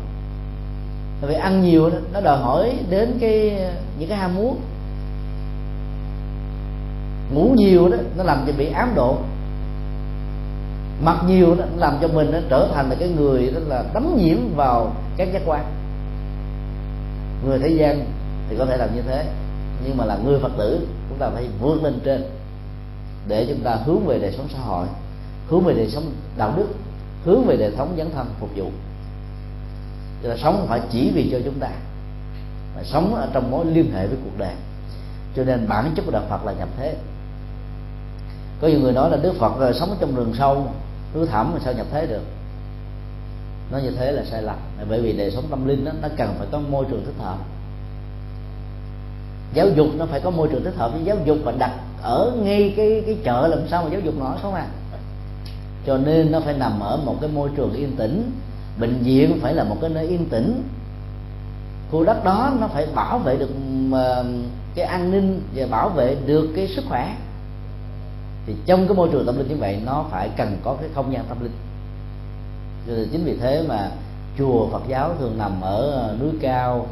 tại 1.23 1.29
vì 1.29 1.37
ăn 1.37 1.61
nhiều 1.61 1.89
nó 2.13 2.21
đòi 2.21 2.37
hỏi 2.37 2.73
đến 2.89 3.17
cái, 3.19 3.59
những 3.99 4.09
cái 4.09 4.17
ham 4.17 4.35
muốn 4.35 4.57
ngủ 7.31 7.53
nhiều 7.57 7.89
đó, 7.89 7.97
nó 8.17 8.23
làm 8.23 8.43
cho 8.47 8.53
bị 8.57 8.71
ám 8.71 8.93
độ. 8.95 9.17
Mặc 11.03 11.17
nhiều 11.27 11.55
đó 11.55 11.65
làm 11.77 11.97
cho 12.01 12.07
mình 12.07 12.31
nó 12.31 12.39
trở 12.49 12.69
thành 12.73 12.89
là 12.89 12.95
cái 12.99 13.09
người 13.09 13.51
đó 13.51 13.59
là 13.67 13.83
đắm 13.93 14.17
nhiễm 14.17 14.37
vào 14.55 14.91
các 15.17 15.33
giác 15.33 15.41
quan. 15.45 15.65
Người 17.45 17.59
thế 17.59 17.67
gian 17.67 18.05
thì 18.49 18.55
có 18.57 18.65
thể 18.65 18.77
làm 18.77 18.95
như 18.95 19.01
thế, 19.01 19.25
nhưng 19.85 19.97
mà 19.97 20.05
là 20.05 20.17
người 20.25 20.39
phật 20.39 20.51
tử, 20.57 20.87
chúng 21.09 21.17
ta 21.17 21.29
phải 21.29 21.47
vươn 21.61 21.83
lên 21.83 21.99
trên 22.03 22.23
để 23.27 23.45
chúng 23.49 23.59
ta 23.59 23.77
hướng 23.85 24.05
về 24.05 24.19
đời 24.19 24.33
sống 24.37 24.47
xã 24.53 24.59
hội, 24.59 24.87
hướng 25.47 25.63
về 25.63 25.73
đời 25.73 25.89
sống 25.89 26.03
đạo 26.37 26.53
đức, 26.57 26.67
hướng 27.25 27.45
về 27.45 27.57
đời 27.57 27.71
sống 27.77 27.93
dấn 27.97 28.07
thân 28.15 28.27
phục 28.39 28.49
vụ. 28.55 28.65
Cho 30.23 30.29
là 30.29 30.37
sống 30.37 30.57
không 30.57 30.67
phải 30.67 30.81
chỉ 30.91 31.11
vì 31.13 31.29
cho 31.31 31.39
chúng 31.45 31.59
ta, 31.59 31.69
mà 32.75 32.83
sống 32.83 33.15
ở 33.15 33.27
trong 33.33 33.51
mối 33.51 33.65
liên 33.65 33.91
hệ 33.93 34.07
với 34.07 34.17
cuộc 34.23 34.37
đời. 34.37 34.53
Cho 35.35 35.43
nên 35.43 35.67
bản 35.67 35.91
chất 35.95 36.05
của 36.05 36.11
đạo 36.11 36.23
Phật 36.29 36.45
là 36.45 36.53
nhập 36.53 36.69
thế 36.77 36.95
có 38.61 38.67
nhiều 38.67 38.79
người 38.79 38.93
nói 38.93 39.09
là 39.11 39.17
Đức 39.17 39.33
Phật 39.39 39.59
rồi 39.59 39.73
sống 39.73 39.97
trong 39.99 40.15
rừng 40.15 40.33
sâu 40.37 40.67
núi 41.15 41.27
thẳm 41.27 41.53
mà 41.53 41.59
sao 41.63 41.73
nhập 41.73 41.85
thế 41.91 42.05
được? 42.05 42.21
Nói 43.71 43.81
như 43.81 43.91
thế 43.91 44.11
là 44.11 44.23
sai 44.31 44.41
lầm. 44.41 44.55
Bởi 44.89 45.01
vì 45.01 45.13
đời 45.13 45.31
sống 45.31 45.43
tâm 45.49 45.67
linh 45.67 45.85
đó, 45.85 45.91
nó 46.01 46.07
cần 46.17 46.35
phải 46.37 46.47
có 46.51 46.59
môi 46.59 46.85
trường 46.89 47.05
thích 47.05 47.23
hợp. 47.23 47.37
Giáo 49.53 49.67
dục 49.75 49.87
nó 49.97 50.05
phải 50.05 50.19
có 50.19 50.29
môi 50.29 50.47
trường 50.51 50.63
thích 50.63 50.75
hợp. 50.77 50.91
Với 50.93 51.03
giáo 51.03 51.17
dục 51.25 51.37
và 51.43 51.51
đặt 51.51 51.71
ở 52.01 52.31
ngay 52.43 52.73
cái 52.77 53.03
cái 53.05 53.17
chợ 53.23 53.47
làm 53.47 53.59
sao 53.67 53.83
mà 53.83 53.89
giáo 53.91 53.99
dục 53.99 54.13
nổi 54.19 54.35
không 54.41 54.53
à? 54.53 54.67
Cho 55.85 55.97
nên 55.97 56.31
nó 56.31 56.39
phải 56.39 56.53
nằm 56.53 56.79
ở 56.79 56.97
một 56.97 57.15
cái 57.21 57.29
môi 57.29 57.49
trường 57.55 57.73
yên 57.73 57.95
tĩnh. 57.95 58.31
Bệnh 58.79 58.97
viện 59.03 59.39
phải 59.41 59.53
là 59.53 59.63
một 59.63 59.77
cái 59.81 59.89
nơi 59.89 60.07
yên 60.07 60.25
tĩnh. 60.29 60.63
Khu 61.91 62.03
đất 62.03 62.23
đó 62.23 62.53
nó 62.59 62.67
phải 62.67 62.87
bảo 62.95 63.19
vệ 63.19 63.35
được 63.35 63.49
cái 64.75 64.85
an 64.85 65.11
ninh 65.11 65.41
và 65.55 65.65
bảo 65.67 65.89
vệ 65.89 66.15
được 66.25 66.47
cái 66.55 66.67
sức 66.67 66.83
khỏe 66.89 67.15
thì 68.45 68.55
trong 68.65 68.87
cái 68.87 68.97
môi 68.97 69.09
trường 69.11 69.25
tâm 69.25 69.37
linh 69.37 69.47
như 69.47 69.55
vậy 69.55 69.81
nó 69.85 70.05
phải 70.11 70.29
cần 70.37 70.57
có 70.63 70.77
cái 70.81 70.89
không 70.95 71.13
gian 71.13 71.25
tâm 71.29 71.43
linh. 71.43 71.51
Cho 72.87 72.93
nên 72.93 73.09
chính 73.11 73.25
vì 73.25 73.37
thế 73.37 73.65
mà 73.67 73.91
chùa 74.37 74.67
Phật 74.71 74.81
giáo 74.87 75.15
thường 75.19 75.37
nằm 75.37 75.61
ở 75.61 75.91
ờ, 75.91 76.15
núi 76.19 76.31
cao 76.41 76.87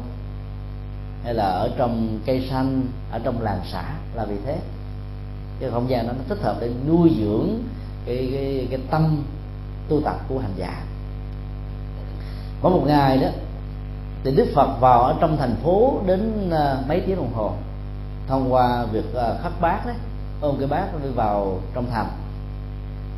hay 1.24 1.34
là 1.34 1.44
ở 1.44 1.70
trong 1.76 2.18
cây 2.26 2.48
xanh 2.50 2.82
ở 3.10 3.18
trong 3.24 3.42
làng 3.42 3.60
xã 3.72 3.84
là 4.14 4.24
vì 4.24 4.36
thế. 4.46 4.58
Cái 5.60 5.70
không 5.70 5.90
gian 5.90 6.06
đó 6.06 6.12
nó 6.18 6.24
thích 6.28 6.42
hợp 6.42 6.56
để 6.60 6.70
nuôi 6.88 7.10
dưỡng 7.18 7.48
cái 8.06 8.30
cái, 8.32 8.66
cái 8.70 8.80
tâm 8.90 9.22
tu 9.88 10.00
tập 10.00 10.16
của 10.28 10.38
hành 10.38 10.54
giả. 10.56 10.84
Có 12.62 12.68
một 12.68 12.82
ngày 12.86 13.18
đó 13.18 13.28
thì 14.24 14.30
Đức 14.36 14.46
Phật 14.54 14.80
vào 14.80 15.02
ở 15.02 15.14
trong 15.20 15.36
thành 15.36 15.56
phố 15.62 16.00
đến 16.06 16.50
ờ, 16.50 16.82
mấy 16.88 17.00
tiếng 17.00 17.16
đồng 17.16 17.32
hồ 17.34 17.52
thông 18.28 18.52
qua 18.52 18.84
việc 18.84 19.14
ờ, 19.14 19.38
khắc 19.42 19.60
bát 19.60 19.86
đấy 19.86 19.96
ôm 20.42 20.56
cái 20.58 20.68
bát 20.68 21.02
đi 21.02 21.08
vào 21.14 21.60
trong 21.74 21.86
thành. 21.90 22.08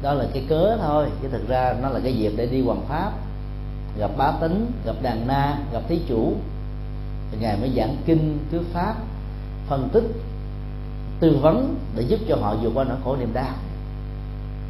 Đó 0.02 0.12
là 0.12 0.24
cái 0.34 0.44
cớ 0.48 0.76
thôi, 0.80 1.06
chứ 1.22 1.28
thực 1.32 1.48
ra 1.48 1.74
nó 1.82 1.88
là 1.88 2.00
cái 2.00 2.12
dịp 2.12 2.32
để 2.36 2.46
đi 2.46 2.62
hoàng 2.62 2.82
pháp, 2.88 3.12
gặp 3.98 4.10
bá 4.16 4.32
tính 4.40 4.72
gặp 4.84 4.94
đàn 5.02 5.26
na, 5.26 5.58
gặp 5.72 5.82
thí 5.88 6.00
chủ. 6.08 6.32
Thì 7.30 7.38
ngài 7.40 7.56
mới 7.56 7.72
giảng 7.76 7.96
kinh, 8.06 8.38
thuyết 8.50 8.62
pháp, 8.72 8.94
phân 9.66 9.88
tích, 9.92 10.04
tư 11.20 11.38
vấn 11.42 11.76
để 11.96 12.02
giúp 12.02 12.20
cho 12.28 12.36
họ 12.36 12.56
vượt 12.62 12.70
qua 12.74 12.84
nỗi 12.84 12.96
khổ 13.04 13.16
niềm 13.16 13.32
đau. 13.34 13.54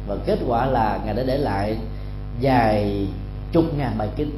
Và 0.07 0.15
kết 0.25 0.39
quả 0.47 0.65
là 0.65 0.99
ngài 1.05 1.13
đã 1.13 1.23
để 1.23 1.37
lại 1.37 1.77
dài 2.39 3.07
chục 3.51 3.65
ngàn 3.77 3.97
bài 3.97 4.09
kinh. 4.15 4.37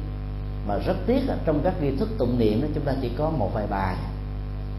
Mà 0.68 0.78
rất 0.78 0.96
tiếc 1.06 1.20
là 1.26 1.36
trong 1.44 1.60
các 1.64 1.82
nghi 1.82 1.96
thức 1.96 2.08
tụng 2.18 2.38
niệm 2.38 2.62
đó, 2.62 2.68
chúng 2.74 2.84
ta 2.84 2.92
chỉ 3.02 3.10
có 3.18 3.30
một 3.30 3.50
vài 3.54 3.66
bài. 3.66 3.96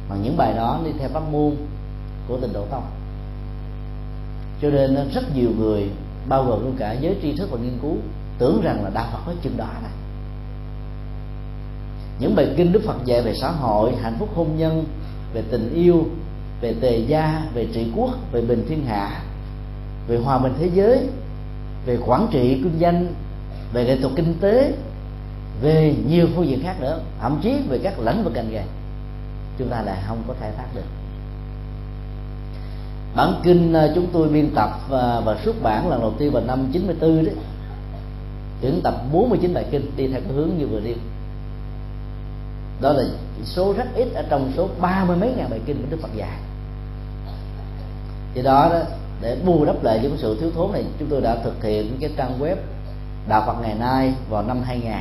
Mà 0.10 0.16
những 0.24 0.38
bài 0.38 0.54
đó 0.54 0.80
đi 0.86 0.92
theo 1.00 1.10
pháp 1.10 1.24
môn 1.32 1.56
của 2.28 2.38
tình 2.42 2.54
độ 2.54 2.66
tông 2.66 2.84
cho 4.62 4.70
nên 4.70 5.10
rất 5.14 5.36
nhiều 5.36 5.50
người, 5.58 5.90
bao 6.28 6.44
gồm 6.44 6.64
luôn 6.64 6.76
cả 6.80 6.94
giới 6.94 7.16
tri 7.22 7.36
thức 7.36 7.52
và 7.52 7.58
nghiên 7.60 7.78
cứu, 7.82 7.96
tưởng 8.38 8.62
rằng 8.62 8.84
là 8.84 8.90
đạo 8.94 9.08
Phật 9.12 9.20
có 9.26 9.34
chừng 9.42 9.58
đó 9.58 9.68
này. 9.82 9.92
Những 12.20 12.36
bài 12.36 12.54
kinh 12.58 12.72
Đức 12.72 12.82
Phật 12.86 13.06
dạy 13.06 13.22
về 13.22 13.34
xã 13.42 13.52
hội, 13.52 13.96
hạnh 14.02 14.16
phúc 14.20 14.30
hôn 14.36 14.58
nhân, 14.58 14.86
về 15.34 15.44
tình 15.52 15.74
yêu, 15.74 16.06
về 16.62 16.76
tề 16.82 16.98
gia, 16.98 17.42
về 17.54 17.68
trị 17.74 17.88
quốc, 17.96 18.12
về 18.32 18.42
bình 18.42 18.66
thiên 18.70 18.86
hạ, 18.86 19.22
về 20.08 20.18
hòa 20.18 20.38
bình 20.38 20.54
thế 20.60 20.70
giới, 20.74 21.00
về 21.86 21.98
quản 22.06 22.28
trị 22.32 22.60
kinh 22.64 22.80
doanh, 22.80 23.14
về 23.74 23.86
nghệ 23.86 23.98
thuật 24.02 24.14
kinh 24.16 24.34
tế, 24.42 24.74
về 25.62 25.96
nhiều 26.08 26.28
phương 26.36 26.48
diện 26.48 26.64
khác 26.64 26.82
nữa, 26.82 27.00
thậm 27.22 27.40
chí 27.44 27.56
về 27.70 27.80
các 27.84 28.00
lĩnh 28.00 28.24
vực 28.24 28.34
ngành 28.34 28.52
nghề. 28.52 28.64
Chúng 29.58 29.70
ta 29.70 29.82
lại 29.82 29.98
không 30.08 30.24
có 30.28 30.34
khai 30.40 30.52
thác 30.58 30.68
được 30.76 30.99
bản 33.16 33.42
kinh 33.44 33.74
à, 33.74 33.88
chúng 33.96 34.08
tôi 34.14 34.30
biên 34.30 34.56
tập 34.56 34.70
và, 34.90 35.22
và 35.26 35.38
xuất 35.46 35.64
bản 35.64 35.90
lần 35.90 36.02
đầu 36.02 36.14
tiên 36.18 36.32
vào 36.32 36.44
năm 36.44 36.68
94 36.74 37.26
đấy. 37.26 37.36
Tuyển 38.62 38.82
tập 38.84 38.94
49 39.12 39.54
bài 39.54 39.66
kinh 39.72 39.92
đi 39.98 40.08
theo 40.08 40.22
cái 40.22 40.34
hướng 40.34 40.50
như 40.58 40.68
vừa 40.68 40.80
nêu. 40.80 40.96
Đó 42.82 42.94
là 42.94 43.04
số 43.44 43.74
rất 43.74 43.88
ít 43.96 44.08
ở 44.14 44.24
trong 44.30 44.52
số 44.58 44.70
ba 44.82 45.06
mươi 45.06 45.18
mấy 45.18 45.34
ngàn 45.38 45.50
bài 45.50 45.60
kinh 45.66 45.78
của 45.78 45.88
Đức 45.90 45.98
Phật 46.02 46.16
dạy. 46.16 46.38
Thì 48.34 48.42
đó, 48.42 48.70
đó 48.72 48.80
để 49.22 49.38
bù 49.46 49.66
đắp 49.66 49.84
lại 49.84 50.00
những 50.04 50.18
sự 50.18 50.38
thiếu 50.42 50.52
thốn 50.56 50.72
này 50.72 50.86
chúng 51.00 51.10
tôi 51.10 51.22
đã 51.22 51.36
thực 51.44 51.64
hiện 51.64 51.98
cái 52.02 52.10
trang 52.18 52.40
web 52.40 52.56
đạo 53.28 53.44
Phật 53.46 53.62
ngày 53.62 53.76
nay 53.76 54.14
vào 54.30 54.44
năm 54.44 54.62
2000 54.64 54.92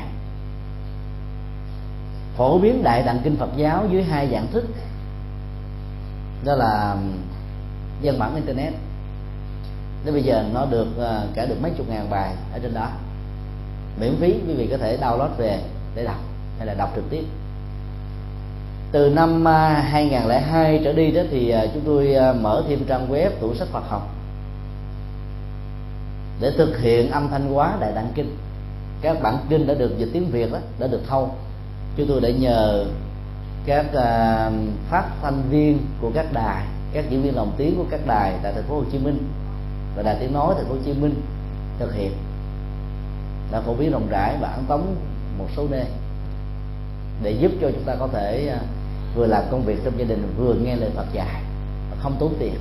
phổ 2.37 2.59
biến 2.59 2.83
đại 2.83 3.03
tạng 3.03 3.21
kinh 3.25 3.37
Phật 3.37 3.51
giáo 3.57 3.87
dưới 3.91 4.03
hai 4.03 4.29
dạng 4.33 4.47
thức. 4.53 4.65
Đó 6.45 6.55
là 6.55 6.97
dân 8.03 8.19
bản 8.19 8.35
internet. 8.35 8.73
Đến 10.05 10.15
bây 10.15 10.23
giờ 10.23 10.45
nó 10.55 10.67
được 10.67 10.87
à, 11.01 11.23
cả 11.35 11.47
được 11.47 11.63
mấy 11.63 11.71
chục 11.77 11.89
ngàn 11.89 12.11
bài 12.11 12.35
ở 12.53 12.59
trên 12.59 12.75
đó. 12.75 12.89
Miễn 14.01 14.17
phí 14.21 14.35
quý 14.47 14.55
vị 14.55 14.69
có 14.71 14.77
thể 14.77 14.99
download 15.01 15.29
về 15.39 15.61
để 15.95 16.05
đọc 16.05 16.21
hay 16.59 16.67
là 16.67 16.75
đọc 16.75 16.93
trực 16.95 17.05
tiếp. 17.11 17.25
Từ 18.93 19.11
năm 19.11 19.49
à, 19.49 19.87
2002 19.91 20.81
trở 20.85 20.93
đi 20.93 21.11
đó 21.11 21.23
thì 21.31 21.51
à, 21.51 21.67
chúng 21.75 21.83
tôi 21.87 22.17
mở 22.41 22.65
thêm 22.69 22.85
trang 22.89 23.13
web 23.13 23.31
tủ 23.41 23.55
sách 23.55 23.69
Phật 23.69 23.85
học 23.89 24.09
để 26.41 26.51
thực 26.59 26.79
hiện 26.79 27.11
âm 27.11 27.29
thanh 27.29 27.53
hóa 27.53 27.77
đại 27.81 27.93
đăng 27.95 28.13
kinh. 28.15 28.37
Các 29.01 29.23
bản 29.23 29.37
kinh 29.49 29.67
đã 29.67 29.75
được 29.75 29.99
dịch 29.99 30.09
tiếng 30.13 30.31
Việt 30.31 30.53
đó, 30.53 30.59
đã 30.79 30.87
được 30.87 31.01
thâu. 31.09 31.35
Chúng 31.97 32.07
tôi 32.09 32.21
đã 32.21 32.31
nhờ 32.31 32.85
các 33.67 33.87
phát 34.91 35.05
thanh 35.23 35.43
viên 35.51 35.79
của 36.01 36.11
các 36.15 36.33
đài 36.33 36.65
các 36.93 37.05
diễn 37.11 37.23
viên 37.23 37.37
lồng 37.37 37.53
tiếng 37.57 37.77
của 37.77 37.85
các 37.91 38.01
đài 38.07 38.35
tại 38.43 38.53
thành 38.53 38.65
phố 38.65 38.75
Hồ 38.75 38.85
Chí 38.93 38.99
Minh 38.99 39.29
và 39.97 40.03
đài 40.03 40.17
tiếng 40.21 40.33
nói 40.33 40.55
thành 40.57 40.65
phố 40.65 40.75
Hồ 40.75 40.81
Chí 40.85 40.93
Minh 40.93 41.15
thực 41.79 41.95
hiện 41.95 42.13
đã 43.53 43.61
phổ 43.61 43.75
biến 43.75 43.93
rộng 43.93 44.09
rãi 44.11 44.37
và 44.41 44.49
ấn 44.49 44.65
tống 44.69 44.95
một 45.39 45.47
số 45.57 45.67
nơi 45.71 45.85
để 47.23 47.31
giúp 47.31 47.53
cho 47.61 47.71
chúng 47.71 47.85
ta 47.85 47.95
có 47.95 48.09
thể 48.13 48.49
à, 48.49 48.59
vừa 49.15 49.27
làm 49.27 49.43
công 49.51 49.65
việc 49.65 49.79
trong 49.85 49.99
gia 49.99 50.05
đình, 50.05 50.35
vừa 50.37 50.55
nghe 50.55 50.77
lời 50.77 50.91
Phật 50.95 51.07
dạy 51.13 51.43
và 51.91 51.97
không 52.01 52.17
tốn 52.19 52.35
tiền. 52.39 52.55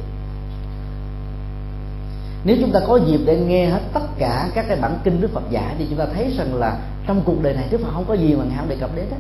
Nếu 2.46 2.58
chúng 2.62 2.72
ta 2.72 2.80
có 2.88 3.00
dịp 3.08 3.20
để 3.26 3.38
nghe 3.38 3.66
hết 3.66 3.82
tất 3.94 4.08
cả 4.18 4.50
các 4.56 4.66
cái 4.68 4.78
bản 4.82 5.00
kinh 5.04 5.22
Đức 5.22 5.34
Phật 5.34 5.44
dạy 5.50 5.76
thì 5.78 5.86
chúng 5.90 6.00
ta 6.00 6.06
thấy 6.14 6.34
rằng 6.38 6.56
là 6.56 6.80
trong 7.08 7.22
cuộc 7.26 7.42
đời 7.42 7.54
này 7.54 7.68
Đức 7.72 7.82
Phật 7.84 7.90
không 7.94 8.06
có 8.08 8.14
gì 8.14 8.36
mà 8.36 8.44
ngài 8.44 8.58
không 8.58 8.70
đề 8.70 8.76
cập 8.80 8.96
đến 8.96 9.06
đó 9.12 9.18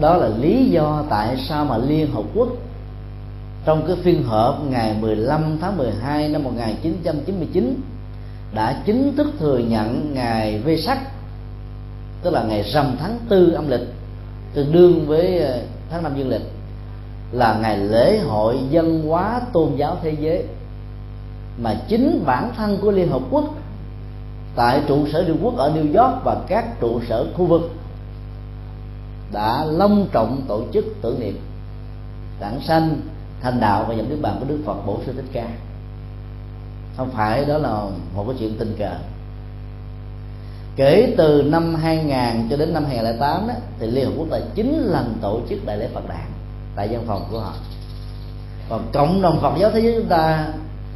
đó 0.00 0.16
là 0.16 0.28
lý 0.28 0.64
do 0.64 1.04
tại 1.10 1.36
sao 1.48 1.64
mà 1.64 1.78
Liên 1.78 2.12
Hợp 2.12 2.24
Quốc 2.34 2.48
trong 3.64 3.84
cái 3.86 3.96
phiên 4.02 4.22
họp 4.22 4.64
ngày 4.70 4.96
15 5.00 5.58
tháng 5.60 5.76
12 5.76 6.28
năm 6.28 6.42
1999 6.42 7.80
đã 8.54 8.82
chính 8.86 9.16
thức 9.16 9.26
thừa 9.38 9.58
nhận 9.58 10.14
ngày 10.14 10.58
Vê 10.58 10.76
Sắc, 10.76 10.98
tức 12.22 12.30
là 12.30 12.42
ngày 12.42 12.62
rằm 12.62 12.96
tháng 12.98 13.18
tư 13.28 13.52
âm 13.52 13.68
lịch, 13.68 13.88
tương 14.54 14.72
đương 14.72 15.06
với 15.06 15.38
ờ, 15.38 15.60
tháng 15.90 16.02
năm 16.02 16.12
dương 16.16 16.28
lịch, 16.28 16.42
là 17.32 17.58
ngày 17.62 17.78
lễ 17.78 18.18
hội 18.18 18.58
dân 18.70 19.02
hóa 19.08 19.40
tôn 19.52 19.76
giáo 19.76 19.96
thế 20.02 20.16
giới, 20.20 20.44
mà 21.62 21.80
chính 21.88 22.22
bản 22.26 22.50
thân 22.56 22.78
của 22.82 22.90
liên 22.90 23.08
hợp 23.08 23.22
quốc 23.30 23.44
tại 24.56 24.82
trụ 24.88 25.06
sở 25.12 25.22
liên 25.22 25.36
quốc 25.42 25.56
ở 25.56 25.70
New 25.70 26.02
York 26.02 26.24
và 26.24 26.36
các 26.48 26.80
trụ 26.80 27.00
sở 27.08 27.26
khu 27.36 27.46
vực 27.46 27.70
đã 29.32 29.64
long 29.64 30.06
trọng 30.12 30.42
tổ 30.48 30.62
chức 30.72 30.84
tưởng 31.02 31.20
niệm. 31.20 31.38
Đảng 32.40 32.60
sanh 32.60 32.96
thành 33.42 33.60
đạo 33.60 33.84
và 33.88 33.94
nhận 33.94 34.08
đức 34.08 34.18
bàn 34.22 34.36
của 34.40 34.46
đức 34.48 34.58
phật 34.66 34.86
bổ 34.86 34.98
sư 35.06 35.12
thích 35.12 35.24
ca. 35.32 35.46
Không 36.96 37.10
phải 37.10 37.44
đó 37.44 37.58
là 37.58 37.82
một 38.14 38.24
cái 38.28 38.36
chuyện 38.38 38.56
tình 38.58 38.76
cờ. 38.78 38.92
Kể 40.76 41.14
từ 41.18 41.42
năm 41.42 41.74
2000 41.74 42.48
cho 42.50 42.56
đến 42.56 42.74
năm 42.74 42.84
2008 42.84 43.48
đó, 43.48 43.54
thì 43.78 43.86
Liên 43.86 44.04
Hợp 44.04 44.12
Quốc 44.16 44.28
là 44.30 44.40
chín 44.54 44.82
lần 44.84 45.18
tổ 45.20 45.40
chức 45.48 45.66
đại 45.66 45.78
lễ 45.78 45.88
Phật 45.94 46.08
đản 46.08 46.26
tại 46.76 46.88
văn 46.88 47.04
phòng 47.06 47.24
của 47.30 47.40
họ. 47.40 47.52
Còn 48.68 48.82
cộng 48.92 49.22
đồng 49.22 49.38
Phật 49.40 49.52
giáo 49.58 49.70
thế 49.70 49.80
giới 49.80 49.94
chúng 49.98 50.08
ta 50.08 50.48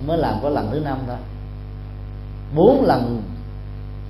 mới 0.07 0.19
làm 0.19 0.35
có 0.43 0.49
lần 0.49 0.69
thứ 0.73 0.81
năm 0.81 0.99
thôi. 1.07 1.17
Bốn 2.57 2.85
lần 2.85 3.23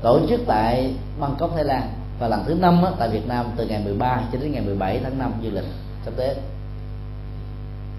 tổ 0.03 0.21
chức 0.29 0.41
tại 0.47 0.95
Bangkok 1.21 1.51
Thái 1.55 1.65
Lan 1.65 1.91
và 2.21 2.29
lần 2.29 2.45
thứ 2.47 2.55
năm 2.55 2.85
tại 2.99 3.09
Việt 3.09 3.29
Nam 3.29 3.47
từ 3.57 3.67
ngày 3.67 3.83
13 3.85 4.23
cho 4.33 4.39
đến 4.39 4.53
ngày 4.53 4.63
17 4.63 5.01
tháng 5.05 5.19
5 5.19 5.33
dương 5.41 5.55
lịch 5.55 5.65
sắp 6.05 6.11
tới 6.17 6.35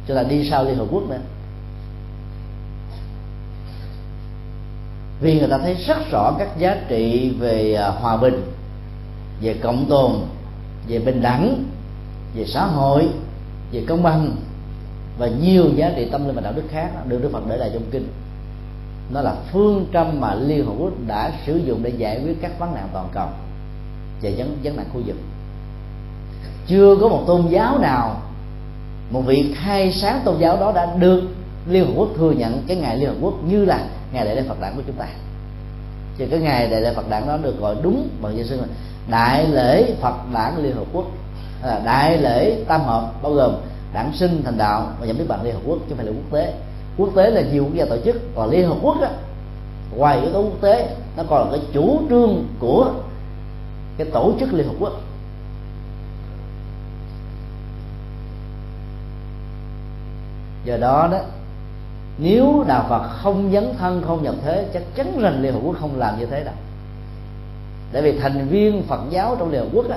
cho 0.08 0.14
là 0.14 0.24
đi 0.24 0.50
sau 0.50 0.64
Liên 0.64 0.76
Hợp 0.76 0.88
Quốc 0.92 1.10
nữa. 1.10 1.20
Vì 5.22 5.40
người 5.40 5.50
ta 5.50 5.58
thấy 5.58 5.74
rất 5.74 6.12
rõ 6.12 6.36
các 6.40 6.48
giá 6.58 6.78
trị 6.88 7.36
về 7.40 7.74
à, 7.74 7.90
hòa 7.90 8.18
bình, 8.18 8.52
về 9.42 9.54
cộng 9.54 9.86
tồn, 9.90 10.12
về 10.88 11.00
bình 11.00 11.22
đẳng, 11.22 11.64
về 12.36 12.46
xã 12.46 12.66
hội, 12.66 13.10
về 13.72 13.84
công 13.88 14.04
bằng 14.04 14.36
và 15.18 15.28
nhiều 15.28 15.66
giá 15.76 15.92
trị 15.96 16.08
tâm 16.12 16.26
linh 16.26 16.36
và 16.36 16.42
đạo 16.42 16.54
đức 16.56 16.64
khác 16.70 16.90
được 17.08 17.20
Đức 17.22 17.30
Phật 17.32 17.44
để 17.50 17.58
lại 17.58 17.70
trong 17.74 17.84
kinh. 17.92 18.08
Nó 19.14 19.22
là 19.22 19.36
phương 19.52 19.86
châm 19.94 20.22
mà 20.22 20.36
Liên 20.36 20.66
Hợp 20.66 20.74
Quốc 20.80 20.94
đã 21.08 21.32
sử 21.46 21.58
dụng 21.58 21.84
để 21.84 21.90
giải 21.90 22.22
quyết 22.24 22.42
các 22.42 22.60
vấn 22.60 22.76
nạn 22.76 22.90
toàn 22.94 23.08
cầu 23.14 23.28
về 24.22 24.34
vấn 24.38 24.58
vấn 24.64 24.76
nạn 24.76 24.86
khu 24.94 25.02
vực. 25.06 25.18
Chưa 26.68 26.96
có 27.02 27.08
một 27.08 27.24
tôn 27.28 27.48
giáo 27.48 27.78
nào 27.80 28.22
một 29.14 29.22
vị 29.22 29.56
khai 29.56 29.92
sáng 29.92 30.22
tôn 30.26 30.40
giáo 30.40 30.58
đó 30.60 30.72
đã 30.76 30.96
được 31.00 31.22
Liên 31.68 31.86
Hợp 31.86 31.94
Quốc 31.96 32.10
thừa 32.18 32.32
nhận 32.32 32.64
cái 32.68 32.78
ngày 32.78 32.98
Liên 32.98 33.10
Hợp 33.10 33.16
Quốc 33.22 33.34
như 33.44 33.66
là 33.66 33.86
ngày 34.14 34.26
đại 34.26 34.36
lễ 34.36 34.44
Phật 34.48 34.62
đản 34.62 34.74
của 34.76 34.82
chúng 34.88 34.96
ta. 34.96 35.06
Thì 36.18 36.28
cái 36.28 36.40
ngày 36.40 36.68
đại 36.68 36.82
lễ 36.82 36.94
Phật 36.94 37.10
đản 37.10 37.28
đó 37.28 37.38
được 37.38 37.60
gọi 37.60 37.76
đúng 37.82 38.10
bằng 38.22 38.38
danh 38.38 38.48
xưng 38.48 38.60
là 38.60 38.68
đại 39.08 39.48
lễ 39.48 39.96
Phật 40.02 40.16
đản 40.34 40.54
Liên 40.64 40.76
Hợp 40.76 40.86
Quốc. 40.94 41.06
Là 41.64 41.82
đại 41.86 42.18
lễ 42.18 42.64
tam 42.68 42.82
hợp 42.82 43.24
bao 43.24 43.34
gồm 43.34 43.56
đản 43.94 44.12
sinh 44.14 44.42
thành 44.46 44.58
đạo 44.58 44.88
và 45.00 45.06
nhậm 45.06 45.18
đức 45.18 45.26
bằng 45.28 45.44
Liên 45.44 45.54
Hợp 45.54 45.62
Quốc 45.66 45.78
chứ 45.78 45.86
không 45.90 45.98
phải 45.98 46.06
là 46.06 46.12
quốc 46.12 46.38
tế. 46.40 46.54
Quốc 46.98 47.10
tế 47.16 47.30
là 47.30 47.42
nhiều 47.42 47.64
quốc 47.64 47.74
gia 47.74 47.86
tổ 47.86 47.98
chức 48.06 48.36
còn 48.36 48.50
Liên 48.50 48.68
Hợp 48.68 48.78
Quốc 48.82 49.02
á, 49.02 49.10
ngoài 49.96 50.22
yếu 50.22 50.34
tố 50.34 50.42
quốc 50.42 50.62
tế 50.62 50.90
nó 51.18 51.24
còn 51.30 51.52
là 51.52 51.58
cái 51.58 51.66
chủ 51.74 52.00
trương 52.10 52.46
của 52.60 52.92
cái 53.98 54.08
tổ 54.14 54.34
chức 54.40 54.54
Liên 54.54 54.68
Hợp 54.68 54.76
Quốc. 54.80 54.94
Do 60.66 60.78
đó 60.78 61.10
đó 61.12 61.18
nếu 62.18 62.64
đạo 62.68 62.86
phật 62.90 63.08
không 63.08 63.52
dấn 63.54 63.74
thân 63.80 64.04
không 64.08 64.24
nhập 64.24 64.36
thế 64.44 64.70
chắc 64.74 64.84
chắn 64.96 65.20
rằng 65.20 65.42
liên 65.42 65.54
hợp 65.54 65.60
quốc 65.64 65.76
không 65.80 66.00
làm 66.00 66.20
như 66.20 66.26
thế 66.26 66.44
đâu. 66.44 66.54
Tại 67.94 68.02
vì 68.02 68.20
thành 68.20 68.48
viên 68.48 68.84
phật 68.84 69.02
giáo 69.10 69.36
trong 69.40 69.52
liên 69.52 69.62
hợp 69.62 69.70
quốc 69.74 69.90
đó, 69.90 69.96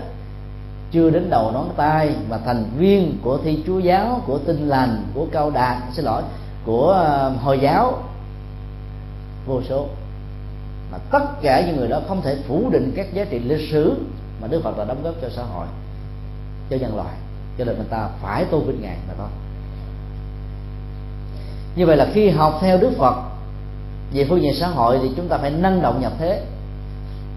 chưa 0.91 1.11
đến 1.11 1.31
đầu 1.31 1.51
ngón 1.53 1.71
tay 1.77 2.15
mà 2.31 2.39
thành 2.39 2.65
viên 2.79 3.19
của 3.23 3.39
thi 3.45 3.63
chúa 3.67 3.79
giáo 3.79 4.23
của 4.27 4.39
tinh 4.39 4.69
lành 4.69 5.05
của 5.15 5.27
cao 5.33 5.51
đạt 5.51 5.77
xin 5.93 6.05
lỗi 6.05 6.23
của 6.65 6.91
ờ, 6.91 7.29
hồi 7.29 7.59
giáo 7.59 8.03
vô 9.47 9.63
số. 9.69 9.87
Mà 10.93 10.99
tất 11.11 11.43
cả 11.43 11.67
những 11.67 11.77
người 11.77 11.89
đó 11.89 12.01
không 12.09 12.23
thể 12.23 12.37
phủ 12.49 12.71
định 12.71 12.93
các 12.97 13.15
giá 13.15 13.25
trị 13.25 13.39
lịch 13.39 13.71
sử 13.71 13.97
mà 14.43 14.49
đức 14.49 14.61
phật 14.65 14.79
đã 14.79 14.85
đóng 14.85 15.03
góp 15.03 15.15
cho 15.23 15.29
xã 15.29 15.43
hội 15.43 15.67
cho 16.71 16.77
nhân 16.77 16.97
loại. 16.97 17.15
Cho 17.59 17.65
nên 17.65 17.77
người 17.77 17.87
ta 17.91 18.09
phải 18.23 18.45
tôn 18.45 18.67
vinh 18.67 18.83
ngài 18.83 18.97
mà 19.09 19.15
thôi 19.19 19.29
như 21.77 21.87
vậy 21.87 21.97
là 21.97 22.09
khi 22.15 22.29
học 22.31 22.59
theo 22.61 22.79
đức 22.79 22.91
phật 22.99 23.15
về 24.13 24.27
phương 24.29 24.43
diện 24.43 24.55
xã 24.61 24.69
hội 24.69 24.99
thì 25.03 25.11
chúng 25.17 25.29
ta 25.29 25.39
phải 25.39 25.51
năng 25.51 25.83
động 25.83 26.01
nhập 26.01 26.13
thế. 26.19 26.43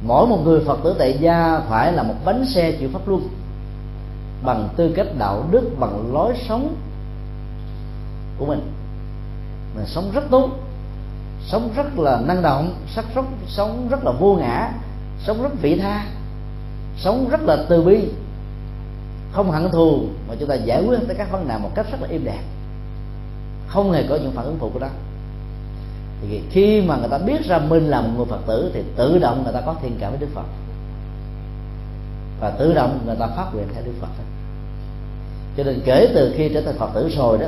Mỗi 0.03 0.27
một 0.27 0.39
người 0.43 0.61
phật 0.65 0.79
tử 0.83 0.95
tại 0.99 1.17
gia 1.19 1.59
phải 1.69 1.93
là 1.93 2.03
một 2.03 2.13
bánh 2.25 2.45
xe 2.45 2.71
chịu 2.71 2.89
pháp 2.93 3.07
luân, 3.07 3.27
bằng 4.43 4.69
tư 4.75 4.93
cách 4.95 5.07
đạo 5.17 5.43
đức, 5.51 5.69
bằng 5.79 6.13
lối 6.13 6.33
sống 6.47 6.75
của 8.37 8.45
mình. 8.45 8.61
Mình 9.75 9.85
sống 9.85 10.11
rất 10.13 10.23
tốt, 10.31 10.49
sống 11.45 11.69
rất 11.75 11.99
là 11.99 12.21
năng 12.25 12.41
động, 12.41 12.75
sắc 12.95 13.05
sống 13.15 13.25
sống 13.47 13.87
rất 13.89 14.03
là 14.03 14.11
vô 14.11 14.35
ngã, 14.35 14.71
sống 15.19 15.43
rất 15.43 15.61
vị 15.61 15.79
tha, 15.79 16.05
sống 16.97 17.29
rất 17.29 17.41
là 17.41 17.57
từ 17.69 17.81
bi. 17.81 17.99
Không 19.31 19.51
hận 19.51 19.69
thù 19.71 20.03
mà 20.27 20.35
chúng 20.39 20.49
ta 20.49 20.55
giải 20.55 20.83
quyết 20.87 20.99
tất 21.07 21.13
các 21.17 21.31
vấn 21.31 21.47
nạn 21.47 21.63
một 21.63 21.69
cách 21.75 21.85
rất 21.91 22.01
là 22.01 22.07
êm 22.11 22.23
đẹp 22.23 22.41
không 23.69 23.91
hề 23.91 24.03
có 24.09 24.15
những 24.15 24.31
phản 24.31 24.45
ứng 24.45 24.57
phụ 24.59 24.69
của 24.73 24.79
đó 24.79 24.87
thì 26.21 26.41
khi 26.51 26.81
mà 26.81 26.97
người 26.97 27.09
ta 27.09 27.17
biết 27.17 27.45
ra 27.45 27.59
mình 27.59 27.87
là 27.87 28.01
một 28.01 28.09
người 28.17 28.25
phật 28.25 28.39
tử 28.47 28.71
thì 28.73 28.83
tự 28.95 29.19
động 29.19 29.43
người 29.43 29.53
ta 29.53 29.61
có 29.61 29.75
thiện 29.81 29.97
cảm 29.99 30.11
với 30.11 30.19
đức 30.19 30.27
phật. 30.33 30.45
Và 32.39 32.49
tự 32.49 32.73
động 32.73 32.99
người 33.05 33.15
ta 33.15 33.27
phát 33.27 33.45
nguyện 33.53 33.67
theo 33.73 33.83
đức 33.85 33.91
phật. 34.01 34.07
Cho 35.57 35.63
nên 35.63 35.81
kể 35.85 36.11
từ 36.15 36.33
khi 36.37 36.49
trở 36.53 36.61
thành 36.61 36.77
phật 36.77 36.89
tử 36.93 37.09
rồi 37.17 37.37
đó, 37.37 37.47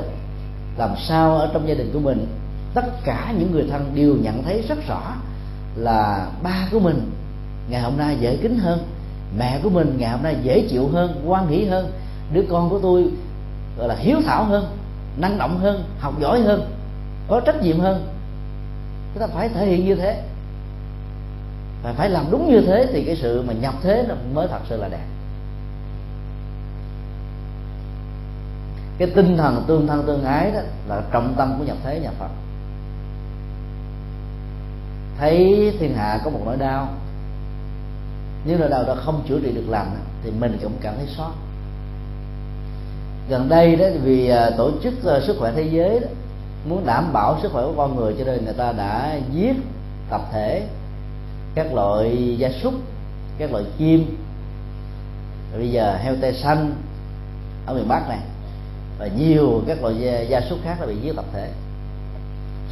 làm 0.78 0.90
sao 1.08 1.38
ở 1.38 1.50
trong 1.54 1.68
gia 1.68 1.74
đình 1.74 1.90
của 1.94 2.00
mình, 2.00 2.28
tất 2.74 2.86
cả 3.04 3.34
những 3.38 3.52
người 3.52 3.68
thân 3.72 3.92
đều 3.96 4.16
nhận 4.16 4.44
thấy 4.44 4.62
rất 4.62 4.88
rõ 4.88 5.16
là 5.76 6.28
ba 6.44 6.68
của 6.72 6.80
mình 6.80 7.12
ngày 7.70 7.82
hôm 7.82 7.98
nay 7.98 8.18
dễ 8.20 8.38
kính 8.38 8.60
hơn, 8.60 8.80
mẹ 9.38 9.60
của 9.64 9.70
mình 9.70 9.96
ngày 9.98 10.12
hôm 10.12 10.24
nay 10.24 10.36
dễ 10.44 10.68
chịu 10.70 10.88
hơn, 10.88 11.22
quan 11.26 11.48
hỷ 11.48 11.66
hơn, 11.66 11.92
đứa 12.34 12.44
con 12.50 12.70
của 12.70 12.80
tôi, 12.80 13.06
gọi 13.78 13.88
là 13.88 13.96
hiếu 13.96 14.18
thảo 14.26 14.44
hơn 14.44 14.66
năng 15.18 15.38
động 15.38 15.58
hơn, 15.58 15.84
học 16.00 16.14
giỏi 16.20 16.42
hơn, 16.42 16.72
có 17.28 17.40
trách 17.40 17.62
nhiệm 17.62 17.80
hơn. 17.80 18.08
Chúng 19.14 19.22
ta 19.22 19.28
phải 19.28 19.50
thể 19.50 19.66
hiện 19.66 19.86
như 19.86 19.96
thế. 19.96 20.24
Và 21.84 21.94
phải 21.94 22.10
làm 22.10 22.26
đúng 22.32 22.52
như 22.52 22.62
thế 22.62 22.88
thì 22.94 23.04
cái 23.04 23.16
sự 23.16 23.44
mà 23.48 23.54
nhập 23.54 23.74
thế 23.82 24.06
nó 24.10 24.16
mới 24.34 24.48
thật 24.48 24.60
sự 24.70 24.78
là 24.78 24.88
đẹp. 24.88 25.06
Cái 28.98 29.12
tinh 29.16 29.38
thần 29.38 29.64
tương 29.68 29.88
thân 29.88 30.04
tương 30.08 30.24
ái 30.26 30.52
đó 30.52 30.60
là 30.88 31.02
trọng 31.12 31.34
tâm 31.38 31.56
của 31.58 31.64
nhập 31.64 31.78
thế 31.84 32.00
nhà 32.00 32.12
phật. 32.20 32.30
Thấy 35.20 35.72
thiên 35.80 35.96
hạ 35.96 36.20
có 36.24 36.30
một 36.30 36.40
nỗi 36.46 36.58
đau, 36.58 36.88
nếu 38.46 38.58
nỗi 38.58 38.70
đau 38.70 38.84
đó 38.84 38.96
không 39.06 39.24
chữa 39.28 39.40
trị 39.44 39.52
được 39.52 39.66
lành 39.70 39.92
thì 40.24 40.32
mình 40.40 40.58
cũng 40.64 40.74
cảm 40.82 40.94
thấy 40.98 41.08
xót 41.08 41.32
gần 43.30 43.50
đây 43.50 43.76
đó 43.76 43.86
vì 44.04 44.30
à, 44.30 44.50
tổ 44.58 44.72
chức 44.84 45.06
à, 45.06 45.20
sức 45.20 45.36
khỏe 45.40 45.52
thế 45.56 45.64
giới 45.72 46.00
đó, 46.00 46.08
muốn 46.70 46.86
đảm 46.86 47.14
bảo 47.14 47.40
sức 47.42 47.52
khỏe 47.52 47.64
của 47.64 47.74
con 47.78 47.96
người 47.96 48.16
cho 48.18 48.26
nên 48.26 48.46
người 48.46 48.54
ta 48.54 48.72
đã 48.72 49.18
giết 49.34 49.54
tập 50.10 50.22
thể 50.32 50.68
các 51.56 51.74
loại 51.74 52.36
gia 52.38 52.50
súc 52.64 52.74
các 53.38 53.52
loại 53.52 53.64
chim. 53.78 54.18
Bây 55.58 55.72
giờ 55.72 55.98
heo 56.04 56.16
tê 56.22 56.34
xanh 56.34 56.74
ở 57.66 57.74
miền 57.74 57.88
bắc 57.88 58.10
này 58.10 58.20
và 59.00 59.08
nhiều 59.18 59.62
các 59.68 59.82
loại 59.82 59.96
gia, 60.00 60.20
gia 60.20 60.42
súc 60.42 60.60
khác 60.64 60.78
đã 60.80 60.86
bị 60.86 60.96
giết 61.02 61.16
tập 61.16 61.26
thể. 61.34 61.50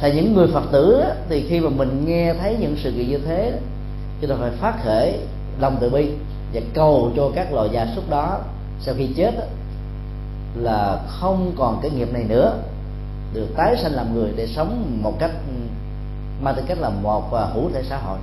Thì 0.00 0.12
những 0.12 0.34
người 0.34 0.46
phật 0.52 0.64
tử 0.72 1.02
thì 1.28 1.46
khi 1.48 1.60
mà 1.60 1.70
mình 1.70 2.04
nghe 2.06 2.34
thấy 2.34 2.56
những 2.60 2.76
sự 2.82 2.92
kiện 2.92 3.08
như 3.08 3.18
thế 3.18 3.52
chúng 4.20 4.30
ta 4.30 4.36
phải 4.40 4.50
phát 4.50 4.84
khởi 4.84 5.18
lòng 5.60 5.76
từ 5.80 5.90
bi 5.90 6.10
và 6.54 6.60
cầu 6.74 7.10
cho 7.16 7.30
các 7.34 7.52
loài 7.52 7.68
gia 7.72 7.86
súc 7.96 8.10
đó 8.10 8.38
sau 8.80 8.94
khi 8.98 9.06
chết 9.16 9.34
là 10.54 11.00
không 11.08 11.52
còn 11.58 11.78
cái 11.82 11.90
nghiệp 11.90 12.12
này 12.12 12.24
nữa. 12.24 12.58
Được 13.32 13.46
tái 13.56 13.76
sanh 13.82 13.92
làm 13.92 14.14
người 14.14 14.32
để 14.36 14.46
sống 14.46 14.98
một 15.02 15.12
cách, 15.18 15.30
mang 16.42 16.54
tư 16.56 16.62
cách 16.66 16.78
là 16.78 16.90
một 16.90 17.30
và 17.30 17.44
hữu 17.44 17.70
thể 17.72 17.82
xã 17.88 17.96
hội. 17.96 18.18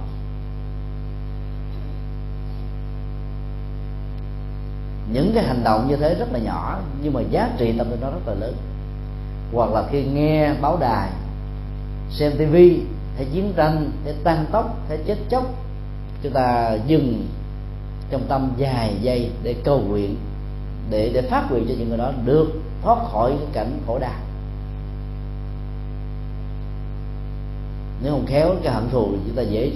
Những 5.14 5.32
cái 5.36 5.44
hành 5.44 5.64
động 5.64 5.88
như 5.88 5.96
thế 5.96 6.16
rất 6.16 6.34
là 6.34 6.40
nhỏ, 6.40 6.80
nhưng 7.04 7.14
mà 7.14 7.22
giá 7.22 7.50
trị 7.58 7.74
tâm 7.78 7.90
linh 7.90 8.02
nó 8.02 8.10
rất 8.10 8.28
là 8.28 8.34
lớn. 8.34 8.56
Hoặc 9.54 9.70
là 9.74 9.84
khi 9.92 10.04
nghe 10.04 10.54
báo 10.54 10.78
đài, 10.80 11.10
xem 12.10 12.32
tivi 12.38 12.82
thấy 13.18 13.26
chiến 13.34 13.54
tranh, 13.56 13.92
thấy 14.04 14.14
tăng 14.24 14.46
tốc 14.52 14.78
thấy 14.88 15.00
chết 15.08 15.18
chóc, 15.30 15.44
chúng 16.24 16.34
ta 16.34 16.78
dừng 16.88 17.28
trong 18.10 18.22
tâm 18.28 18.52
dài 18.58 18.96
giây 19.02 19.32
để 19.44 19.56
cầu 19.64 19.80
nguyện 19.80 20.16
để 20.90 21.12
để 21.14 21.22
phát 21.22 21.52
nguyện 21.52 21.66
cho 21.68 21.74
những 21.78 21.90
người 21.90 21.98
đó 21.98 22.12
được 22.26 22.48
thoát 22.84 22.98
khỏi 23.12 23.32
cái 23.40 23.48
cảnh 23.54 23.80
khổ 23.88 24.00
đau. 24.00 24.20
Nếu 28.04 28.12
không 28.12 28.26
khéo 28.26 28.50
cái 28.64 28.74
hận 28.74 28.90
thù 28.90 29.08
thì 29.12 29.18
chúng 29.28 29.36
ta 29.36 29.42
dễ 29.42 29.72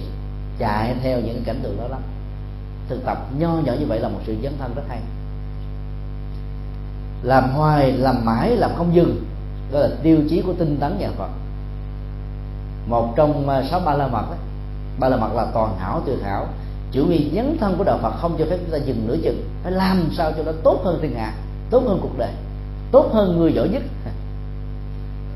chạy 0.59 0.95
theo 1.03 1.19
những 1.19 1.43
cảnh 1.45 1.59
tượng 1.63 1.77
đó 1.77 1.87
lắm. 1.87 2.01
Thực 2.89 3.05
tập 3.05 3.17
nho 3.39 3.49
nhỏ 3.49 3.73
như 3.79 3.85
vậy 3.85 3.99
là 3.99 4.09
một 4.09 4.19
sự 4.25 4.35
dấn 4.43 4.53
thân 4.59 4.71
rất 4.75 4.83
hay. 4.89 4.99
Làm 7.23 7.49
hoài, 7.49 7.91
làm 7.91 8.25
mãi, 8.25 8.55
làm 8.55 8.71
không 8.75 8.95
dừng, 8.95 9.25
đó 9.71 9.79
là 9.79 9.89
tiêu 10.03 10.17
chí 10.29 10.41
của 10.41 10.53
tinh 10.53 10.77
tấn 10.79 10.99
nhà 10.99 11.09
phật. 11.17 11.29
Một 12.87 13.13
trong 13.15 13.49
à, 13.49 13.63
sáu 13.63 13.79
ba 13.79 13.93
la 13.93 14.07
mật 14.07 14.25
ba 14.99 15.09
la 15.09 15.17
mật 15.17 15.33
là 15.33 15.45
toàn 15.53 15.77
hảo 15.77 16.01
tuyệt 16.05 16.17
hảo 16.23 16.47
chủ 16.91 17.05
nghĩa 17.05 17.35
dấn 17.35 17.57
thân 17.57 17.75
của 17.77 17.83
đạo 17.83 17.99
phật 18.01 18.11
không 18.11 18.35
cho 18.39 18.45
phép 18.49 18.57
chúng 18.57 18.71
ta 18.71 18.85
dừng 18.85 19.07
nửa 19.07 19.17
chừng. 19.23 19.43
Phải 19.63 19.71
làm 19.71 20.09
sao 20.17 20.31
cho 20.37 20.43
nó 20.43 20.51
tốt 20.63 20.81
hơn 20.83 20.99
thiên 21.01 21.15
hạ, 21.15 21.33
tốt 21.69 21.83
hơn 21.87 21.99
cuộc 22.01 22.17
đời, 22.17 22.31
tốt 22.91 23.09
hơn 23.13 23.37
người 23.37 23.53
giỏi 23.53 23.69
nhất. 23.69 23.81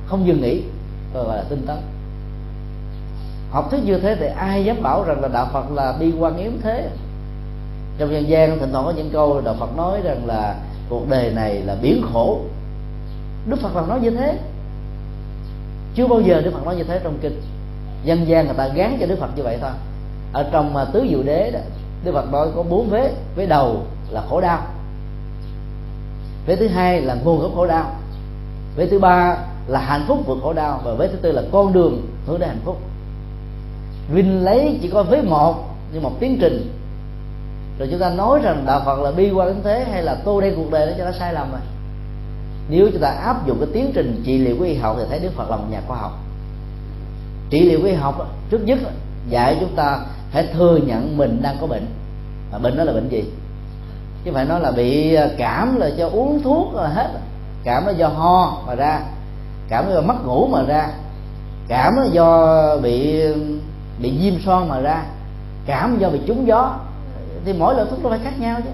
Không 0.07 0.27
dừng 0.27 0.41
nghỉ 0.41 0.61
gọi 1.13 1.37
là 1.37 1.43
tinh 1.49 1.65
tấn. 1.67 1.77
Học 3.51 3.67
thuyết 3.71 3.79
như 3.85 3.99
thế 3.99 4.15
thì 4.15 4.27
ai 4.37 4.65
dám 4.65 4.81
bảo 4.81 5.03
rằng 5.03 5.21
là 5.21 5.27
đạo 5.27 5.49
phật 5.53 5.71
là 5.71 5.93
bi 5.99 6.13
quan 6.19 6.37
yếm 6.37 6.51
thế? 6.61 6.89
Trong 7.97 8.11
dân 8.11 8.29
gian 8.29 8.59
thỉnh 8.59 8.71
thoảng 8.71 8.85
có 8.85 8.91
những 8.91 9.09
câu 9.13 9.41
đạo 9.41 9.55
phật 9.59 9.77
nói 9.77 10.01
rằng 10.03 10.25
là 10.25 10.55
cuộc 10.89 11.09
đời 11.09 11.31
này 11.31 11.61
là 11.61 11.75
biển 11.81 12.01
khổ. 12.13 12.41
Đức 13.49 13.59
phật 13.61 13.75
làm 13.75 13.89
nói 13.89 13.99
như 13.99 14.09
thế. 14.09 14.39
Chưa 15.95 16.07
bao 16.07 16.21
giờ 16.21 16.41
đức 16.41 16.51
phật 16.53 16.65
nói 16.65 16.75
như 16.75 16.83
thế 16.83 16.99
trong 17.03 17.17
kinh. 17.21 17.41
Dân 18.03 18.27
gian 18.27 18.45
người 18.45 18.55
ta 18.55 18.67
gán 18.67 18.97
cho 18.99 19.05
đức 19.05 19.19
phật 19.19 19.29
như 19.35 19.43
vậy 19.43 19.57
thôi 19.61 19.71
ở 20.35 20.45
trong 20.51 20.73
mà 20.73 20.85
tứ 20.85 21.05
diệu 21.09 21.23
đế 21.23 21.51
đó, 21.51 21.59
đức 22.03 22.11
phật 22.13 22.31
nói 22.31 22.47
có 22.55 22.63
bốn 22.63 22.89
vế. 22.89 23.13
Vế 23.35 23.45
đầu 23.45 23.81
là 24.09 24.21
khổ 24.29 24.41
đau. 24.41 24.59
Vế 26.45 26.55
thứ 26.55 26.67
hai 26.67 27.01
là 27.01 27.13
nguồn 27.13 27.41
gốc 27.41 27.51
khổ 27.55 27.67
đau. 27.67 27.95
Vế 28.75 28.87
thứ 28.87 28.99
ba 28.99 29.37
là 29.67 29.79
hạnh 29.79 30.05
phúc 30.07 30.19
vượt 30.25 30.37
khổ 30.43 30.53
đau. 30.53 30.81
Và 30.83 30.93
vế 30.93 31.07
thứ 31.07 31.15
tư 31.15 31.31
là 31.31 31.41
con 31.51 31.73
đường 31.73 32.07
hướng 32.27 32.39
đến 32.39 32.49
hạnh 32.49 32.61
phúc. 32.65 32.77
Vinh 34.11 34.43
lấy 34.43 34.79
chỉ 34.81 34.89
có 34.89 35.03
vế 35.03 35.21
một 35.21 35.55
như 35.93 35.99
một 35.99 36.11
tiến 36.19 36.37
trình. 36.41 36.73
Rồi 37.79 37.87
chúng 37.91 37.99
ta 37.99 38.09
nói 38.09 38.39
rằng 38.43 38.63
đạo 38.65 38.81
phật 38.85 38.99
là 38.99 39.11
bi 39.11 39.31
quan 39.31 39.47
đến 39.47 39.57
thế 39.63 39.85
hay 39.91 40.03
là 40.03 40.15
tô 40.15 40.41
đen 40.41 40.53
cuộc 40.55 40.71
đời 40.71 40.87
đó 40.87 40.93
cho 40.97 41.05
nó 41.05 41.11
sai 41.11 41.33
lầm 41.33 41.51
rồi 41.51 41.61
nếu 42.69 42.89
chúng 42.91 43.01
ta 43.01 43.09
áp 43.09 43.47
dụng 43.47 43.57
cái 43.59 43.69
tiến 43.73 43.91
trình 43.93 44.21
trị 44.25 44.37
liệu 44.37 44.55
của 44.57 44.63
y 44.63 44.75
học 44.75 44.95
thì 44.99 45.05
thấy 45.09 45.19
đức 45.19 45.31
phật 45.35 45.49
là 45.49 45.55
một 45.55 45.65
nhà 45.69 45.81
khoa 45.87 45.97
học. 45.97 46.11
Trị 47.49 47.59
liệu 47.59 47.79
của 47.81 47.87
y 47.87 47.93
học 47.93 48.37
trước 48.49 48.65
nhất 48.65 48.79
dạy 49.29 49.57
chúng 49.59 49.75
ta 49.75 49.99
hãy 50.35 50.47
thừa 50.53 50.77
nhận 50.77 51.17
mình 51.17 51.39
đang 51.41 51.57
có 51.61 51.67
bệnh. 51.67 51.85
Và 52.51 52.57
bệnh 52.57 52.77
đó 52.77 52.83
là 52.83 52.93
bệnh 52.93 53.09
gì? 53.09 53.23
Chứ 54.25 54.31
phải 54.33 54.45
nói 54.45 54.59
là 54.59 54.71
bị 54.71 55.13
à, 55.13 55.27
cảm 55.37 55.75
là 55.75 55.89
cho 55.97 56.09
uống 56.09 56.41
thuốc 56.43 56.73
là 56.73 56.87
hết. 56.87 57.09
Cảm 57.63 57.85
là 57.85 57.91
do 57.91 58.07
ho 58.07 58.61
mà 58.67 58.75
ra. 58.75 59.01
Cảm 59.69 59.87
là 59.87 59.93
do 59.95 60.01
mất 60.01 60.25
ngủ 60.25 60.47
mà 60.47 60.63
ra. 60.67 60.89
Cảm 61.67 61.95
là 61.95 62.05
do 62.11 62.77
bị 62.77 63.23
bị 63.99 64.17
viêm 64.17 64.41
son 64.45 64.69
mà 64.69 64.79
ra. 64.79 65.03
Cảm 65.65 65.97
do 65.99 66.09
bị 66.09 66.19
trúng 66.27 66.47
gió. 66.47 66.79
Thì 67.45 67.53
mỗi 67.53 67.75
loại 67.75 67.87
thuốc 67.89 68.03
nó 68.03 68.09
phải 68.09 68.19
khác 68.23 68.39
nhau 68.39 68.59
chứ. 68.63 68.69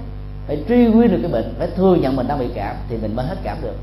Phải 0.48 0.64
truy 0.68 0.88
nguyên 0.88 1.12
được 1.12 1.18
cái 1.22 1.32
bệnh, 1.32 1.56
phải 1.58 1.68
thừa 1.76 1.96
nhận 1.96 2.16
mình 2.16 2.28
đang 2.28 2.40
bị 2.40 2.48
cảm 2.56 2.76
thì 2.90 2.98
mình 2.98 3.16
mới 3.16 3.26
hết 3.26 3.36
cảm 3.44 3.58
được. 3.62 3.76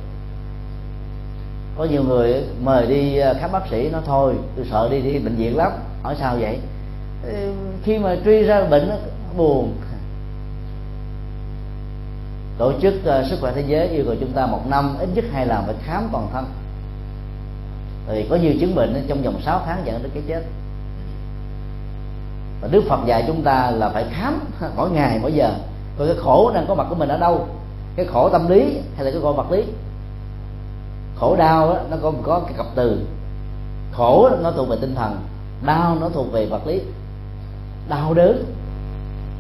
Có 1.79 1.85
nhiều 1.85 2.03
người 2.03 2.45
mời 2.63 2.87
đi 2.87 3.19
à, 3.19 3.35
khám 3.41 3.53
bác 3.53 3.69
sĩ 3.71 3.91
nó 3.93 3.99
thôi, 4.07 4.35
tôi 4.57 4.67
sợ 4.71 4.89
đi 4.91 5.01
đi 5.01 5.19
bệnh 5.19 5.37
viện 5.37 5.57
lắm. 5.57 5.73
Hỏi 6.03 6.17
sao 6.21 6.37
vậy? 6.41 6.59
Khi 7.83 7.99
mà 7.99 8.17
truy 8.25 8.43
ra 8.43 8.65
bệnh 8.65 8.89
nó 8.89 8.95
buồn. 9.37 9.73
Tổ 12.59 12.73
chức 12.83 12.95
uh, 12.95 13.27
sức 13.31 13.37
khỏe 13.41 13.53
thế 13.55 13.65
giới 13.67 13.89
yêu 13.89 14.05
cầu 14.07 14.15
chúng 14.21 14.33
ta 14.33 14.47
một 14.47 14.61
năm 14.67 14.97
ít 15.01 15.09
nhất 15.15 15.25
hai 15.33 15.47
lần 15.47 15.65
phải 15.67 15.75
khám 15.85 16.09
toàn 16.13 16.29
thân. 16.33 16.45
Thì 18.09 18.27
có 18.31 18.37
nhiều 18.37 18.53
chứng 18.61 18.75
bệnh 18.75 19.05
trong 19.09 19.23
vòng 19.23 19.41
6 19.43 19.63
tháng 19.67 19.83
dẫn 19.85 20.03
đến 20.03 20.11
cái 20.15 20.23
chết. 20.29 20.43
Và 22.61 22.69
đức 22.71 22.85
phật 22.89 23.01
dạy 23.07 23.25
chúng 23.27 23.43
ta 23.43 23.71
là 23.71 23.89
phải 23.89 24.05
khám 24.11 24.41
mỗi 24.77 24.91
ngày 24.91 25.19
mỗi 25.23 25.33
giờ. 25.33 25.55
Coi 25.99 26.07
cái 26.07 26.17
khổ 26.17 26.51
đang 26.55 26.67
có 26.69 26.75
mặt 26.75 26.87
của 26.89 26.95
mình 26.95 27.09
ở 27.09 27.19
đâu. 27.19 27.47
Cái 27.97 28.07
khổ 28.07 28.29
tâm 28.29 28.49
lý 28.49 28.81
hay 28.97 29.05
là 29.05 29.11
cái 29.11 29.21
khổ 29.23 29.33
vật 29.33 29.51
lý. 29.51 29.65
Khổ 31.17 31.37
đau 31.37 31.69
đó, 31.69 31.81
nó 31.91 31.97
có 32.03 32.13
có 32.23 32.41
cái 32.41 32.55
cặp 32.57 32.67
từ. 32.75 33.07
Khổ 33.93 34.29
đó, 34.31 34.37
nó 34.43 34.51
thuộc 34.51 34.69
về 34.69 34.77
tinh 34.81 34.95
thần 34.95 35.17
đau 35.67 35.97
nó 36.01 36.09
thuộc 36.09 36.33
về 36.33 36.47
vật 36.47 36.67
lý 36.67 36.81
đau 37.89 38.15
đớn 38.15 38.45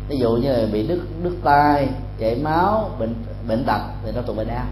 ví 0.08 0.18
dụ 0.18 0.36
như 0.36 0.52
là 0.52 0.66
bị 0.72 0.86
đứt 0.86 1.00
đứt 1.22 1.36
tay 1.44 1.88
chảy 2.18 2.34
máu, 2.34 2.90
bệnh 2.98 3.14
bệnh 3.48 3.64
tật 3.64 3.80
thì 4.04 4.12
nó 4.14 4.20
thuộc 4.26 4.36
về 4.36 4.44
đau. 4.44 4.64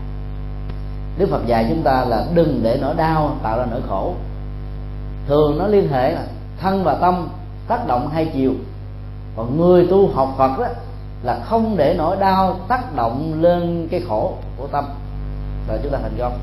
Đức 1.19 1.28
phật 1.31 1.47
dạy 1.47 1.66
chúng 1.69 1.82
ta 1.82 2.05
là 2.05 2.27
đừng 2.35 2.61
để 2.62 2.78
nỗi 2.82 2.94
đau 2.94 3.36
tạo 3.43 3.59
ra 3.59 3.65
nỗi 3.70 3.81
khổ. 3.89 4.15
Thường 5.27 5.59
nó 5.59 5.66
liên 5.66 5.89
hệ 5.89 6.12
là 6.12 6.23
thân 6.61 6.85
và 6.85 6.94
tâm 6.94 7.28
tác 7.69 7.86
động 7.86 8.09
hai 8.09 8.31
chiều. 8.35 8.53
Còn 9.36 9.61
người 9.61 9.86
tu 9.86 10.09
học 10.09 10.35
phật 10.39 10.59
đó 10.59 10.66
là 11.23 11.40
không 11.44 11.77
để 11.77 11.94
nỗi 11.98 12.16
đau 12.16 12.61
tác 12.69 12.94
động 12.97 13.43
lên 13.43 13.89
cái 13.90 14.03
khổ 14.09 14.35
của 14.57 14.66
tâm. 14.66 14.85
Là 15.69 15.78
chúng 15.82 15.93
ta 15.93 15.98
thành 16.03 16.16
công. 16.19 16.39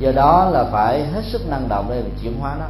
Do 0.00 0.12
đó 0.12 0.50
là 0.50 0.64
phải 0.64 1.06
hết 1.06 1.24
sức 1.24 1.48
năng 1.48 1.68
động 1.68 1.86
để 1.88 2.02
chuyển 2.22 2.40
hóa 2.40 2.56
nó 2.58 2.66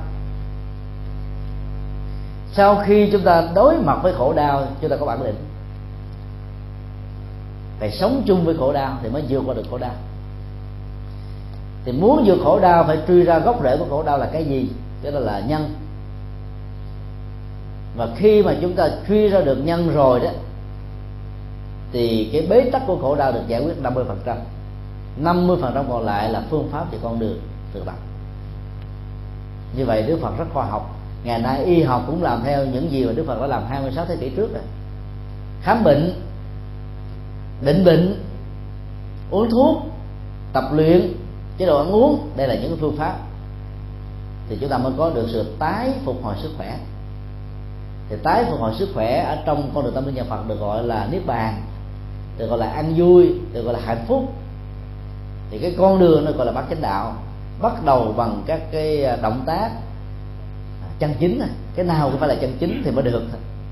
sau 2.53 2.83
khi 2.87 3.09
chúng 3.13 3.23
ta 3.23 3.49
đối 3.55 3.79
mặt 3.79 3.99
với 4.03 4.13
khổ 4.13 4.33
đau, 4.33 4.63
chúng 4.81 4.91
ta 4.91 4.97
có 4.97 5.07
bản 5.07 5.23
lĩnh. 5.23 5.35
Phải 7.81 7.91
sống 7.91 8.23
chung 8.27 8.45
với 8.45 8.57
khổ 8.59 8.73
đau 8.73 8.97
thì 9.03 9.09
mới 9.09 9.23
vượt 9.29 9.43
qua 9.47 9.55
được 9.55 9.65
khổ 9.71 9.79
đau. 9.79 9.95
Thì 11.85 11.93
muốn 11.93 12.23
vượt 12.27 12.39
khổ 12.45 12.61
đau, 12.61 12.85
phải 12.85 12.99
truy 13.09 13.23
ra 13.23 13.39
gốc 13.39 13.61
rễ 13.63 13.77
của 13.77 13.87
khổ 13.91 14.03
đau 14.03 14.19
là 14.19 14.27
cái 14.33 14.45
gì? 14.45 14.71
Đó 15.03 15.11
là 15.11 15.41
nhân. 15.41 15.75
Và 17.97 18.09
khi 18.17 18.43
mà 18.43 18.55
chúng 18.61 18.75
ta 18.75 18.89
truy 19.09 19.29
ra 19.29 19.41
được 19.41 19.57
nhân 19.65 19.95
rồi 19.95 20.21
đó, 20.21 20.31
thì 21.93 22.31
cái 22.33 22.47
bế 22.51 22.71
tắc 22.71 22.83
của 22.87 22.99
khổ 23.03 23.17
đau 23.17 23.33
được 23.33 23.43
giải 23.49 23.65
quyết 23.65 23.75
50% 23.83 24.37
50% 25.23 25.85
còn 25.89 26.05
lại 26.05 26.31
là 26.31 26.43
phương 26.51 26.69
pháp 26.73 26.87
và 26.93 26.99
con 27.03 27.19
đường 27.19 27.41
tự 27.73 27.83
bằng 27.87 27.97
như 29.77 29.85
vậy 29.85 30.03
Đức 30.03 30.19
Phật 30.23 30.39
rất 30.39 30.45
khoa 30.55 30.65
học 30.65 31.00
ngày 31.25 31.39
nay 31.39 31.65
y 31.65 31.83
học 31.83 32.03
cũng 32.07 32.23
làm 32.23 32.43
theo 32.45 32.67
những 32.67 32.91
gì 32.91 33.05
mà 33.05 33.13
Đức 33.13 33.25
Phật 33.27 33.41
đã 33.41 33.47
làm 33.47 33.67
26 33.69 34.05
thế 34.05 34.17
kỷ 34.17 34.31
trước 34.31 34.53
rồi. 34.53 34.63
Khám 35.63 35.85
bệnh, 35.85 36.13
định 37.65 37.85
bệnh, 37.85 38.23
uống 39.31 39.51
thuốc, 39.51 39.77
tập 40.53 40.65
luyện, 40.73 41.13
chế 41.59 41.67
độ 41.67 41.79
ăn 41.79 41.93
uống, 41.93 42.31
đây 42.37 42.49
là 42.49 42.55
những 42.55 42.77
phương 42.81 42.97
pháp. 42.97 43.17
Thì 44.49 44.59
chúng 44.61 44.71
ta 44.71 44.79
mới 44.79 44.93
có 44.99 45.11
được 45.11 45.27
sự 45.33 45.55
tái 45.59 45.93
phục 46.05 46.17
hồi 46.23 46.35
sức 46.43 46.51
khỏe. 46.57 46.79
Thì 48.09 48.17
tái 48.23 48.45
phục 48.51 48.61
hồi 48.61 48.75
sức 48.79 48.89
khỏe 48.95 49.25
ở 49.25 49.37
trong 49.47 49.71
con 49.75 49.85
đường 49.85 49.95
tâm 49.95 50.07
linh 50.07 50.15
nhà 50.15 50.25
Phật 50.29 50.49
được 50.49 50.61
gọi 50.61 50.83
là 50.83 51.09
niết 51.13 51.27
bàn, 51.27 51.63
được 52.39 52.47
gọi 52.47 52.59
là 52.59 52.71
ăn 52.71 52.95
vui, 52.97 53.35
được 53.53 53.63
gọi 53.63 53.75
là 53.75 53.81
hạnh 53.85 54.05
phúc. 54.09 54.33
Thì 55.51 55.59
cái 55.59 55.75
con 55.79 55.99
đường 56.01 56.25
nó 56.25 56.33
gọi 56.33 56.47
là 56.47 56.53
bát 56.53 56.65
chánh 56.71 56.81
đạo, 56.81 57.15
bắt 57.61 57.85
đầu 57.85 58.15
bằng 58.17 58.43
các 58.47 58.61
cái 58.73 59.05
à, 59.05 59.17
động 59.17 59.43
tác 59.47 59.71
chân 61.01 61.15
chính 61.19 61.39
này. 61.39 61.49
Cái 61.75 61.85
nào 61.85 62.11
cũng 62.11 62.21
phải 62.21 62.29
là 62.29 62.35
chân 62.35 62.57
chính 62.59 62.83
thì 62.85 62.91
mới 62.91 63.05
được 63.05 63.23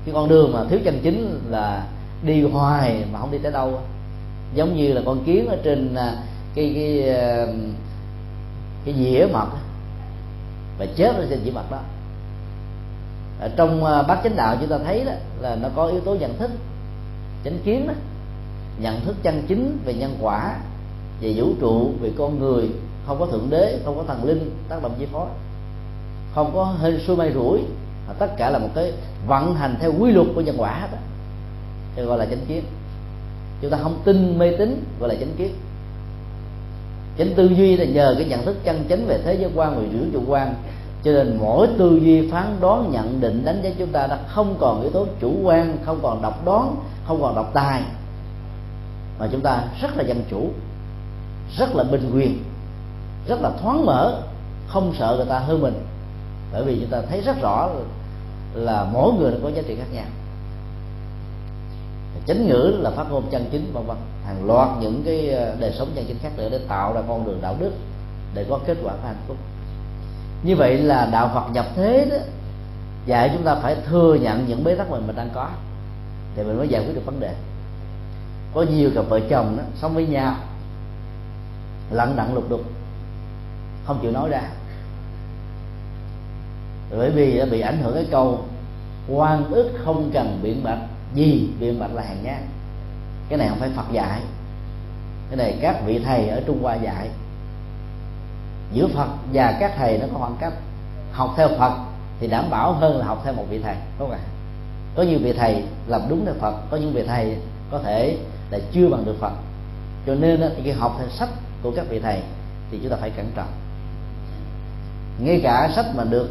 cái 0.05 0.13
con 0.13 0.29
đường 0.29 0.53
mà 0.53 0.63
thiếu 0.69 0.79
chân 0.85 0.99
chính 1.03 1.39
là 1.49 1.83
đi 2.23 2.43
hoài 2.43 3.05
mà 3.13 3.19
không 3.19 3.31
đi 3.31 3.37
tới 3.37 3.51
đâu. 3.51 3.81
Giống 4.53 4.75
như 4.75 4.93
là 4.93 5.01
con 5.05 5.23
kiến 5.23 5.47
ở 5.47 5.57
trên 5.63 5.95
à, 5.95 6.15
cái 6.55 6.71
cái 6.75 7.09
à, 7.15 7.47
cái 8.85 8.93
dĩa 8.93 9.27
mật 9.33 9.47
và 10.79 10.85
chết 10.95 11.15
ở 11.15 11.27
trên 11.29 11.39
dĩa 11.45 11.51
mật 11.51 11.71
đó. 11.71 11.79
Ở 13.39 13.49
trong 13.55 13.85
à, 13.85 14.03
bát 14.03 14.19
chánh 14.23 14.35
đạo 14.35 14.57
chúng 14.59 14.69
ta 14.69 14.77
thấy 14.85 15.03
đó, 15.05 15.11
là 15.39 15.55
nó 15.55 15.69
có 15.75 15.85
yếu 15.85 15.99
tố 15.99 16.15
nhận 16.15 16.37
thức, 16.37 16.51
chánh 17.45 17.59
kiến 17.63 17.87
đó. 17.87 17.93
Nhận 18.81 19.01
thức 19.05 19.15
chân 19.23 19.43
chính 19.47 19.77
về 19.85 19.93
nhân 19.93 20.17
quả, 20.21 20.55
về 21.21 21.33
vũ 21.35 21.53
trụ, 21.59 21.91
về 22.01 22.11
con 22.17 22.39
người. 22.39 22.69
Không 23.07 23.19
có 23.19 23.25
thượng 23.25 23.47
đế, 23.49 23.79
không 23.85 23.97
có 23.97 24.03
thần 24.07 24.23
linh 24.23 24.51
tác 24.69 24.83
động 24.83 24.95
chi 24.99 25.05
phối 25.11 25.27
không 26.35 26.51
có 26.53 26.75
hên 26.81 26.99
xui 27.07 27.15
may 27.15 27.31
rủi. 27.33 27.59
Tất 28.19 28.37
cả 28.37 28.49
là 28.49 28.59
một 28.59 28.69
cái 28.75 28.93
vận 29.27 29.55
hành 29.55 29.75
theo 29.79 29.93
quy 29.99 30.11
luật 30.11 30.27
của 30.35 30.41
nhân 30.41 30.55
quả 30.57 30.87
đó 30.91 30.97
thì 31.95 32.03
gọi 32.03 32.17
là 32.17 32.25
chánh 32.25 32.45
kiến. 32.47 32.63
Chúng 33.61 33.71
ta 33.71 33.77
không 33.83 34.01
tin 34.03 34.39
mê 34.39 34.57
tín, 34.57 34.83
gọi 34.99 35.09
là 35.09 35.15
chánh 35.15 35.33
kiến. 35.37 35.53
Chánh 37.17 37.33
tư 37.35 37.47
duy 37.47 37.77
là 37.77 37.85
nhờ 37.85 38.15
cái 38.17 38.27
nhận 38.27 38.45
thức 38.45 38.57
chân 38.63 38.85
chánh 38.89 39.05
về 39.05 39.19
thế 39.23 39.33
giới 39.33 39.51
quan 39.55 39.75
và 39.75 39.81
vũ 39.81 40.05
trụ 40.13 40.21
quan. 40.27 40.55
Cho 41.03 41.11
nên 41.11 41.37
mỗi 41.39 41.67
tư 41.77 41.99
duy 42.03 42.31
phán 42.31 42.57
đoán, 42.59 42.91
nhận 42.91 43.21
định, 43.21 43.45
đánh 43.45 43.61
giá 43.63 43.69
chúng 43.77 43.91
ta 43.91 44.07
đã 44.07 44.19
không 44.27 44.55
còn 44.59 44.81
yếu 44.81 44.91
tố 44.91 45.07
chủ 45.21 45.33
quan, 45.43 45.77
không 45.85 45.99
còn 46.01 46.21
độc 46.21 46.45
đoán, 46.45 46.75
không 47.07 47.21
còn 47.21 47.35
độc 47.35 47.51
tài. 47.53 47.81
Mà 49.19 49.27
chúng 49.31 49.41
ta 49.41 49.63
rất 49.81 49.97
là 49.97 50.03
dân 50.03 50.23
chủ, 50.29 50.49
rất 51.57 51.75
là 51.75 51.83
bình 51.83 52.11
quyền, 52.13 52.43
rất 53.27 53.41
là 53.41 53.51
thoáng 53.61 53.85
mở, 53.85 54.21
không 54.67 54.93
sợ 54.99 55.13
người 55.17 55.25
ta 55.25 55.39
hơn 55.39 55.61
mình 55.61 55.73
bởi 56.53 56.63
vì 56.63 56.79
chúng 56.79 56.89
ta 56.89 57.01
thấy 57.09 57.21
rất 57.21 57.41
rõ 57.41 57.69
là 58.53 58.87
mỗi 58.93 59.13
người 59.13 59.33
có 59.43 59.49
giá 59.49 59.61
trị 59.67 59.75
khác 59.75 59.87
nhau. 59.93 60.05
Chánh 62.27 62.47
ngữ 62.47 62.75
là 62.79 62.91
phát 62.91 63.05
ngôn 63.11 63.23
chân 63.31 63.45
chính, 63.51 63.73
vân 63.73 63.85
vân. 63.85 63.97
Hàng 64.25 64.45
loạt 64.45 64.69
những 64.79 65.03
cái 65.05 65.29
ờ, 65.29 65.55
đời 65.59 65.73
sống 65.77 65.87
chân 65.95 66.05
chính 66.07 66.17
khác 66.19 66.29
nữa 66.37 66.49
để 66.51 66.59
tạo 66.67 66.93
ra 66.93 67.01
con 67.07 67.25
đường 67.25 67.39
đạo 67.41 67.55
đức 67.59 67.71
để 68.33 68.45
có 68.49 68.59
kết 68.65 68.77
quả 68.83 68.93
hạnh 69.03 69.21
phúc. 69.27 69.37
Như 70.43 70.55
vậy 70.55 70.77
là 70.77 71.09
đạo 71.11 71.31
Phật 71.33 71.51
nhập 71.53 71.65
thế 71.75 72.07
đó, 72.11 72.17
dạy 73.05 73.29
chúng 73.33 73.43
ta 73.43 73.55
phải 73.55 73.75
thừa 73.85 74.17
nhận 74.21 74.45
những 74.47 74.63
bế 74.63 74.75
tắc 74.75 74.89
mình 74.89 75.07
mình 75.07 75.15
đang 75.15 75.29
có 75.33 75.49
thì 76.35 76.43
mình 76.43 76.57
mới 76.57 76.67
giải 76.67 76.81
quyết 76.85 76.95
được 76.95 77.05
vấn 77.05 77.19
đề. 77.19 77.33
Có 78.53 78.65
nhiều 78.71 78.91
cặp 78.95 79.05
vợ 79.09 79.19
chồng 79.29 79.57
đó, 79.57 79.63
sống 79.81 79.95
với 79.95 80.07
nhau, 80.07 80.35
lặng 81.91 82.13
đặng 82.15 82.33
lục 82.33 82.49
đục, 82.49 82.61
không 83.85 83.99
chịu 84.01 84.11
nói 84.11 84.29
ra 84.29 84.41
bởi 86.97 87.11
vì 87.11 87.37
đã 87.37 87.45
bị 87.45 87.61
ảnh 87.61 87.77
hưởng 87.81 87.95
cái 87.95 88.07
câu, 88.11 88.43
quan 89.07 89.51
ức 89.51 89.71
không 89.85 90.09
cần 90.13 90.39
biện 90.43 90.63
bạch 90.63 90.79
gì 91.13 91.49
biện 91.59 91.79
bạch 91.79 91.93
là 91.93 92.01
hàng 92.01 92.23
nhát 92.23 92.41
cái 93.29 93.37
này 93.37 93.49
không 93.49 93.59
phải 93.59 93.69
phật 93.75 93.91
dạy. 93.91 94.21
Cái 95.29 95.37
này 95.37 95.57
các 95.61 95.85
vị 95.85 95.99
thầy 96.05 96.29
ở 96.29 96.41
trung 96.47 96.63
hoa 96.63 96.75
dạy. 96.75 97.09
Giữa 98.73 98.87
phật 98.87 99.07
và 99.33 99.57
các 99.59 99.73
thầy 99.77 99.97
nó 99.97 100.05
có 100.13 100.19
khoảng 100.19 100.37
cách. 100.39 100.53
Học 101.11 101.33
theo 101.37 101.49
phật 101.59 101.73
thì 102.19 102.27
đảm 102.27 102.49
bảo 102.49 102.73
hơn 102.73 102.97
là 102.97 103.05
học 103.05 103.21
theo 103.23 103.33
một 103.33 103.45
vị 103.49 103.59
thầy, 103.63 103.75
đúng 103.99 104.09
không 104.09 104.17
ạ? 104.17 104.19
Có 104.95 105.03
nhiều 105.03 105.19
vị 105.19 105.33
thầy 105.33 105.63
làm 105.87 106.01
đúng 106.09 106.25
theo 106.25 106.33
phật, 106.39 106.53
có 106.69 106.77
những 106.77 106.93
vị 106.93 107.03
thầy 107.07 107.37
có 107.71 107.79
thể 107.79 108.17
là 108.51 108.59
chưa 108.71 108.89
bằng 108.89 109.05
được 109.05 109.15
phật. 109.19 109.31
Cho 110.07 110.15
nên 110.15 110.41
thì 110.55 110.61
khi 110.63 110.71
học 110.71 110.95
theo 110.99 111.09
sách 111.09 111.29
của 111.63 111.71
các 111.75 111.85
vị 111.89 111.99
thầy 111.99 112.21
thì 112.71 112.79
chúng 112.81 112.91
ta 112.91 112.97
phải 113.01 113.09
cẩn 113.09 113.31
trọng. 113.35 113.51
Ngay 115.19 115.39
cả 115.43 115.69
sách 115.75 115.85
mà 115.95 116.03
được 116.03 116.29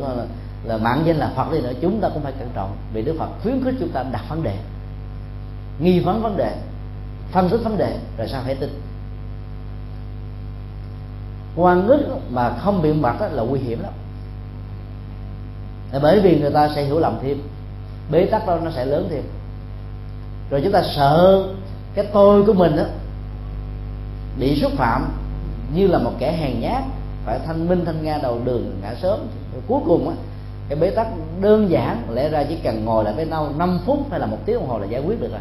là, 0.64 0.76
mạng 0.76 1.02
danh 1.04 1.16
là 1.16 1.32
phật 1.36 1.52
đi 1.52 1.60
nữa 1.60 1.72
chúng 1.80 2.00
ta 2.00 2.08
cũng 2.08 2.22
phải 2.22 2.32
cẩn 2.32 2.48
trọng. 2.54 2.76
Vì 2.92 3.02
đức 3.02 3.16
phật 3.18 3.28
khuyến 3.42 3.64
khích 3.64 3.74
chúng 3.80 3.88
ta 3.88 4.04
đặt 4.12 4.22
vấn 4.28 4.42
đề 4.42 4.56
nghi 5.78 6.00
vấn 6.00 6.22
vấn 6.22 6.36
đề 6.36 6.56
phân 7.32 7.48
tích 7.48 7.60
vấn 7.64 7.78
đề 7.78 7.98
rồi 8.18 8.28
sao 8.28 8.42
phải 8.44 8.54
tin. 8.54 8.80
Quan 11.56 11.86
ức 11.86 12.20
mà 12.30 12.58
không 12.58 12.82
biện 12.82 13.02
bạch 13.02 13.20
là 13.32 13.42
nguy 13.42 13.60
hiểm 13.60 13.82
lắm. 13.82 13.92
Là 15.92 15.98
bởi 16.02 16.20
vì 16.20 16.40
người 16.40 16.50
ta 16.50 16.68
sẽ 16.74 16.84
hiểu 16.84 16.98
lầm 16.98 17.18
thêm 17.22 17.42
bế 18.10 18.26
tắc 18.26 18.46
đó 18.46 18.58
nó 18.64 18.70
sẽ 18.70 18.84
lớn 18.84 19.08
thêm. 19.10 19.22
Rồi 20.50 20.60
chúng 20.64 20.72
ta 20.72 20.82
sợ 20.96 21.44
cái 21.94 22.06
tôi 22.12 22.44
của 22.44 22.52
mình 22.52 22.76
đó 22.76 22.84
bị 24.38 24.60
xúc 24.60 24.72
phạm 24.76 25.10
như 25.74 25.86
là 25.86 25.98
một 25.98 26.12
kẻ 26.18 26.32
hèn 26.32 26.60
nhát 26.60 26.82
phải 27.24 27.38
thanh 27.46 27.68
minh 27.68 27.84
thanh 27.84 28.04
nga 28.04 28.18
đầu 28.22 28.40
đường 28.44 28.80
ngã 28.82 28.94
sớm. 29.02 29.18
Rồi 29.52 29.62
cuối 29.68 29.80
cùng 29.86 30.08
á 30.08 30.14
cái 30.68 30.78
bế 30.78 30.90
tắc 30.90 31.06
đơn 31.40 31.70
giản 31.70 32.02
lẽ 32.10 32.28
ra 32.28 32.44
chỉ 32.48 32.56
cần 32.62 32.84
ngồi 32.84 33.04
lại 33.04 33.14
với 33.14 33.26
nhau 33.26 33.52
5 33.58 33.78
phút 33.86 34.10
hay 34.10 34.20
là 34.20 34.26
một 34.26 34.38
tiếng 34.44 34.56
đồng 34.56 34.68
hồ 34.68 34.78
là 34.78 34.86
giải 34.86 35.02
quyết 35.06 35.20
được 35.20 35.30
rồi. 35.30 35.40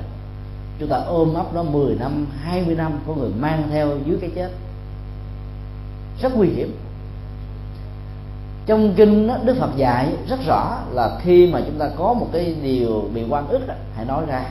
Chúng 0.80 0.90
ta 0.90 0.98
ôm 0.98 1.34
ấp 1.34 1.54
nó 1.54 1.64
10 1.64 1.96
năm 1.96 2.28
20 2.44 2.76
năm 2.76 3.00
có 3.08 3.14
người 3.14 3.30
mang 3.40 3.64
theo 3.72 3.88
dưới 4.06 4.18
cái 4.22 4.30
chết. 4.36 4.52
Rất 6.22 6.38
nguy 6.38 6.48
hiểm. 6.48 6.78
Trong 8.66 8.94
kinh 8.96 9.28
đó, 9.28 9.38
đức 9.44 9.58
phật 9.60 9.70
dạy 9.76 10.08
rất 10.30 10.40
rõ 10.48 10.80
là 10.92 11.20
khi 11.22 11.48
mà 11.48 11.62
chúng 11.66 11.80
ta 11.80 11.90
có 11.98 12.14
một 12.14 12.28
cái 12.34 12.56
điều 12.62 13.04
bị 13.14 13.24
quan 13.30 13.48
ức 13.48 13.68
đó, 13.68 13.74
hãy 13.96 14.06
nói 14.06 14.24
ra. 14.28 14.46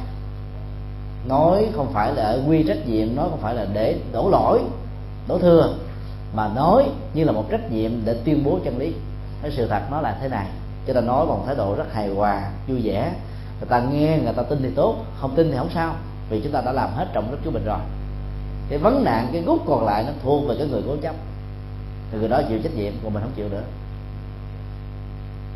Nói 1.29 1.69
không 1.77 1.93
phải 1.93 2.15
là 2.15 2.39
quy 2.49 2.63
trách 2.63 2.87
nhiệm 2.87 3.17
nói 3.17 3.27
không 3.31 3.41
phải 3.41 3.55
là 3.55 3.67
để 3.73 3.97
đổ 4.13 4.29
lỗi 4.31 4.61
đổ 5.29 5.39
thừa 5.39 5.75
mà 6.35 6.49
nói 6.55 6.85
như 7.15 7.25
là 7.25 7.33
một 7.33 7.45
trách 7.51 7.73
nhiệm 7.73 7.91
để 8.05 8.17
tuyên 8.25 8.45
bố 8.45 8.59
chân 8.65 8.79
lý. 8.79 8.95
Cái 9.43 9.51
sự 9.51 9.67
thật 9.69 9.83
nó 9.91 10.01
là 10.01 10.19
thế 10.21 10.29
này 10.29 10.47
cho 10.87 10.93
nên 10.93 11.07
nói 11.07 11.27
bằng 11.27 11.43
thái 11.47 11.55
độ 11.55 11.75
rất 11.75 11.93
hài 11.93 12.09
hòa, 12.09 12.51
vui 12.69 12.81
vẻ. 12.83 13.13
Người 13.61 13.69
ta 13.69 13.81
nghe, 13.81 14.19
người 14.19 14.33
ta 14.33 14.43
tin 14.43 14.59
thì 14.63 14.71
tốt, 14.77 14.97
không 15.21 15.37
tin 15.37 15.51
thì 15.51 15.59
không 15.59 15.71
sao, 15.75 15.95
vì 16.31 16.41
chúng 16.41 16.53
ta 16.53 16.61
đã 16.61 16.73
làm 16.73 16.91
hết 16.95 17.07
trọng 17.13 17.29
trách 17.31 17.39
của 17.45 17.51
mình 17.51 17.65
rồi. 17.65 17.79
Cái 18.69 18.79
vấn 18.79 19.05
nạn, 19.05 19.29
cái 19.33 19.43
gút 19.43 19.61
còn 19.67 19.85
lại 19.85 20.05
nó 20.07 20.13
thuộc 20.23 20.49
về 20.49 20.55
cái 20.59 20.67
người 20.67 20.83
cố 20.87 20.97
chấp. 21.03 21.15
Thì 22.13 22.19
người 22.19 22.29
đó 22.29 22.41
chịu 22.49 22.59
trách 22.63 22.75
nhiệm, 22.75 22.93
còn 23.05 23.15
mình 23.15 23.23
không 23.23 23.33
chịu 23.37 23.49
nữa. 23.49 23.63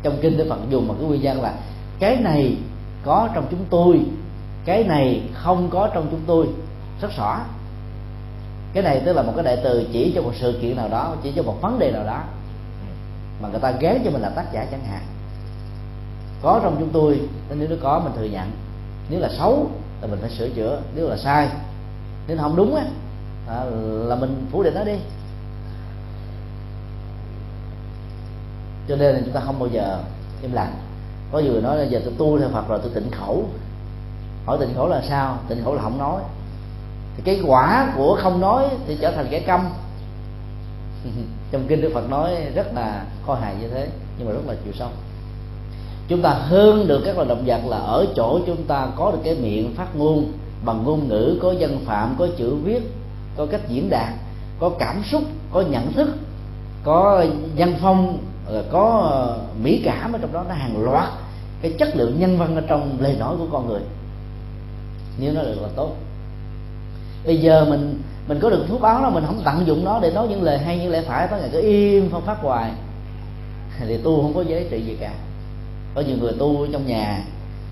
Trong 0.03 0.17
kinh 0.21 0.37
đức 0.37 0.45
phật 0.49 0.59
dùng 0.69 0.87
một 0.87 0.95
cái 0.99 1.07
nguyên 1.07 1.21
nhân 1.21 1.41
là, 1.41 1.53
cái 1.99 2.15
này 2.15 2.57
có 3.03 3.29
trong 3.33 3.47
chúng 3.51 3.65
tôi, 3.69 3.99
cái 4.65 4.83
này 4.83 5.21
không 5.33 5.69
có 5.69 5.89
trong 5.93 6.07
chúng 6.11 6.21
tôi. 6.27 6.47
Rất 7.01 7.11
rõ 7.17 7.39
cái 8.73 8.83
này 8.83 9.01
tức 9.05 9.13
là 9.13 9.21
một 9.21 9.33
cái 9.35 9.43
đại 9.43 9.57
từ 9.63 9.87
chỉ 9.93 10.11
cho 10.15 10.21
một 10.21 10.31
sự 10.35 10.59
kiện 10.61 10.77
nào 10.77 10.87
đó, 10.89 11.15
chỉ 11.23 11.31
cho 11.35 11.43
một 11.43 11.57
vấn 11.61 11.79
đề 11.79 11.91
nào 11.91 12.03
đó, 12.03 12.23
mà 13.41 13.49
người 13.49 13.59
ta 13.59 13.71
ghé 13.71 13.99
cho 14.05 14.11
mình 14.11 14.21
là 14.21 14.29
tác 14.29 14.45
giả 14.53 14.65
chẳng 14.71 14.83
hạn 14.83 15.01
có 16.41 16.59
trong 16.63 16.75
chúng 16.79 16.89
tôi 16.89 17.21
nếu 17.55 17.69
nó 17.69 17.75
có, 17.81 17.99
mình 17.99 18.13
thừa 18.15 18.25
nhận. 18.25 18.51
Nếu 19.09 19.19
là 19.19 19.29
xấu 19.37 19.67
là 20.01 20.07
mình 20.07 20.19
phải 20.21 20.29
sửa 20.29 20.49
chữa. 20.49 20.81
Nếu 20.95 21.09
là 21.09 21.17
sai, 21.17 21.49
nếu 22.27 22.37
không 22.37 22.55
đúng 22.55 22.75
á 22.75 22.83
à, 23.47 23.63
là 24.07 24.15
mình 24.15 24.47
phủ 24.51 24.63
định 24.63 24.73
nó 24.75 24.83
đi. 24.83 24.97
Cho 28.87 28.95
nên 28.95 29.15
là 29.15 29.21
chúng 29.25 29.33
ta 29.33 29.41
không 29.45 29.59
bao 29.59 29.69
giờ 29.69 29.99
im 30.41 30.53
lặng. 30.53 30.73
Có 31.31 31.39
người 31.39 31.61
nói 31.61 31.77
là 31.77 31.83
giờ 31.83 32.01
tôi 32.05 32.13
tu 32.17 32.39
theo 32.39 32.49
phật 32.49 32.67
rồi 32.67 32.79
tôi 32.83 32.91
tịnh 32.93 33.11
khẩu 33.11 33.45
hỏi 34.45 34.57
tịnh 34.59 34.75
khẩu 34.75 34.87
là 34.87 35.01
sao? 35.01 35.37
Tịnh 35.47 35.63
khẩu 35.63 35.75
là 35.75 35.81
không 35.81 35.97
nói. 35.97 36.21
Thì 37.17 37.23
cái 37.25 37.41
quả 37.45 37.93
của 37.97 38.17
không 38.21 38.41
nói 38.41 38.69
thì 38.87 38.97
trở 39.01 39.11
thành 39.11 39.27
kẻ 39.29 39.39
câm. 39.39 39.69
Trong 41.51 41.65
kinh 41.67 41.81
đức 41.81 41.91
phật 41.93 42.09
nói 42.09 42.35
rất 42.55 42.73
là 42.73 43.05
kho 43.25 43.35
hài 43.35 43.55
như 43.55 43.67
thế, 43.67 43.87
nhưng 44.17 44.27
mà 44.27 44.33
rất 44.33 44.41
là 44.47 44.55
chiều 44.63 44.73
sâu 44.73 44.89
chúng 46.11 46.21
ta 46.21 46.29
hơn 46.29 46.87
được 46.87 47.01
các 47.05 47.15
loài 47.15 47.27
động 47.27 47.43
vật 47.45 47.61
là 47.67 47.77
ở 47.77 48.05
chỗ 48.15 48.39
chúng 48.47 48.63
ta 48.63 48.87
có 48.95 49.11
được 49.11 49.19
cái 49.23 49.35
miệng 49.35 49.73
phát 49.75 49.95
ngôn 49.95 50.31
bằng 50.65 50.83
ngôn 50.83 51.07
ngữ, 51.07 51.39
có 51.41 51.51
dân 51.51 51.79
phạm, 51.85 52.15
có 52.19 52.27
chữ 52.37 52.55
viết, 52.55 52.81
có 53.37 53.45
cách 53.45 53.61
diễn 53.69 53.89
đạt, 53.89 54.13
có 54.59 54.69
cảm 54.79 55.03
xúc, 55.11 55.23
có 55.51 55.61
nhận 55.61 55.93
thức, 55.93 56.09
có 56.83 57.25
văn 57.57 57.73
phong 57.81 58.17
ờ, 58.47 58.63
có 58.71 59.09
ờ, 59.11 59.39
mỹ 59.63 59.81
cảm 59.85 60.13
ở 60.13 60.19
trong 60.21 60.33
đó. 60.33 60.45
Nó 60.49 60.53
hàng 60.53 60.83
loạt 60.83 61.09
cái 61.61 61.73
chất 61.79 61.95
lượng 61.95 62.19
nhân 62.19 62.37
văn 62.37 62.55
ở 62.55 62.61
trong 62.67 62.97
lời 62.99 63.15
nói 63.19 63.35
của 63.39 63.47
con 63.51 63.67
người. 63.67 63.81
Nếu 65.19 65.33
nó 65.33 65.41
được 65.41 65.61
là 65.61 65.69
tốt. 65.75 65.91
Bây 67.25 67.37
giờ 67.37 67.65
mình 67.69 68.01
mình 68.27 68.39
có 68.39 68.49
được 68.49 68.65
phước 68.69 68.81
báo 68.81 69.01
đó, 69.01 69.09
mình 69.09 69.23
không 69.27 69.41
tận 69.45 69.67
dụng 69.67 69.85
nó 69.85 69.99
để 69.99 70.11
nói 70.11 70.27
những 70.27 70.43
lời 70.43 70.57
hay, 70.57 70.79
những 70.79 70.91
lẽ 70.91 71.01
phải 71.01 71.27
có 71.27 71.37
ngày 71.37 71.49
cứ 71.51 71.61
im, 71.61 72.11
không 72.11 72.25
phát 72.25 72.37
hoài. 72.41 72.71
Thì 73.79 73.97
tu 73.97 74.21
không 74.21 74.33
có 74.33 74.41
giá 74.41 74.57
trị 74.69 74.81
gì 74.81 74.97
cả 74.99 75.11
có 75.95 76.01
nhiều 76.01 76.17
người 76.17 76.33
tu 76.39 76.67
trong 76.73 76.87
nhà, 76.87 77.23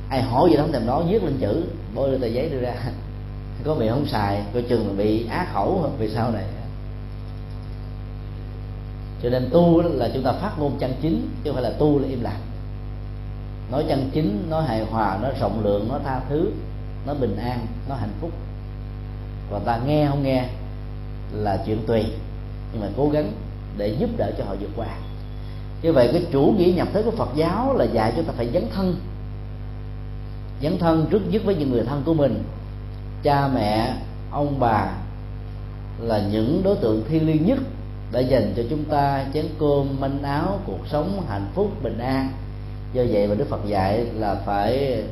ai 0.10 0.22
hỏi 0.22 0.50
gì 0.50 0.56
đó 0.56 0.64
không 0.64 0.72
thèm 0.72 0.86
nói, 0.86 1.04
viết 1.10 1.24
lên 1.24 1.38
chữ, 1.40 1.64
bôi 1.96 2.12
lên 2.12 2.22
tờ 2.22 2.28
giấy 2.28 2.50
đưa 2.50 2.60
ra. 2.60 2.74
Có 3.64 3.76
bị 3.76 3.90
không 3.90 4.06
xài, 4.06 4.44
coi 4.54 4.62
chừng 4.62 4.98
bị 4.98 5.28
á 5.28 5.48
khẩu 5.54 5.92
vì 6.00 6.10
sau 6.10 6.32
này? 6.32 6.44
Cho 9.24 9.30
nên 9.30 9.50
tu 9.52 9.82
là 9.82 10.10
chúng 10.14 10.24
ta 10.24 10.32
phát 10.32 10.60
ngôn 10.60 10.78
chân 10.80 10.94
chính, 11.02 11.30
chứ 11.44 11.52
không 11.52 11.62
phải 11.62 11.72
là 11.72 11.78
tu 11.78 12.00
là 12.00 12.08
im 12.08 12.22
lặng. 12.22 12.40
Nói 13.72 13.86
chân 13.88 14.10
chính, 14.14 14.50
nói 14.50 14.64
hài 14.64 14.86
hòa 14.86 15.20
nó 15.22 15.30
rộng 15.40 15.64
lượng 15.64 15.88
nó 15.90 16.00
tha 16.06 16.22
thứ 16.30 16.52
nó 17.08 17.14
bình 17.14 17.38
an 17.38 17.66
nó 17.90 17.96
hạnh 17.96 18.14
phúc. 18.22 18.32
Và 19.52 19.60
ta 19.60 19.80
nghe 19.86 20.08
không 20.08 20.24
nghe 20.24 20.46
là 21.34 21.64
chuyện 21.66 21.80
tùy, 21.88 22.06
nhưng 22.72 22.82
mà 22.82 22.88
cố 22.98 23.10
gắng 23.10 23.32
để 23.78 23.88
giúp 23.88 24.10
đỡ 24.18 24.32
cho 24.38 24.44
họ 24.46 24.56
vượt 24.60 24.70
qua 24.76 24.88
như 25.82 25.94
vậy 25.94 26.10
cái 26.14 26.26
chủ 26.32 26.54
nghĩa 26.58 26.72
nhập 26.72 26.88
thế 26.94 27.02
của 27.02 27.12
Phật 27.12 27.30
giáo 27.36 27.76
là 27.78 27.86
dạy 27.86 28.14
chúng 28.16 28.26
ta 28.26 28.34
phải 28.38 28.48
dấn 28.54 28.64
thân. 28.76 28.96
Dấn 30.62 30.78
thân 30.78 31.08
trước 31.10 31.22
nhất 31.30 31.42
với 31.46 31.56
những 31.56 31.72
người 31.72 31.84
thân 31.84 32.02
của 32.06 32.14
mình. 32.14 32.44
Cha 33.24 33.48
mẹ, 33.48 33.94
ông 34.32 34.60
bà 34.60 34.88
là 36.00 36.22
những 36.32 36.62
đối 36.64 36.76
tượng 36.76 37.04
thiêng 37.10 37.28
liêng 37.28 37.46
nhất 37.46 37.60
đã 38.12 38.20
dành 38.20 38.54
cho 38.58 38.64
chúng 38.70 38.84
ta 38.84 39.26
chén 39.34 39.46
cơm, 39.60 40.00
manh 40.00 40.24
áo, 40.24 40.60
cuộc 40.66 40.88
sống 40.92 41.24
hạnh 41.30 41.48
phúc, 41.54 41.72
bình 41.84 41.98
an. 41.98 42.30
Do 42.94 43.04
vậy 43.10 43.28
mà 43.28 43.36
đức 43.36 43.50
phật 43.50 43.68
dạy 43.68 44.06
là 44.14 44.36
phải 44.46 45.04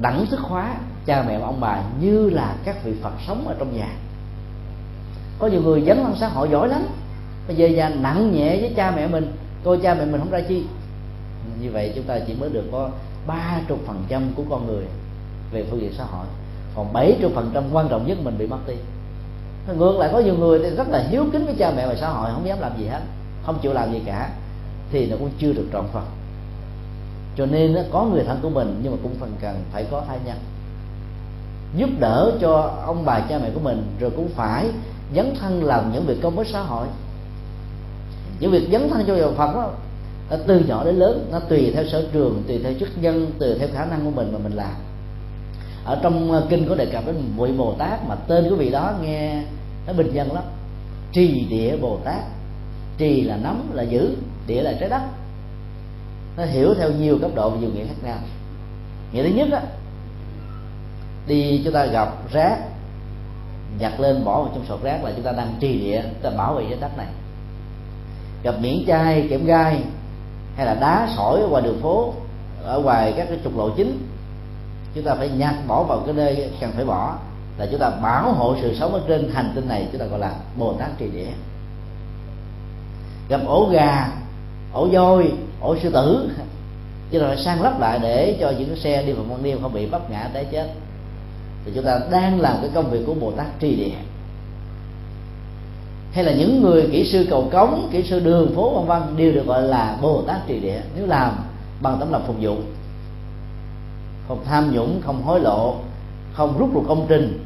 đẳng 0.00 0.26
thức 0.26 0.40
hóa 0.40 0.74
cha 1.06 1.24
mẹ 1.28 1.38
và 1.38 1.46
ông 1.46 1.60
bà 1.60 1.82
như 2.00 2.30
là 2.30 2.56
các 2.64 2.84
vị 2.84 2.92
phật 3.02 3.12
sống 3.26 3.48
ở 3.48 3.54
trong 3.58 3.76
nhà. 3.76 3.88
Có 5.38 5.46
nhiều 5.46 5.62
người 5.62 5.82
dấn 5.86 5.96
thân 6.04 6.14
xã 6.20 6.28
hội 6.28 6.48
giỏi 6.50 6.68
lắm 6.68 6.82
bây 7.46 7.56
giờ 7.56 7.66
già 7.66 7.88
nặng 7.88 8.32
nhẹ 8.34 8.60
với 8.60 8.72
cha 8.76 8.90
mẹ 8.90 9.06
mình 9.06 9.32
tôi, 9.62 9.78
cha 9.82 9.94
mẹ 9.94 10.04
mình 10.04 10.20
không 10.20 10.30
ra 10.30 10.40
chi. 10.48 10.66
Như 11.60 11.70
vậy 11.70 11.92
chúng 11.94 12.04
ta 12.04 12.18
chỉ 12.26 12.34
mới 12.34 12.50
được 12.50 12.64
có 12.72 12.90
ba 13.26 13.60
chục 13.68 13.78
phần 13.86 14.04
trăm 14.08 14.22
của 14.36 14.42
con 14.50 14.66
người 14.66 14.84
về 15.52 15.66
phương 15.70 15.80
diện 15.80 15.92
xã 15.98 16.04
hội. 16.04 16.26
Còn 16.76 16.92
bảy 16.92 17.16
chục 17.22 17.32
phần 17.34 17.50
trăm 17.54 17.64
quan 17.72 17.88
trọng 17.88 18.06
nhất 18.06 18.18
mình 18.22 18.38
bị 18.38 18.46
mất 18.46 18.58
đi. 18.66 18.74
Ngược 19.78 19.96
lại, 19.98 20.10
có 20.12 20.18
nhiều 20.18 20.34
người 20.34 20.58
thì 20.58 20.76
rất 20.76 20.88
là 20.88 20.98
hiếu 21.08 21.24
kính 21.32 21.44
với 21.44 21.54
cha 21.58 21.72
mẹ 21.76 21.86
và 21.86 21.94
xã 21.94 22.08
hội, 22.08 22.30
không 22.32 22.46
dám 22.46 22.60
làm 22.60 22.78
gì 22.78 22.86
hết, 22.86 23.00
không 23.42 23.58
chịu 23.62 23.72
làm 23.72 23.92
gì 23.92 24.02
cả, 24.06 24.30
thì 24.90 25.10
nó 25.10 25.16
cũng 25.16 25.30
chưa 25.38 25.52
được 25.52 25.66
trọn 25.72 25.84
phần. 25.92 26.04
Cho 27.36 27.46
nên 27.46 27.76
có 27.92 28.04
người 28.04 28.24
thân 28.24 28.38
của 28.42 28.50
mình, 28.50 28.80
nhưng 28.82 28.92
mà 28.92 28.98
cũng 29.02 29.14
phần 29.20 29.32
cần 29.40 29.64
phải 29.72 29.84
có 29.90 30.02
thai 30.08 30.18
nhân, 30.26 30.36
giúp 31.76 31.90
đỡ 32.00 32.32
cho 32.40 32.74
ông 32.86 33.04
bà, 33.04 33.20
cha 33.20 33.38
mẹ 33.38 33.50
của 33.54 33.60
mình, 33.60 33.96
rồi 34.00 34.10
cũng 34.16 34.28
phải 34.28 34.70
dấn 35.14 35.34
thân 35.40 35.64
làm 35.64 35.92
những 35.92 36.06
việc 36.06 36.18
công 36.22 36.36
với 36.36 36.46
xã 36.52 36.60
hội 36.60 36.86
những 38.40 38.50
việc 38.50 38.68
dấn 38.72 38.90
thân 38.90 39.04
cho 39.06 39.16
giáo 39.16 39.32
phật 39.36 39.54
đó, 39.54 39.70
nó 40.30 40.36
từ 40.46 40.58
nhỏ 40.58 40.84
đến 40.84 40.96
lớn, 40.96 41.28
nó 41.32 41.40
tùy 41.40 41.70
theo 41.74 41.84
sở 41.84 42.08
trường, 42.12 42.42
tùy 42.48 42.60
theo 42.62 42.72
chức 42.80 42.88
nhân, 43.02 43.30
tùy 43.38 43.48
theo 43.58 43.68
khả 43.74 43.84
năng 43.84 44.04
của 44.04 44.10
mình 44.10 44.32
mà 44.32 44.38
mình 44.38 44.52
làm. 44.52 44.74
Ở 45.84 45.98
trong 46.02 46.32
ờ, 46.32 46.46
kinh 46.50 46.68
có 46.68 46.74
đề 46.74 46.86
cập 46.86 47.06
đến 47.06 47.16
vị 47.36 47.52
bồ 47.52 47.74
tát 47.78 48.08
mà 48.08 48.14
tên 48.14 48.50
của 48.50 48.56
vị 48.56 48.70
đó 48.70 48.92
nghe, 49.02 49.42
nó 49.86 49.92
bình 49.92 50.12
dân 50.12 50.32
lắm. 50.32 50.44
Trì 51.12 51.46
địa 51.50 51.76
bồ 51.76 51.98
tát. 52.04 52.22
Trì 52.98 53.20
là 53.20 53.36
nắm, 53.36 53.70
là 53.72 53.82
giữ, 53.82 54.16
địa 54.46 54.62
là 54.62 54.72
trái 54.80 54.88
đất. 54.88 55.02
Nó 56.36 56.44
hiểu 56.44 56.74
theo 56.74 56.90
nhiều 56.90 57.18
cấp 57.18 57.30
độ 57.34 57.50
và 57.50 57.58
nhiều 57.60 57.70
nghĩa 57.74 57.84
khác 57.84 57.94
nhau. 58.02 58.18
Nghĩa 59.12 59.22
thứ 59.22 59.28
nhất 59.28 59.48
đó 59.50 59.58
đi 61.28 61.60
chúng 61.64 61.74
ta 61.74 61.86
gặp 61.86 62.08
rác, 62.32 62.58
nhặt 63.78 64.00
lên 64.00 64.24
bỏ 64.24 64.42
vào 64.42 64.52
trong 64.54 64.64
sọt 64.68 64.82
rác 64.82 65.04
là 65.04 65.12
chúng 65.16 65.24
ta 65.24 65.32
đang 65.32 65.54
trì 65.60 65.78
địa, 65.78 66.02
chúng 66.02 66.22
ta 66.22 66.30
bảo 66.30 66.54
vệ 66.54 66.64
trái 66.70 66.78
đất 66.80 66.98
này 66.98 67.06
gặp 68.42 68.54
miễn 68.60 68.84
chai 68.86 69.26
kẽm 69.30 69.44
gai, 69.44 69.80
hay 70.56 70.66
là 70.66 70.74
đá, 70.74 71.08
sỏi 71.16 71.40
ở 71.40 71.48
ngoài 71.48 71.62
đường 71.62 71.80
phố, 71.82 72.14
ở 72.64 72.80
ngoài 72.80 73.14
các 73.16 73.26
cái 73.28 73.38
trục 73.44 73.56
lộ 73.56 73.70
chính. 73.70 74.08
Chúng 74.94 75.04
ta 75.04 75.14
phải 75.14 75.28
nhặt 75.28 75.54
bỏ 75.66 75.82
vào 75.82 76.02
cái 76.06 76.14
nơi 76.14 76.50
cần 76.60 76.72
phải 76.72 76.84
bỏ, 76.84 77.16
là 77.58 77.66
chúng 77.70 77.80
ta 77.80 77.90
bảo 77.90 78.32
hộ 78.32 78.56
sự 78.60 78.74
sống 78.74 78.94
ở 78.94 79.00
trên 79.08 79.30
hành 79.34 79.52
tinh 79.54 79.68
này, 79.68 79.88
chúng 79.92 80.00
ta 80.00 80.06
gọi 80.06 80.18
là 80.18 80.32
bồ 80.58 80.72
tát 80.72 80.98
trì 80.98 81.08
địa. 81.08 81.28
Gặp 83.28 83.40
ổ 83.46 83.68
gà, 83.72 84.08
ổ 84.72 84.88
voi, 84.92 85.32
ổ 85.60 85.76
sư 85.76 85.90
tử, 85.90 86.30
chúng 87.10 87.20
ta 87.20 87.26
phải 87.26 87.36
sang 87.36 87.62
lắp 87.62 87.80
lại 87.80 87.98
để 88.02 88.36
cho 88.40 88.52
những 88.58 88.68
cái 88.68 88.78
xe 88.78 89.02
đi 89.02 89.12
vào 89.12 89.24
ban 89.28 89.42
đêm 89.42 89.58
không 89.62 89.72
bị 89.72 89.86
vấp 89.86 90.10
ngã 90.10 90.30
té 90.32 90.44
chết. 90.44 90.70
Thì 91.64 91.72
chúng 91.74 91.84
ta 91.84 92.00
đang 92.10 92.40
làm 92.40 92.56
cái 92.60 92.70
công 92.74 92.90
việc 92.90 93.00
của 93.06 93.14
bồ 93.14 93.30
tát 93.30 93.46
trì 93.60 93.76
địa 93.76 93.96
hay 96.18 96.24
là 96.24 96.32
những 96.32 96.62
người 96.62 96.88
kỹ 96.92 97.04
sư 97.04 97.26
cầu 97.30 97.48
cống, 97.52 97.88
kỹ 97.92 98.02
sư 98.02 98.20
đường 98.20 98.54
phố, 98.54 98.70
vân 98.70 98.86
vân, 98.86 99.16
đều 99.16 99.32
được 99.32 99.46
gọi 99.46 99.62
là 99.62 99.98
bồ 100.02 100.22
tát 100.22 100.46
trì 100.46 100.60
địa 100.60 100.80
nếu 100.96 101.06
làm 101.06 101.32
bằng 101.80 101.96
tấm 102.00 102.12
lòng 102.12 102.24
phục 102.26 102.36
vụ, 102.40 102.56
không 104.28 104.44
tham 104.44 104.72
nhũng, 104.72 105.00
không 105.06 105.22
hối 105.22 105.40
lộ, 105.40 105.76
không 106.32 106.58
rút 106.58 106.70
ruột 106.74 106.88
công 106.88 107.06
trình, 107.08 107.44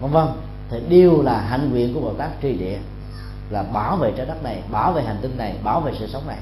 vân 0.00 0.10
vân, 0.10 0.26
thì 0.70 0.80
đều 0.88 1.22
là 1.22 1.40
hạnh 1.40 1.70
nguyện 1.70 1.94
của 1.94 2.00
bồ 2.00 2.12
tát 2.12 2.40
trì 2.40 2.52
địa, 2.52 2.78
là 3.50 3.62
bảo 3.62 3.96
vệ 3.96 4.12
trái 4.16 4.26
đất 4.26 4.42
này, 4.44 4.62
bảo 4.72 4.92
vệ 4.92 5.02
hành 5.02 5.18
tinh 5.22 5.36
này, 5.36 5.54
bảo 5.64 5.80
vệ 5.80 5.92
sự 5.98 6.06
sống 6.06 6.22
này 6.26 6.38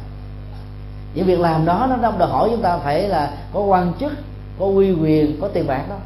những 1.14 1.26
việc 1.26 1.40
làm 1.40 1.64
đó, 1.64 1.86
nó 1.90 1.96
không 2.02 2.18
đòi 2.18 2.28
hỏi 2.28 2.48
chúng 2.52 2.62
ta 2.62 2.78
phải 2.78 3.08
là 3.08 3.32
có 3.52 3.60
quan 3.60 3.92
chức, 4.00 4.12
có 4.58 4.66
uy 4.66 4.92
quyền, 4.92 5.40
có 5.40 5.48
tiền 5.48 5.66
bạc 5.66 5.84
đó 5.88 5.96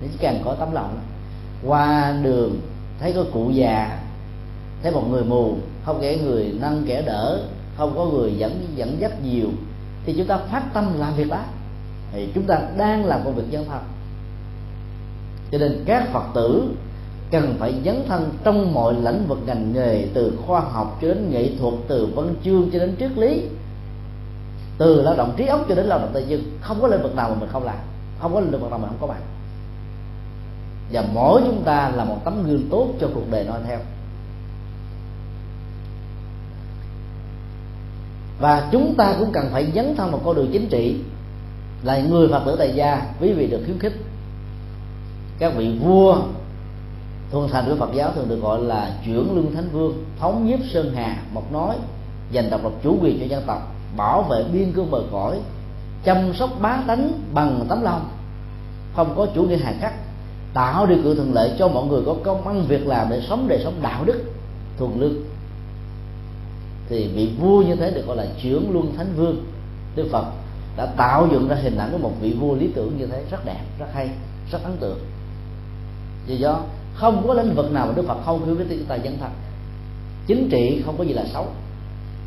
thì 0.00 0.08
chỉ 0.12 0.18
cần 0.20 0.40
có 0.44 0.54
tấm 0.54 0.72
lòng 0.72 0.94
đó. 0.94 1.00
qua 1.68 2.14
đường 2.22 2.60
thấy 3.00 3.12
có 3.12 3.24
cụ 3.32 3.50
già, 3.50 3.98
thấy 4.82 4.92
một 4.92 5.08
người 5.10 5.24
mù, 5.24 5.56
không 5.84 5.98
kẻ 6.00 6.16
người 6.16 6.54
nâng 6.60 6.84
kẻ 6.86 7.02
đỡ, 7.02 7.40
không 7.76 7.92
có 7.96 8.04
người 8.04 8.34
dẫn 8.36 8.66
dẫn 8.76 8.96
dắt 9.00 9.12
nhiều, 9.24 9.48
thì 10.06 10.14
chúng 10.16 10.26
ta 10.26 10.36
phát 10.36 10.62
tâm 10.74 10.98
làm 10.98 11.14
việc 11.14 11.30
đó. 11.30 11.40
Thì 12.12 12.28
chúng 12.34 12.44
ta 12.44 12.60
đang 12.76 13.04
làm 13.04 13.20
công 13.24 13.34
việc 13.34 13.50
dân 13.50 13.64
thân. 13.64 13.80
Cho 15.52 15.58
nên 15.58 15.84
các 15.86 16.08
phật 16.12 16.24
tử 16.34 16.74
cần 17.30 17.56
phải 17.58 17.74
dấn 17.84 18.04
thân 18.08 18.30
trong 18.44 18.74
mọi 18.74 18.94
lĩnh 18.94 19.26
vực 19.28 19.38
ngành 19.46 19.72
nghề, 19.72 20.06
từ 20.14 20.38
khoa 20.46 20.60
học 20.60 20.98
cho 21.02 21.08
đến 21.08 21.30
nghệ 21.30 21.50
thuật, 21.60 21.74
từ 21.88 22.08
văn 22.14 22.34
chương 22.44 22.70
cho 22.72 22.78
đến 22.78 22.96
triết 22.98 23.18
lý, 23.18 23.42
từ 24.78 25.02
lao 25.02 25.16
động 25.16 25.34
trí 25.36 25.46
óc 25.46 25.60
cho 25.68 25.74
đến 25.74 25.86
lao 25.86 25.98
động 25.98 26.10
tay 26.14 26.24
chân 26.28 26.58
không 26.60 26.80
có 26.80 26.88
lĩnh 26.88 27.02
vực 27.02 27.14
nào 27.14 27.28
mà 27.28 27.34
mình 27.40 27.48
không 27.52 27.64
làm, 27.64 27.76
không 28.20 28.34
có 28.34 28.40
lĩnh 28.40 28.50
vực 28.50 28.70
nào 28.70 28.78
mà 28.78 28.88
không 28.88 28.98
có 29.00 29.06
bạn 29.06 29.20
và 30.92 31.04
mỗi 31.12 31.42
chúng 31.46 31.62
ta 31.62 31.90
là 31.94 32.04
một 32.04 32.18
tấm 32.24 32.42
gương 32.46 32.68
tốt 32.70 32.88
cho 33.00 33.08
cuộc 33.14 33.30
đời 33.30 33.44
noi 33.44 33.60
theo. 33.66 33.78
Và 38.40 38.68
chúng 38.72 38.94
ta 38.94 39.14
cũng 39.18 39.32
cần 39.32 39.48
phải 39.52 39.72
dấn 39.74 39.96
thân 39.96 40.10
vào 40.10 40.20
con 40.24 40.36
đường 40.36 40.50
chính 40.52 40.68
trị. 40.68 40.96
Là 41.82 41.98
người 41.98 42.28
phật 42.28 42.42
tử 42.46 42.56
tại 42.58 42.72
gia, 42.74 43.02
quý 43.20 43.32
vị 43.32 43.46
được 43.46 43.60
khuyến 43.64 43.78
khích. 43.78 43.92
Các 45.38 45.52
vị 45.56 45.78
vua 45.84 46.16
thuần 47.30 47.48
thành 47.50 47.64
của 47.66 47.76
phật 47.76 47.90
giáo 47.94 48.12
thường 48.14 48.28
được 48.28 48.40
gọi 48.42 48.60
là 48.60 48.90
chuyển 49.04 49.36
lương 49.36 49.54
thánh 49.54 49.68
vương, 49.72 50.04
thống 50.20 50.46
nhất 50.46 50.60
sơn 50.72 50.92
hà 50.96 51.16
một 51.32 51.52
nói 51.52 51.76
giành 52.34 52.50
độc 52.50 52.64
lập 52.64 52.72
chủ 52.82 52.98
quyền 53.02 53.20
cho 53.20 53.26
dân 53.26 53.42
tộc, 53.46 53.74
bảo 53.96 54.22
vệ 54.22 54.44
biên 54.52 54.72
cương 54.72 54.90
bờ 54.90 55.02
cõi, 55.12 55.38
chăm 56.04 56.34
sóc 56.34 56.50
bá 56.60 56.78
tánh 56.86 57.12
bằng 57.34 57.66
tấm 57.68 57.82
lòng, 57.82 58.08
không 58.96 59.14
có 59.16 59.26
chủ 59.34 59.42
nghĩa 59.42 59.56
hà 59.56 59.74
khắc 59.80 59.92
tạo 60.54 60.86
điều 60.86 60.98
kiện 61.02 61.16
thuận 61.16 61.34
lợi 61.34 61.52
cho 61.58 61.68
mọi 61.68 61.86
người 61.86 62.02
có 62.06 62.16
công 62.24 62.48
ăn 62.48 62.64
việc 62.68 62.86
làm 62.86 63.06
để 63.10 63.22
sống 63.28 63.48
đời 63.48 63.60
sống 63.64 63.74
đạo 63.82 64.04
đức 64.04 64.24
thuần 64.78 64.90
lương. 65.00 65.14
Thì 66.88 67.08
vị 67.08 67.30
vua 67.38 67.62
như 67.62 67.76
thế 67.76 67.90
được 67.90 68.06
gọi 68.06 68.16
là 68.16 68.26
trưởng 68.42 68.72
luân 68.72 68.96
thánh 68.96 69.12
vương. 69.16 69.44
Đức 69.96 70.08
phật 70.12 70.24
đã 70.76 70.86
tạo 70.86 71.28
dựng 71.32 71.48
ra 71.48 71.56
hình 71.56 71.76
ảnh 71.76 71.92
của 71.92 71.98
một 71.98 72.12
vị 72.20 72.32
vua 72.32 72.54
lý 72.54 72.68
tưởng 72.74 72.98
như 72.98 73.06
thế 73.06 73.24
rất 73.30 73.44
đẹp, 73.44 73.60
rất 73.78 73.86
hay, 73.94 74.08
rất 74.50 74.58
ấn 74.64 74.76
tượng. 74.76 74.98
Vì 76.26 76.36
do 76.36 76.60
không 76.94 77.24
có 77.26 77.34
lĩnh 77.34 77.54
vực 77.54 77.72
nào 77.72 77.86
mà 77.86 77.92
đức 77.96 78.04
phật 78.06 78.18
không 78.24 78.46
hiểu 78.46 78.56
cái 78.56 78.66
chúng 78.70 78.86
ta 78.86 78.94
dân 78.94 79.18
thật 79.20 79.30
chính 80.26 80.48
trị 80.50 80.82
không 80.86 80.98
có 80.98 81.04
gì 81.04 81.12
là 81.12 81.24
xấu. 81.32 81.46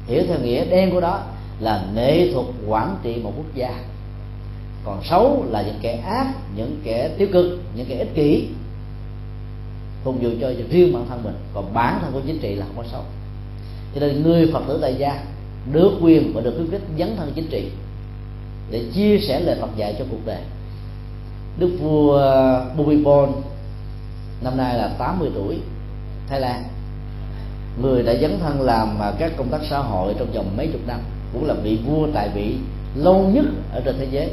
Hiểu 0.08 0.24
theo 0.28 0.40
nghĩa 0.40 0.66
đen 0.66 0.92
của 0.92 1.02
đó 1.02 1.22
là 1.60 1.86
nghệ 1.96 2.34
thuật 2.34 2.46
quản 2.68 2.98
trị 3.04 3.22
một 3.24 3.34
quốc 3.38 3.56
gia 3.56 3.80
còn 4.88 5.04
xấu 5.04 5.46
là 5.50 5.62
những 5.62 5.80
kẻ 5.82 5.96
ác, 5.98 6.34
những 6.56 6.82
kẻ 6.84 7.10
tiêu 7.18 7.28
cực, 7.34 7.60
những 7.76 7.86
kẻ 7.90 7.98
ích 7.98 8.16
kỷ. 8.16 8.48
Phục 10.04 10.16
vụ 10.22 10.30
cho 10.42 10.52
riêng 10.70 10.94
bản 10.94 11.06
thân 11.10 11.24
mình, 11.24 11.36
còn 11.54 11.74
bản 11.74 12.00
thân 12.02 12.12
của 12.14 12.22
chính 12.28 12.40
trị 12.40 12.56
là 12.56 12.66
không 12.66 12.78
có 12.78 12.84
xấu. 12.92 13.02
Cho 13.96 14.00
nên 14.00 14.24
người 14.24 14.50
phật 14.54 14.64
tử 14.68 14.80
tại 14.82 14.96
gia 14.96 15.24
được 15.74 15.92
quyền 16.02 16.34
và 16.34 16.42
được 16.42 16.54
khuyến 16.58 16.72
khích 16.72 16.82
dấn 17.00 17.16
thân 17.18 17.32
chính 17.36 17.48
trị 17.48 17.70
để 18.72 18.84
chia 18.94 19.20
sẻ 19.20 19.40
lời 19.40 19.58
Phật 19.62 19.70
dạy 19.76 19.96
cho 20.00 20.06
cuộc 20.12 20.26
đời. 20.26 20.42
Đức 21.60 21.78
vua 21.82 22.22
Bhumibol 22.78 23.30
năm 24.42 24.58
nay 24.58 24.78
là 24.78 24.88
80 24.88 25.30
tuổi, 25.36 25.58
Thái 26.30 26.40
Lan. 26.40 26.64
Người 27.82 28.04
đã 28.04 28.14
dấn 28.22 28.40
thân 28.40 28.62
làm 28.62 28.98
các 29.20 29.32
công 29.38 29.50
tác 29.50 29.62
xã 29.70 29.78
hội 29.78 30.14
trong 30.20 30.32
vòng 30.32 30.58
mấy 30.58 30.68
chục 30.68 30.82
năm, 30.88 31.00
cũng 31.34 31.46
là 31.46 31.54
vị 31.54 31.80
vua 31.88 32.08
tại 32.14 32.30
vị 32.36 32.56
lâu 32.96 33.30
nhất 33.34 33.46
ở 33.74 33.82
trên 33.86 33.96
thế 34.00 34.08
giới 34.12 34.30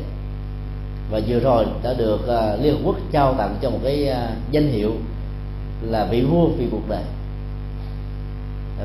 và 1.11 1.21
vừa 1.27 1.41
rồi 1.41 1.67
đã 1.83 1.95
được 1.95 2.21
uh, 2.25 2.63
liên 2.63 2.75
hợp 2.75 2.81
quốc 2.85 2.97
trao 3.13 3.35
tặng 3.35 3.57
cho 3.63 3.71
một 3.71 3.79
cái 3.85 4.09
uh, 4.11 4.53
danh 4.53 4.69
hiệu 4.69 4.93
là 5.83 6.05
vị 6.05 6.23
vua 6.23 6.47
vì 6.47 6.67
cuộc 6.71 6.89
đời. 6.89 7.03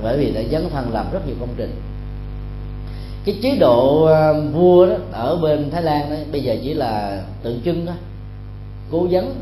Bởi 0.03 0.17
vì 0.17 0.31
đã 0.31 0.41
dấn 0.51 0.69
thân 0.69 0.93
làm 0.93 1.05
rất 1.11 1.27
nhiều 1.27 1.35
công 1.39 1.53
trình. 1.57 1.81
Cái 3.25 3.39
chế 3.41 3.55
độ 3.55 4.03
uh, 4.03 4.53
vua 4.53 4.85
đó 4.85 4.95
ở 5.11 5.35
bên 5.35 5.71
thái 5.71 5.81
lan 5.81 6.09
đó 6.09 6.15
bây 6.31 6.41
giờ 6.41 6.55
chỉ 6.63 6.73
là 6.73 7.23
tượng 7.43 7.61
trưng 7.65 7.85
đó 7.85 7.93
cố 8.91 9.07
vấn. 9.11 9.35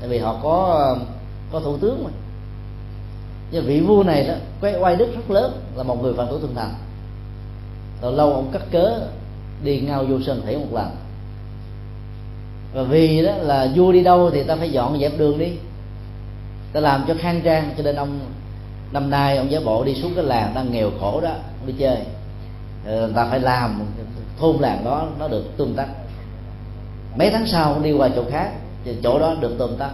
Tại 0.00 0.08
vì 0.08 0.18
họ 0.18 0.40
có 0.42 0.86
uh, 0.92 1.06
có 1.52 1.60
thủ 1.60 1.76
tướng 1.76 2.04
mà. 2.04 2.10
Nhưng 3.50 3.64
vị 3.64 3.80
vua 3.80 4.02
này 4.02 4.26
đó 4.26 4.34
quay 4.60 4.74
quay 4.78 4.96
đức 4.96 5.14
rất 5.14 5.30
lớn 5.30 5.52
là 5.76 5.82
một 5.82 6.02
người 6.02 6.14
phật 6.14 6.26
tử 6.30 6.38
thường 6.40 6.54
thành. 6.54 6.74
Rồi 8.02 8.12
lâu 8.12 8.32
ông 8.32 8.50
cắt 8.52 8.62
cớ 8.70 9.00
đi 9.64 9.80
ngao 9.80 10.04
vô 10.04 10.20
sơn 10.20 10.42
thủy 10.44 10.56
một 10.56 10.72
lần 10.72 10.90
và 12.74 12.82
vì 12.82 13.22
đó 13.22 13.32
là 13.32 13.68
vua 13.74 13.92
đi 13.92 14.02
đâu 14.02 14.30
thì 14.30 14.42
ta 14.42 14.56
phải 14.56 14.70
dọn 14.70 15.00
dẹp 15.00 15.12
đường 15.18 15.38
đi. 15.38 15.52
Ta 16.72 16.80
làm 16.80 17.04
cho 17.08 17.14
khang 17.18 17.40
trang, 17.44 17.74
cho 17.76 17.82
nên 17.82 17.96
ông, 17.96 18.20
năm 18.92 19.10
nay 19.10 19.36
ông 19.36 19.50
giả 19.50 19.60
bộ 19.64 19.84
đi 19.84 19.94
xuống 19.94 20.12
cái 20.14 20.24
làng 20.24 20.52
đang 20.54 20.72
nghèo 20.72 20.90
khổ 21.00 21.20
đó 21.20 21.30
đi 21.66 21.74
chơi. 21.78 21.98
Ờ, 22.86 23.12
ta 23.16 23.26
phải 23.30 23.40
làm 23.40 23.80
thôn 24.38 24.56
làng 24.56 24.84
đó, 24.84 25.08
nó 25.18 25.28
được 25.28 25.56
tương 25.56 25.74
tác 25.74 25.86
mấy 27.16 27.30
tháng 27.30 27.46
sau 27.46 27.72
ông 27.72 27.82
đi 27.82 27.92
qua 27.92 28.08
chỗ 28.16 28.24
khác, 28.30 28.50
thì 28.84 28.96
chỗ 29.02 29.18
đó 29.18 29.34
được 29.40 29.58
tươm 29.58 29.76
tắt. 29.76 29.90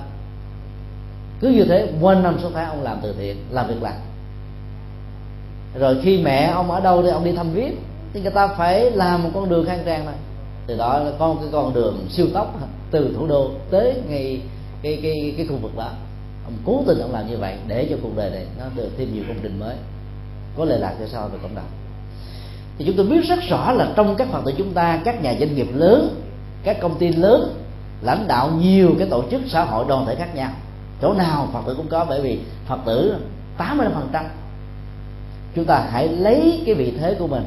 Cứ 1.41 1.49
như 1.49 1.65
thế 1.65 1.89
quanh 2.01 2.23
năm 2.23 2.39
số 2.43 2.51
tháng 2.55 2.69
ông 2.69 2.83
làm 2.83 2.99
từ 3.03 3.15
thiện, 3.19 3.37
làm 3.51 3.69
việc 3.69 3.83
làm. 3.83 3.95
Rồi 5.79 5.97
khi 6.03 6.23
mẹ 6.23 6.51
ông 6.55 6.71
ở 6.71 6.81
đâu 6.81 7.03
thì 7.03 7.09
ông 7.09 7.25
đi 7.25 7.33
thăm 7.33 7.53
viếng 7.53 7.77
thì 8.13 8.21
người 8.21 8.31
ta 8.31 8.47
phải 8.47 8.91
làm 8.91 9.23
một 9.23 9.31
con 9.35 9.49
đường 9.49 9.67
khang 9.67 9.83
trang 9.85 10.07
này 10.07 10.15
từ 10.71 10.77
đó 10.77 10.99
là 10.99 11.11
con 11.19 11.39
cái 11.39 11.49
con 11.53 11.75
đường 11.75 12.07
siêu 12.11 12.27
tốc 12.35 12.59
từ 12.91 13.15
thủ 13.17 13.27
đô 13.27 13.51
tới 13.71 13.95
ngay 14.09 14.41
cái 14.83 14.99
cái 15.03 15.35
cái 15.37 15.47
khu 15.47 15.57
vực 15.57 15.77
đó. 15.77 15.91
Ông 16.45 16.55
cố 16.67 16.83
tình 16.87 17.01
ông 17.01 17.13
làm 17.13 17.31
như 17.31 17.39
vậy 17.39 17.57
để 17.67 17.87
cho 17.91 17.97
cuộc 18.03 18.17
đời 18.17 18.31
này 18.31 18.47
nó 18.59 18.65
được 18.75 18.89
thêm 18.99 19.15
nhiều 19.15 19.25
công 19.29 19.37
trình 19.43 19.61
mới. 19.61 19.77
Có 20.57 20.65
lệ 20.65 20.79
lạc 20.79 20.95
cho 21.01 21.07
sau 21.07 21.29
về 21.29 21.39
cộng 21.43 21.55
đồng. 21.55 21.69
Thì 22.79 22.85
chúng 22.85 22.97
tôi 22.97 23.07
biết 23.07 23.25
rất 23.29 23.39
rõ 23.49 23.73
là 23.73 23.93
trong 23.97 24.17
các 24.17 24.29
phật 24.29 24.45
tử 24.45 24.53
chúng 24.59 24.73
ta, 24.73 25.01
các 25.05 25.23
nhà 25.23 25.35
doanh 25.39 25.55
nghiệp 25.55 25.69
lớn, 25.75 26.23
các 26.63 26.81
công 26.81 26.99
ty 26.99 27.09
lớn, 27.09 27.55
lãnh 28.03 28.29
đạo 28.29 28.51
nhiều 28.61 28.95
cái 28.99 29.09
tổ 29.09 29.25
chức 29.31 29.41
xã 29.49 29.65
hội 29.65 29.85
đoàn 29.89 30.07
thể 30.07 30.15
khác 30.15 30.35
nhau. 30.35 30.51
Chỗ 31.03 31.15
nào 31.15 31.49
phật 31.53 31.61
tử 31.67 31.75
cũng 31.75 31.89
có, 31.89 32.05
bởi 32.09 32.21
vì 32.21 32.39
phật 32.67 32.79
tử 32.87 33.15
85% 33.59 34.25
chúng 35.55 35.65
ta 35.65 35.87
hãy 35.91 36.09
lấy 36.09 36.63
cái 36.67 36.75
vị 36.75 36.93
thế 37.01 37.15
của 37.15 37.27
mình 37.27 37.45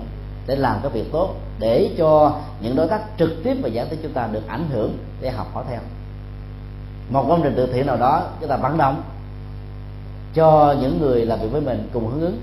để 0.48 0.56
làm 0.56 0.78
cái 0.82 0.92
việc 0.92 1.12
tốt 1.12 1.36
để 1.64 1.90
cho 1.98 2.36
những 2.62 2.76
đối 2.76 2.88
tác 2.88 3.02
trực 3.20 3.44
tiếp 3.44 3.58
và 3.62 3.70
gián 3.70 3.88
tiếp 3.90 3.98
chúng 4.04 4.12
ta 4.12 4.28
được 4.32 4.48
ảnh 4.48 4.66
hưởng 4.72 4.98
để 5.22 5.30
học 5.30 5.48
hỏi 5.54 5.64
theo. 5.70 5.80
Một 7.10 7.26
công 7.30 7.42
trình 7.44 7.54
từ 7.58 7.74
thiện 7.74 7.86
nào 7.86 7.98
đó 7.98 8.24
chúng 8.40 8.50
ta 8.50 8.58
vận 8.58 8.78
động 8.78 9.02
cho 10.34 10.76
những 10.82 11.02
người 11.02 11.26
làm 11.26 11.40
việc 11.40 11.48
với 11.52 11.62
mình 11.62 11.90
cùng 11.94 12.08
hướng 12.08 12.22
ứng. 12.22 12.38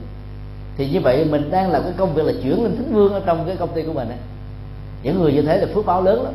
Thì 0.77 0.91
như 0.91 1.01
vậy 1.01 1.25
mình 1.25 1.51
đang 1.51 1.71
làm 1.71 1.83
cái 1.83 1.93
công 1.97 2.15
việc 2.15 2.23
là 2.23 2.33
chuyển 2.43 2.63
lên 2.63 2.77
thánh 2.77 2.95
vương 2.95 3.13
ở 3.13 3.21
trong 3.27 3.47
cái 3.47 3.57
công 3.57 3.75
ty 3.75 3.83
của 3.83 3.93
mình 3.93 4.09
ấy. 4.09 4.19
những 5.03 5.21
người 5.21 5.33
như 5.33 5.43
thế 5.43 5.59
là 5.59 5.67
phước 5.75 5.87
báo 5.87 6.03
lớn 6.03 6.23
lắm. 6.25 6.33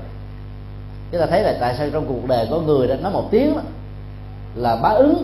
Chúng 1.12 1.22
ta 1.22 1.28
thấy 1.28 1.44
là 1.44 1.58
tại 1.60 1.76
sao 1.78 1.88
trong 1.94 2.06
cuộc 2.08 2.28
đời 2.28 2.48
có 2.52 2.60
người 2.60 2.88
đã 2.88 2.96
nói 2.96 3.12
một 3.12 3.28
tiếng 3.32 3.56
đó, 3.56 3.62
là 4.56 4.76
bá 4.76 4.90
ứng 4.90 5.24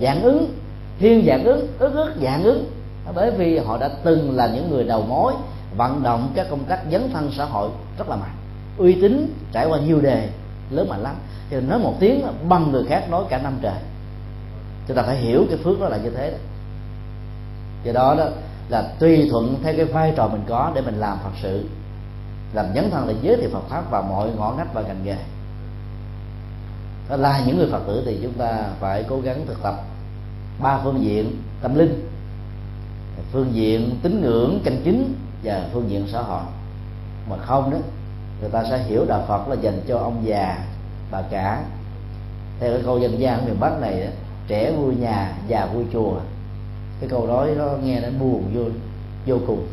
dạng 0.00 0.22
ứng 0.22 0.54
thiên 0.98 1.26
dạng 1.26 1.44
ứng 1.44 1.66
ức 1.78 1.94
ức 1.94 2.12
dạng 2.22 2.44
ứng. 2.44 2.64
Bởi 3.14 3.30
vì 3.30 3.58
họ 3.58 3.78
đã 3.78 3.90
từng 4.04 4.36
là 4.36 4.50
những 4.54 4.70
người 4.70 4.84
đầu 4.84 5.02
mối 5.08 5.32
vận 5.76 6.02
động 6.02 6.32
các 6.34 6.46
công 6.50 6.64
tác 6.64 6.80
dấn 6.92 7.10
thân 7.12 7.30
xã 7.36 7.44
hội 7.44 7.70
rất 7.98 8.08
là 8.08 8.16
mạnh. 8.16 8.34
Uy 8.78 9.00
tín 9.00 9.34
trải 9.52 9.66
qua 9.66 9.78
nhiều 9.78 10.00
đề, 10.00 10.28
lớn 10.70 10.88
mạnh 10.88 11.02
lắm. 11.02 11.14
Thì 11.50 11.60
nói 11.60 11.78
một 11.78 11.94
tiếng, 12.00 12.22
bằng 12.48 12.72
người 12.72 12.84
khác 12.88 13.10
nói 13.10 13.24
cả 13.28 13.38
năm 13.38 13.58
trời. 13.62 13.78
Chúng 14.88 14.96
ta 14.96 15.02
phải 15.02 15.16
hiểu 15.16 15.46
cái 15.48 15.58
phước 15.64 15.80
đó 15.80 15.88
là 15.88 15.96
như 15.96 16.10
thế 16.10 16.30
đó. 16.30 16.36
Do 17.84 17.92
đó 17.92 18.14
đó 18.18 18.24
là 18.68 18.82
tùy 18.98 19.28
thuận 19.30 19.56
theo 19.62 19.74
cái 19.76 19.84
vai 19.84 20.12
trò 20.16 20.28
mình 20.28 20.42
có 20.48 20.72
để 20.74 20.80
mình 20.80 20.94
làm 20.94 21.18
phật 21.24 21.32
sự. 21.42 21.64
Làm 22.52 22.66
dấn 22.74 22.90
thân 22.90 23.06
để 23.08 23.14
giới 23.22 23.36
thiệu 23.36 23.50
Phật 23.52 23.68
pháp 23.68 23.90
vào 23.90 24.02
mọi 24.02 24.30
ngõ 24.30 24.54
ngách 24.56 24.74
và 24.74 24.82
ngành 24.82 25.04
nghề. 25.04 25.16
Đó 27.08 27.16
là 27.16 27.42
những 27.46 27.58
người 27.58 27.68
Phật 27.70 27.82
tử 27.86 28.02
thì 28.06 28.18
chúng 28.22 28.32
ta 28.32 28.64
phải 28.80 29.04
cố 29.08 29.20
gắng 29.20 29.46
thực 29.46 29.62
tập 29.62 29.74
ba 30.62 30.78
phương 30.84 31.02
diện 31.02 31.42
tâm 31.62 31.74
linh, 31.74 32.08
phương 33.32 33.54
diện 33.54 33.98
tín 34.02 34.20
ngưỡng 34.20 34.60
chân 34.64 34.80
chính 34.84 35.14
và 35.44 35.68
phương 35.72 35.90
diện 35.90 36.06
xã 36.12 36.22
hội. 36.22 36.42
Mà 37.30 37.36
không 37.36 37.70
đó, 37.70 37.78
người 38.40 38.50
ta 38.50 38.64
sẽ 38.70 38.78
hiểu 38.78 39.04
đạo 39.08 39.24
Phật 39.28 39.48
là 39.48 39.56
dành 39.60 39.80
cho 39.88 39.98
ông 39.98 40.22
già, 40.24 40.58
bà 41.10 41.22
cả. 41.22 41.64
Theo 42.60 42.72
cái 42.72 42.82
câu 42.84 42.98
dân 42.98 43.20
gian 43.20 43.46
miền 43.46 43.60
Bắc 43.60 43.80
này 43.80 44.00
đó, 44.00 44.10
trẻ 44.48 44.72
vui 44.72 44.94
nhà, 44.94 45.32
già 45.48 45.66
vui 45.66 45.84
chùa. 45.92 46.14
Cái 47.00 47.10
câu 47.10 47.26
nói 47.26 47.50
nó 47.56 47.68
nghe 47.84 48.00
nó 48.00 48.08
buồn 48.20 48.44
vô 48.54 48.62
vô 49.26 49.36
cùng. 49.46 49.66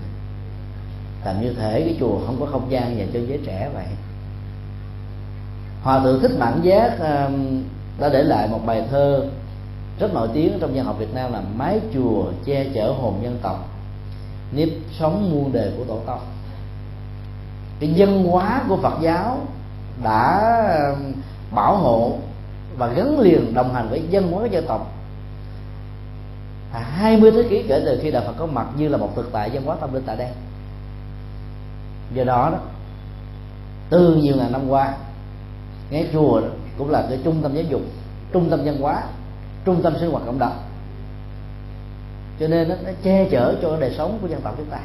Làm 1.26 1.42
như 1.42 1.54
thể 1.54 1.82
cái 1.82 1.96
chùa 2.00 2.20
không 2.26 2.38
có 2.40 2.46
không 2.46 2.72
gian 2.72 2.98
dành 2.98 3.10
cho 3.14 3.20
giới 3.28 3.40
trẻ 3.46 3.70
vậy. 3.74 3.86
Hòa 5.84 6.00
thượng 6.04 6.22
thích 6.22 6.32
mãn 6.40 6.62
giác 6.62 7.00
um, 7.00 7.64
đã 8.00 8.10
để 8.10 8.24
lại 8.24 8.48
một 8.48 8.60
bài 8.66 8.84
thơ 8.92 9.26
rất 10.00 10.14
nổi 10.14 10.30
tiếng 10.34 10.58
trong 10.60 10.72
văn 10.74 10.86
học 10.86 10.96
Việt 11.00 11.14
Nam 11.14 11.34
là 11.34 11.42
mái 11.56 11.80
chùa 11.94 12.24
che 12.46 12.66
chở 12.74 12.92
hồn 12.92 13.20
dân 13.24 13.38
tộc 13.42 13.71
nếp 14.52 14.70
sống 15.00 15.32
muôn 15.32 15.52
đời 15.54 15.72
của 15.78 15.84
tổ 15.84 16.00
tông. 16.06 16.20
Cái 17.80 17.94
dân 17.94 18.24
hóa 18.24 18.62
của 18.68 18.78
Phật 18.78 18.94
giáo 19.02 19.38
đã 20.04 20.56
um, 20.90 21.14
bảo 21.56 21.78
hộ 21.78 22.18
và 22.78 22.88
gắn 22.88 23.20
liền 23.20 23.54
đồng 23.54 23.74
hành 23.74 23.90
với 23.90 24.04
dân 24.10 24.32
hóa 24.32 24.48
dân 24.48 24.66
tộc. 24.68 24.94
À, 26.74 26.80
hai 26.80 27.18
mươi 27.18 27.32
thế 27.32 27.44
kỷ 27.50 27.64
kể 27.68 27.82
từ 27.86 28.00
khi 28.04 28.12
đạo 28.12 28.24
Phật 28.26 28.34
có 28.38 28.46
mặt 28.46 28.68
như 28.78 28.88
là 28.88 28.98
một 28.98 29.10
thực 29.16 29.30
tại 29.32 29.52
dân 29.52 29.66
hóa 29.66 29.76
tâm 29.82 29.94
linh 29.94 30.04
tại 30.06 30.18
đây. 30.18 30.30
Do 32.14 32.24
đó 32.24 32.50
đó, 32.52 32.58
từ 33.90 34.16
nhiều 34.16 34.36
ngàn 34.36 34.52
năm 34.52 34.70
qua 34.70 34.94
ngay 35.92 36.10
chùa 36.14 36.42
cũng 36.78 36.90
là 36.90 37.06
cái 37.10 37.20
trung 37.24 37.40
tâm 37.44 37.54
giáo 37.54 37.64
dục, 37.64 37.82
trung 38.34 38.50
tâm 38.50 38.60
văn 38.66 38.78
hóa, 38.82 39.04
trung 39.66 39.82
tâm 39.84 39.94
sinh 40.00 40.12
hoạt 40.12 40.24
cộng 40.26 40.40
đồng 40.40 40.58
cho 42.42 42.48
nên 42.48 42.70
nó, 42.70 42.76
nó 42.86 42.90
che 43.04 43.28
chở 43.32 43.56
cho 43.62 43.78
đời 43.80 43.94
sống 43.98 44.18
của 44.22 44.28
dân 44.28 44.42
tộc 44.42 44.54
chúng 44.58 44.66
ta. 44.66 44.80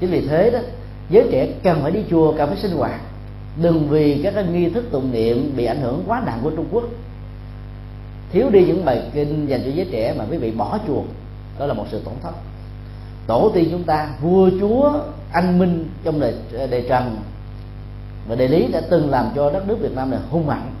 Chính 0.00 0.10
vì 0.10 0.26
thế 0.28 0.50
đó 0.50 0.58
giới 1.10 1.28
trẻ 1.32 1.48
cần 1.62 1.82
phải 1.82 1.90
đi 1.92 2.00
chùa 2.10 2.34
cần 2.36 2.48
phải 2.48 2.58
sinh 2.58 2.76
hoạt. 2.76 3.00
Đừng 3.62 3.88
vì 3.88 4.20
các 4.22 4.34
cái 4.34 4.44
nghi 4.44 4.70
thức 4.70 4.84
tụng 4.90 5.12
niệm 5.12 5.52
bị 5.56 5.64
ảnh 5.64 5.80
hưởng 5.80 6.04
quá 6.06 6.22
nặng 6.26 6.38
của 6.42 6.50
trung 6.50 6.66
quốc. 6.70 6.84
Thiếu 8.32 8.50
đi 8.50 8.64
những 8.66 8.84
bài 8.84 9.02
kinh 9.14 9.46
dành 9.46 9.62
cho 9.64 9.70
giới 9.74 9.88
trẻ 9.92 10.14
mà 10.18 10.24
quý 10.30 10.36
vị 10.36 10.50
bỏ 10.50 10.78
chùa 10.86 11.02
đó 11.58 11.66
là 11.66 11.74
một 11.74 11.86
sự 11.90 12.00
tổn 12.04 12.14
thất. 12.22 12.34
Tổ 13.26 13.50
tiên 13.54 13.68
chúng 13.70 13.84
ta 13.84 14.08
vua 14.20 14.50
chúa 14.60 14.92
anh 15.32 15.58
minh 15.58 15.88
trong 16.04 16.20
đời 16.20 16.34
đời 16.70 16.86
trần 16.88 17.16
và 18.28 18.34
địa 18.34 18.48
lý 18.48 18.66
đã 18.72 18.80
từng 18.90 19.10
làm 19.10 19.28
cho 19.34 19.50
đất 19.50 19.68
nước 19.68 19.76
việt 19.80 19.92
nam 19.96 20.10
này 20.10 20.20
hung 20.30 20.46
mạnh 20.46 20.74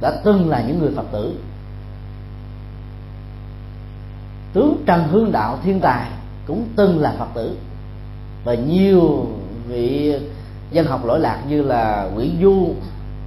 đã 0.00 0.20
từng 0.24 0.48
là 0.48 0.62
những 0.66 0.78
người 0.78 0.90
phật 0.96 1.06
tử 1.12 1.34
tướng 4.52 4.82
trần 4.86 5.08
hương 5.08 5.32
đạo 5.32 5.58
thiên 5.62 5.80
tài 5.80 6.10
cũng 6.46 6.68
từng 6.76 6.98
là 6.98 7.14
phật 7.18 7.28
tử. 7.34 7.56
Và 8.44 8.54
nhiều 8.54 9.26
vị 9.68 10.14
dân 10.70 10.86
học 10.86 11.04
lỗi 11.04 11.20
lạc 11.20 11.42
như 11.48 11.62
là 11.62 12.10
nguyễn 12.14 12.36
du 12.42 12.74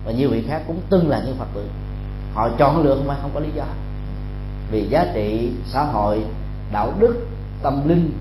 và 0.05 0.11
nhiều 0.11 0.29
vị 0.29 0.43
khác 0.47 0.61
cũng 0.67 0.79
từng 0.89 1.09
là 1.09 1.21
những 1.25 1.35
phật 1.35 1.47
tử. 1.55 1.63
Họ 2.33 2.49
chọn 2.57 2.83
lựa 2.83 3.01
mà 3.07 3.15
không 3.21 3.31
có 3.33 3.39
lý 3.39 3.49
do. 3.55 3.65
Vì 4.71 4.87
giá 4.87 5.05
trị 5.13 5.51
xã 5.65 5.83
hội, 5.83 6.21
đạo 6.73 6.93
đức, 6.99 7.27
tâm 7.63 7.89
linh 7.89 8.11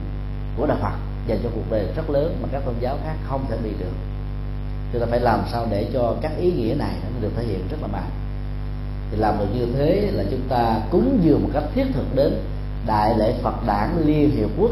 của 0.57 0.67
đạo 0.67 0.79
phật 0.81 0.93
dành 1.27 1.39
cho 1.43 1.49
cuộc 1.55 1.71
đời 1.71 1.87
rất 1.97 2.11
lớn 2.11 2.37
mà 2.43 2.49
các 2.53 2.63
tôn 2.65 2.75
giáo 2.81 2.97
khác 3.05 3.15
không 3.29 3.45
thể 3.51 3.57
bị 3.65 3.71
được. 3.79 3.93
Chúng 4.93 5.01
ta 5.01 5.07
phải 5.11 5.21
làm 5.21 5.41
sao 5.53 5.67
để 5.71 5.87
cho 5.93 6.15
các 6.23 6.33
ý 6.39 6.53
nghĩa 6.53 6.75
này 6.75 6.95
nó 7.03 7.21
được 7.21 7.31
thể 7.37 7.45
hiện 7.45 7.61
rất 7.71 7.77
là 7.83 7.87
mạnh. 7.87 8.11
Thì 9.11 9.17
làm 9.17 9.39
được 9.39 9.47
như 9.55 9.67
thế 9.77 10.11
là 10.13 10.25
chúng 10.31 10.49
ta 10.49 10.77
cúng 10.91 11.19
dường 11.23 11.43
một 11.43 11.49
cách 11.53 11.65
thiết 11.75 11.85
thực 11.95 12.15
đến 12.15 12.33
đại 12.87 13.15
lễ 13.19 13.35
Phật 13.43 13.67
đản 13.67 13.89
Liên 14.05 14.31
Hiệp 14.31 14.51
Quốc 14.59 14.71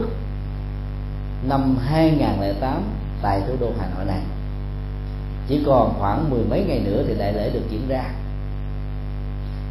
năm 1.49 1.77
2008 1.85 2.83
tại 3.23 3.41
thủ 3.49 3.55
đô 3.61 3.67
Hà 3.81 3.87
Nội 3.97 4.05
này. 4.05 4.21
Chỉ 5.49 5.63
còn 5.67 5.95
khoảng 5.99 6.31
mười 6.31 6.45
mấy 6.51 6.65
ngày 6.69 6.81
nữa 6.85 7.03
thì 7.09 7.15
đại 7.19 7.33
lễ 7.33 7.51
được 7.51 7.63
diễn 7.71 7.89
ra. 7.89 8.05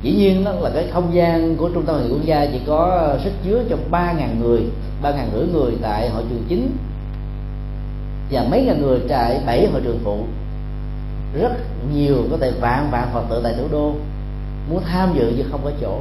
Dĩ 0.02 0.12
nhiên 0.12 0.44
đó 0.44 0.52
là 0.52 0.70
cái 0.74 0.88
không 0.94 1.14
gian 1.14 1.58
của 1.58 1.70
trung 1.74 1.86
tâm 1.86 1.96
hội 1.96 2.10
quốc 2.10 2.26
gia 2.26 2.46
chỉ 2.46 2.60
có 2.68 3.10
sức 3.24 3.32
chứa 3.44 3.64
cho 3.70 3.78
ba 3.90 4.12
ngàn 4.12 4.40
người, 4.42 4.62
ba 5.02 5.12
ngàn 5.12 5.30
rưỡi 5.34 5.48
người 5.48 5.72
tại 5.82 6.10
hội 6.10 6.24
trường 6.30 6.46
chính 6.48 6.78
và 8.32 8.46
mấy 8.52 8.66
ngàn 8.66 8.82
người 8.82 9.00
tại 9.10 9.42
bảy 9.46 9.68
hội 9.72 9.82
trường 9.84 10.00
phụ. 10.04 10.24
Rất 11.42 11.52
nhiều, 11.94 12.16
có 12.32 12.38
thể 12.38 12.52
vạn 12.52 12.92
vạn 12.92 13.10
phật 13.14 13.24
tử 13.30 13.42
tại 13.44 13.54
thủ 13.58 13.64
đô 13.72 13.94
muốn 14.70 14.84
tham 14.84 15.14
dự 15.16 15.34
nhưng 15.38 15.48
không 15.52 15.62
có 15.64 15.72
chỗ 15.82 16.00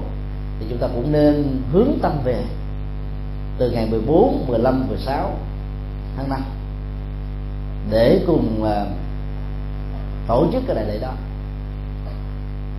thì 0.60 0.66
chúng 0.70 0.78
ta 0.78 0.86
cũng 0.86 1.12
nên 1.12 1.62
hướng 1.72 1.98
tâm 2.02 2.12
về 2.24 2.44
từ 3.58 3.70
ngày 3.70 3.86
14, 3.90 4.44
15, 4.48 4.88
16 4.88 5.30
tháng 6.16 6.28
5 6.28 6.40
để 7.90 8.20
cùng 8.26 8.62
uh, 8.62 8.88
tổ 10.28 10.46
chức 10.52 10.62
cái 10.66 10.76
đại 10.76 10.84
lễ 10.84 10.98
đó. 10.98 11.12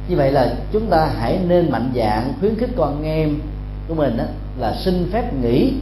Như 0.10 0.16
vậy 0.16 0.32
là 0.32 0.56
chúng 0.72 0.90
ta 0.90 1.10
hãy 1.20 1.40
nên 1.48 1.72
mạnh 1.72 1.92
dạng 1.96 2.34
khuyến 2.40 2.56
khích 2.60 2.70
con 2.78 3.04
em 3.04 3.40
của 3.88 3.96
mình 3.96 4.18
đó, 4.18 4.24
là 4.60 4.76
xin 4.86 5.10
phép 5.12 5.34
nghỉ 5.34 5.74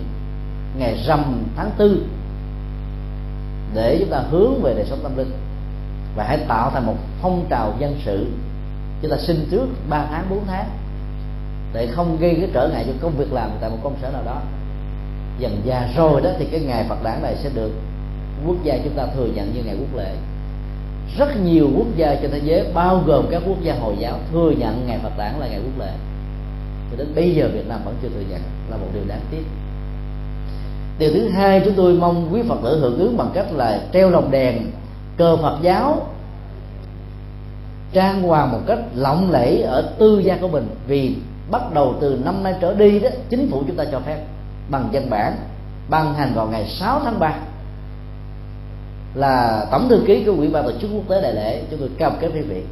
ngày 0.77 1.03
rằm 1.07 1.43
tháng 1.55 1.71
tư 1.77 2.05
để 3.73 3.97
chúng 3.99 4.09
ta 4.09 4.23
hướng 4.31 4.61
về 4.61 4.73
đời 4.73 4.85
sống 4.89 4.99
tâm 5.03 5.17
linh 5.17 5.31
và 6.15 6.23
hãy 6.23 6.37
tạo 6.47 6.69
thành 6.69 6.85
một 6.85 6.95
phong 7.21 7.45
trào 7.49 7.73
dân 7.79 7.95
sự. 8.05 8.27
Chúng 9.01 9.11
ta 9.11 9.17
xin 9.17 9.47
trước 9.51 9.67
3 9.89 10.05
tháng 10.11 10.25
4 10.29 10.39
tháng 10.47 10.69
để 11.77 11.87
không 11.87 12.17
gây 12.19 12.35
cái 12.35 12.49
trở 12.53 12.69
ngại 12.69 12.83
cho 12.87 12.93
công 13.01 13.17
việc 13.17 13.33
làm 13.33 13.49
tại 13.61 13.69
một 13.69 13.77
công 13.83 13.95
sở 14.01 14.09
nào 14.11 14.21
đó. 14.25 14.41
Dần 15.39 15.61
già 15.65 15.89
rồi 15.95 16.21
đó 16.21 16.29
thì 16.39 16.45
cái 16.45 16.59
ngày 16.59 16.85
Phật 16.89 17.03
đản 17.03 17.21
này 17.21 17.35
sẽ 17.35 17.49
được 17.55 17.71
quốc 18.47 18.55
gia 18.63 18.77
chúng 18.83 18.93
ta 18.93 19.05
thừa 19.15 19.27
nhận 19.35 19.53
như 19.53 19.61
ngày 19.65 19.75
quốc 19.79 19.97
lễ. 19.97 20.15
Rất 21.17 21.41
nhiều 21.43 21.69
quốc 21.77 21.87
gia 21.95 22.15
trên 22.15 22.31
thế 22.31 22.41
giới, 22.43 22.65
bao 22.73 23.03
gồm 23.05 23.25
các 23.31 23.41
quốc 23.47 23.61
gia 23.61 23.75
hồi 23.75 23.95
giáo, 23.99 24.19
thừa 24.31 24.51
nhận 24.57 24.87
ngày 24.87 24.99
Phật 25.03 25.11
đản 25.17 25.39
là 25.39 25.47
ngày 25.47 25.59
quốc 25.63 25.85
lễ. 25.85 25.91
Cho 26.91 26.97
đến 26.97 27.07
bây 27.15 27.35
giờ 27.35 27.49
Việt 27.53 27.67
Nam 27.67 27.79
vẫn 27.85 27.95
chưa 28.01 28.09
thừa 28.09 28.23
nhận, 28.29 28.41
là 28.69 28.77
một 28.77 28.87
điều 28.93 29.03
đáng 29.07 29.21
tiếc. 29.31 29.43
Điều 30.99 31.11
thứ 31.13 31.29
hai, 31.29 31.61
chúng 31.65 31.73
tôi 31.73 31.93
mong 31.93 32.33
quý 32.33 32.41
Phật 32.47 32.57
tử 32.63 32.79
hưởng 32.79 32.99
ứng 32.99 33.17
bằng 33.17 33.31
cách 33.33 33.47
là 33.51 33.81
treo 33.93 34.09
lồng 34.09 34.31
đèn, 34.31 34.71
cờ 35.17 35.37
Phật 35.37 35.57
giáo, 35.61 36.07
trang 37.93 38.21
hoàng 38.21 38.51
một 38.51 38.59
cách 38.67 38.79
lộng 38.95 39.31
lẫy 39.31 39.61
ở 39.61 39.93
tư 39.99 40.19
gia 40.19 40.37
của 40.37 40.47
mình. 40.47 40.67
Vì 40.87 41.15
bắt 41.51 41.73
đầu 41.73 41.95
từ 42.01 42.19
năm 42.25 42.43
nay 42.43 42.55
trở 42.61 42.73
đi 42.73 42.99
đó 42.99 43.09
chính 43.29 43.51
phủ 43.51 43.63
chúng 43.67 43.75
ta 43.75 43.85
cho 43.91 43.99
phép 43.99 44.23
bằng 44.69 44.89
văn 44.91 45.09
bản 45.09 45.35
ban 45.89 46.13
hành 46.13 46.33
vào 46.33 46.47
ngày 46.47 46.65
6 46.67 47.01
tháng 47.03 47.19
3 47.19 47.33
là 49.15 49.65
tổng 49.71 49.89
thư 49.89 50.03
ký 50.07 50.23
của 50.25 50.31
ủy 50.31 50.47
ban 50.47 50.63
tổ 50.63 50.71
chức 50.81 50.89
quốc 50.93 51.03
tế 51.09 51.21
đại 51.21 51.33
lễ. 51.33 51.61
Chúng 51.71 51.79
tôi 51.79 51.89
cam 51.97 52.13
kết 52.19 52.27
với 52.27 52.41
vị 52.41 52.63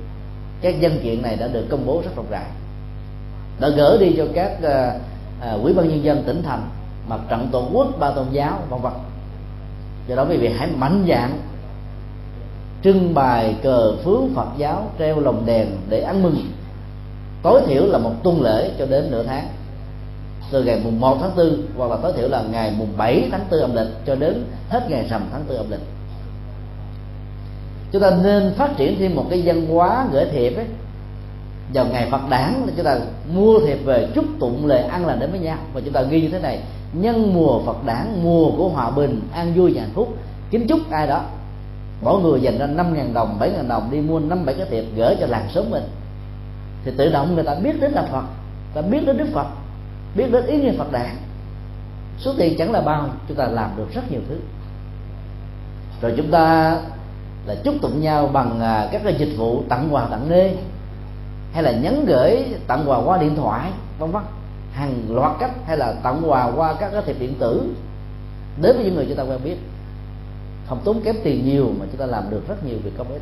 các 0.61 0.75
văn 0.81 0.99
kiện 1.03 1.21
này 1.21 1.35
đã 1.35 1.47
được 1.47 1.65
công 1.69 1.85
bố 1.85 2.01
rất 2.05 2.11
rộng 2.15 2.25
rãi 2.29 2.45
đã 3.59 3.69
gửi 3.69 3.97
đi 3.97 4.13
cho 4.17 4.25
các 4.33 4.51
uh, 4.57 5.55
uh, 5.55 5.63
ủy 5.63 5.73
ban 5.73 5.89
nhân 5.89 6.03
dân 6.03 6.23
tỉnh 6.23 6.43
thành 6.43 6.69
mặt 7.07 7.19
trận 7.29 7.49
tổ 7.51 7.67
quốc 7.73 7.87
ba 7.99 8.11
tôn 8.11 8.25
giáo 8.31 8.59
vân 8.69 8.81
vân. 8.81 8.93
Do 10.07 10.15
đó 10.15 10.25
quý 10.29 10.37
vị 10.37 10.49
hãy 10.57 10.69
mạnh 10.77 11.05
dạng 11.09 11.39
trưng 12.83 13.13
bày 13.13 13.55
cờ 13.63 13.95
phướng 14.03 14.29
phật 14.35 14.47
giáo 14.57 14.91
treo 14.99 15.19
lồng 15.19 15.45
đèn 15.45 15.67
để 15.89 16.01
ăn 16.01 16.23
mừng 16.23 16.35
tối 17.45 17.61
thiểu 17.67 17.85
là 17.85 17.97
một 17.97 18.11
tuần 18.23 18.41
lễ 18.41 18.71
cho 18.79 18.85
đến 18.85 19.11
nửa 19.11 19.23
tháng. 19.23 19.47
Từ 20.51 20.63
ngày 20.63 20.81
mùng 20.83 20.99
1 20.99 21.17
tháng 21.21 21.35
4 21.35 21.61
hoặc 21.77 21.91
là 21.91 21.97
tối 22.01 22.13
thiểu 22.13 22.27
là 22.27 22.43
ngày 22.51 22.73
mùng 22.77 22.87
7 22.97 23.27
tháng 23.31 23.45
4 23.51 23.59
âm 23.59 23.75
lịch 23.75 23.87
cho 24.05 24.15
đến 24.15 24.45
hết 24.69 24.89
ngày 24.89 25.07
rằm 25.09 25.21
tháng 25.31 25.43
4 25.47 25.57
âm 25.57 25.71
lịch. 25.71 25.79
Chúng 27.91 28.01
ta 28.01 28.11
nên 28.23 28.53
phát 28.57 28.77
triển 28.77 28.99
thêm 28.99 29.15
một 29.15 29.25
cái 29.29 29.41
văn 29.45 29.65
hóa 29.65 30.07
gửi 30.11 30.25
thiệp 30.25 30.55
ấy. 30.55 30.65
Vào 31.73 31.85
ngày 31.85 32.07
Phật 32.11 32.29
đản 32.29 32.67
chúng 32.75 32.85
ta 32.85 32.97
mua 33.33 33.59
thiệp 33.59 33.77
về 33.85 34.07
chúc 34.15 34.25
tụng 34.39 34.65
lời 34.65 34.81
ăn 34.81 35.05
lành 35.05 35.19
đến 35.19 35.31
với 35.31 35.39
nhau. 35.39 35.57
Và 35.73 35.81
chúng 35.85 35.93
ta 35.93 36.01
ghi 36.01 36.21
như 36.21 36.29
thế 36.29 36.39
này, 36.39 36.59
nhân 36.93 37.33
mùa 37.33 37.61
Phật 37.65 37.85
đản, 37.85 38.23
mùa 38.23 38.51
của 38.57 38.69
hòa 38.69 38.91
bình, 38.91 39.21
an 39.33 39.53
vui 39.55 39.71
và 39.75 39.81
hạnh 39.81 39.91
phúc, 39.93 40.13
kính 40.51 40.67
chúc 40.67 40.79
ai 40.91 41.07
đó? 41.07 41.21
Mỗi 42.01 42.21
người 42.21 42.41
dành 42.41 42.57
ra 42.57 42.65
năm 42.65 42.93
ngàn 42.93 43.13
đồng, 43.13 43.39
bảy 43.39 43.49
ngàn 43.49 43.67
đồng 43.67 43.91
đi 43.91 44.01
mua 44.01 44.19
năm 44.19 44.45
bảy 44.45 44.55
cái 44.55 44.67
thiệp 44.69 44.85
gửi 44.95 45.15
cho 45.19 45.27
làng 45.27 45.47
xóm 45.53 45.69
mình 45.69 45.83
thì 46.85 46.91
tự 46.97 47.11
động 47.11 47.35
người 47.35 47.43
ta 47.43 47.55
biết 47.55 47.81
đến 47.81 47.91
là 47.91 48.07
Phật, 48.11 48.23
ta 48.73 48.81
biết 48.81 49.05
đến 49.05 49.17
Đức 49.17 49.27
Phật, 49.33 49.47
biết 50.15 50.31
đến 50.31 50.45
ý 50.45 50.61
nghĩa 50.61 50.77
Phật 50.77 50.91
đản 50.91 51.15
số 52.19 52.33
tiền 52.37 52.55
chẳng 52.57 52.71
là 52.71 52.81
bao, 52.81 53.09
chúng 53.27 53.37
ta 53.37 53.47
làm 53.47 53.71
được 53.77 53.93
rất 53.93 54.11
nhiều 54.11 54.21
thứ. 54.29 54.39
Rồi 56.01 56.13
chúng 56.17 56.31
ta 56.31 56.75
là 57.45 57.55
chúc 57.63 57.75
tụng 57.81 58.01
nhau 58.01 58.27
bằng 58.27 58.59
à, 58.59 58.89
các 58.91 59.01
cái 59.03 59.15
dịch 59.17 59.35
vụ 59.37 59.63
tặng 59.69 59.87
quà, 59.91 60.05
tặng 60.05 60.29
nê, 60.29 60.55
hay 61.53 61.63
là 61.63 61.71
nhắn 61.71 62.05
gửi 62.05 62.45
tặng 62.67 62.83
quà 62.89 62.97
qua 62.97 63.17
điện 63.17 63.35
thoại, 63.35 63.71
vân 63.99 64.11
vân. 64.11 64.23
Hàng 64.73 65.01
loạt 65.09 65.31
cách, 65.39 65.51
hay 65.65 65.77
là 65.77 65.93
tặng 66.03 66.21
quà 66.25 66.51
qua 66.55 66.73
các 66.73 66.89
cái 66.91 67.01
thiệp 67.05 67.19
điện 67.19 67.33
tử. 67.39 67.73
Đến 68.61 68.75
với 68.75 68.85
những 68.85 68.95
người 68.95 69.05
chúng 69.05 69.17
ta 69.17 69.23
quen 69.23 69.39
biết, 69.43 69.57
không 70.67 70.81
tốn 70.83 71.01
kém 71.01 71.15
tiền 71.23 71.45
nhiều 71.45 71.71
mà 71.79 71.85
chúng 71.91 71.99
ta 71.99 72.05
làm 72.05 72.23
được 72.29 72.47
rất 72.47 72.65
nhiều 72.65 72.77
việc 72.83 72.91
công 72.97 73.13
ích 73.13 73.21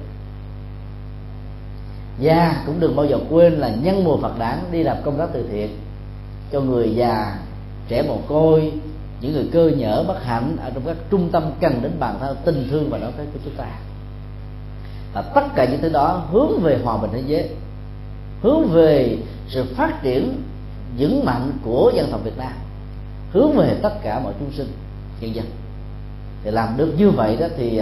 và 2.20 2.64
cũng 2.66 2.80
đừng 2.80 2.96
bao 2.96 3.06
giờ 3.06 3.18
quên 3.30 3.54
là 3.54 3.70
nhân 3.70 4.04
mùa 4.04 4.18
Phật 4.18 4.40
đản 4.40 4.60
đi 4.72 4.84
làm 4.84 4.98
công 5.04 5.18
tác 5.18 5.30
từ 5.34 5.48
thiện. 5.52 5.78
Cho 6.52 6.62
người 6.62 6.96
già, 6.96 7.38
trẻ 7.88 8.02
mồ 8.02 8.18
côi, 8.28 8.72
những 9.22 9.34
người 9.34 9.50
cơ 9.52 9.72
nhở 9.78 10.04
bất 10.08 10.24
hạnh 10.24 10.58
ở 10.64 10.70
trong 10.74 10.84
các 10.86 10.98
trung 11.10 11.30
tâm 11.32 11.44
cần 11.62 11.80
đến 11.82 11.92
bàn 12.00 12.18
thao 12.20 12.36
tình 12.36 12.68
thương 12.72 12.90
và 12.90 12.98
đối 12.98 13.12
thế 13.18 13.26
của 13.34 13.40
chúng 13.46 13.56
ta 13.56 13.68
và 15.14 15.22
tất 15.22 15.56
cả 15.56 15.66
những 15.66 15.82
thứ 15.82 15.90
đó 15.90 16.24
hướng 16.32 16.60
về 16.62 16.80
hòa 16.84 16.98
bình 16.98 17.10
thế 17.14 17.24
giới, 17.28 17.50
hướng 18.42 18.68
về 18.72 19.18
sự 19.48 19.66
phát 19.76 20.04
triển 20.04 20.42
vững 20.98 21.26
mạnh 21.26 21.52
của 21.66 21.92
dân 21.96 22.12
tộc 22.12 22.24
Việt 22.24 22.38
Nam, 22.38 22.54
hướng 23.32 23.58
về 23.58 23.78
tất 23.82 23.94
cả 24.04 24.20
mọi 24.20 24.34
chúng 24.40 24.52
sinh, 24.52 24.68
nhân 25.22 25.36
dân. 25.36 25.46
Thì 26.44 26.52
làm 26.52 26.78
được 26.78 26.94
như 26.98 27.10
vậy 27.10 27.38
đó 27.38 27.48
thì 27.58 27.82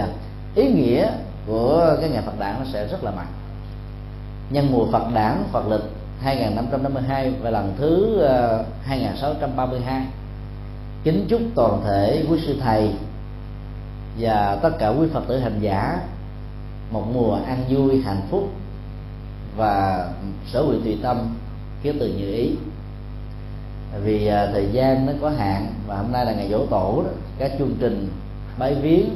ý 0.54 0.72
nghĩa 0.72 1.10
của 1.46 1.96
cái 2.00 2.10
ngày 2.10 2.22
Phật 2.26 2.38
đản 2.38 2.54
nó 2.58 2.64
sẽ 2.72 2.86
rất 2.86 3.04
là 3.04 3.10
mạnh 3.10 3.26
nhân 4.52 4.72
mùa 4.72 4.86
Phật 4.92 5.14
đản, 5.14 5.44
Phật 5.52 5.68
lịch 5.68 5.80
2552 6.20 7.32
và 7.42 7.50
lần 7.50 7.74
thứ 7.78 8.18
ờ, 8.18 8.64
2632 8.84 10.06
kính 11.04 11.26
chúc 11.28 11.40
toàn 11.54 11.80
thể 11.84 12.24
quý 12.30 12.38
sư 12.46 12.56
thầy 12.60 12.90
và 14.18 14.58
tất 14.62 14.70
cả 14.78 14.88
quý 14.88 15.06
Phật 15.12 15.22
tử 15.28 15.38
hành 15.38 15.58
giả 15.60 16.00
một 16.90 17.04
mùa 17.14 17.34
an 17.34 17.64
vui, 17.68 18.02
hạnh 18.02 18.22
phúc 18.30 18.48
và 19.56 20.08
sở 20.52 20.62
nguyện 20.62 20.80
tùy 20.84 20.98
tâm 21.02 21.34
kiếm 21.82 21.96
từ 22.00 22.08
như 22.08 22.32
ý. 22.32 22.50
Vì 24.04 24.26
ờ, 24.26 24.52
thời 24.52 24.68
gian 24.72 25.06
nó 25.06 25.12
có 25.20 25.30
hạn 25.30 25.66
và 25.86 25.96
hôm 25.96 26.12
nay 26.12 26.26
là 26.26 26.32
ngày 26.32 26.48
dỗ 26.50 26.66
tổ 26.66 27.02
đó, 27.06 27.10
các 27.38 27.52
chương 27.58 27.76
trình 27.80 28.08
bái 28.58 28.74
viếng 28.74 29.06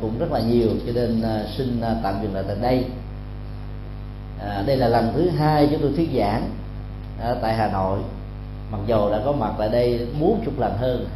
cũng 0.00 0.18
rất 0.18 0.32
là 0.32 0.40
nhiều, 0.40 0.68
cho 0.86 0.92
nên 0.94 1.22
ờ, 1.22 1.46
xin 1.56 1.80
tạm 2.02 2.14
dừng 2.22 2.34
lại 2.34 2.44
tại 2.46 2.56
đây 2.62 2.84
à, 4.48 4.62
đây 4.66 4.76
là 4.76 4.88
lần 4.88 5.12
thứ 5.14 5.30
hai 5.30 5.68
chúng 5.70 5.80
tôi 5.82 5.92
thuyết 5.96 6.08
giảng 6.18 6.50
à, 7.20 7.34
tại 7.42 7.54
Hà 7.54 7.68
Nội. 7.68 7.98
Mặc 8.70 8.78
dù 8.86 9.10
đã 9.10 9.20
có 9.24 9.32
mặt 9.32 9.52
tại 9.58 9.68
đây 9.68 10.06
bốn 10.20 10.40
chục 10.44 10.60
lần 10.60 10.76
hơn 10.76 11.06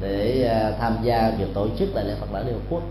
để 0.00 0.48
à, 0.48 0.72
tham 0.80 0.96
gia 1.02 1.30
việc 1.38 1.54
tổ 1.54 1.66
chức 1.78 1.94
đại 1.94 2.04
lễ 2.04 2.14
Phật 2.20 2.34
lễ 2.34 2.42
Liên 2.44 2.54
Hợp 2.54 2.60
Quốc. 2.70 2.82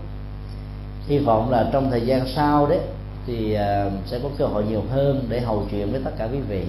Hy 1.06 1.18
vọng 1.18 1.50
là 1.50 1.68
trong 1.72 1.90
thời 1.90 2.00
gian 2.00 2.26
sau 2.36 2.66
đấy 2.66 2.78
thì 3.26 3.54
à, 3.54 3.90
sẽ 4.06 4.18
có 4.22 4.28
cơ 4.38 4.46
hội 4.46 4.64
nhiều 4.64 4.82
hơn 4.90 5.26
để 5.28 5.40
hầu 5.40 5.62
chuyện 5.70 5.92
với 5.92 6.00
tất 6.04 6.10
cả 6.18 6.28
quý 6.32 6.38
vị. 6.48 6.64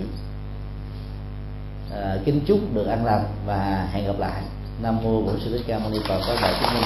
À, 1.95 2.17
kính 2.25 2.41
chúc 2.45 2.59
được 2.73 2.85
an 2.85 3.05
lành 3.05 3.23
và 3.45 3.87
hẹn 3.91 4.07
gặp 4.07 4.19
lại. 4.19 4.41
Nam 4.81 4.97
mô 5.03 5.21
bổn 5.21 5.39
sư 5.39 5.57
thích 5.57 5.65
ca 5.67 5.79
mâu 5.79 5.89
ni 5.89 5.99
phật. 6.07 6.19
Có 6.27 6.35
đại 6.41 6.53
chúng. 6.59 6.73
minh. 6.73 6.83